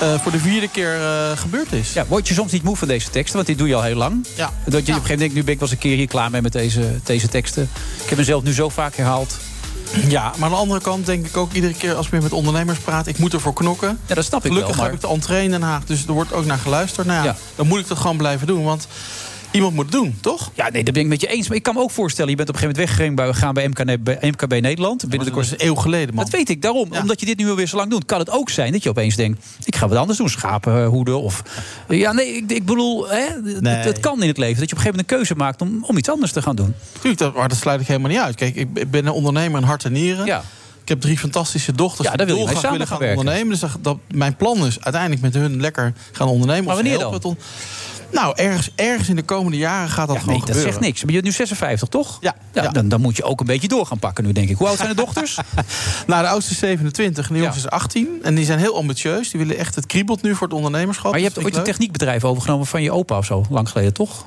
eh, 0.00 0.20
voor 0.20 0.32
de 0.32 0.38
vierde 0.38 0.68
keer 0.68 0.94
eh, 1.00 1.36
gebeurd 1.36 1.72
is. 1.72 1.92
Ja, 1.92 2.06
word 2.06 2.28
je 2.28 2.34
soms 2.34 2.52
niet 2.52 2.62
moe 2.62 2.76
van 2.76 2.88
deze 2.88 3.10
teksten? 3.10 3.34
Want 3.34 3.46
dit 3.46 3.58
doe 3.58 3.68
je 3.68 3.74
al 3.74 3.82
heel 3.82 3.96
lang. 3.96 4.26
Ja. 4.36 4.52
Dat 4.64 4.64
je 4.64 4.70
op 4.70 4.76
een 4.76 4.84
gegeven 4.84 5.00
moment 5.00 5.18
denkt, 5.18 5.34
nu 5.34 5.42
ben 5.42 5.52
ik 5.52 5.60
wel 5.60 5.68
eens 5.68 5.76
een 5.76 5.88
keer 5.88 5.96
hier 5.96 6.08
klaar 6.08 6.30
mee 6.30 6.42
met 6.42 6.52
deze, 6.52 7.00
deze 7.02 7.28
teksten. 7.28 7.70
Ik 8.02 8.08
heb 8.08 8.18
mezelf 8.18 8.42
nu 8.42 8.52
zo 8.52 8.68
vaak 8.68 8.96
herhaald. 8.96 9.36
Ja, 10.08 10.22
maar 10.36 10.44
aan 10.44 10.50
de 10.50 10.56
andere 10.56 10.80
kant 10.80 11.06
denk 11.06 11.26
ik 11.26 11.36
ook 11.36 11.52
iedere 11.52 11.74
keer 11.74 11.94
als 11.94 12.06
ik 12.06 12.12
weer 12.12 12.22
met 12.22 12.32
ondernemers 12.32 12.78
praat... 12.78 13.06
ik 13.06 13.18
moet 13.18 13.32
ervoor 13.32 13.52
knokken. 13.52 13.98
Ja, 14.06 14.14
dat 14.14 14.24
snap 14.24 14.44
ik 14.44 14.50
Gelukkig 14.52 14.76
wel. 14.76 14.84
heb 14.84 14.94
ik 14.94 15.00
de 15.00 15.08
entree 15.08 15.44
in 15.44 15.50
Den 15.50 15.62
Haag, 15.62 15.84
dus 15.84 16.06
er 16.06 16.12
wordt 16.12 16.32
ook 16.32 16.44
naar 16.44 16.58
geluisterd. 16.58 17.06
Nou 17.06 17.18
ja, 17.18 17.24
Ja. 17.24 17.36
dan 17.54 17.66
moet 17.66 17.78
ik 17.80 17.88
dat 17.88 17.98
gewoon 17.98 18.16
blijven 18.16 18.46
doen, 18.46 18.64
want 18.64 18.86
iemand 19.54 19.74
moet 19.74 19.84
het 19.84 19.92
doen, 19.92 20.16
toch? 20.20 20.50
Ja, 20.54 20.68
nee, 20.70 20.84
dat 20.84 20.94
ben 20.94 21.02
ik 21.02 21.08
met 21.08 21.20
je 21.20 21.26
eens. 21.26 21.48
Maar 21.48 21.56
ik 21.56 21.62
kan 21.62 21.74
me 21.74 21.80
ook 21.80 21.90
voorstellen, 21.90 22.30
je 22.30 22.36
bent 22.36 22.48
op 22.48 22.54
een 22.54 22.60
gegeven 22.60 22.84
moment 22.84 23.14
weggegaan 23.16 23.54
bij, 23.54 23.68
bij, 23.68 23.86
MKB, 23.96 24.04
bij 24.04 24.18
MKB 24.30 24.60
Nederland. 24.62 25.08
Binnen 25.08 25.28
de 25.28 25.34
kortste 25.34 25.56
is 25.56 25.62
een 25.62 25.68
eeuw 25.68 25.74
geleden, 25.74 26.14
man. 26.14 26.24
Dat 26.24 26.32
weet 26.32 26.48
ik, 26.48 26.62
daarom. 26.62 26.88
Omdat 27.00 27.20
je 27.20 27.26
dit 27.26 27.38
nu 27.38 27.48
alweer 27.50 27.66
zo 27.66 27.76
lang 27.76 27.90
doet, 27.90 28.04
kan 28.04 28.18
het 28.18 28.30
ook 28.30 28.50
zijn 28.50 28.72
dat 28.72 28.82
je 28.82 28.88
opeens 28.88 29.16
denkt... 29.16 29.44
ik 29.64 29.76
ga 29.76 29.88
wat 29.88 29.98
anders 29.98 30.18
doen, 30.18 30.28
schapen 30.28 30.84
hoeden 30.84 31.20
of... 31.22 31.42
Ja, 31.88 32.12
nee, 32.12 32.36
ik, 32.36 32.50
ik 32.50 32.64
bedoel, 32.66 33.08
hè, 33.08 33.16
het- 33.44 33.60
Nee. 33.60 33.74
het 33.74 34.00
kan 34.00 34.22
in 34.22 34.28
het 34.28 34.38
leven 34.38 34.60
dat 34.60 34.70
je 34.70 34.76
op 34.76 34.82
een 34.84 34.84
gegeven 34.84 34.90
moment 34.90 35.10
een 35.10 35.16
keuze 35.16 35.34
maakt... 35.34 35.60
om, 35.62 35.84
om 35.88 35.96
iets 35.96 36.08
anders 36.10 36.32
te 36.32 36.42
gaan 36.42 36.56
doen. 36.56 36.74
Tuurlijk, 36.92 37.18
dat, 37.18 37.34
maar 37.34 37.48
dat 37.48 37.58
sluit 37.58 37.80
ik 37.80 37.86
helemaal 37.86 38.10
niet 38.10 38.18
uit. 38.20 38.34
Kijk, 38.34 38.54
ik, 38.56 38.90
ben 38.90 39.06
een 39.06 39.12
ondernemer 39.12 39.60
in 39.60 39.66
hart 39.66 39.84
en 39.84 39.92
nieren. 39.92 40.26
Ja. 40.26 40.44
Ik 40.82 40.88
heb 40.90 41.00
drie 41.00 41.18
fantastische 41.18 41.72
dochters. 41.72 42.08
Ja, 42.08 42.14
daar 42.16 42.26
wil 42.26 42.36
die 42.46 42.48
samen 42.56 42.70
willen 42.70 42.86
gaan 42.86 42.98
werken. 42.98 43.18
ondernemen. 43.18 43.48
Dus 43.50 43.60
dat, 43.60 43.70
dat- 43.80 43.98
mijn 44.10 44.36
plan 44.36 44.66
is 44.66 44.80
uiteindelijk 44.80 45.22
met 45.22 45.34
hun 45.34 45.60
lekker 45.60 45.92
gaan 46.12 46.28
ondernemen. 46.28 46.64
Maar 46.64 46.74
wanneer 46.74 46.98
dan? 46.98 47.36
Nou, 48.14 48.32
ergens, 48.36 48.70
ergens 48.74 49.08
in 49.08 49.16
de 49.16 49.22
komende 49.22 49.56
jaren 49.58 49.88
gaat 49.88 50.06
dat 50.06 50.16
Ja, 50.16 50.22
gewoon 50.22 50.36
nee, 50.36 50.46
dat 50.46 50.54
gebeuren. 50.56 50.72
zegt 50.72 50.84
niks. 50.86 51.04
Maar 51.04 51.14
je 51.14 51.20
bent 51.20 51.24
nu 51.24 51.36
56, 51.36 51.88
toch? 51.88 52.18
Ja. 52.20 52.34
ja, 52.52 52.68
Dan, 52.68 52.88
dan 52.88 53.00
moet 53.00 53.16
je 53.16 53.24
ook 53.24 53.40
een 53.40 53.46
beetje 53.46 53.68
door 53.68 53.86
gaan 53.86 53.98
pakken 53.98 54.24
nu, 54.24 54.32
denk 54.32 54.48
ik. 54.48 54.56
Hoe 54.58 54.66
oud 54.68 54.76
zijn 54.76 54.88
de 54.88 54.94
dochters? 55.04 55.38
Nou, 56.06 56.22
de 56.22 56.28
oudste 56.28 56.52
is 56.52 56.58
27 56.58 57.28
en 57.28 57.34
de 57.34 57.40
jongste 57.40 57.58
is 57.60 57.68
18. 57.70 58.08
En 58.22 58.34
die 58.34 58.44
zijn 58.44 58.58
heel 58.58 58.76
ambitieus. 58.76 59.30
Die 59.30 59.40
willen 59.40 59.56
echt 59.58 59.74
het 59.74 59.86
kriebelt 59.86 60.22
nu 60.22 60.34
voor 60.34 60.46
het 60.46 60.56
ondernemerschap. 60.56 61.10
Maar 61.10 61.20
je 61.20 61.26
Dat 61.26 61.34
hebt 61.34 61.46
ooit 61.46 61.56
een 61.56 61.62
techniekbedrijf 61.64 62.24
overgenomen 62.24 62.66
van 62.66 62.82
je 62.82 62.92
opa 62.92 63.16
of 63.18 63.24
zo, 63.24 63.44
lang 63.50 63.68
geleden, 63.68 63.92
toch? 63.92 64.24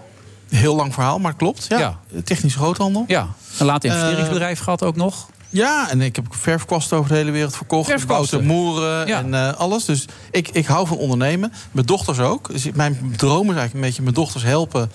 Heel 0.49 0.75
lang 0.75 0.93
verhaal, 0.93 1.19
maar 1.19 1.29
het 1.31 1.39
klopt. 1.39 1.65
Ja. 1.69 1.77
Ja. 1.79 1.99
Technische 2.23 2.57
groothandel. 2.59 3.03
Ja. 3.07 3.27
Een 3.59 3.65
later 3.65 3.89
Eh, 3.89 3.95
investeringsbedrijf 3.95 4.59
gehad 4.59 4.83
ook 4.83 4.95
nog. 4.95 5.27
Ja, 5.57 5.89
en 5.89 6.01
ik 6.01 6.15
heb 6.15 6.25
verfkwasten 6.29 6.97
over 6.97 7.09
de 7.09 7.15
hele 7.17 7.31
wereld 7.31 7.55
verkocht. 7.55 7.89
Verfkwasten? 7.89 8.37
Bouten, 8.37 8.55
moeren 8.55 9.07
Ja. 9.07 9.17
en 9.19 9.33
eh, 9.33 9.53
alles. 9.53 9.85
Dus 9.85 10.05
ik, 10.31 10.49
ik 10.49 10.65
hou 10.65 10.87
van 10.87 10.97
ondernemen. 10.97 11.53
Mijn 11.71 11.85
dochters 11.85 12.19
ook. 12.19 12.51
Dus 12.51 12.71
mijn 12.73 13.13
droom 13.17 13.41
is 13.41 13.55
eigenlijk 13.55 13.73
een 13.73 13.81
beetje 13.81 14.01
mijn 14.01 14.13
dochters 14.15 14.43
helpen... 14.43 14.91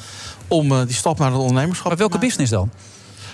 om 0.48 0.72
eh, 0.72 0.80
die 0.86 0.94
stap 0.96 1.18
naar 1.18 1.30
het 1.30 1.40
ondernemerschap 1.40 1.88
Maar 1.88 1.96
welke 1.96 2.18
business 2.18 2.50
dan? 2.50 2.70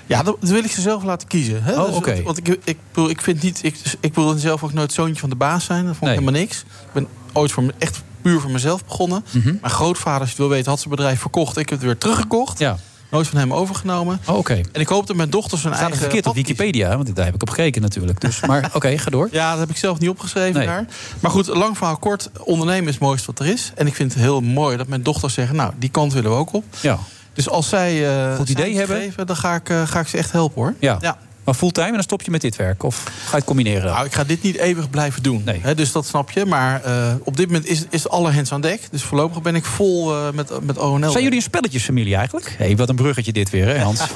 Ja, 0.07 0.23
dat, 0.23 0.37
wil 0.41 0.65
ik 0.65 0.71
ze 0.71 0.81
zelf 0.81 1.03
laten 1.05 1.29
kiezen. 1.29 1.63
Hè? 1.63 1.81
Oh, 1.83 2.03
Dus. 2.05 2.23
Want 2.23 2.39
ik, 2.39 2.59
ik, 2.65 2.79
ik 3.09 3.21
vind 3.23 3.43
niet... 3.43 3.65
Ik, 3.65 3.77
ik 4.01 4.15
wilde 4.15 4.39
zelf 4.39 4.63
ook 4.65 4.73
nooit 4.73 4.93
zoontje 4.93 5.21
van 5.21 5.31
de 5.31 5.37
baas 5.37 5.65
zijn. 5.65 5.85
Dat 5.87 5.97
vond 5.97 6.11
Nee. 6.11 6.13
ik 6.13 6.19
helemaal 6.19 6.41
niks. 6.41 6.59
Ik 6.61 6.93
ben 6.93 7.07
ooit 7.33 7.53
voor 7.53 7.65
echt 7.79 8.03
puur 8.23 8.41
voor 8.41 8.51
mezelf 8.51 8.85
begonnen. 8.85 9.25
Mhm. 9.31 9.45
Mijn 9.61 9.73
grootvader, 9.73 10.21
als 10.21 10.29
je 10.29 10.35
het 10.35 10.45
wil 10.47 10.49
weten, 10.57 10.71
had 10.71 10.81
zijn 10.81 10.95
bedrijf 10.95 11.21
verkocht. 11.21 11.57
Ik 11.57 11.69
heb 11.69 11.79
het 11.79 11.87
weer 11.87 11.99
teruggekocht. 11.99 12.59
Ja. 12.59 12.79
Nooit 13.11 13.29
van 13.29 13.39
hem 13.39 13.53
overgenomen. 13.55 14.21
Oh, 14.27 14.37
oké. 14.37 14.61
En 14.73 14.81
ik 14.81 14.89
hoop 14.89 15.07
dat 15.07 15.17
mijn 15.17 15.31
dochters 15.31 15.61
Staat 15.61 15.73
het 15.73 15.81
eigen 15.81 15.99
verkeerd 16.01 16.27
op. 16.27 16.35
Wikipedia? 16.35 16.97
Want 16.97 17.17
daar 17.17 17.25
heb 17.25 17.35
ik 17.35 17.43
op 17.43 17.51
gekeken 17.51 17.83
natuurlijk. 17.83 18.21
Dus, 18.21 18.41
maar 18.41 18.71
oké, 18.75 18.99
ga 18.99 19.11
door. 19.11 19.29
Ja, 19.33 19.51
dat 19.51 19.61
heb 19.61 19.71
ik 19.71 19.77
zelf 19.77 19.99
niet 19.99 20.09
opgeschreven 20.09 20.55
Nee. 20.59 20.67
daar. 20.67 20.87
Maar 21.21 21.31
goed, 21.31 21.47
lang 21.47 21.77
verhaal 21.77 21.97
kort. 21.97 22.31
Ondernemen 22.45 22.87
is 22.89 22.95
het 22.95 23.03
mooiste 23.03 23.27
wat 23.27 23.39
er 23.39 23.47
is. 23.53 23.73
En 23.75 23.87
ik 23.87 23.95
vind 23.95 24.13
het 24.15 24.23
heel 24.23 24.41
mooi 24.41 24.77
dat 24.77 24.87
mijn 24.87 25.03
dochters 25.03 25.35
zeggen... 25.35 25.57
nou, 25.57 25.73
die 25.79 25.89
kant 25.91 26.13
willen 26.13 26.31
we 26.31 26.37
ook 26.37 26.53
op. 26.53 26.65
Ja. 26.81 26.99
Dus 27.33 27.49
als 27.49 27.69
zij 27.69 28.09
eh 28.31 28.37
Goed 28.37 28.49
idee 28.49 28.77
hebben. 28.77 28.97
gegeven, 28.97 29.27
dan 29.27 29.37
ga 29.37 29.55
ik, 29.55 29.69
eh, 29.71 29.87
ga 29.87 30.01
ik 30.01 30.09
ze 30.09 30.17
echt 30.17 30.33
helpen, 30.33 30.63
hoor. 30.63 30.75
Ja. 30.79 30.97
ja. 31.01 31.19
Maar 31.49 31.57
fulltime 31.57 31.87
en 31.87 31.93
dan 31.93 32.03
stop 32.03 32.23
je 32.23 32.31
met 32.31 32.41
dit 32.41 32.57
werk? 32.57 32.83
Of 32.83 33.03
ga 33.05 33.31
je 33.31 33.37
het 33.37 33.45
combineren? 33.45 33.93
Nou, 33.93 34.07
ik 34.07 34.13
ga 34.13 34.25
dit 34.25 34.43
niet 34.43 34.57
eeuwig 34.57 34.91
blijven 34.91 35.23
doen. 35.23 35.49
Dus 35.77 35.93
dat 35.93 36.07
snap 36.07 36.31
je. 36.31 36.45
Maar 36.47 36.83
eh, 36.83 37.15
op 37.23 37.37
dit 37.37 37.47
moment 37.47 37.67
is, 37.67 37.85
is 37.91 38.09
alle 38.09 38.31
hens 38.31 38.53
aan 38.53 38.61
dek. 38.61 38.81
Dus 38.91 39.03
voorlopig 39.03 39.43
ben 39.43 39.55
ik 39.55 39.65
vol 39.65 40.15
eh, 40.15 40.31
met, 40.35 40.51
met 40.63 40.79
ONL. 40.79 41.11
Zijn 41.11 41.23
jullie 41.23 41.39
een 41.39 41.45
spelletjesfamilie 41.45 42.15
eigenlijk? 42.15 42.55
Hey, 42.59 42.77
wat 42.77 42.89
een 42.89 42.97
bruggetje 42.97 43.33
dit 43.33 43.51
weer, 43.51 43.67
hè 43.67 43.79
Hans? 43.79 44.01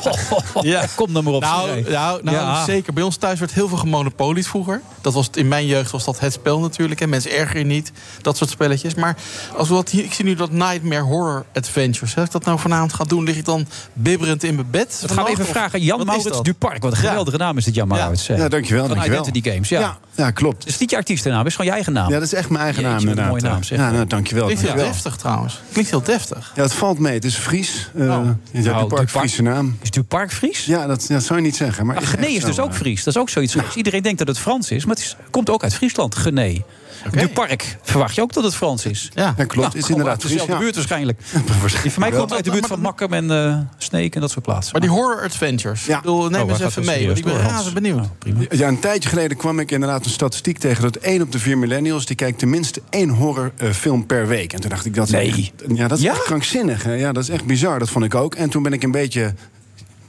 Ja. 0.60 0.84
Kom 0.94 1.12
dan 1.12 1.24
maar 1.24 1.32
op. 1.32 1.42
Nou, 1.42 1.82
nou, 1.82 2.22
nou 2.22 2.36
Ja. 2.36 2.64
zeker. 2.64 2.92
Bij 2.92 3.02
ons 3.02 3.16
thuis 3.16 3.38
werd 3.38 3.52
heel 3.52 3.68
veel 3.68 3.76
gemonopolied 3.76 4.48
vroeger. 4.48 4.80
Dat 5.00 5.12
was, 5.12 5.28
in 5.34 5.48
mijn 5.48 5.66
jeugd 5.66 5.90
was 5.90 6.04
dat 6.04 6.20
het 6.20 6.32
spel 6.32 6.60
natuurlijk. 6.60 7.00
En 7.00 7.08
mensen 7.08 7.30
erger 7.30 7.58
je 7.58 7.64
niet. 7.64 7.92
Dat 8.22 8.36
soort 8.36 8.50
spelletjes. 8.50 8.94
Maar 8.94 9.16
als 9.56 9.68
we 9.68 9.74
wat 9.74 9.90
hier, 9.90 10.04
ik 10.04 10.12
zie 10.12 10.24
nu 10.24 10.34
dat 10.34 10.50
Nightmare 10.50 11.02
Horror 11.02 11.44
Adventures. 11.54 12.16
Als 12.16 12.26
ik 12.26 12.32
dat 12.32 12.44
nou 12.44 12.58
vanavond 12.58 12.92
ga 12.92 13.04
doen, 13.04 13.24
lig 13.24 13.36
ik 13.36 13.44
dan 13.44 13.66
bibberend 13.92 14.42
in 14.44 14.54
mijn 14.54 14.70
bed. 14.70 14.98
Dat 15.00 15.12
gaan 15.12 15.24
we 15.24 15.30
even 15.30 15.46
vragen. 15.46 15.80
Jan 15.80 16.04
Maurits 16.04 16.28
dat? 16.28 16.44
Duparc. 16.44 16.82
Wat 16.82 16.92
een. 16.92 17.21
Geweldige 17.24 17.44
naam 17.50 17.58
is 17.58 17.64
dit, 17.64 17.74
Jan 17.74 17.88
Maurits. 17.88 18.26
Ja, 18.26 18.48
dankjewel, 18.48 18.86
Van 18.86 18.94
dankjewel. 18.94 19.20
Identity 19.20 19.50
Games, 19.50 19.68
ja. 19.68 19.80
Ja, 19.80 19.98
ja, 20.14 20.30
klopt. 20.30 20.58
Het 20.64 20.72
is 20.72 20.78
niet 20.78 20.90
je 20.90 20.96
artiestennaam, 20.96 21.38
het 21.38 21.48
is 21.48 21.52
gewoon 21.54 21.66
je 21.66 21.76
eigen 21.76 21.92
naam. 21.92 22.08
Ja, 22.08 22.14
dat 22.14 22.22
is 22.22 22.32
echt 22.32 22.48
mijn 22.48 22.64
eigen 22.64 22.82
naam 22.82 22.98
inderdaad. 22.98 23.28
mooie 23.28 23.42
naam, 23.42 23.62
zeg. 23.62 23.78
Ja, 23.78 23.90
nou, 23.90 24.06
dankjewel. 24.06 24.44
Klinkt 24.44 24.62
heel 24.62 24.74
deftig 24.74 25.16
trouwens. 25.16 25.60
Klinkt 25.72 25.90
heel 25.90 26.02
deftig. 26.02 26.52
Ja, 26.54 26.62
het 26.62 26.72
valt 26.72 26.98
mee. 26.98 27.14
Het 27.14 27.24
is 27.24 27.34
Fries. 27.34 27.90
Uh, 27.94 28.06
ja, 28.06 28.36
Nou, 28.52 28.88
Duparc. 28.88 29.10
Friese 29.10 29.42
naam. 29.42 29.78
Is 29.82 29.90
Duparc 29.90 30.32
Fries? 30.32 30.64
Ja, 30.64 30.86
dat, 30.86 31.06
dat 31.08 31.22
zou 31.22 31.38
je 31.38 31.44
niet 31.44 31.56
zeggen. 31.56 31.86
Maar 31.86 31.94
Maar 31.94 32.28
is 32.28 32.44
dus 32.44 32.58
ook. 32.58 32.74
Fries. 32.74 33.04
Dat 33.04 33.14
is 33.14 33.20
ook 33.20 33.28
zoiets. 33.28 33.56
Iedereen 33.74 34.02
denkt 34.02 34.18
dat 34.18 34.28
het 34.28 34.38
Frans 34.38 34.70
is, 34.70 34.84
maar 34.84 34.94
het 34.94 35.04
is, 35.04 35.16
komt 35.30 35.50
ook 35.50 35.62
uit 35.62 35.74
Friesland, 35.74 36.14
Gené. 36.14 36.62
Duparc 37.10 37.76
verwacht 37.82 38.14
je 38.14 38.20
ook 38.22 38.32
dat 38.32 38.44
het 38.44 38.54
Frans 38.54 38.84
is. 38.86 39.10
Ja, 39.14 39.34
Ja, 39.36 39.44
klopt. 39.44 39.74
Is 39.74 39.88
inderdaad 39.90 40.22
Fries. 40.22 40.44
ja. 40.44 40.58
buurt 40.58 40.74
waarschijnlijk. 40.74 41.20
Die 41.82 41.90
van 41.92 42.02
mij 42.02 42.10
komt 42.10 42.32
uit 42.32 42.44
de 42.44 42.50
buurt 42.50 42.66
van 42.66 42.80
Makkum 42.80 43.12
en 43.12 43.30
eh 43.30 43.58
Sneek 43.78 44.14
en 44.14 44.20
dat 44.20 44.30
soort 44.30 44.44
plaatsen. 44.44 44.72
Maar 44.72 44.80
die 44.80 44.90
Horror 44.90 45.22
Adventures. 45.22 45.84
Ja. 45.86 45.96
Ik 45.96 46.02
bedoel, 46.02 46.28
neem 46.28 46.42
Oh, 46.42 46.50
eens 46.50 46.60
even 46.60 46.84
mee. 46.84 47.12
Ik 47.12 47.24
ben 47.24 47.36
razend 47.38 47.74
benieuwd. 47.74 48.06
Ja, 48.50 48.68
een 48.68 48.78
tijdje 48.80 49.08
geleden 49.08 49.36
kwam 49.36 49.58
ik 49.58 49.70
inderdaad 49.70 50.04
een 50.04 50.10
statistiek 50.10 50.58
tegen... 50.58 50.82
dat 50.82 50.96
één 50.96 51.22
op 51.22 51.32
de 51.32 51.38
vier 51.38 51.58
millennials 51.58 52.06
die 52.06 52.16
kijkt 52.16 52.38
tenminste 52.38 52.80
één 52.90 53.08
horrorfilm 53.08 54.06
per 54.06 54.26
week. 54.26 54.52
En 54.52 54.60
toen 54.60 54.70
dacht 54.70 54.84
ik, 54.86 54.94
dat 54.94 55.06
is, 55.06 55.12
Nee. 55.12 55.28
echt, 55.28 55.76
ja, 55.76 55.88
dat 55.88 55.98
is 55.98 56.04
Ja? 56.04 56.10
echt 56.12 56.22
krankzinnig. 56.24 56.82
hè. 56.82 56.92
Ja, 56.94 57.12
dat 57.12 57.22
is 57.22 57.28
echt 57.28 57.44
bizar, 57.44 57.78
dat 57.78 57.90
vond 57.90 58.04
ik 58.04 58.14
ook. 58.14 58.34
En 58.34 58.50
toen 58.50 58.62
ben 58.62 58.72
ik 58.72 58.82
een 58.82 58.90
beetje... 58.90 59.34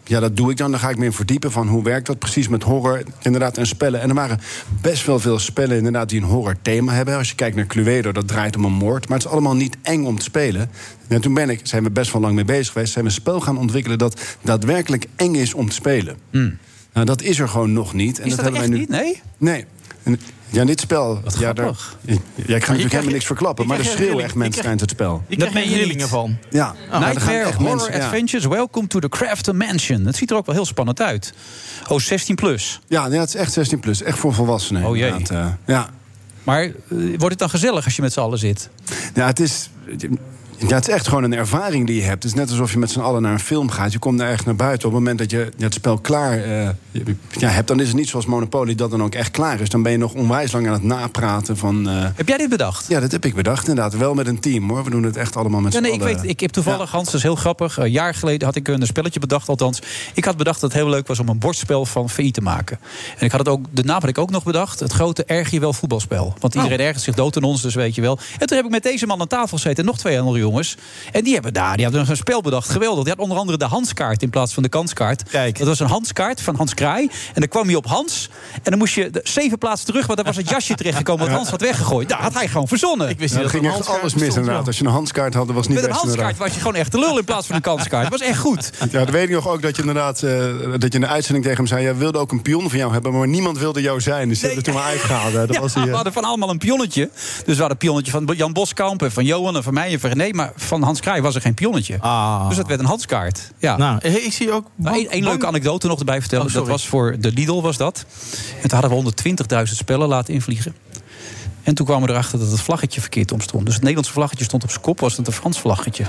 Ja, 0.06 0.20
dat 0.20 0.38
doe 0.38 0.52
ik 0.52 0.58
dan. 0.58 0.72
Dan 0.72 0.80
ga 0.80 0.90
ik 0.90 0.98
me 0.98 1.06
in 1.06 1.14
verdiepen 1.14 1.52
van 1.52 1.68
hoe 1.68 1.84
werkt 1.84 2.08
dat 2.08 2.20
precies 2.20 2.48
met 2.48 2.64
horror 2.64 3.04
inderdaad 3.22 3.58
en 3.58 3.68
spellen. 3.68 4.02
En 4.02 4.10
er 4.10 4.16
waren 4.16 4.40
best 4.82 5.06
wel 5.06 5.20
veel 5.20 5.40
spellen 5.40 5.78
inderdaad 5.78 6.10
die 6.10 6.22
een 6.22 6.28
horror 6.28 6.56
thema 6.62 6.94
hebben. 6.94 7.18
Als 7.18 7.30
je 7.30 7.36
kijkt 7.36 7.56
naar 7.56 7.66
Cluedo, 7.66 8.12
dat 8.12 8.28
draait 8.28 8.56
om 8.56 8.66
een 8.66 8.74
moord. 8.74 9.08
Maar 9.08 9.18
het 9.18 9.28
is 9.28 9.34
allemaal 9.34 9.56
niet 9.56 9.78
eng 9.82 10.06
om 10.06 10.18
te 10.18 10.24
spelen. 10.24 10.70
En 11.08 11.22
toen 11.22 11.34
ben 11.34 11.50
ik, 11.50 11.60
zijn 11.64 11.84
we 11.84 11.92
best 11.92 12.12
wel 12.12 12.22
lang 12.22 12.36
mee 12.36 12.46
bezig 12.46 12.74
geweest... 12.74 12.92
zijn 12.92 13.06
we 13.06 13.10
een 13.10 13.16
spel 13.16 13.40
gaan 13.40 13.58
ontwikkelen 13.58 13.98
dat 13.98 14.22
daadwerkelijk 14.42 15.06
eng 15.16 15.36
is 15.36 15.54
om 15.54 15.70
te 15.70 15.76
spelen. 15.76 16.18
Nou, 16.94 17.06
dat 17.06 17.22
is 17.22 17.40
er 17.40 17.50
gewoon 17.50 17.74
nog 17.74 17.94
niet. 17.94 18.20
En 18.20 18.22
Hmm. 18.24 18.32
Is 18.32 18.36
dat, 18.36 18.46
hebben 18.46 18.62
echt 18.62 18.70
wij 18.70 18.80
nu... 18.80 18.86
niet? 18.86 18.90
Nee? 18.90 19.22
Nee. 19.38 19.66
En, 20.04 20.20
ja, 20.54 20.66
dit 20.66 20.80
spel... 20.80 21.22
ja, 21.40 21.54
daar, 21.54 21.76
ja, 22.06 22.16
ik 22.16 22.24
ga 22.46 22.56
natuurlijk 22.56 22.92
helemaal 22.92 23.12
niks 23.12 23.26
verklappen... 23.26 23.68
maar 23.68 23.80
er 23.80 23.86
schreeuwen 23.86 24.24
echt 24.24 24.36
mensen 24.36 24.62
tijdens 24.62 24.82
het 24.82 24.92
spel. 24.92 25.24
Ik 25.28 25.40
Dat 25.40 25.50
krijg 25.50 25.70
rillingen 25.70 26.08
van. 26.08 26.38
Ja, 26.50 26.66
maar 26.66 27.02
gaan 27.02 27.02
Nightmare 27.02 27.40
echt 27.40 27.54
Horror 27.58 27.76
mensen... 27.76 27.94
ja. 27.98 28.06
Adventures, 28.06 28.46
Welcome 28.46 28.88
to 28.88 29.00
the 29.00 29.10
Crafton 29.10 29.58
Mansion. 29.58 30.06
Het 30.06 30.16
ziet 30.16 30.32
er 30.32 30.38
ook 30.38 30.46
wel 30.46 30.56
heel 30.56 30.66
spannend 30.66 31.02
uit. 31.02 31.34
Oh, 31.88 32.00
16 32.00 32.36
plus. 32.36 32.80
Ja, 32.88 33.08
nee, 33.08 33.20
het 33.20 33.30
is 33.30 33.36
echt 33.36 33.54
16 33.54 33.80
plus. 33.80 34.02
Echt 34.02 34.18
voor 34.18 34.34
volwassenen. 34.34 34.86
Oh, 34.86 34.96
jee. 34.96 35.12
eh, 35.30 35.48
ja. 35.66 35.90
Maar 36.44 36.64
eh, 36.64 36.72
wordt 36.88 37.30
het 37.30 37.40
dan 37.40 37.50
gezellig 37.50 37.86
als 37.86 37.96
je 37.96 38.02
met 38.02 38.14
z'n 38.14 38.20
allen 38.20 38.38
zit? 38.38 38.70
ja, 39.14 39.26
het 39.26 39.40
is... 39.40 39.70
Ja, 40.68 40.76
het 40.76 40.88
is 40.88 40.94
echt 40.94 41.08
gewoon 41.08 41.24
een 41.24 41.34
ervaring 41.34 41.88
die 41.88 41.96
je 41.96 42.02
hebt. 42.02 42.24
Het 42.24 42.32
is 42.32 42.34
net 42.40 42.50
alsof 42.50 42.72
je 42.72 42.78
met 42.78 42.92
z'n 42.92 43.00
allen 43.00 43.22
naar 43.22 43.32
een 43.32 43.40
film 43.40 43.70
gaat. 43.70 43.92
Je 43.92 44.00
komt 44.00 44.20
daar 44.20 44.30
echt 44.32 44.46
naar 44.46 44.56
buiten. 44.56 44.88
Op 44.88 44.94
het 44.94 45.04
moment 45.04 45.20
dat 45.20 45.32
je 45.32 45.52
het 45.58 45.74
spel 45.74 45.98
klaar 45.98 46.44
eh, 46.44 46.70
ja, 47.38 47.48
hebt... 47.50 47.68
dan 47.68 47.80
is 47.80 47.88
het 47.88 47.96
niet 47.98 48.10
zoals 48.10 48.26
Monopoly 48.26 48.76
dat 48.76 48.92
dan 48.92 49.04
ook 49.04 49.16
echt 49.16 49.32
klaar 49.32 49.60
is. 49.60 49.70
Dan 49.70 49.84
ben 49.84 49.92
je 49.92 49.98
nog 49.98 50.14
onwijs 50.14 50.52
lang 50.52 50.68
aan 50.68 50.74
het 50.74 50.84
napraten 50.84 51.58
van... 51.58 51.90
eh, 51.90 52.06
Heb 52.16 52.28
jij 52.28 52.38
dit 52.38 52.50
bedacht? 52.50 52.86
ja, 52.88 53.00
dat 53.00 53.12
heb 53.12 53.26
ik 53.26 53.36
bedacht 53.36 53.68
inderdaad. 53.68 53.98
Wel 53.98 54.14
met 54.14 54.28
een 54.28 54.40
team 54.40 54.70
hoor. 54.70 54.84
We 54.84 54.90
doen 54.90 55.04
het 55.04 55.18
echt 55.18 55.36
allemaal 55.36 55.62
met 55.62 55.72
Ja, 55.74 55.78
z'n 55.78 55.84
nee, 55.86 55.94
ik 55.94 56.02
allen. 56.02 56.16
weet, 56.16 56.30
ik 56.30 56.40
heb 56.40 56.52
toevallig, 56.52 56.92
Hans, 56.92 57.06
dat 57.06 57.14
is 57.14 57.24
heel 57.24 57.36
grappig. 57.36 57.78
Een 57.78 57.92
jaar 57.92 58.16
geleden 58.16 58.46
had 58.48 58.56
ik 58.56 58.68
een 58.68 58.86
spelletje 58.86 59.20
bedacht, 59.20 59.50
althans. 59.50 59.82
Ik 60.14 60.26
had 60.26 60.38
bedacht 60.38 60.62
dat 60.62 60.72
het 60.74 60.82
heel 60.82 60.90
leuk 60.90 61.08
was 61.08 61.20
om 61.20 61.28
een 61.30 61.40
bordspel 61.40 61.86
van 61.86 62.10
VI 62.10 62.32
te 62.32 62.42
maken. 62.42 62.80
En 63.18 63.26
ik 63.26 63.32
had 63.32 63.40
het 63.40 63.50
ook, 63.50 63.66
de 63.72 63.84
naam 63.84 64.00
had 64.00 64.10
ik 64.10 64.18
ook 64.18 64.30
nog 64.32 64.44
bedacht. 64.44 64.80
Het 64.80 64.94
grote 64.94 65.24
erg 65.26 65.50
je 65.52 65.60
wel 65.60 65.74
voetbalspel. 65.74 66.34
Want 66.40 66.56
iedereen 66.56 66.78
Oh. 66.80 66.86
ergert 66.86 67.04
zich 67.04 67.16
dood 67.16 67.38
aan 67.38 67.44
ons, 67.44 67.62
dus 67.62 67.76
weet 67.76 67.96
je 67.96 68.02
wel. 68.02 68.20
En 68.40 68.48
toen 68.48 68.58
heb 68.58 68.66
ik 68.66 68.72
met 68.72 68.84
deze 68.84 69.06
man 69.06 69.22
aan 69.22 69.28
tafel 69.28 69.58
gezeten, 69.58 69.86
nog 69.86 69.98
twee 69.98 70.20
andere 70.20 70.38
jongens. 70.40 70.52
En 71.12 71.24
die 71.24 71.34
hebben 71.34 71.54
daar, 71.54 71.74
die 71.76 71.84
hadden 71.84 72.02
nog 72.02 72.10
een 72.10 72.18
spel 72.18 72.42
bedacht. 72.42 72.70
Geweldig. 72.70 73.04
Die 73.04 73.14
had 73.14 73.22
onder 73.22 73.38
andere 73.38 73.58
de 73.58 73.66
Hanskaart 73.66 74.22
in 74.22 74.30
plaats 74.30 74.54
van 74.54 74.64
de 74.64 74.70
kanskaart. 74.70 75.24
Kijk. 75.30 75.58
Dat 75.58 75.68
was 75.68 75.80
een 75.80 75.88
Hanskaart 75.88 76.42
van 76.42 76.56
Hans 76.56 76.74
Kraai. 76.74 77.08
En 77.08 77.40
dan 77.40 77.48
kwam 77.48 77.70
je 77.70 77.78
op 77.78 77.86
Hans. 77.88 78.30
En 78.54 78.62
dan 78.64 78.78
moest 78.78 78.94
je 78.94 79.10
de- 79.10 79.22
zeven 79.24 79.58
plaatsen 79.58 79.86
terug, 79.88 80.06
want 80.06 80.18
daar 80.18 80.28
was 80.28 80.38
het 80.38 80.50
jasje 80.50 80.76
terechtgekomen 80.76 81.26
wat 81.28 81.36
Hans 81.38 81.50
had 81.50 81.62
weggegooid. 81.62 82.08
Nou, 82.10 82.22
had 82.22 82.34
hij 82.34 82.48
gewoon 82.48 82.68
verzonnen. 82.68 83.10
Ik 83.10 83.20
wist 83.20 83.34
dat 83.36 83.50
ging 83.50 83.66
echt 83.68 83.88
alles 83.88 84.14
mis 84.14 84.36
inderdaad. 84.36 84.68
Als 84.68 84.78
je 84.78 84.84
een 84.86 84.92
handskaart 84.92 85.34
had, 85.34 85.46
dat 85.48 85.56
was 85.56 85.68
niet 85.68 85.76
Met 85.76 85.84
een 85.84 85.90
best 85.90 86.02
Hanskaart 86.02 86.30
inderdaad. 86.30 86.48
was 86.48 86.56
je 86.58 86.62
gewoon 86.68 86.80
echt 86.82 86.92
de 86.92 87.00
lul 87.00 87.18
in 87.18 87.24
plaats 87.26 87.48
van 87.48 87.56
een 87.56 87.62
kanskaart. 87.62 88.10
Dat 88.10 88.20
was 88.20 88.30
echt 88.30 88.40
goed. 88.40 88.72
Ja, 88.92 89.00
dat 89.00 89.10
weet 89.10 89.24
ik 89.24 89.30
nog 89.36 89.48
ook 89.48 89.62
dat 89.62 89.76
je 89.76 89.82
inderdaad 89.82 90.24
eh, 90.24 90.32
dat 90.72 90.82
je 90.84 90.90
in 90.90 91.02
de 91.02 91.08
uitzending 91.08 91.44
tegen 91.46 91.60
hem 91.60 91.68
zei... 91.68 91.84
jij 91.84 91.96
wilde 91.96 92.18
ook 92.18 92.32
een 92.32 92.42
pion 92.42 92.70
van 92.70 92.78
jou 92.80 92.94
hebben, 92.94 93.14
maar 93.18 93.28
niemand 93.28 93.58
wilde 93.58 93.82
jou 93.82 94.02
zijn. 94.02 94.28
Dus 94.28 94.38
die 94.38 94.46
hebben 94.48 94.64
toen 94.66 94.74
maar 94.74 94.84
uitgehaald. 94.84 95.34
Dat 95.34 95.54
Ja, 95.54 95.60
was 95.60 95.74
die, 95.74 95.84
we 95.84 95.92
hadden 95.96 96.14
van 96.14 96.24
allemaal 96.24 96.50
een 96.50 96.58
pionnetje. 96.58 97.10
Dus 97.14 97.42
we 97.46 97.52
hadden 97.52 97.70
een 97.72 97.78
pionnetje 97.78 98.12
van 98.12 98.30
Jan 98.36 98.54
Boskamp 98.54 99.02
en 99.04 99.12
van 99.12 99.26
Johan 99.26 99.56
en 99.56 99.64
van 99.64 99.74
mij 99.74 99.92
en 99.94 100.00
van 100.00 100.10
René. 100.10 100.33
Maar 100.34 100.52
van 100.56 100.82
Hans 100.82 101.00
Kraai 101.00 101.22
was 101.22 101.36
er 101.36 101.42
geen 101.42 101.54
pionnetje. 101.54 102.00
Ah. 102.00 102.48
Dus 102.48 102.58
dat 102.58 102.68
werd 102.68 102.80
een 102.80 102.86
Hanskaart. 102.86 103.52
Ja. 103.58 103.78
Nou, 103.78 104.00
ik 104.08 104.34
zie 104.34 104.52
ook... 104.52 104.68
Nou, 104.76 104.98
Eén 104.98 105.10
één 105.10 105.24
leuke 105.24 105.48
anekdote 105.48 105.88
nog 105.88 106.00
erbij 106.00 106.20
vertellen. 106.20 106.46
Oh, 106.46 106.54
dat 106.54 106.68
was 106.68 106.88
voor 106.88 107.16
de 107.20 107.32
Lidl 107.32 107.62
was 107.62 107.78
dat. 107.78 108.06
En 108.62 108.70
toen 108.70 108.80
hadden 108.80 109.04
we 109.04 109.14
120.000 109.58 109.64
spellen 109.64 110.08
laten 110.08 110.34
invliegen. 110.34 110.76
En 111.64 111.76
toen 111.76 111.86
kwamen 111.86 112.08
we 112.08 112.14
erachter 112.14 112.40
dat 112.40 112.52
het 112.52 112.62
vlaggetje 112.62 113.02
verkeerd 113.02 113.32
omstond. 113.32 113.64
Dus 113.66 113.74
het 113.74 113.82
Nederlandse 113.84 114.14
vlaggetje 114.14 114.46
stond 114.46 114.64
op 114.64 114.70
zijn 114.70 114.82
kop, 114.82 115.00
was 115.00 115.18
het 115.18 115.28
een 115.28 115.34
Frans 115.34 115.60
vlaggetje. 115.60 116.06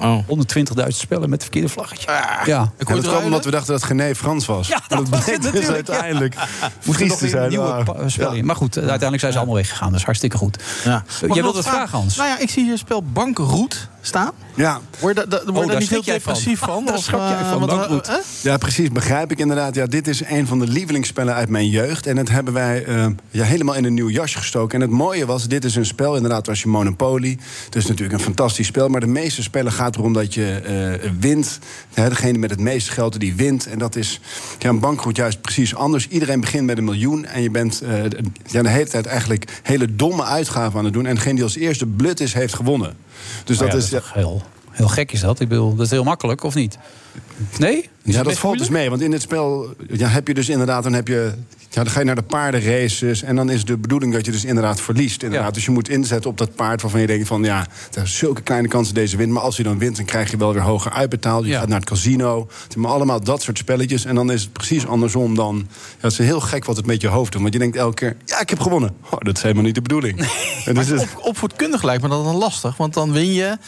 Oh. 0.00 0.18
120.000 0.28 0.86
spellen 0.88 1.22
met 1.22 1.30
het 1.32 1.42
verkeerde 1.42 1.68
vlaggetje. 1.68 2.10
ja. 2.10 2.40
ja, 2.44 2.72
dat 2.76 3.02
kwam 3.02 3.24
omdat 3.24 3.44
we 3.44 3.50
dachten 3.50 3.72
dat 3.72 3.82
Gené 3.82 4.14
Frans 4.14 4.46
was. 4.46 4.68
Ja, 4.76 4.82
dat 4.88 5.00
Maar 5.10 5.10
was 5.10 5.24
het 5.26 5.42
dus 5.52 5.66
uiteindelijk 5.68 6.34
Moest 6.84 6.98
Fries 6.98 7.10
nog 7.10 7.20
een 7.20 7.28
zijn. 7.28 7.48
nieuwe 7.48 7.64
Ah, 7.66 7.84
pa- 7.84 8.08
spel 8.08 8.32
in. 8.32 8.44
Maar 8.44 8.56
goed, 8.56 8.76
uiteindelijk 8.76 9.20
zijn 9.20 9.32
ze 9.32 9.38
allemaal 9.38 9.56
weggegaan. 9.56 9.92
Dus 9.92 10.04
hartstikke 10.04 10.36
goed. 10.36 10.62
Ja. 10.84 11.04
Eh, 11.20 11.28
ik 11.28 11.34
Jij 11.34 11.42
wilde 11.42 11.58
het 11.58 11.68
vragen? 11.68 11.98
Hans? 11.98 12.16
Nou 12.16 12.28
ja, 12.28 12.38
ik 12.38 12.50
zie 12.50 12.64
hier 12.64 12.78
spel 12.78 13.02
Bankroet 13.02 13.88
staan. 14.00 14.30
Ja. 14.54 14.80
Word 14.98 15.16
je 15.16 15.26
da- 15.26 15.36
da- 15.44 15.52
word 15.52 15.64
je 15.64 15.70
daar 15.70 15.80
niet 15.80 15.88
heel 15.88 16.02
schrik 16.02 16.20
van. 16.22 16.32
depressief 16.32 16.58
van? 16.58 16.84
Daar 16.86 16.94
Of, 16.94 17.02
schrok 17.02 17.20
jij 17.20 17.38
eh, 17.38 17.50
van, 17.50 17.66
Bankroet. 17.66 18.08
eh? 18.08 18.14
Ja, 18.40 18.56
precies, 18.56 18.90
begrijp 18.90 19.30
ik 19.30 19.38
inderdaad. 19.38 19.74
Ja, 19.74 19.86
dit 19.86 20.08
is 20.08 20.24
een 20.24 20.46
van 20.46 20.58
de 20.58 20.66
lievelingsspellen 20.66 21.34
uit 21.34 21.48
mijn 21.48 21.68
jeugd. 21.68 22.06
En 22.06 22.16
dat 22.16 22.28
hebben 22.28 22.52
wij 22.54 22.84
eh, 22.84 23.06
ja, 23.30 23.44
helemaal 23.44 23.74
in 23.74 23.84
een 23.84 23.94
nieuw 23.94 24.08
jasje 24.10 24.38
gestoken. 24.38 24.74
En 24.74 24.88
het 24.88 24.96
mooie 24.98 25.26
was, 25.26 25.46
dit 25.48 25.64
is 25.64 25.76
een 25.76 25.86
spel, 25.86 26.14
inderdaad, 26.16 26.46
was 26.46 26.62
je 26.62 26.68
Monopoly. 26.68 27.38
Het 27.64 27.76
is 27.76 27.86
natuurlijk 27.86 28.18
een 28.18 28.24
fantastisch 28.24 28.66
spel. 28.66 28.88
Maar 28.88 29.00
de 29.00 29.06
meeste 29.06 29.42
spellen 29.42 29.72
gaat 29.86 29.96
erom 29.96 30.12
dat 30.12 30.34
je 30.34 30.50
eh, 31.02 31.10
wint. 31.20 31.58
Degene 31.94 32.38
met 32.38 32.50
het 32.50 32.60
meeste 32.60 32.92
geld, 32.92 33.20
die 33.20 33.34
wint. 33.34 33.66
En 33.66 33.78
dat 33.78 33.96
is 33.96 34.20
ja, 34.58 34.68
een 34.68 34.80
bankroet 34.80 35.16
juist 35.16 35.40
precies 35.40 35.74
anders. 35.74 36.08
Iedereen 36.08 36.40
begint 36.40 36.66
met 36.66 36.78
een 36.78 36.84
miljoen. 36.84 37.24
En 37.24 37.42
je 37.42 37.50
bent 37.50 37.80
eh, 37.80 38.02
ja, 38.46 38.62
de 38.62 38.68
hele 38.68 38.88
tijd 38.88 39.06
eigenlijk 39.06 39.60
hele 39.62 39.96
domme 39.96 40.24
uitgaven 40.24 40.78
aan 40.78 40.84
het 40.84 40.94
doen. 40.94 41.06
En 41.06 41.14
degene 41.14 41.34
die 41.34 41.42
als 41.42 41.56
eerste 41.56 41.86
blut 41.86 42.20
is, 42.20 42.32
heeft 42.32 42.54
gewonnen. 42.54 42.96
Dus 43.44 43.58
Nou 43.58 43.70
dat 43.70 43.80
ja, 43.80 43.84
is... 43.84 43.90
dat 43.90 44.02
is 44.04 44.10
heel, 44.12 44.42
heel 44.76 44.88
gek 44.88 45.12
is 45.12 45.20
dat. 45.20 45.40
Ik 45.40 45.48
bedoel, 45.48 45.74
dat 45.74 45.84
is 45.84 45.90
heel 45.90 46.04
makkelijk, 46.04 46.42
of 46.42 46.54
niet? 46.54 46.78
Nee? 47.58 47.88
Is 48.02 48.14
Ja, 48.14 48.22
dat 48.22 48.38
valt 48.38 48.58
dus 48.58 48.68
mee. 48.68 48.90
Want 48.90 49.02
in 49.02 49.10
dit 49.10 49.22
spel 49.22 49.74
ja, 49.90 50.08
heb 50.08 50.28
je 50.28 50.34
dus 50.34 50.48
inderdaad... 50.48 50.82
Dan, 50.82 50.92
heb 50.92 51.08
je, 51.08 51.32
ja, 51.70 51.82
dan 51.82 51.90
ga 51.90 51.98
je 51.98 52.06
naar 52.06 52.14
de 52.14 52.22
paardenraces. 52.22 53.22
En 53.22 53.36
dan 53.36 53.50
is 53.50 53.64
de 53.64 53.76
bedoeling 53.76 54.12
dat 54.12 54.26
je 54.26 54.32
dus 54.32 54.44
inderdaad 54.44 54.80
verliest. 54.80 55.22
Inderdaad. 55.22 55.54
Dus 55.54 55.64
je 55.64 55.70
moet 55.70 55.88
inzetten 55.88 56.30
op 56.30 56.38
dat 56.38 56.54
paard 56.54 56.82
waarvan 56.82 57.00
je 57.00 57.06
denkt 57.06 57.26
van... 57.26 57.42
ja, 57.44 57.66
er 57.94 58.02
is 58.02 58.16
zulke 58.16 58.42
kleine 58.42 58.68
kansen 58.68 58.94
deze 58.94 59.16
wint. 59.16 59.32
Maar 59.32 59.42
als 59.42 59.56
hij 59.56 59.64
dan 59.64 59.78
wint, 59.78 59.96
dan 59.96 60.04
krijg 60.04 60.30
je 60.30 60.36
wel 60.36 60.52
weer 60.52 60.62
hoger 60.62 60.92
uitbetaald. 60.92 61.46
Je 61.46 61.52
gaat 61.52 61.68
naar 61.68 61.80
het 61.80 61.88
casino. 61.88 62.38
Het 62.40 62.72
zijn 62.72 62.84
maar 62.84 62.92
allemaal 62.92 63.24
dat 63.24 63.42
soort 63.42 63.58
spelletjes. 63.58 64.04
En 64.04 64.14
dan 64.14 64.32
is 64.32 64.42
het 64.42 64.52
precies 64.52 64.86
andersom 64.86 65.34
dan... 65.34 65.56
Ja, 65.68 65.96
het 66.00 66.12
is 66.12 66.18
heel 66.18 66.40
gek 66.40 66.64
wat 66.64 66.76
het 66.76 66.86
met 66.86 67.00
je 67.00 67.08
hoofd 67.08 67.32
doet. 67.32 67.40
Want 67.40 67.52
je 67.52 67.58
denkt 67.58 67.76
elke 67.76 67.94
keer, 67.94 68.16
ja, 68.24 68.40
ik 68.40 68.50
heb 68.50 68.60
gewonnen. 68.60 68.94
Oh, 69.10 69.18
dat 69.18 69.36
is 69.36 69.42
helemaal 69.42 69.64
niet 69.64 69.74
de 69.74 69.82
bedoeling. 69.82 70.28
En 70.64 70.74
dus 70.74 70.90
Op, 70.90 71.20
opvoedkundig 71.22 71.82
lijkt 71.82 72.02
me 72.02 72.08
dat 72.08 72.24
dan 72.24 72.36
lastig. 72.36 72.76
Want 72.76 72.94
dan 72.94 73.12
win 73.12 73.32
je 73.32 73.58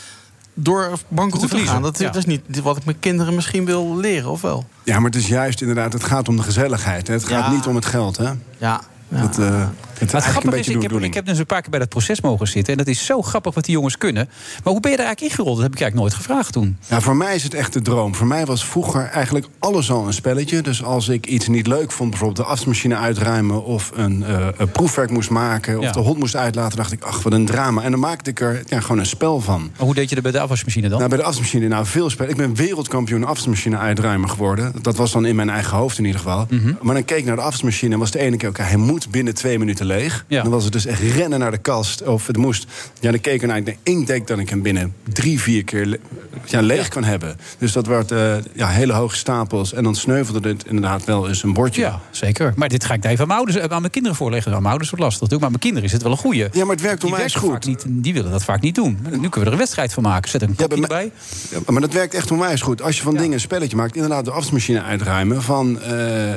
door 0.63 0.99
bankroet 1.09 1.41
te, 1.43 1.49
verliezen. 1.49 1.73
gaan. 1.75 1.83
Dat, 1.83 1.99
Ja. 1.99 2.05
dat 2.07 2.17
is 2.17 2.25
niet 2.25 2.61
wat 2.63 2.77
ik 2.77 2.85
mijn 2.85 2.99
kinderen 3.01 3.35
misschien 3.35 3.65
wil 3.65 3.97
leren, 3.97 4.31
of 4.31 4.41
wel? 4.41 4.65
ja, 4.85 4.95
maar 4.97 5.11
het 5.11 5.17
is 5.21 5.27
juist 5.29 5.61
inderdaad... 5.61 5.93
het 5.93 6.05
gaat 6.05 6.29
om 6.29 6.37
de 6.37 6.43
gezelligheid. 6.43 7.07
Hè. 7.07 7.13
Het 7.15 7.25
gaat 7.25 7.45
Ja. 7.47 7.51
niet 7.53 7.67
om 7.67 7.75
het 7.75 7.87
geld, 7.87 8.17
hè. 8.17 8.31
Ja. 8.59 8.81
Dat, 9.09 9.39
eh, 9.39 9.49
Maar 9.49 10.23
het 10.23 10.25
grappige 10.25 10.59
is, 10.59 10.69
ik 10.69 10.83
heb, 10.83 10.93
ik 10.93 11.15
heb 11.15 11.27
dus 11.27 11.39
een 11.39 11.47
paar 11.47 11.61
keer 11.61 11.71
bij 11.71 11.79
dat 11.79 11.89
proces 11.89 12.21
mogen 12.21 12.47
zitten. 12.49 12.73
En 12.73 12.79
dat 12.79 12.87
is 12.87 13.05
zo 13.07 13.23
grappig 13.23 13.55
wat 13.55 13.65
die 13.65 13.75
jongens 13.75 13.99
kunnen. 13.99 14.29
Maar 14.65 14.73
hoe 14.73 14.81
ben 14.81 14.91
je 14.91 14.97
daar 14.97 15.07
eigenlijk 15.07 15.21
ingerold? 15.35 15.57
Dat 15.57 15.65
heb 15.65 15.75
ik 15.75 15.81
eigenlijk 15.81 16.11
nooit 16.11 16.25
gevraagd 16.27 16.53
toen. 16.53 16.77
Ja, 16.89 17.01
voor 17.01 17.17
mij 17.17 17.35
is 17.35 17.43
het 17.43 17.55
echt 17.55 17.73
de 17.73 17.83
droom. 17.83 18.15
Voor 18.15 18.27
mij 18.27 18.47
was 18.47 18.65
vroeger 18.67 19.05
eigenlijk 19.05 19.47
alles 19.59 19.91
al 19.91 20.07
een 20.07 20.13
spelletje. 20.13 20.61
Dus 20.63 20.85
als 20.85 21.09
ik 21.09 21.27
iets 21.27 21.49
niet 21.49 21.67
leuk 21.67 21.93
vond, 21.93 22.11
bijvoorbeeld 22.11 22.39
de 22.47 22.53
afwasmachine 22.53 22.97
uitruimen... 22.97 23.65
of 23.65 23.91
een, 23.95 24.25
eh, 24.25 24.47
een 24.57 24.71
proefwerk 24.71 25.11
moest 25.11 25.31
maken, 25.31 25.79
of 25.79 25.85
Ja. 25.85 25.93
de 25.93 25.99
hond 26.01 26.19
moest 26.19 26.37
uitlaten... 26.37 26.77
dacht 26.77 26.93
ik, 26.93 27.03
ach, 27.03 27.23
wat 27.23 27.33
een 27.33 27.47
drama. 27.47 27.83
En 27.83 27.91
dan 27.91 28.01
maakte 28.01 28.31
ik 28.31 28.41
er 28.41 28.63
ja, 28.67 28.81
gewoon 28.81 28.99
een 28.99 29.07
spel 29.07 29.41
van. 29.41 29.61
Maar 29.77 29.87
hoe 29.87 29.95
deed 29.95 30.09
je 30.09 30.15
dat 30.15 30.25
bij 30.25 30.33
de 30.33 30.41
afwasmachine 30.41 30.89
dan? 30.89 30.97
Nou, 30.99 31.09
bij 31.11 31.19
de 31.19 31.25
afwasmachine, 31.25 31.69
nou, 31.69 31.87
veel 31.87 32.11
spelen. 32.11 32.31
Ik 32.31 32.37
ben 32.37 32.55
wereldkampioen 32.55 33.25
afwasmachine 33.25 33.77
uitruimen 33.77 34.31
geworden. 34.31 34.73
Dat 34.83 34.97
was 34.97 35.13
dan 35.13 35.27
in 35.27 35.37
mijn 35.37 35.51
eigen 35.51 35.77
hoofd 35.77 35.99
in 35.99 36.05
ieder 36.05 36.21
geval. 36.21 36.47
Mhm. 36.51 36.73
Maar 36.83 36.95
dan 36.95 37.05
keek 37.05 37.19
ik 37.19 37.25
naar 37.25 37.37
de 37.37 37.43
afwasmachine 37.43 37.93
en 37.93 37.99
was 38.01 38.11
de 38.11 38.19
ene 38.19 38.37
keer... 38.37 38.49
oké, 38.49 38.63
hij 38.63 38.77
moet 38.77 38.98
binnen 39.11 39.35
twee 39.35 39.59
minuten 39.59 39.87
leeg. 39.87 40.25
Dan 40.29 40.49
was 40.51 40.65
het 40.65 40.73
dus 40.73 40.87
echt 40.87 41.01
rennen 41.01 41.39
naar 41.39 41.51
de 41.51 41.59
kast. 41.59 42.03
Of 42.03 42.27
het 42.27 42.37
moest... 42.37 42.67
Ja, 43.01 43.11
dan 43.11 43.21
keek 43.21 43.43
ik 43.43 43.49
naar... 43.49 43.57
Ik 43.57 43.65
denk, 43.65 43.79
ik 43.83 44.07
denk 44.07 44.29
dat 44.29 44.39
ik 44.39 44.49
hem 44.51 44.63
binnen 44.63 44.95
drie, 45.13 45.41
vier 45.41 45.65
keer 45.65 45.87
le- 45.87 45.99
ja, 46.45 46.61
leeg 46.61 46.89
kan 46.89 47.05
hebben. 47.05 47.37
Dus 47.59 47.73
dat 47.73 47.87
werd 47.87 48.11
eh, 48.11 48.37
ja, 48.53 48.69
hele 48.69 48.93
hoge 48.93 49.17
stapels. 49.17 49.73
En 49.73 49.83
dan 49.83 49.95
sneuvelde 49.95 50.49
het 50.49 50.65
inderdaad 50.67 51.05
wel 51.05 51.29
eens 51.29 51.43
een 51.43 51.53
bordje. 51.53 51.81
Ja, 51.81 52.01
zeker. 52.11 52.53
Maar 52.57 52.69
dit 52.69 52.85
ga 52.85 52.95
ik 52.95 53.05
even 53.05 53.21
aan 53.21 53.27
mijn, 53.27 53.39
ouders, 53.39 53.59
aan 53.69 53.81
mijn 53.81 53.93
kinderen 53.93 54.17
voorleggen. 54.17 54.51
Aan 54.53 54.57
mijn 54.59 54.69
ouders 54.71 54.91
wordt 54.91 55.05
lastig 55.05 55.23
natuurlijk. 55.23 55.51
Maar 55.51 55.61
mijn 55.61 55.75
kinderen 55.75 55.87
is 55.89 55.93
het 55.93 56.03
wel 56.03 56.13
een 56.13 56.19
goeie. 56.19 56.49
Ja, 56.59 56.65
maar 56.65 56.75
het 56.75 56.85
werkt 56.85 57.05
onwijs 57.05 57.35
goed. 57.35 57.67
Niet, 57.67 57.85
die 57.89 58.13
willen 58.15 58.31
dat 58.31 58.45
vaak 58.45 58.61
niet 58.61 58.75
doen. 58.75 58.99
Nu 59.03 59.09
kunnen 59.11 59.31
we 59.31 59.41
er 59.45 59.53
een 59.53 59.59
wedstrijd 59.59 59.93
van 59.93 60.03
maken. 60.03 60.31
Zet 60.31 60.43
er 60.43 60.49
een 60.49 60.55
kopje. 60.57 61.11
Ja, 61.51 61.59
maar 61.67 61.81
dat 61.81 61.93
werkt 61.93 62.15
echt 62.15 62.31
onwijs 62.31 62.61
goed. 62.61 62.83
Als 62.83 62.97
je 62.97 63.03
van 63.03 63.17
dingen 63.17 63.33
een 63.33 63.41
spelletje 63.41 63.77
maakt, 63.77 63.95
inderdaad 63.95 64.25
de 64.25 64.31
afwasmachine 64.31 64.83
uitruimen 64.83 65.43
van. 65.43 65.81
eh, 65.81 66.35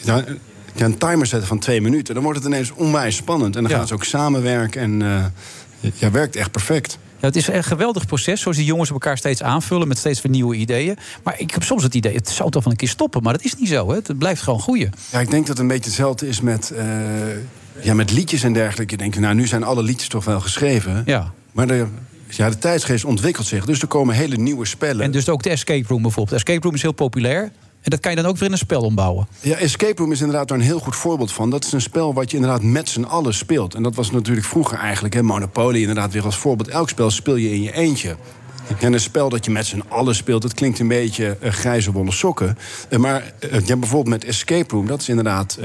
ja, 0.00 0.24
een 0.76 0.98
timer 0.98 1.26
zetten 1.26 1.48
van 1.48 1.58
twee 1.58 1.80
minuten. 1.80 2.14
Dan 2.14 2.22
wordt 2.22 2.38
het 2.38 2.48
ineens 2.48 2.72
onwijs 2.72 3.16
spannend. 3.16 3.56
En 3.56 3.62
dan 3.62 3.72
gaan 3.72 3.86
ze 3.86 3.94
ook 3.94 4.04
samenwerken 4.04 4.80
en 4.80 5.02
eh 5.02 5.24
ja, 5.94 6.10
werkt 6.10 6.36
echt 6.36 6.50
perfect. 6.50 6.98
Ja, 7.20 7.28
het 7.28 7.36
is 7.36 7.48
een 7.48 7.64
geweldig 7.64 8.06
proces, 8.06 8.40
zoals 8.40 8.56
die 8.56 8.66
jongens 8.66 8.90
elkaar 8.90 9.18
steeds 9.18 9.42
aanvullen 9.42 9.88
met 9.88 9.98
steeds 9.98 10.22
weer 10.22 10.32
nieuwe 10.32 10.56
ideeën. 10.56 10.96
Maar 11.22 11.34
ik 11.38 11.50
heb 11.50 11.62
soms 11.62 11.82
het 11.82 11.94
idee, 11.94 12.14
het 12.14 12.28
zou 12.28 12.50
toch 12.50 12.64
wel 12.64 12.72
een 12.72 12.78
keer 12.78 12.88
stoppen, 12.88 13.22
maar 13.22 13.32
dat 13.32 13.44
is 13.44 13.56
niet 13.56 13.68
zo. 13.68 13.88
Hè? 13.88 13.94
Het 13.94 14.18
blijft 14.18 14.42
gewoon 14.42 14.60
groeien. 14.60 14.92
Ja, 15.10 15.20
ik 15.20 15.30
denk 15.30 15.46
dat 15.46 15.48
het 15.48 15.58
een 15.58 15.66
beetje 15.66 15.84
hetzelfde 15.84 16.28
is 16.28 16.40
met, 16.40 16.70
eh, 16.70 16.86
ja, 17.80 17.94
met 17.94 18.12
liedjes 18.12 18.42
en 18.42 18.52
dergelijke. 18.52 18.92
Je 18.92 18.98
denkt, 18.98 19.18
nou, 19.18 19.34
nu 19.34 19.46
zijn 19.46 19.62
alle 19.62 19.82
liedjes 19.82 20.08
toch 20.08 20.24
wel 20.24 20.40
geschreven. 20.40 21.02
Ja. 21.06 21.32
Maar 21.52 21.66
de, 21.66 21.86
ja, 22.28 22.50
de 22.50 22.58
tijdsgeest 22.58 23.04
ontwikkelt 23.04 23.46
zich. 23.46 23.64
Dus 23.64 23.82
er 23.82 23.88
komen 23.88 24.14
hele 24.14 24.36
nieuwe 24.36 24.66
spellen. 24.66 25.04
En 25.04 25.10
dus 25.10 25.28
ook 25.28 25.42
de 25.42 25.50
escape 25.50 25.88
room 25.88 26.02
bijvoorbeeld. 26.02 26.28
De 26.28 26.44
escape 26.44 26.64
room 26.64 26.74
is 26.74 26.82
heel 26.82 26.92
populair. 26.92 27.52
En 27.82 27.90
dat 27.90 28.00
kan 28.00 28.10
je 28.10 28.16
dan 28.16 28.26
ook 28.26 28.36
weer 28.36 28.46
in 28.46 28.52
een 28.52 28.58
spel 28.58 28.82
ombouwen. 28.82 29.26
Ja, 29.40 29.56
Escape 29.56 30.02
Room 30.02 30.12
is 30.12 30.20
inderdaad 30.20 30.48
daar 30.48 30.58
een 30.58 30.64
heel 30.64 30.78
goed 30.78 30.96
voorbeeld 30.96 31.32
van. 31.32 31.50
Dat 31.50 31.64
is 31.64 31.72
een 31.72 31.80
spel 31.80 32.14
wat 32.14 32.30
je 32.30 32.36
inderdaad 32.36 32.62
met 32.62 32.88
z'n 32.88 33.02
allen 33.02 33.34
speelt. 33.34 33.74
En 33.74 33.82
dat 33.82 33.94
was 33.94 34.10
natuurlijk 34.10 34.46
vroeger 34.46 34.78
eigenlijk, 34.78 35.14
hè, 35.14 35.22
Monopoly 35.22 35.80
inderdaad 35.80 36.12
weer 36.12 36.24
als 36.24 36.36
voorbeeld. 36.36 36.68
Elk 36.68 36.88
spel 36.88 37.10
speel 37.10 37.36
je 37.36 37.50
in 37.50 37.62
je 37.62 37.72
eentje. 37.72 38.16
En 38.80 38.92
een 38.92 39.00
spel 39.00 39.28
dat 39.28 39.44
je 39.44 39.50
met 39.50 39.66
z'n 39.66 39.82
allen 39.88 40.14
speelt, 40.14 40.42
dat 40.42 40.54
klinkt 40.54 40.78
een 40.78 40.88
beetje 40.88 41.36
eh, 41.40 41.52
grijze 41.52 41.92
wollen 41.92 42.12
sokken. 42.12 42.58
Eh, 42.88 42.98
maar 42.98 43.32
eh, 43.38 43.66
ja, 43.66 43.76
bijvoorbeeld 43.76 44.22
met 44.22 44.24
Escape 44.24 44.74
Room, 44.74 44.86
dat 44.86 45.00
is 45.00 45.08
inderdaad... 45.08 45.58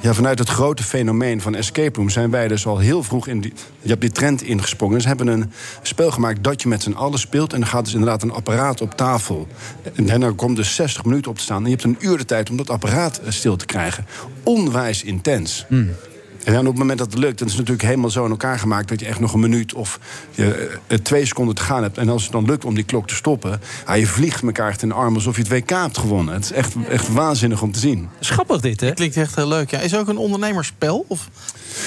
ja, 0.00 0.14
vanuit 0.14 0.38
het 0.38 0.48
grote 0.48 0.82
fenomeen 0.82 1.40
van 1.40 1.54
escape 1.54 1.98
room 1.98 2.10
zijn 2.10 2.30
wij 2.30 2.48
dus 2.48 2.66
al 2.66 2.78
heel 2.78 3.02
vroeg 3.02 3.26
in 3.26 3.40
die, 3.40 3.52
je 3.80 3.88
hebt 3.88 4.00
die 4.00 4.10
trend 4.10 4.42
ingesprongen. 4.42 5.00
Ze 5.00 5.08
hebben 5.08 5.26
een 5.26 5.52
spel 5.82 6.10
gemaakt 6.10 6.44
dat 6.44 6.62
je 6.62 6.68
met 6.68 6.82
z'n 6.82 6.92
allen 6.92 7.18
speelt. 7.18 7.52
En 7.52 7.60
dan 7.60 7.68
gaat 7.68 7.84
dus 7.84 7.94
inderdaad 7.94 8.22
een 8.22 8.32
apparaat 8.32 8.80
op 8.80 8.94
tafel. 8.94 9.48
En 9.94 10.20
dan 10.20 10.34
komt 10.34 10.56
dus 10.56 10.74
60 10.74 11.04
minuten 11.04 11.30
op 11.30 11.36
te 11.36 11.42
staan. 11.42 11.58
En 11.58 11.70
je 11.70 11.70
hebt 11.70 11.84
een 11.84 11.96
uur 12.00 12.18
de 12.18 12.24
tijd 12.24 12.50
om 12.50 12.56
dat 12.56 12.70
apparaat 12.70 13.18
eh, 13.18 13.30
stil 13.30 13.56
te 13.56 13.66
krijgen. 13.66 14.06
Onwijs 14.42 15.02
intens. 15.02 15.66
En 16.46 16.52
dan 16.52 16.60
op 16.60 16.66
het 16.70 16.78
moment 16.78 16.98
dat 16.98 17.10
het 17.12 17.18
lukt, 17.18 17.38
dan 17.38 17.46
is 17.46 17.52
het 17.52 17.60
natuurlijk 17.62 17.88
helemaal 17.88 18.10
zo 18.10 18.24
in 18.24 18.30
elkaar 18.30 18.58
gemaakt 18.58 18.88
dat 18.88 19.00
je 19.00 19.06
echt 19.06 19.20
nog 19.20 19.32
een 19.32 19.40
minuut 19.40 19.74
of 19.74 19.98
je, 20.30 20.78
eh, 20.86 20.98
twee 20.98 21.24
seconden 21.26 21.54
te 21.54 21.62
gaan 21.62 21.82
hebt. 21.82 21.98
En 21.98 22.08
als 22.08 22.22
het 22.22 22.32
dan 22.32 22.44
lukt 22.44 22.64
om 22.64 22.74
die 22.74 22.84
klok 22.84 23.08
te 23.08 23.14
stoppen, 23.14 23.60
ja, 23.86 23.94
je 23.94 24.06
vliegt 24.06 24.42
elkaar 24.42 24.68
echt 24.68 24.82
in 24.82 24.88
de 24.88 24.94
arm 24.94 25.14
alsof 25.14 25.36
je 25.36 25.42
het 25.42 25.50
WK 25.50 25.70
hebt 25.70 25.98
gewonnen. 25.98 26.34
Het 26.34 26.44
is 26.44 26.52
echt, 26.52 26.74
echt 26.88 27.12
waanzinnig 27.12 27.62
om 27.62 27.72
te 27.72 27.78
zien. 27.78 28.08
Schappig 28.20 28.60
dit, 28.60 28.80
hè? 28.80 28.92
Klinkt 28.92 29.16
echt 29.16 29.36
heel 29.36 29.48
leuk. 29.48 29.70
Ja. 29.70 29.78
Is 29.78 29.92
er 29.92 29.98
ook 29.98 30.08
een 30.08 30.16
ondernemerspel? 30.16 31.04
Of 31.08 31.28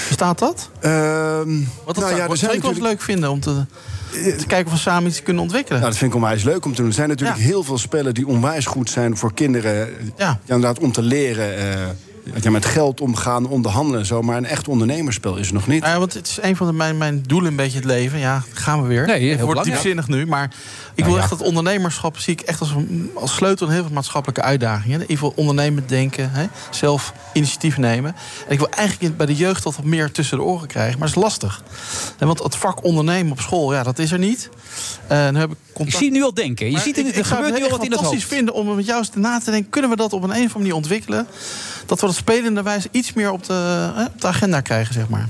bestaat 0.07 0.40
dat? 0.40 0.69
Ehm 0.80 0.90
Wat 0.90 1.95
dat 1.95 1.95
nou 1.95 1.98
zou 1.98 2.10
ja, 2.10 2.27
wel 2.27 2.36
natuurlijk- 2.41 2.80
leuk 2.81 3.02
vinden 3.02 3.30
om 3.31 3.40
te, 3.40 3.65
te 4.11 4.45
kijken 4.48 4.65
of 4.65 4.72
we 4.72 4.77
samen 4.80 5.10
iets 5.10 5.23
kunnen 5.23 5.44
ontwikkelen. 5.44 5.80
Nou, 5.80 5.91
dat 5.91 5.99
vind 5.99 6.11
ik 6.11 6.18
onwijs 6.18 6.44
leuk 6.44 6.65
om 6.65 6.72
te 6.72 6.77
doen. 6.77 6.88
Er 6.88 6.94
zijn 6.94 7.10
natuurlijk 7.10 7.40
heel 7.40 7.64
veel 7.64 7.77
spellen 7.77 8.14
die 8.14 8.27
onwijs 8.27 8.65
goed 8.65 8.90
zijn 8.90 9.18
voor 9.18 9.34
kinderen. 9.34 9.90
Ja. 10.18 10.40
inderdaad, 10.45 10.80
om 10.80 10.91
te 10.91 11.02
leren. 11.02 11.57
eh, 11.57 11.88
ja, 12.41 12.51
met 12.51 12.65
geld 12.65 13.01
omgaan, 13.01 13.47
onderhandelen 13.47 13.99
en 13.99 14.05
zo. 14.05 14.21
Maar 14.21 14.37
een 14.37 14.45
echt 14.45 14.67
ondernemerspel 14.67 15.35
is 15.35 15.47
er 15.47 15.53
nog 15.53 15.67
niet. 15.67 15.83
Ja, 15.83 15.99
want 15.99 16.13
het 16.13 16.27
is 16.27 16.37
een 16.41 16.55
van 16.55 16.67
de, 16.67 16.73
mijn, 16.73 16.97
mijn 16.97 17.23
doelen 17.27 17.49
een 17.49 17.55
beetje 17.55 17.77
het 17.77 17.85
leven. 17.87 18.19
Ja, 18.19 18.43
gaan 18.53 18.81
we 18.81 18.87
weer. 18.87 19.05
Nee, 19.05 19.19
heel 19.19 19.31
het 19.31 19.41
wordt 19.41 19.63
diepzinnig 19.63 20.07
nu, 20.07 20.25
maar 20.25 20.43
ik 20.43 20.51
Nou 20.95 21.07
wil 21.07 21.15
ja. 21.15 21.19
echt 21.21 21.29
dat 21.29 21.41
ondernemerschap 21.47 22.17
zie 22.17 22.33
ik 22.33 22.41
echt 22.41 22.59
als, 22.59 22.69
als 23.13 23.35
sleutel 23.35 23.67
in 23.67 23.73
heel 23.73 23.83
veel 23.83 23.93
maatschappelijke 23.93 24.41
uitdagingen. 24.41 25.03
Ik 25.07 25.19
wil 25.19 25.33
ondernemend 25.35 25.89
denken, 25.89 26.31
hè, 26.31 26.45
zelf 26.69 27.13
initiatief 27.33 27.77
nemen. 27.77 28.15
En 28.47 28.51
ik 28.53 28.59
wil 28.59 28.69
eigenlijk 28.69 29.11
in- 29.11 29.17
bij 29.17 29.25
de 29.25 29.35
jeugd 29.35 29.63
dat 29.63 29.75
wat 29.75 29.85
meer 29.85 30.11
tussen 30.11 30.37
de 30.37 30.43
oren 30.43 30.67
krijgen, 30.67 30.99
maar 30.99 31.07
dat 31.07 31.17
is 31.17 31.23
lastig. 31.23 31.63
En 32.17 32.27
want 32.27 32.43
het 32.43 32.55
vak 32.55 32.83
ondernemen 32.83 33.31
op 33.31 33.39
school, 33.39 33.73
ja, 33.73 33.83
dat 33.83 33.99
is 33.99 34.11
er 34.11 34.19
niet. 34.19 34.49
Eh, 35.07 35.23
dan 35.23 35.35
heb 35.35 35.51
ik 35.51 35.57
Je 35.67 35.73
contact- 35.73 35.97
ziet 35.97 36.11
nu 36.11 36.23
al 36.23 36.33
denken. 36.33 36.65
Je 36.65 36.71
Maar 36.71 36.81
ziet 36.81 36.97
ik, 36.97 37.03
er, 37.07 37.09
ik 37.09 37.25
zou 37.25 37.25
gebeurt 37.27 37.49
het 37.49 37.57
nu 37.59 37.63
al 37.63 37.69
wat 37.69 37.83
in 37.85 37.91
het 37.91 37.93
fantastisch 37.99 38.23
hoofd. 38.23 38.35
vinden 38.35 38.53
om 38.53 38.75
met 38.75 38.85
jou 38.85 38.97
eens 38.99 39.09
na 39.15 39.39
te 39.39 39.51
denken... 39.51 39.69
kunnen 39.69 39.89
we 39.89 39.95
dat 39.95 40.13
op 40.13 40.23
een, 40.23 40.29
een 40.29 40.35
of 40.35 40.41
andere 40.41 40.57
manier 40.59 40.75
ontwikkelen? 40.75 41.27
Dat 41.89 41.99
we 41.99 42.05
dat 42.05 42.15
spelende 42.15 42.61
wijze 42.61 42.87
iets 42.91 43.13
meer 43.13 43.31
op 43.31 43.45
de, 43.45 43.53
hè, 43.95 44.03
op 44.05 44.21
de 44.21 44.27
agenda 44.27 44.61
krijgen, 44.61 44.93
zeg 44.93 45.09
maar. 45.09 45.27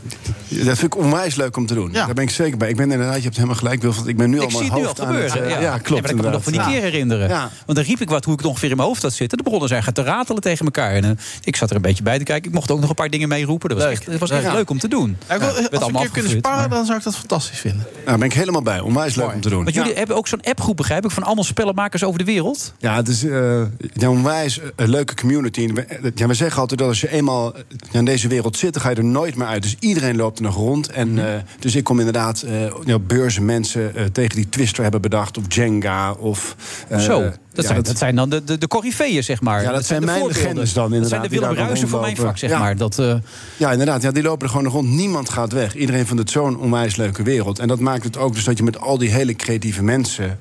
Dat 0.50 0.78
vind 0.78 0.82
ik 0.82 0.98
onwijs 0.98 1.36
leuk 1.36 1.58
om 1.58 1.66
te 1.66 1.74
doen. 1.74 1.92
Daar 1.92 2.14
ben 2.14 2.24
ik 2.24 2.30
zeker 2.30 2.58
bij. 2.58 2.70
Ik 2.70 2.76
ben 2.76 2.92
inderdaad, 2.92 3.16
je 3.16 3.22
hebt 3.22 3.36
helemaal 3.36 3.56
gelijk, 3.56 3.82
Wilfred. 3.82 4.08
Ik 4.08 4.18
ben 4.18 4.30
nu 4.30 4.40
al 4.40 4.44
Ik 4.46 4.52
mijn 4.52 4.64
zie 4.64 4.72
het 4.72 4.80
nu 4.82 4.86
al 4.88 4.94
het, 4.94 5.00
gebeuren. 5.00 5.44
eh, 5.44 5.50
ja. 5.50 5.60
ja, 5.60 5.78
klopt. 5.78 5.90
Nee, 5.90 6.02
maar 6.02 6.10
ik 6.10 6.16
kan 6.16 6.26
me 6.26 6.32
nog 6.32 6.44
van 6.44 6.52
die 6.54 6.62
keer 6.62 6.82
herinneren. 6.82 7.28
Ja. 7.30 7.50
Want 7.66 7.78
dan 7.78 7.88
riep 7.88 8.02
ik 8.02 8.10
wat 8.10 8.24
hoe 8.26 8.34
ik 8.34 8.40
het 8.40 8.48
ongeveer 8.50 8.70
in 8.70 8.76
mijn 8.76 8.88
hoofd 8.88 9.02
had 9.02 9.14
zitten. 9.14 9.38
De 9.38 9.44
bronnen 9.44 9.68
zijn 9.70 9.84
gaan 9.84 9.94
te 9.94 10.04
ratelen 10.04 10.42
tegen 10.42 10.66
elkaar. 10.66 10.92
En 10.94 11.04
eh, 11.04 11.12
ik 11.44 11.56
zat 11.56 11.70
er 11.70 11.76
een 11.76 11.82
beetje 11.82 12.04
bij 12.04 12.18
te 12.18 12.24
kijken. 12.24 12.50
Ik 12.50 12.56
mocht 12.56 12.72
ook 12.72 12.80
nog 12.80 12.90
een 12.90 12.96
paar 12.96 13.10
dingen 13.10 13.28
meeroepen. 13.28 13.70
Dat 13.70 13.78
was 13.78 13.88
echt, 13.92 14.06
dat 14.06 14.20
was 14.20 14.30
echt 14.30 14.44
Ja. 14.44 14.54
leuk 14.54 14.70
om 14.70 14.80
te 14.80 14.88
doen. 14.88 15.18
Ja, 15.28 15.36
Ja, 15.36 15.46
als 15.48 15.56
we 15.60 15.68
een 15.72 15.80
allemaal 15.82 16.02
keer 16.02 16.12
kunnen 16.12 16.40
maar- 16.42 16.70
dan 16.70 16.86
zou 16.86 16.98
ik 16.98 17.04
dat 17.04 17.16
fantastisch 17.16 17.60
vinden. 17.60 17.82
Nou, 17.94 18.06
daar 18.06 18.18
ben 18.18 18.28
ik 18.28 18.34
helemaal 18.34 18.62
bij. 18.62 18.80
Onwijs 18.80 19.16
leuk 19.16 19.34
om 19.34 19.42
te 19.42 19.50
doen. 19.50 19.64
Want 19.64 19.76
jullie 19.76 19.94
hebben 19.94 20.16
ook 20.16 20.28
zo'n 20.28 20.42
appgroep, 20.42 20.78
begrijp 20.78 21.06
ik, 21.06 21.12
van 21.12 21.24
allemaal 21.24 21.44
spellenmakers 21.44 22.04
over 22.04 22.20
de 22.20 22.26
wereld. 22.26 22.74
Ja, 22.78 22.96
het 22.96 23.08
is 23.08 23.24
eh, 23.24 23.62
ja, 23.94 24.10
onwijs 24.10 24.60
eh, 24.60 24.66
een 24.76 24.90
leuke 24.90 25.16
community. 25.16 25.70
Eh, 25.76 26.12
ja, 26.16 26.28
we 26.28 26.34
zeggen 26.34 26.48
altijd 26.58 26.80
dat 26.80 26.88
als 26.90 27.02
je 27.02 27.10
eenmaal 27.12 27.56
eh, 27.56 27.62
in 27.92 28.06
deze 28.06 28.28
wereld 28.28 28.58
zit... 28.58 28.74
dan 28.74 28.82
ga 28.82 28.90
je 28.90 28.96
er 28.96 29.04
nooit 29.06 29.36
meer 29.36 29.48
uit. 29.48 29.62
Dus 29.62 29.76
iedereen 29.80 30.16
loopt 30.16 30.38
er 30.38 30.44
nog 30.44 30.56
rond. 30.56 30.90
En, 30.90 31.10
Mhm. 31.14 31.20
eh, 31.20 31.34
dus 31.60 31.76
ik 31.76 31.84
kom 31.84 31.98
inderdaad 32.00 32.42
eh 32.42 32.62
ja, 32.86 32.94
op 32.94 33.08
beurzen 33.08 33.46
mensen 33.46 33.96
eh, 33.96 34.06
tegen 34.06 34.36
die 34.36 34.50
Twister 34.50 34.82
hebben 34.84 35.02
bedacht... 35.02 35.38
of 35.38 35.44
Jenga 35.48 36.12
of... 36.12 36.56
eh, 36.88 37.00
Zo, 37.00 37.22
dat, 37.22 37.34
ja, 37.54 37.62
zijn, 37.64 37.84
dat, 37.84 37.98
zijn 37.98 38.16
dan 38.16 38.30
de, 38.30 38.44
de, 38.44 38.58
de 38.58 38.68
coryfeeën, 38.68 39.24
zeg 39.24 39.42
maar. 39.42 39.62
Ja, 39.62 39.72
dat 39.72 39.86
zijn 39.86 40.00
de 40.00 40.06
mijn 40.06 40.26
legendes 40.28 40.74
dan, 40.74 40.84
Dat 40.84 40.94
inderdaad, 40.94 41.10
zijn 41.10 41.22
de 41.22 41.40
Willem 41.40 41.54
Ruijsen 41.66 41.88
van 41.88 42.02
mijn 42.02 42.16
vak, 42.16 42.38
zeg 42.38 42.50
Ja. 42.50 42.60
maar. 42.60 42.78
Dat, 42.78 43.00
eh, 43.00 43.16
Ja, 43.58 43.72
inderdaad. 43.72 44.02
Ja, 44.02 44.12
die 44.12 44.24
lopen 44.24 44.42
er 44.44 44.50
gewoon 44.50 44.64
nog 44.64 44.74
rond. 44.74 44.90
Niemand 44.90 45.30
gaat 45.30 45.52
weg. 45.52 45.76
Iedereen 45.76 46.06
vindt 46.06 46.22
het 46.22 46.32
zo'n 46.32 46.58
onwijs 46.60 46.96
leuke 46.96 47.24
wereld. 47.24 47.60
En 47.60 47.68
dat 47.68 47.80
maakt 47.80 48.04
het 48.04 48.18
ook 48.18 48.34
dus 48.34 48.44
dat 48.44 48.58
je 48.58 48.64
met 48.64 48.80
al 48.80 48.98
die 48.98 49.10
hele 49.10 49.36
creatieve 49.36 49.84
mensen... 49.84 50.40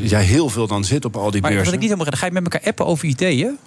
ja, 0.00 0.18
heel 0.18 0.48
veel 0.48 0.66
dan 0.66 0.84
zit 0.84 1.04
op 1.04 1.16
al 1.16 1.30
die 1.30 1.40
maar 1.40 1.40
wat 1.40 1.50
beurzen. 1.50 1.74
ik 1.74 1.80
niet 1.80 1.90
helemaal 1.90 2.12
ga 2.18 2.26
je 2.26 2.32
met 2.32 2.42
elkaar 2.42 2.68
appen 2.68 2.86
over 2.86 3.08
ideeën? 3.08 3.58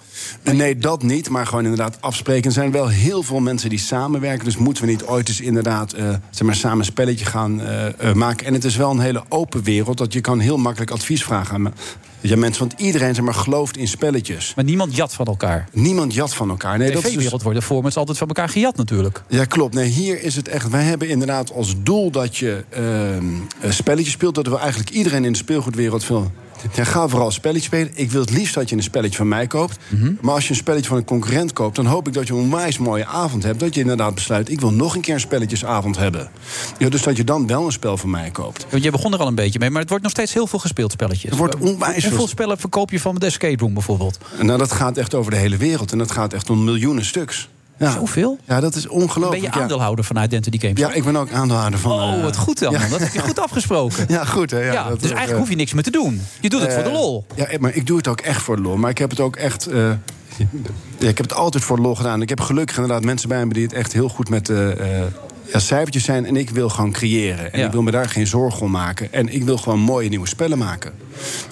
Nee, 0.42 0.76
dat 0.76 1.02
niet. 1.02 1.28
Maar 1.28 1.46
gewoon 1.46 1.62
inderdaad 1.62 1.96
afspreken. 2.00 2.44
Er 2.44 2.52
zijn 2.52 2.70
wel 2.70 2.88
heel 2.88 3.22
veel 3.22 3.40
mensen 3.40 3.70
die 3.70 3.78
samenwerken. 3.78 4.44
Dus 4.44 4.56
moeten 4.56 4.84
we 4.84 4.90
niet 4.90 5.02
ooit 5.02 5.28
eens 5.28 5.40
inderdaad 5.40 5.92
eh, 5.92 6.08
zeg 6.30 6.46
maar, 6.46 6.54
samen 6.54 6.78
een 6.78 6.84
spelletje 6.84 7.24
gaan 7.24 7.60
eh, 7.60 8.08
eh, 8.08 8.14
maken. 8.14 8.46
En 8.46 8.52
het 8.52 8.64
is 8.64 8.76
wel 8.76 8.90
een 8.90 9.00
hele 9.00 9.24
open 9.28 9.62
wereld. 9.62 9.98
Dat 9.98 10.12
je 10.12 10.20
kan 10.20 10.38
heel 10.38 10.56
makkelijk 10.56 10.90
advies 10.90 11.24
vragen 11.24 11.54
aan 11.54 11.74
ja, 12.22 12.36
mensen. 12.36 12.68
Want 12.68 12.80
iedereen 12.80 13.14
zeg 13.14 13.24
maar, 13.24 13.34
gelooft 13.34 13.76
in 13.76 13.88
spelletjes. 13.88 14.52
Maar 14.54 14.64
niemand 14.64 14.96
jat 14.96 15.14
van 15.14 15.26
elkaar. 15.26 15.68
Niemand 15.72 16.14
jat 16.14 16.34
van 16.34 16.50
elkaar. 16.50 16.78
Nee, 16.78 16.86
de 16.86 16.92
dat 16.92 17.02
is 17.02 17.08
dus- 17.08 17.16
tv-wereld 17.16 17.42
wordt 17.42 17.58
de 17.58 17.64
formats 17.64 17.96
altijd 17.96 18.18
van 18.18 18.28
elkaar 18.28 18.48
gejat 18.48 18.76
natuurlijk. 18.76 19.22
Ja, 19.28 19.44
klopt. 19.44 19.74
Nee, 19.74 19.88
hier 19.88 20.22
is 20.22 20.36
het 20.36 20.48
echt. 20.48 20.68
Wij 20.70 20.82
hebben 20.82 21.08
inderdaad 21.08 21.52
als 21.52 21.74
doel 21.78 22.10
dat 22.10 22.36
je 22.36 22.64
ehm, 22.68 23.24
een 23.60 23.72
spelletje 23.72 24.10
speelt. 24.10 24.34
Dat 24.34 24.46
we 24.46 24.58
eigenlijk 24.58 24.90
iedereen 24.90 25.24
in 25.24 25.32
de 25.32 25.38
speelgoedwereld 25.38 26.04
veel. 26.04 26.30
Ja, 26.74 26.84
ga 26.84 27.08
vooral 27.08 27.26
een 27.26 27.32
spelletje 27.32 27.62
spelen. 27.66 27.90
Ik 27.94 28.10
wil 28.10 28.20
het 28.20 28.30
liefst 28.30 28.54
dat 28.54 28.68
je 28.70 28.76
een 28.76 28.82
spelletje 28.82 29.16
van 29.16 29.28
mij 29.28 29.46
koopt. 29.46 29.78
Mhm. 29.88 30.12
Maar 30.20 30.34
als 30.34 30.44
je 30.44 30.50
een 30.50 30.56
spelletje 30.56 30.88
van 30.88 30.96
een 30.96 31.04
concurrent 31.04 31.52
koopt, 31.52 31.76
dan 31.76 31.86
hoop 31.86 32.06
ik 32.06 32.12
dat 32.14 32.26
je 32.26 32.32
een 32.32 32.38
onwijs 32.40 32.78
mooie 32.78 33.06
avond 33.06 33.42
hebt. 33.42 33.60
Dat 33.60 33.74
je 33.74 33.80
inderdaad 33.80 34.14
besluit, 34.14 34.50
ik 34.50 34.60
wil 34.60 34.72
nog 34.72 34.94
een 34.94 35.00
keer 35.00 35.14
een 35.14 35.20
spelletjesavond 35.20 35.96
hebben. 35.96 36.30
Ja, 36.78 36.88
dus 36.88 37.02
dat 37.02 37.16
je 37.16 37.24
dan 37.24 37.46
wel 37.46 37.66
een 37.66 37.72
spel 37.72 37.96
van 37.96 38.10
mij 38.10 38.30
koopt. 38.30 38.66
Je 38.80 38.90
begon 38.90 39.12
er 39.12 39.18
al 39.18 39.26
een 39.26 39.34
beetje 39.34 39.58
mee, 39.58 39.70
maar 39.70 39.80
het 39.80 39.88
wordt 39.88 40.04
nog 40.04 40.12
steeds 40.12 40.32
heel 40.32 40.46
veel 40.46 40.58
gespeeld 40.58 40.92
spelletjes. 40.92 41.30
Er 41.30 41.36
wordt 41.36 41.56
onwijs 41.56 41.92
Hoeveel 42.02 42.10
veel- 42.18 42.28
spellen 42.28 42.58
verkoop 42.58 42.90
je 42.90 43.00
van 43.00 43.14
de 43.14 43.26
escape 43.26 43.62
room 43.62 43.74
bijvoorbeeld? 43.74 44.18
Nou, 44.40 44.58
dat 44.58 44.72
gaat 44.72 44.96
echt 44.96 45.14
over 45.14 45.30
de 45.30 45.36
hele 45.36 45.56
wereld. 45.56 45.92
En 45.92 45.98
dat 45.98 46.10
gaat 46.10 46.32
echt 46.32 46.50
om 46.50 46.64
miljoenen 46.64 47.04
stuks. 47.04 47.48
Ja. 47.76 47.90
Zoveel? 47.90 48.38
Ja, 48.44 48.60
dat 48.60 48.74
is 48.74 48.88
ongelooflijk. 48.88 49.42
Ben 49.42 49.52
je 49.52 49.60
aandeelhouder 49.60 50.04
van 50.04 50.22
Identity 50.22 50.58
Games? 50.58 50.78
Ja, 50.78 50.92
ik 50.92 51.04
ben 51.04 51.16
ook 51.16 51.30
aandeelhouder 51.32 51.78
van... 51.78 51.92
Oh, 51.92 52.14
eh, 52.14 52.22
wat 52.22 52.36
goed 52.36 52.58
dan. 52.58 52.72
ja. 52.72 52.88
Dat 52.88 53.00
heb 53.00 53.12
je 53.12 53.18
goed 53.20 53.38
afgesproken. 53.48 54.04
Ja, 54.08 54.24
goed 54.24 54.50
hè. 54.50 54.58
Ja, 54.60 54.72
Ja, 54.72 54.88
dat 54.88 55.00
dus 55.00 55.10
eigenlijk 55.10 55.38
hoef 55.38 55.48
je 55.48 55.56
niks 55.56 55.72
meer 55.72 55.82
te 55.82 55.90
doen. 55.90 56.22
Je 56.40 56.48
doet 56.48 56.60
het 56.60 56.72
voor 56.74 56.82
de 56.82 56.88
Eh, 56.88 56.94
lol. 56.94 57.26
Ja, 57.34 57.46
maar 57.60 57.74
ik 57.74 57.86
doe 57.86 57.96
het 57.96 58.08
ook 58.08 58.20
echt 58.20 58.42
voor 58.42 58.56
de 58.56 58.62
lol. 58.62 58.76
Maar 58.76 58.90
ik 58.90 58.98
heb 58.98 59.10
het 59.10 59.20
ook 59.20 59.36
echt... 59.36 59.66
eh, 59.66 59.90
Ja, 60.98 61.08
ik 61.08 61.16
heb 61.16 61.28
het 61.28 61.34
altijd 61.34 61.64
voor 61.64 61.78
lol 61.78 61.94
gedaan. 61.94 62.22
Ik 62.22 62.28
heb 62.28 62.40
gelukkig 62.40 62.76
inderdaad 62.76 63.04
mensen 63.04 63.28
bij 63.28 63.46
me 63.46 63.52
die 63.52 63.62
het 63.62 63.72
echt 63.72 63.92
heel 63.92 64.08
goed 64.08 64.28
met 64.28 64.48
eh, 64.48 65.00
eh, 65.00 65.06
ja, 65.52 65.58
cijfertjes 65.58 66.04
zijn. 66.04 66.26
En 66.26 66.36
ik 66.36 66.50
wil 66.50 66.68
gewoon 66.68 66.92
creëren. 66.92 67.52
En 67.52 67.58
Ja. 67.60 67.66
ik 67.66 67.72
wil 67.72 67.82
me 67.82 67.90
daar 67.90 68.08
geen 68.08 68.26
zorgen 68.26 68.60
om 68.62 68.70
maken. 68.70 69.12
En 69.12 69.28
ik 69.34 69.44
wil 69.44 69.56
gewoon 69.56 69.78
mooie 69.80 70.08
nieuwe 70.08 70.28
spellen 70.28 70.58
maken. 70.58 70.92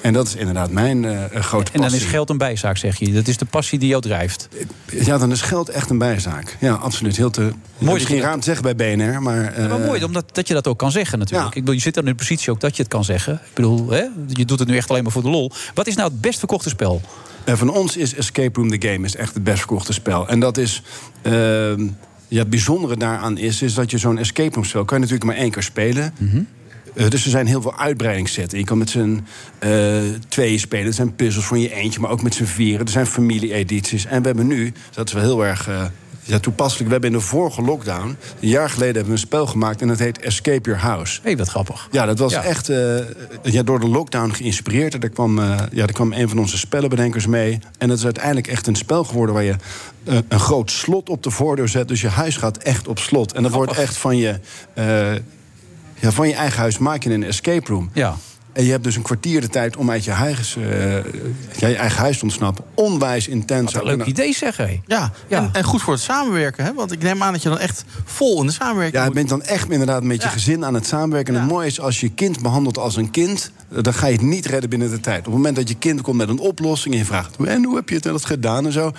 En 0.01 0.13
dat 0.13 0.27
is 0.27 0.35
inderdaad 0.35 0.71
mijn 0.71 1.05
eh, 1.05 1.25
eh, 1.25 1.31
grote 1.43 1.73
En 1.73 1.81
dan 1.81 1.83
passie. 1.91 2.01
is 2.07 2.11
geld 2.13 2.31
een 2.31 2.39
bijzaak, 2.39 2.77
zeg 2.77 2.99
je. 2.99 3.13
Dat 3.13 3.29
is 3.29 3.37
de 3.37 3.45
passie 3.45 3.79
die 3.79 3.89
jou 3.89 4.03
drijft. 4.03 4.49
Ja, 4.87 5.19
dan 5.19 5.31
is 5.31 5.41
geld 5.41 5.69
echt 5.69 5.91
een 5.91 5.99
bijzaak. 5.99 6.57
Ja, 6.61 6.73
absoluut. 6.75 7.17
Heel 7.17 7.31
te... 7.31 7.41
Mooi 7.79 7.95
is 7.95 8.03
dat 8.03 8.11
geen 8.11 8.17
je- 8.17 8.23
raam 8.23 8.39
te 8.41 8.45
zeggen 8.55 8.77
bij 8.77 8.97
BNR, 8.97 9.23
maar... 9.23 9.53
eh, 9.55 9.69
Maar 9.69 9.79
mooi 9.79 10.05
omdat, 10.05 10.25
dat 10.35 10.49
je 10.49 10.55
dat 10.55 10.67
ook 10.67 10.79
kan 10.79 10.91
zeggen 10.91 11.19
natuurlijk. 11.19 11.55
Ik 11.55 11.61
bedoel, 11.61 11.75
je 11.75 11.81
zit 11.81 11.95
dan 11.95 12.05
in 12.05 12.11
de 12.11 12.17
positie 12.17 12.51
ook 12.51 12.61
dat 12.61 12.77
je 12.77 12.83
het 12.83 12.91
kan 12.91 13.05
zeggen. 13.05 13.35
Ik 13.35 13.55
bedoel, 13.55 13.91
hè, 13.91 14.05
je 14.27 14.45
doet 14.45 14.59
het 14.59 14.69
nu 14.69 14.77
echt 14.77 14.91
alleen 14.91 15.03
maar 15.03 15.13
voor 15.13 15.23
de 15.23 15.29
lol. 15.31 15.51
Wat 15.75 15.87
is 15.87 15.97
nou 15.97 16.11
het 16.11 16.21
best 16.21 16.39
verkochte 16.39 16.69
spel? 16.69 17.01
Van 17.47 17.69
ons 17.71 17.97
is 17.97 18.15
Escape 18.15 18.61
Room 18.61 18.79
the 18.79 18.89
Game 18.89 19.05
is 19.07 19.17
echt 19.17 19.35
het 19.35 19.45
best 19.45 19.59
verkochte 19.59 19.93
spel. 19.93 20.29
En 20.29 20.41
dat 20.41 20.57
is. 20.57 20.83
ehm, 21.23 21.87
ja, 22.31 22.39
het 22.39 22.51
bijzondere 22.51 22.97
daaraan 22.97 23.39
is, 23.39 23.63
is 23.63 23.75
dat 23.75 23.91
je 23.91 23.99
zo'n 23.99 24.19
escape 24.19 24.55
room 24.55 24.65
spel 24.65 24.85
kan 24.85 24.97
je 24.97 25.05
natuurlijk 25.05 25.31
maar 25.31 25.41
één 25.41 25.51
keer 25.51 25.63
spelen. 25.63 26.15
Eh, 26.95 27.09
dus 27.11 27.25
er 27.25 27.31
zijn 27.31 27.47
heel 27.47 27.63
veel 27.63 27.79
uitbreidingszetten. 27.79 28.59
Je 28.59 28.65
kan 28.65 28.79
met 28.79 28.91
z'n 28.91 29.25
eh 29.59 30.03
tweeën 30.29 30.59
spelen. 30.59 30.87
Er 30.87 30.93
zijn 30.93 31.15
puzzels 31.15 31.45
voor 31.45 31.59
je 31.59 31.75
eentje, 31.75 32.01
maar 32.01 32.11
ook 32.11 32.23
met 32.23 32.35
z'n 32.35 32.45
vieren. 32.45 32.87
Er 32.87 32.93
zijn 32.93 33.07
familie-edities. 33.07 34.07
En 34.07 34.21
we 34.21 34.27
hebben 34.27 34.47
nu, 34.47 34.73
dat 34.91 35.07
is 35.07 35.13
wel 35.13 35.23
heel 35.23 35.45
erg 35.45 35.69
eh, 35.69 35.85
ja, 36.23 36.39
toepasselijk... 36.39 36.87
we 36.87 36.93
hebben 36.93 37.11
in 37.11 37.17
de 37.19 37.23
vorige 37.25 37.63
lockdown, 37.63 38.17
een 38.41 38.49
jaar 38.49 38.71
geleden... 38.71 38.95
hebben 38.95 39.13
we 39.13 39.19
een 39.21 39.27
spel 39.27 39.47
gemaakt 39.47 39.81
en 39.81 39.89
dat 39.89 39.99
heet 39.99 40.19
Escape 40.21 40.71
Your 40.71 40.81
House. 40.81 41.21
Hé, 41.23 41.37
wat 41.37 41.49
grappig. 41.49 41.89
Ja, 41.91 42.07
dat 42.07 42.19
was 42.19 42.33
Ja. 42.33 42.43
echt 42.43 42.69
eh, 42.69 42.99
ja, 43.43 43.63
door 43.63 43.81
de 43.81 43.89
lockdown 43.89 44.31
geïnspireerd. 44.31 44.95
En 44.95 45.01
Daar 45.01 45.11
kwam, 45.11 45.39
eh, 45.39 45.45
ja, 45.73 45.85
daar 45.87 45.93
kwam 45.93 46.13
een 46.13 46.29
van 46.29 46.39
onze 46.39 46.59
spellenbedenkers 46.59 47.27
mee. 47.27 47.59
En 47.79 47.89
dat 47.89 47.99
is 47.99 48.05
uiteindelijk 48.05 48.47
echt 48.47 48.67
een 48.67 48.77
spel 48.77 49.05
geworden... 49.05 49.35
waar 49.35 49.45
je 49.45 49.57
eh, 50.05 50.19
een 50.29 50.41
groot 50.41 50.71
slot 50.71 51.09
op 51.09 51.23
de 51.23 51.31
voordeur 51.31 51.69
zet. 51.69 51.89
Dus 51.89 52.01
je 52.01 52.09
huis 52.09 52.37
gaat 52.37 52.57
echt 52.57 52.89
op 52.89 52.99
slot. 52.99 53.33
En 53.33 53.43
dat 53.43 53.53
wordt 53.53 53.73
echt 53.73 53.97
van 53.97 54.17
je, 54.17 54.39
ja, 56.01 56.11
van 56.11 56.29
je 56.29 56.35
eigen 56.35 56.59
huis 56.59 56.79
maak 56.79 57.03
je 57.03 57.11
een 57.11 57.25
escape 57.25 57.73
room. 57.73 57.91
Ja. 57.93 58.17
En 58.61 58.67
je 58.67 58.73
hebt 58.73 58.85
dus 58.85 58.97
een 58.97 59.03
kwartier 59.03 59.41
de 59.41 59.49
tijd 59.49 59.77
om 59.77 59.91
uit 59.91 60.05
je, 60.05 60.11
huis, 60.11 60.57
eh, 60.57 60.95
ja, 61.59 61.69
je 61.69 61.77
eigen 61.77 61.99
huis 62.01 62.19
te 62.19 62.25
ontsnappen. 62.25 62.65
Onwijs 62.75 63.29
intens. 63.29 63.73
Wat 63.73 63.83
een 63.87 63.97
leuk 63.97 64.07
idee 64.07 64.35
zeg, 64.35 64.57
hé. 64.57 64.81
Ja, 64.87 65.13
En, 65.29 65.49
en 65.53 65.65
goed 65.65 65.83
voor 65.83 65.93
het 65.93 66.03
samenwerken. 66.03 66.65
Hè? 66.65 66.75
Want 66.75 66.93
ik 66.93 67.03
neem 67.03 67.23
aan 67.23 67.33
dat 67.33 67.43
je 67.43 67.49
dan 67.49 67.59
echt 67.59 67.85
vol 68.05 68.41
in 68.41 68.47
de 68.47 68.53
samenwerking 68.53 68.97
Ja, 69.03 69.05
je 69.09 69.15
bent 69.15 69.29
dan 69.29 69.43
echt 69.43 69.71
inderdaad 69.71 70.03
met 70.03 70.23
je 70.23 70.29
gezin 70.29 70.65
aan 70.65 70.75
het 70.75 70.87
samenwerken. 70.87 71.35
En 71.35 71.41
het 71.41 71.51
mooie 71.51 71.67
is, 71.67 71.81
als 71.81 72.01
je 72.01 72.09
kind 72.11 72.43
behandelt 72.43 72.79
als 72.79 72.97
een 72.97 73.11
kind... 73.11 73.51
eh, 73.73 73.83
dan 73.83 73.95
ga 73.95 74.07
je 74.07 74.13
het 74.13 74.23
niet 74.23 74.47
redden 74.47 74.71
binnen 74.71 74.91
de 74.91 75.01
tijd. 75.01 75.19
Op 75.19 75.25
het 75.25 75.35
moment 75.35 75.57
dat 75.57 75.69
je 75.69 75.75
kind 75.75 76.01
komt 76.01 76.17
met 76.17 76.29
een 76.29 76.39
oplossing... 76.39 76.95
en 76.95 77.01
je 77.01 77.07
vraagt, 77.07 77.37
en 77.45 77.65
hoe 77.65 77.77
heb 77.77 77.89
je 77.89 77.95
het 77.95 78.05
dat 78.05 78.25
gedaan 78.25 78.67
en 78.67 78.73
zo... 78.73 78.93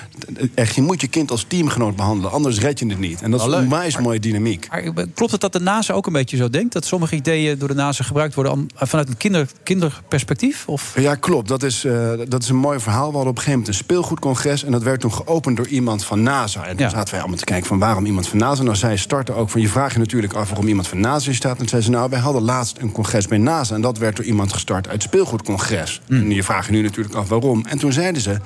echt, 0.54 0.76
je 0.76 0.82
moet 0.82 1.02
je 1.02 1.08
kind 1.08 1.32
als 1.32 1.46
teamgenoot 1.48 1.96
behandelen. 1.96 2.32
Anders 2.32 2.60
red 2.60 2.80
je 2.80 2.88
het 2.88 3.00
niet. 3.00 3.22
En 3.22 3.32
dat 3.32 3.40
is 3.40 3.46
een 3.46 3.54
onwijs 3.54 3.98
mooie 3.98 4.20
dynamiek. 4.20 4.68
Maar 4.70 4.84
eh, 4.84 4.92
klopt 5.14 5.32
het 5.32 5.42
dat 5.42 5.54
de 5.54 5.60
NASA 5.60 5.94
ook 5.94 6.06
een 6.08 6.14
beetje 6.14 6.38
zo 6.38 6.50
denkt? 6.50 6.74
Dat 6.74 6.86
sommige 6.86 7.16
ideeën 7.16 7.58
door 7.60 7.68
de 7.68 7.74
NASA 7.74 8.04
gebruikt 8.04 8.34
worden 8.36 8.54
aan- 8.54 8.68
vanuit 8.88 9.08
een 9.08 9.18
kinder, 9.18 9.48
kinderperspectief? 9.64 10.68
Of? 10.68 10.94
Ja, 10.96 11.16
klopt. 11.16 11.48
Dat 11.48 11.64
is, 11.64 11.86
eh, 11.86 12.12
dat 12.28 12.44
is 12.44 12.50
een 12.50 12.56
mooi 12.56 12.80
verhaal. 12.80 13.08
We 13.10 13.14
hadden 13.16 13.32
op 13.32 13.38
een 13.38 13.44
gegeven 13.44 13.60
moment 13.60 13.68
een 13.68 13.84
speelgoedcongres... 13.84 14.64
en 14.64 14.72
dat 14.72 14.84
werd 14.84 15.00
toen 15.00 15.14
geopend 15.14 15.58
door 15.58 15.68
iemand 15.68 16.06
van 16.06 16.24
NASA. 16.24 16.66
En 16.66 16.78
toen 16.78 16.90
zaten 16.90 17.12
wij 17.12 17.20
allemaal 17.20 17.38
te 17.38 17.46
kijken 17.46 17.68
van 17.68 17.80
waarom 17.80 18.06
iemand 18.06 18.28
van 18.28 18.38
NASA. 18.38 18.64
Nou, 18.64 18.76
zij 18.76 18.98
startte 18.98 19.34
ook 19.34 19.50
van, 19.50 19.62
je 19.62 19.68
vraagt 19.70 19.94
je 19.94 20.00
natuurlijk 20.00 20.34
af 20.34 20.48
waarom 20.48 20.68
iemand 20.68 20.88
van 20.88 21.00
NASA 21.00 21.26
hier 21.26 21.36
staat. 21.36 21.52
En 21.52 21.58
toen 21.58 21.68
zei 21.68 21.82
ze, 21.82 21.90
nou, 21.90 22.10
wij 22.10 22.20
hadden 22.20 22.42
laatst 22.42 22.78
een 22.78 22.92
congres 22.92 23.28
bij 23.28 23.38
NASA... 23.38 23.76
en 23.76 23.82
dat 23.82 23.98
werd 23.98 24.16
door 24.16 24.26
iemand 24.26 24.54
gestart 24.54 24.88
uit 24.88 25.04
speelgoedcongres. 25.04 26.02
En 26.10 26.32
je 26.32 26.44
vraagt 26.44 26.66
je 26.66 26.72
nu 26.72 26.82
natuurlijk 26.82 27.16
af 27.16 27.28
waarom. 27.30 27.66
En 27.66 27.78
toen 27.78 27.94
zeiden 27.94 28.22
ze, 28.22 28.38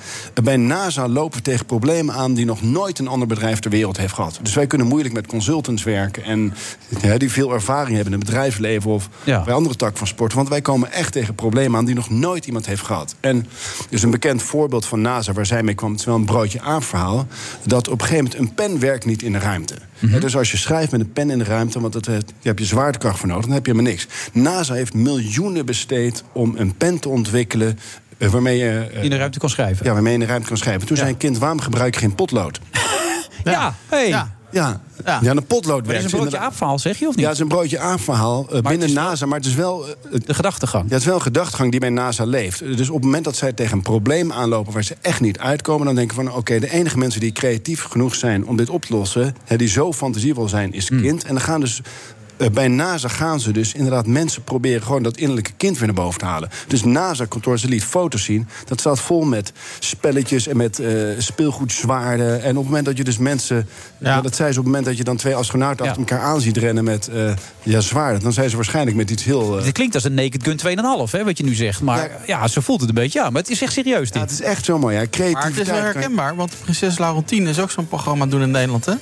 bij 0.43 0.57
NASA 0.57 1.07
lopen 1.07 1.37
we 1.37 1.43
tegen 1.43 1.65
problemen 1.65 2.15
aan... 2.15 2.33
die 2.33 2.45
nog 2.45 2.61
nooit 2.61 2.99
een 2.99 3.07
ander 3.07 3.27
bedrijf 3.27 3.59
ter 3.59 3.71
wereld 3.71 3.97
heeft 3.97 4.13
gehad. 4.13 4.39
Dus 4.41 4.53
wij 4.53 4.67
kunnen 4.67 4.87
moeilijk 4.87 5.13
met 5.13 5.27
consultants 5.27 5.83
werken... 5.83 6.23
en 6.23 6.53
ja, 7.01 7.17
die 7.17 7.31
veel 7.31 7.53
ervaring 7.53 7.95
hebben 7.95 8.13
in 8.13 8.19
het 8.19 8.27
bedrijfsleven... 8.27 8.91
of 8.91 9.09
Ja. 9.23 9.43
bij 9.43 9.53
andere 9.53 9.75
takken 9.75 9.97
van 9.97 10.07
sport. 10.07 10.33
Want 10.33 10.49
wij 10.49 10.61
komen 10.61 10.84
echt 10.91 11.11
tegen 11.11 11.35
problemen 11.35 11.79
aan 11.79 11.85
die 11.85 11.95
nog 11.95 12.09
nooit 12.09 12.45
iemand 12.45 12.65
heeft 12.65 12.81
gehad. 12.81 13.15
En 13.19 13.37
er 13.37 13.93
is 13.93 14.03
een 14.03 14.11
bekend 14.11 14.43
voorbeeld 14.43 14.85
van 14.85 15.01
NASA 15.01 15.33
waar 15.33 15.45
zij 15.45 15.63
mee 15.63 15.75
kwam. 15.75 15.91
Het 15.91 15.99
is 15.99 16.05
wel 16.05 16.15
een 16.15 16.25
broodje 16.25 16.61
aanverhaal. 16.61 17.27
Dat 17.63 17.87
op 17.87 18.01
een 18.01 18.07
gegeven 18.07 18.23
moment 18.31 18.39
een 18.41 18.53
pen 18.55 18.79
werkt 18.79 19.05
niet 19.05 19.21
in 19.23 19.31
de 19.31 19.39
ruimte. 19.39 19.75
Hè, 19.99 20.19
Dus 20.19 20.35
als 20.37 20.51
je 20.51 20.57
schrijft 20.57 20.91
met 20.91 20.99
een 21.01 21.13
pen 21.13 21.29
in 21.29 21.37
de 21.37 21.43
ruimte, 21.43 21.79
want 21.79 21.93
dat, 21.93 22.05
je 22.05 22.21
hebt 22.41 22.59
je 22.59 22.65
zwaartekracht 22.65 23.19
voor 23.19 23.27
nodig, 23.27 23.45
dan 23.45 23.53
heb 23.53 23.65
je 23.65 23.71
helemaal 23.71 23.91
niks. 23.91 24.07
NASA 24.33 24.73
heeft 24.73 24.93
miljoenen 24.93 25.65
besteed 25.65 26.23
om 26.31 26.53
een 26.57 26.75
pen 26.77 26.99
te 26.99 27.09
ontwikkelen. 27.09 27.79
eh, 28.17 28.29
Waarmee 28.29 28.57
je, 28.57 28.89
eh, 28.93 29.03
In 29.03 29.09
de 29.09 29.17
ruimte 29.17 29.39
kan 29.39 29.49
schrijven. 29.49 29.85
ja, 29.85 29.91
waarmee 29.93 30.13
je 30.13 30.19
in 30.19 30.23
de 30.25 30.29
ruimte 30.31 30.47
kan 30.47 30.57
schrijven. 30.57 30.87
Toen 30.87 30.97
zei 30.97 31.09
een 31.09 31.17
kind, 31.17 31.37
waarom 31.37 31.59
gebruik 31.61 31.93
je 31.93 31.99
geen 31.99 32.15
potlood? 32.15 32.59
Ja, 33.43 33.75
hey. 33.89 34.07
Ja, 34.07 34.34
ja. 34.55 34.81
ja. 35.21 35.31
een 35.31 35.45
potlood 35.45 35.85
Maar 35.85 35.95
dat 35.95 36.03
is 36.03 36.11
werkt. 36.11 36.13
een 36.13 36.19
broodje 36.19 36.37
aapverhaal, 36.37 36.79
zeg 36.79 36.99
je 36.99 37.07
of 37.07 37.11
niet? 37.15 37.19
Ja, 37.19 37.25
het 37.25 37.35
is 37.35 37.41
een 37.41 37.47
broodje 37.47 37.79
aanverhaal 37.79 38.47
eh, 38.51 38.61
binnen 38.61 38.93
NASA, 38.93 39.25
maar 39.25 39.37
het 39.37 39.47
is 39.47 39.55
wel... 39.55 39.85
de 40.25 40.33
gedachtegang. 40.33 40.83
Ja, 40.83 40.89
het 40.89 40.99
is 40.99 41.05
wel 41.05 41.15
een 41.15 41.21
gedachtegang 41.21 41.71
die 41.71 41.79
bij 41.79 41.89
NASA 41.89 42.25
leeft. 42.25 42.59
Dus 42.59 42.89
op 42.89 42.95
het 42.95 43.03
moment 43.03 43.23
dat 43.23 43.35
zij 43.35 43.53
tegen 43.53 43.77
een 43.77 43.83
probleem 43.83 44.31
aanlopen... 44.31 44.73
waar 44.73 44.83
ze 44.83 44.95
echt 45.01 45.21
niet 45.21 45.39
uitkomen, 45.39 45.85
dan 45.85 45.95
denken 45.95 46.15
van... 46.15 46.33
oké, 46.33 46.59
de 46.59 46.71
enige 46.71 46.97
mensen 46.97 47.19
die 47.19 47.31
creatief 47.31 47.83
genoeg 47.83 48.15
zijn 48.15 48.47
om 48.47 48.57
dit 48.57 48.69
op 48.69 48.85
te 48.85 48.93
lossen... 48.93 49.35
Hè, 49.43 49.57
die 49.57 49.67
zo 49.67 49.93
fantasievol 49.93 50.47
zijn, 50.47 50.73
is 50.73 50.89
Hmm. 50.89 51.01
kind. 51.01 51.23
En 51.23 51.33
dan 51.33 51.43
gaan 51.43 51.59
dus... 51.59 51.81
eh, 52.37 52.49
bij 52.49 52.67
NASA 52.67 53.07
gaan 53.07 53.39
ze 53.39 53.51
dus 53.51 53.73
inderdaad 53.73 54.07
mensen 54.07 54.43
proberen 54.43 54.83
gewoon 54.83 55.03
dat 55.03 55.17
innerlijke 55.17 55.51
kind 55.57 55.77
weer 55.77 55.85
naar 55.87 55.95
boven 55.95 56.19
te 56.19 56.25
halen. 56.25 56.49
Dus 56.67 56.83
NASA-kantoor, 56.83 57.59
ze 57.59 57.67
liet 57.67 57.83
foto's 57.83 58.23
zien. 58.23 58.47
Dat 58.65 58.79
staat 58.79 58.99
vol 58.99 59.23
met 59.23 59.51
spelletjes 59.79 60.47
en 60.47 60.57
met 60.57 60.79
eh, 60.79 60.91
speelgoedzwaarden. 61.17 62.41
En 62.43 62.49
op 62.49 62.55
het 62.55 62.65
moment 62.65 62.85
dat 62.85 62.97
je 62.97 63.03
dus 63.03 63.17
mensen. 63.17 63.67
Ja. 63.97 64.21
dat 64.21 64.35
zei 64.35 64.51
ze 64.51 64.59
op 64.59 64.65
het 64.65 64.73
moment 64.73 64.85
dat 64.85 64.97
je 64.97 65.03
dan 65.03 65.17
twee 65.17 65.35
astronauten 65.35 65.85
achter 65.85 66.01
elkaar 66.01 66.19
aan 66.19 66.41
ziet 66.41 66.57
rennen 66.57 66.83
met 66.83 67.07
eh, 67.07 67.31
ja, 67.63 67.79
zwaarden. 67.79 68.21
Dan 68.21 68.33
zijn 68.33 68.49
ze 68.49 68.55
waarschijnlijk 68.55 68.97
met 68.97 69.09
iets 69.09 69.23
heel. 69.23 69.57
eh, 69.57 69.63
Dit 69.63 69.73
klinkt 69.73 69.93
als 69.95 70.03
een 70.03 70.13
Naked 70.13 70.43
Gun 70.43 70.77
2,5, 71.07 71.11
hè, 71.11 71.23
wat 71.23 71.37
je 71.37 71.43
nu 71.43 71.53
zegt. 71.53 71.81
Maar 71.81 72.11
ja, 72.25 72.47
ze 72.47 72.61
voelt 72.61 72.79
het 72.79 72.89
een 72.89 72.95
beetje. 72.95 73.19
Ja, 73.19 73.29
maar 73.29 73.41
het 73.41 73.51
is 73.51 73.61
echt 73.61 73.73
serieus 73.73 74.11
dit. 74.11 74.21
het 74.21 74.31
is 74.31 74.41
echt 74.41 74.65
zo 74.65 74.77
mooi. 74.79 74.95
Ja. 74.95 75.31
Maar 75.31 75.45
het 75.45 75.59
is 75.59 75.67
wel 75.67 75.75
herkenbaar, 75.81 76.35
want 76.35 76.53
Prinses 76.61 76.97
Laurentine 76.97 77.49
is 77.49 77.59
ook 77.59 77.71
zo'n 77.71 77.87
programma 77.87 78.21
het 78.21 78.31
doen 78.31 78.41
in 78.41 78.51
Nederland. 78.51 78.85
Hè? 78.85 78.93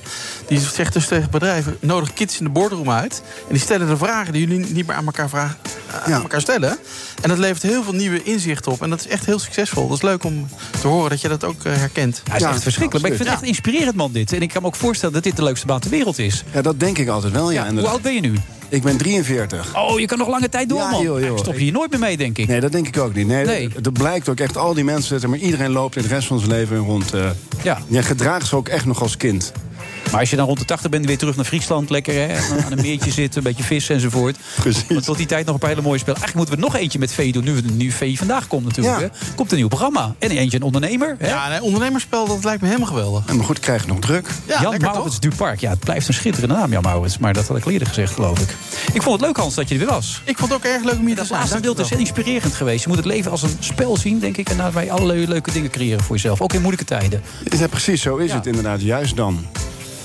Die 0.46 0.60
zegt 0.60 0.92
dus 0.92 1.06
tegen 1.06 1.30
bedrijven, 1.30 1.76
nodig 1.80 2.12
kids 2.12 2.38
in 2.38 2.44
de 2.44 2.50
boardroom 2.50 2.90
uit. 2.90 3.22
En 3.48 3.52
die 3.54 3.58
stellen 3.60 3.88
de 3.88 3.96
vragen 3.96 4.32
die 4.32 4.46
jullie 4.48 4.66
niet 4.72 4.86
meer 4.86 4.96
aan 4.96 5.04
elkaar, 5.06 5.28
vragen, 5.28 5.56
aan 6.04 6.12
elkaar 6.22 6.40
stellen. 6.40 6.78
En 7.22 7.28
dat 7.28 7.38
levert 7.38 7.62
heel 7.62 7.82
veel 7.82 7.92
nieuwe 7.92 8.22
inzichten 8.22 8.72
op. 8.72 8.82
En 8.82 8.90
dat 8.90 9.00
is 9.00 9.06
echt 9.08 9.26
heel 9.26 9.38
succesvol. 9.38 9.88
Dat 9.88 9.96
is 9.96 10.02
leuk 10.02 10.24
om 10.24 10.48
te 10.80 10.86
horen 10.86 11.10
dat 11.10 11.20
je 11.20 11.28
dat 11.28 11.44
ook 11.44 11.64
eh, 11.64 11.72
herkent. 11.76 12.22
Hij 12.30 12.36
is 12.36 12.42
echt 12.42 12.62
verschrikkelijk. 12.62 13.02
Maar 13.04 13.10
ik 13.10 13.16
vind 13.16 13.28
het 13.28 13.38
echt 13.38 13.48
inspirerend, 13.48 13.94
man, 13.96 14.12
dit. 14.12 14.32
En 14.32 14.42
ik 14.42 14.48
kan 14.48 14.62
me 14.62 14.68
ook 14.68 14.76
voorstellen 14.76 15.14
dat 15.14 15.22
dit 15.22 15.36
de 15.36 15.42
leukste 15.42 15.66
baan 15.66 15.80
ter 15.80 15.90
wereld 15.90 16.18
is. 16.18 16.44
Ja, 16.52 16.62
dat 16.62 16.80
denk 16.80 16.98
ik 16.98 17.08
altijd 17.08 17.32
wel, 17.32 17.50
ja. 17.50 17.70
Hoe 17.72 17.86
oud 17.88 18.02
ben 18.02 18.14
je 18.14 18.20
nu? 18.20 18.34
Ik 18.68 18.82
ben 18.82 18.96
43. 18.96 19.76
Oh, 19.76 20.00
je 20.00 20.06
kan 20.06 20.18
nog 20.18 20.28
lange 20.28 20.48
tijd 20.48 20.68
door, 20.68 20.78
Ja, 20.78 20.90
man. 20.90 21.02
joh, 21.02 21.20
joh. 21.20 21.30
Ik 21.32 21.38
stop 21.38 21.54
je 21.54 21.60
hier 21.60 21.72
nooit 21.72 21.90
meer 21.90 22.00
mee, 22.00 22.16
denk 22.16 22.38
ik. 22.38 22.48
Nee, 22.48 22.60
dat 22.60 22.72
denk 22.72 22.86
ik 22.88 22.98
ook 22.98 23.14
niet. 23.14 23.26
Nee, 23.26 23.44
Nee. 23.44 23.68
Dat, 23.68 23.84
dat 23.84 23.92
blijkt 23.92 24.28
ook 24.28 24.40
echt. 24.40 24.56
Al 24.56 24.74
die 24.74 24.84
mensen, 24.84 25.20
zeg 25.20 25.30
maar 25.30 25.38
iedereen 25.38 25.70
loopt 25.70 25.96
in 25.96 26.02
de 26.02 26.08
rest 26.08 26.26
van 26.26 26.38
zijn 26.38 26.50
leven 26.50 26.76
rond. 26.76 27.12
eh 27.14 27.30
Ja. 27.62 27.78
Je 27.86 28.02
gedraagt 28.02 28.46
ze 28.46 28.56
ook 28.56 28.68
echt 28.68 28.84
nog 28.84 29.02
als 29.02 29.16
kind. 29.16 29.52
Maar 30.14 30.22
als 30.22 30.32
je 30.32 30.36
dan 30.38 30.46
rond 30.46 30.58
de 30.58 30.64
80 30.64 30.90
bent, 30.90 31.06
weer 31.06 31.18
terug 31.18 31.36
naar 31.36 31.44
Friesland. 31.44 31.90
Lekker 31.90 32.14
hè, 32.14 32.36
aan 32.64 32.72
een 32.72 32.80
meertje 32.80 33.10
zitten, 33.20 33.38
een 33.38 33.42
beetje 33.52 33.62
vissen 33.64 33.94
enzovoort. 33.94 34.36
Precies. 34.60 34.84
Want 34.88 35.04
tot 35.04 35.16
die 35.16 35.26
tijd 35.26 35.44
nog 35.44 35.54
een 35.54 35.60
paar 35.60 35.70
hele 35.70 35.82
mooie 35.82 35.98
spelen. 35.98 36.20
Eigenlijk 36.20 36.48
moeten 36.48 36.64
we 36.64 36.72
nog 36.72 36.82
eentje 36.82 36.98
met 36.98 37.12
Vee 37.12 37.32
doen. 37.32 37.44
Nu, 37.44 37.60
nu 37.72 37.90
Vee 37.90 38.18
vandaag 38.18 38.46
komt 38.46 38.64
natuurlijk. 38.64 39.00
Ja. 39.00 39.02
Hè. 39.02 39.34
Komt 39.34 39.50
een 39.50 39.56
nieuw 39.56 39.68
programma. 39.68 40.14
En 40.18 40.30
eentje 40.30 40.56
een 40.56 40.62
ondernemer. 40.62 41.16
Hè? 41.18 41.28
Ja, 41.28 41.48
nee, 41.48 41.62
ondernemerspel, 41.62 42.26
dat 42.26 42.44
lijkt 42.44 42.60
me 42.60 42.66
helemaal 42.66 42.88
geweldig. 42.88 43.22
En 43.26 43.36
maar 43.36 43.44
goed, 43.44 43.58
krijg 43.58 43.82
je 43.82 43.88
nog 43.88 43.98
druk. 43.98 44.28
Ja, 44.46 44.60
Jan 44.62 44.76
Maurits 44.80 45.20
Dupark. 45.20 45.60
Ja, 45.60 45.70
het 45.70 45.78
blijft 45.80 46.08
een 46.08 46.14
schitterende 46.14 46.54
naam, 46.54 46.72
Jan 46.72 46.82
Maurits. 46.82 47.18
Maar 47.18 47.32
dat 47.32 47.48
had 47.48 47.56
ik 47.56 47.64
al 47.64 47.70
eerder 47.70 47.88
gezegd, 47.88 48.12
geloof 48.12 48.38
ik. 48.38 48.54
Ik 48.92 49.02
vond 49.02 49.16
het 49.20 49.26
leuk, 49.26 49.36
Hans, 49.36 49.54
dat 49.54 49.68
je 49.68 49.74
er 49.74 49.80
weer 49.80 49.90
was. 49.90 50.22
Ik 50.24 50.38
vond 50.38 50.50
het 50.52 50.58
ook 50.58 50.72
erg 50.72 50.84
leuk 50.84 50.98
om 50.98 51.06
hier 51.06 51.08
te 51.08 51.14
Dat 51.14 51.26
zijn. 51.26 51.38
laatste 51.38 51.60
beeld 51.60 51.78
is 51.78 51.90
inspirerend 51.90 52.54
geweest. 52.54 52.82
Je 52.82 52.88
moet 52.88 52.96
het 52.96 53.06
leven 53.06 53.30
als 53.30 53.42
een 53.42 53.56
spel 53.58 53.96
zien, 53.96 54.18
denk 54.18 54.36
ik. 54.36 54.48
En 54.48 54.56
daarbij 54.56 54.90
allerlei 54.90 55.26
leuke 55.28 55.52
dingen 55.52 55.70
creëren 55.70 56.04
voor 56.04 56.16
jezelf. 56.16 56.40
Ook 56.40 56.52
in 56.52 56.60
moeilijke 56.60 56.86
tijden. 56.86 57.22
Ja, 57.58 57.66
precies, 57.66 58.02
zo 58.02 58.16
is 58.16 58.32
het 58.32 58.46
inderdaad. 58.46 58.82
Juist 58.82 59.16
dan. 59.16 59.46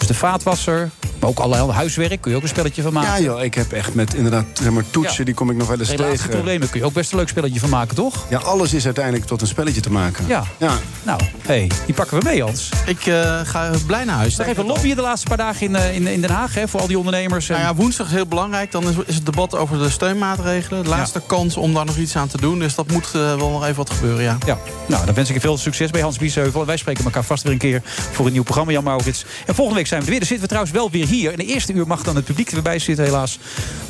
De 0.10 0.16
vaatwasser, 0.16 0.90
maar 1.20 1.30
ook 1.30 1.40
allerlei 1.40 1.72
huiswerk. 1.72 2.22
Kun 2.22 2.32
je 2.32 2.38
ook 2.38 2.44
een 2.44 2.50
spelletje 2.50 2.82
van 2.82 2.94
maken. 2.94 3.12
Ja, 3.12 3.20
joh, 3.20 3.44
ik 3.44 3.54
heb 3.54 3.72
echt 3.72 3.94
met 3.94 4.14
inderdaad 4.14 4.46
zeg 4.54 4.72
maar, 4.72 4.84
toetsen, 4.90 5.18
Ja. 5.18 5.24
die 5.24 5.34
kom 5.34 5.50
ik 5.50 5.58
nog 5.58 5.68
wel 5.68 5.80
eens 5.80 5.88
tegen. 5.88 6.06
Relatieproblemen 6.06 6.70
kun 6.70 6.80
je 6.80 6.86
ook 6.86 6.94
best 6.94 7.12
een 7.12 7.18
leuk 7.18 7.30
spelletje 7.30 7.60
van 7.60 7.70
maken, 7.70 7.96
toch? 7.96 8.26
Ja, 8.30 8.38
alles 8.38 8.74
is 8.74 8.86
uiteindelijk 8.86 9.26
tot 9.26 9.42
een 9.42 9.48
spelletje 9.48 9.82
te 9.82 9.92
maken. 9.92 10.28
Ja. 10.28 10.44
ja. 10.58 10.72
Nou, 11.04 11.22
hey, 11.42 11.72
die 11.86 11.96
pakken 11.96 12.20
we 12.20 12.24
mee, 12.24 12.42
Hans. 12.42 12.70
Ik 12.86 13.06
eh, 13.06 13.40
ga 13.44 13.72
blij 13.86 14.04
naar 14.04 14.16
huis. 14.16 14.36
Nog 14.36 14.48
even 14.48 14.66
lobbyen 14.66 14.96
de 14.96 15.02
laatste 15.02 15.28
paar 15.28 15.38
dagen 15.38 15.66
in, 15.68 15.76
eh, 15.76 15.96
in, 15.96 16.08
in 16.08 16.22
Den 16.22 16.30
Haag, 16.32 16.54
hè, 16.54 16.68
voor 16.68 16.80
al 16.80 16.88
die 16.88 16.98
ondernemers. 16.98 17.50
En... 17.50 17.56
Nou 17.56 17.68
ja, 17.68 17.76
woensdag 17.76 18.08
is 18.08 18.14
heel 18.14 18.28
belangrijk. 18.28 18.72
Dan 18.72 18.84
is, 18.90 18.96
is 19.06 19.16
het 19.16 19.26
debat 19.26 19.56
over 19.56 19.78
de 19.78 19.90
steunmaatregelen. 19.90 20.84
De 20.84 20.90
laatste 20.90 21.22
kans 21.28 21.58
om 21.58 21.74
daar 21.74 21.86
nog 21.86 21.98
iets 21.98 22.16
aan 22.16 22.28
te 22.28 22.38
doen. 22.38 22.60
Dus 22.60 22.76
dat 22.76 22.92
moet 22.92 23.06
eh, 23.06 23.12
wel 23.12 23.50
nog 23.50 23.64
even 23.64 23.76
wat 23.76 23.90
gebeuren, 23.90 24.24
ja. 24.24 24.38
Ja, 24.46 24.58
nou, 24.86 25.06
dan 25.06 25.16
wens 25.16 25.30
ik 25.30 25.36
je 25.36 25.42
veel 25.42 25.58
succes 25.58 25.90
bij 25.92 26.02
Hans 26.02 26.18
Biesheuvel. 26.18 26.62
En 26.62 26.68
wij 26.68 26.78
spreken 26.78 27.04
elkaar 27.04 27.24
vast 27.24 27.44
weer 27.44 27.52
een 27.52 27.58
keer 27.58 27.82
voor 28.12 28.26
een 28.26 28.32
nieuw 28.32 28.44
programma, 28.44 28.72
Jan 28.72 28.84
Maurits. 28.84 29.26
En 29.46 29.56
volgende 29.56 29.80
week 29.80 29.88
zijn 29.88 30.00
we 30.00 30.06
er 30.06 30.12
weer. 30.12 30.20
Dan 30.20 30.30
zitten 30.30 30.48
we 30.48 30.54
trouwens 30.54 30.78
wel 30.78 30.92
weer 30.92 31.08
hier. 31.10 31.32
In 31.32 31.38
de 31.38 31.46
eerste 31.46 31.74
uur 31.74 31.88
mag 31.88 32.04
dan 32.04 32.16
het 32.16 32.26
publiek 32.26 32.52
erbij 32.52 32.80
zitten, 32.80 33.06
helaas. 33.06 33.40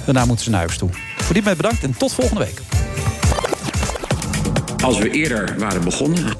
Daarna 0.05 0.25
moeten 0.25 0.45
ze 0.45 0.51
naar 0.51 0.59
huis 0.59 0.77
toe. 0.77 0.89
Voor 1.17 1.33
dit 1.33 1.43
moment 1.43 1.61
bedankt 1.61 1.83
en 1.83 1.95
tot 1.97 2.13
volgende 2.13 2.43
week. 2.43 2.61
Als 4.83 4.97
we 4.97 5.09
eerder 5.09 5.55
waren 5.57 5.83
begonnen, 5.83 6.35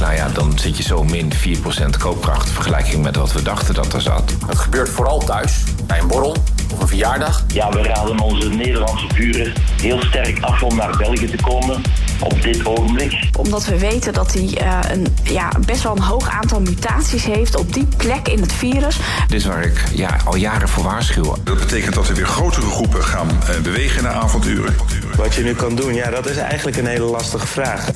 Nou 0.00 0.14
ja, 0.14 0.28
dan 0.28 0.58
zit 0.58 0.76
je 0.76 0.82
zo 0.82 1.04
min 1.04 1.32
4% 1.32 1.98
koopkracht 1.98 2.46
in 2.46 2.52
vergelijking 2.52 3.02
met 3.02 3.16
wat 3.16 3.32
we 3.32 3.42
dachten 3.42 3.74
dat 3.74 3.92
er 3.92 4.00
zat. 4.00 4.32
Het 4.46 4.58
gebeurt 4.58 4.88
vooral 4.88 5.18
thuis, 5.18 5.62
bij 5.86 5.98
een 5.98 6.06
borrel 6.06 6.36
of 6.72 6.80
een 6.80 6.88
verjaardag. 6.88 7.44
Ja, 7.52 7.70
we 7.70 7.82
raden 7.82 8.18
onze 8.18 8.48
Nederlandse 8.48 9.06
buren 9.14 9.52
heel 9.80 10.02
sterk 10.02 10.40
af 10.40 10.62
om 10.62 10.76
naar 10.76 10.96
België 10.96 11.30
te 11.30 11.42
komen 11.42 11.82
op 12.20 12.42
dit 12.42 12.66
ogenblik. 12.66 13.28
Omdat 13.36 13.66
we 13.66 13.78
weten 13.78 14.12
dat 14.12 14.32
hij 14.32 14.56
eh, 14.56 14.78
een, 14.90 15.06
ja, 15.22 15.50
best 15.66 15.82
wel 15.82 15.96
een 15.96 16.02
hoog 16.02 16.28
aantal 16.30 16.60
mutaties 16.60 17.24
heeft 17.24 17.56
op 17.56 17.72
die 17.72 17.88
plek 17.96 18.28
in 18.28 18.40
het 18.40 18.52
virus. 18.52 18.96
Dit 19.28 19.40
is 19.40 19.46
waar 19.46 19.62
ik 19.62 19.84
ja, 19.94 20.16
al 20.24 20.36
jaren 20.36 20.68
voor 20.68 20.84
waarschuw. 20.84 21.34
Dat 21.44 21.58
betekent 21.58 21.94
dat 21.94 22.08
er 22.08 22.14
weer 22.14 22.26
grotere 22.26 22.66
groepen 22.66 23.04
gaan 23.04 23.28
eh, 23.28 23.60
bewegen 23.60 23.96
in 23.96 24.02
de 24.02 24.08
avonduren. 24.08 24.74
Wat 25.16 25.34
je 25.34 25.42
nu 25.42 25.54
kan 25.54 25.74
doen, 25.74 25.94
ja, 25.94 26.10
dat 26.10 26.26
is 26.26 26.36
eigenlijk 26.36 26.76
een 26.76 26.86
hele 26.86 27.04
lastige 27.04 27.46
vraag. 27.46 27.90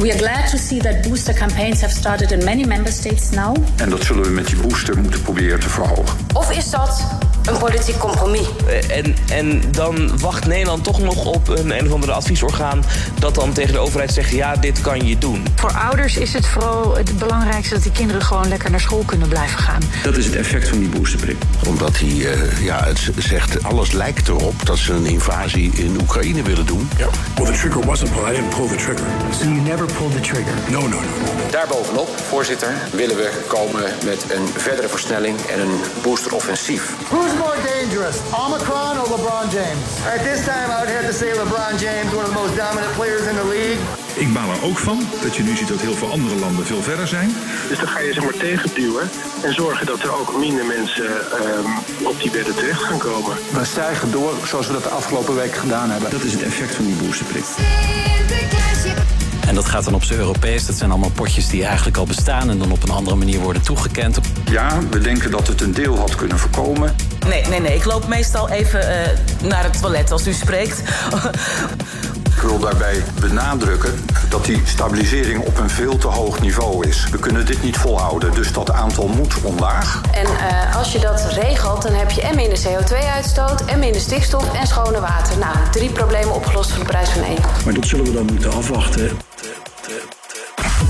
We 0.00 0.10
are 0.10 0.18
glad 0.18 0.48
to 0.50 0.56
see 0.56 0.80
that 0.80 1.02
booster 1.08 1.34
campaigns 1.34 1.80
have 1.80 1.92
started 1.92 2.32
in 2.32 2.44
many 2.44 2.64
member 2.64 2.92
states 2.92 3.30
now. 3.30 3.56
En 3.76 3.90
dat 3.90 4.04
zullen 4.04 4.22
we 4.22 4.30
met 4.30 4.46
die 4.46 4.56
booster 4.56 4.98
moeten 4.98 5.22
proberen 5.22 5.60
te 5.60 5.68
verhogen. 5.68 6.18
Of 6.34 6.50
is 6.56 6.70
dat 6.70 7.04
een 7.44 7.58
politiek 7.58 7.98
compromis? 7.98 8.46
Eh, 8.66 8.96
En, 8.96 9.16
en 9.30 9.62
dan 9.70 10.18
wacht 10.18 10.46
Nederland 10.46 10.84
toch 10.84 11.00
nog 11.00 11.24
op 11.24 11.48
een, 11.48 11.78
een 11.78 11.86
of 11.86 11.92
andere 11.92 12.12
adviesorgaan... 12.12 12.84
dat 13.18 13.34
dan 13.34 13.52
tegen 13.52 13.72
de 13.72 13.78
overheid 13.78 14.12
zegt, 14.12 14.30
ja, 14.30 14.56
dit 14.56 14.80
kan 14.80 15.06
je 15.06 15.18
doen. 15.18 15.46
Voor 15.54 15.72
ouders 15.72 16.16
is 16.16 16.32
het 16.32 16.46
vooral 16.46 16.96
het 16.96 17.18
belangrijkste 17.18 17.74
dat 17.74 17.82
die 17.82 17.92
kinderen 17.92 18.22
gewoon 18.22 18.48
lekker 18.48 18.70
naar 18.70 18.80
school 18.80 19.02
kunnen 19.06 19.28
blijven 19.28 19.58
gaan. 19.58 19.80
Dat 20.02 20.16
is 20.16 20.24
het 20.24 20.36
effect 20.36 20.68
van 20.68 20.78
die 20.78 20.88
boosterprik. 20.88 21.36
Omdat 21.66 21.98
hij 21.98 22.08
eh, 22.32 22.64
ja, 22.64 22.84
het 22.84 23.10
zegt, 23.18 23.62
alles 23.62 23.92
lijkt 23.92 24.28
erop 24.28 24.66
dat 24.66 24.78
ze 24.78 24.92
een 24.92 25.06
invasie 25.06 25.72
in 25.74 25.96
Oekraïne 26.00 26.42
willen 26.42 26.66
doen. 26.66 26.88
Ja. 26.98 27.06
Well, 27.36 27.52
the 27.52 27.58
trigger 27.58 27.86
wasn't 27.86 28.12
pulled. 28.12 28.28
I 28.28 28.34
didn't 28.34 28.56
pull 28.56 28.68
the 28.68 28.74
trigger. 28.84 29.04
So 29.38 29.44
you 29.44 29.60
never 29.60 29.86
pulled 29.86 30.12
the 30.12 30.20
trigger? 30.20 30.52
No, 30.70 30.80
no, 30.80 30.88
no. 30.88 30.98
Daarbovenop, 31.50 32.08
voorzitter, 32.28 32.68
willen 32.92 33.16
we 33.16 33.30
komen 33.46 33.82
met 34.04 34.24
een 34.30 34.46
verdere 34.56 34.88
versnelling 34.88 35.38
en 35.38 35.60
een 35.60 35.80
boosteroffensief. 36.02 36.92
Who's 37.30 37.38
more 37.38 37.62
dangerous, 37.62 38.16
Omicron 38.32 38.98
or 38.98 39.06
LeBron 39.06 39.50
James? 39.52 39.84
At 40.04 40.20
this 40.24 40.44
time, 40.44 40.68
I 40.70 40.80
would 40.80 40.88
have 40.88 41.06
to 41.06 41.12
say 41.12 41.30
LeBron 41.32 41.78
James, 41.78 42.12
one 42.12 42.24
of 42.24 42.30
the 42.30 42.34
most 42.34 42.56
dominant 42.56 42.92
players 42.94 43.26
in 43.26 43.36
the 43.36 43.44
league. 43.44 43.78
Ik 44.16 44.32
baal 44.32 44.50
er 44.50 44.64
ook 44.64 44.78
van 44.78 44.98
dat 45.22 45.36
je 45.36 45.42
nu 45.42 45.56
ziet 45.56 45.68
dat 45.68 45.80
heel 45.80 45.94
veel 45.94 46.10
andere 46.10 46.34
landen 46.34 46.66
veel 46.66 46.82
verder 46.82 47.06
zijn. 47.06 47.34
Dus 47.68 47.78
dan 47.78 47.88
ga 47.88 47.98
je 47.98 48.12
zeg 48.12 48.24
maar 48.24 48.32
tegenduwen 48.32 49.10
en 49.42 49.54
zorgen 49.54 49.86
dat 49.86 50.02
er 50.02 50.14
ook 50.14 50.36
minder 50.38 50.64
mensen 50.64 51.30
ehm, 51.30 52.06
op 52.06 52.20
die 52.20 52.30
bedden 52.30 52.54
terecht 52.54 52.82
gaan 52.82 52.98
komen. 52.98 53.36
We 53.52 53.64
stijgen 53.64 54.10
door 54.10 54.34
zoals 54.44 54.66
we 54.66 54.72
dat 54.72 54.82
de 54.82 54.88
afgelopen 54.88 55.34
week 55.34 55.54
gedaan 55.54 55.90
hebben. 55.90 56.10
Dat 56.10 56.22
is 56.22 56.32
het 56.32 56.42
effect 56.42 56.74
van 56.74 56.84
die 56.84 56.94
boosterprik. 56.94 57.44
En 59.46 59.54
dat 59.54 59.64
gaat 59.64 59.84
dan 59.84 59.94
op 59.94 60.04
z'n 60.04 60.14
Europees. 60.14 60.66
Dat 60.66 60.76
zijn 60.76 60.90
allemaal 60.90 61.10
potjes 61.10 61.48
die 61.48 61.64
eigenlijk 61.64 61.96
al 61.96 62.06
bestaan 62.06 62.50
en 62.50 62.58
dan 62.58 62.72
op 62.72 62.82
een 62.82 62.90
andere 62.90 63.16
manier 63.16 63.40
worden 63.40 63.62
toegekend. 63.62 64.18
Ja, 64.50 64.78
we 64.90 64.98
denken 64.98 65.30
dat 65.30 65.46
het 65.46 65.60
een 65.60 65.74
deel 65.74 65.98
had 65.98 66.14
kunnen 66.14 66.38
voorkomen. 66.38 66.94
Nee, 67.28 67.46
nee, 67.46 67.60
nee. 67.60 67.74
Ik 67.74 67.84
loop 67.84 68.08
meestal 68.08 68.48
even 68.48 68.88
eh, 68.88 69.18
naar 69.42 69.64
het 69.64 69.80
toilet 69.80 70.10
als 70.10 70.26
u 70.26 70.32
spreekt. 70.32 70.82
Ik 72.24 72.42
wil 72.42 72.58
daarbij 72.58 73.02
benadrukken 73.20 74.04
dat 74.28 74.44
die 74.44 74.62
stabilisering 74.64 75.44
op 75.46 75.58
een 75.58 75.70
veel 75.70 75.96
te 75.98 76.06
hoog 76.06 76.40
niveau 76.40 76.86
is. 76.86 77.08
We 77.10 77.18
kunnen 77.18 77.46
dit 77.46 77.62
niet 77.62 77.76
volhouden, 77.76 78.34
dus 78.34 78.52
dat 78.52 78.70
aantal 78.70 79.08
moet 79.08 79.34
omlaag. 79.42 80.00
En 80.12 80.26
eh, 80.26 80.76
als 80.76 80.92
je 80.92 80.98
dat 80.98 81.26
regelt, 81.32 81.82
dan 81.82 81.92
heb 81.92 82.10
je 82.10 82.22
en 82.22 82.36
minder 82.36 82.58
CO2-uitstoot, 82.58 83.64
en 83.64 83.78
minder 83.78 84.00
stikstof 84.00 84.54
en 84.54 84.66
schone 84.66 85.00
water. 85.00 85.38
Nou, 85.38 85.56
drie 85.70 85.90
problemen 85.90 86.34
opgelost 86.34 86.70
voor 86.70 86.84
de 86.84 86.90
prijs 86.90 87.08
van 87.08 87.22
één. 87.22 87.38
Maar 87.64 87.74
dat 87.74 87.86
zullen 87.86 88.04
we 88.04 88.12
dan 88.12 88.24
moeten 88.24 88.52
afwachten. 88.52 89.10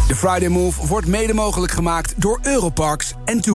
De 0.08 0.16
Friday 0.16 0.48
Move 0.48 0.86
wordt 0.86 1.06
mede 1.06 1.34
mogelijk 1.34 1.72
gemaakt 1.72 2.14
door 2.16 2.38
Europarks 2.42 3.14
en. 3.24 3.58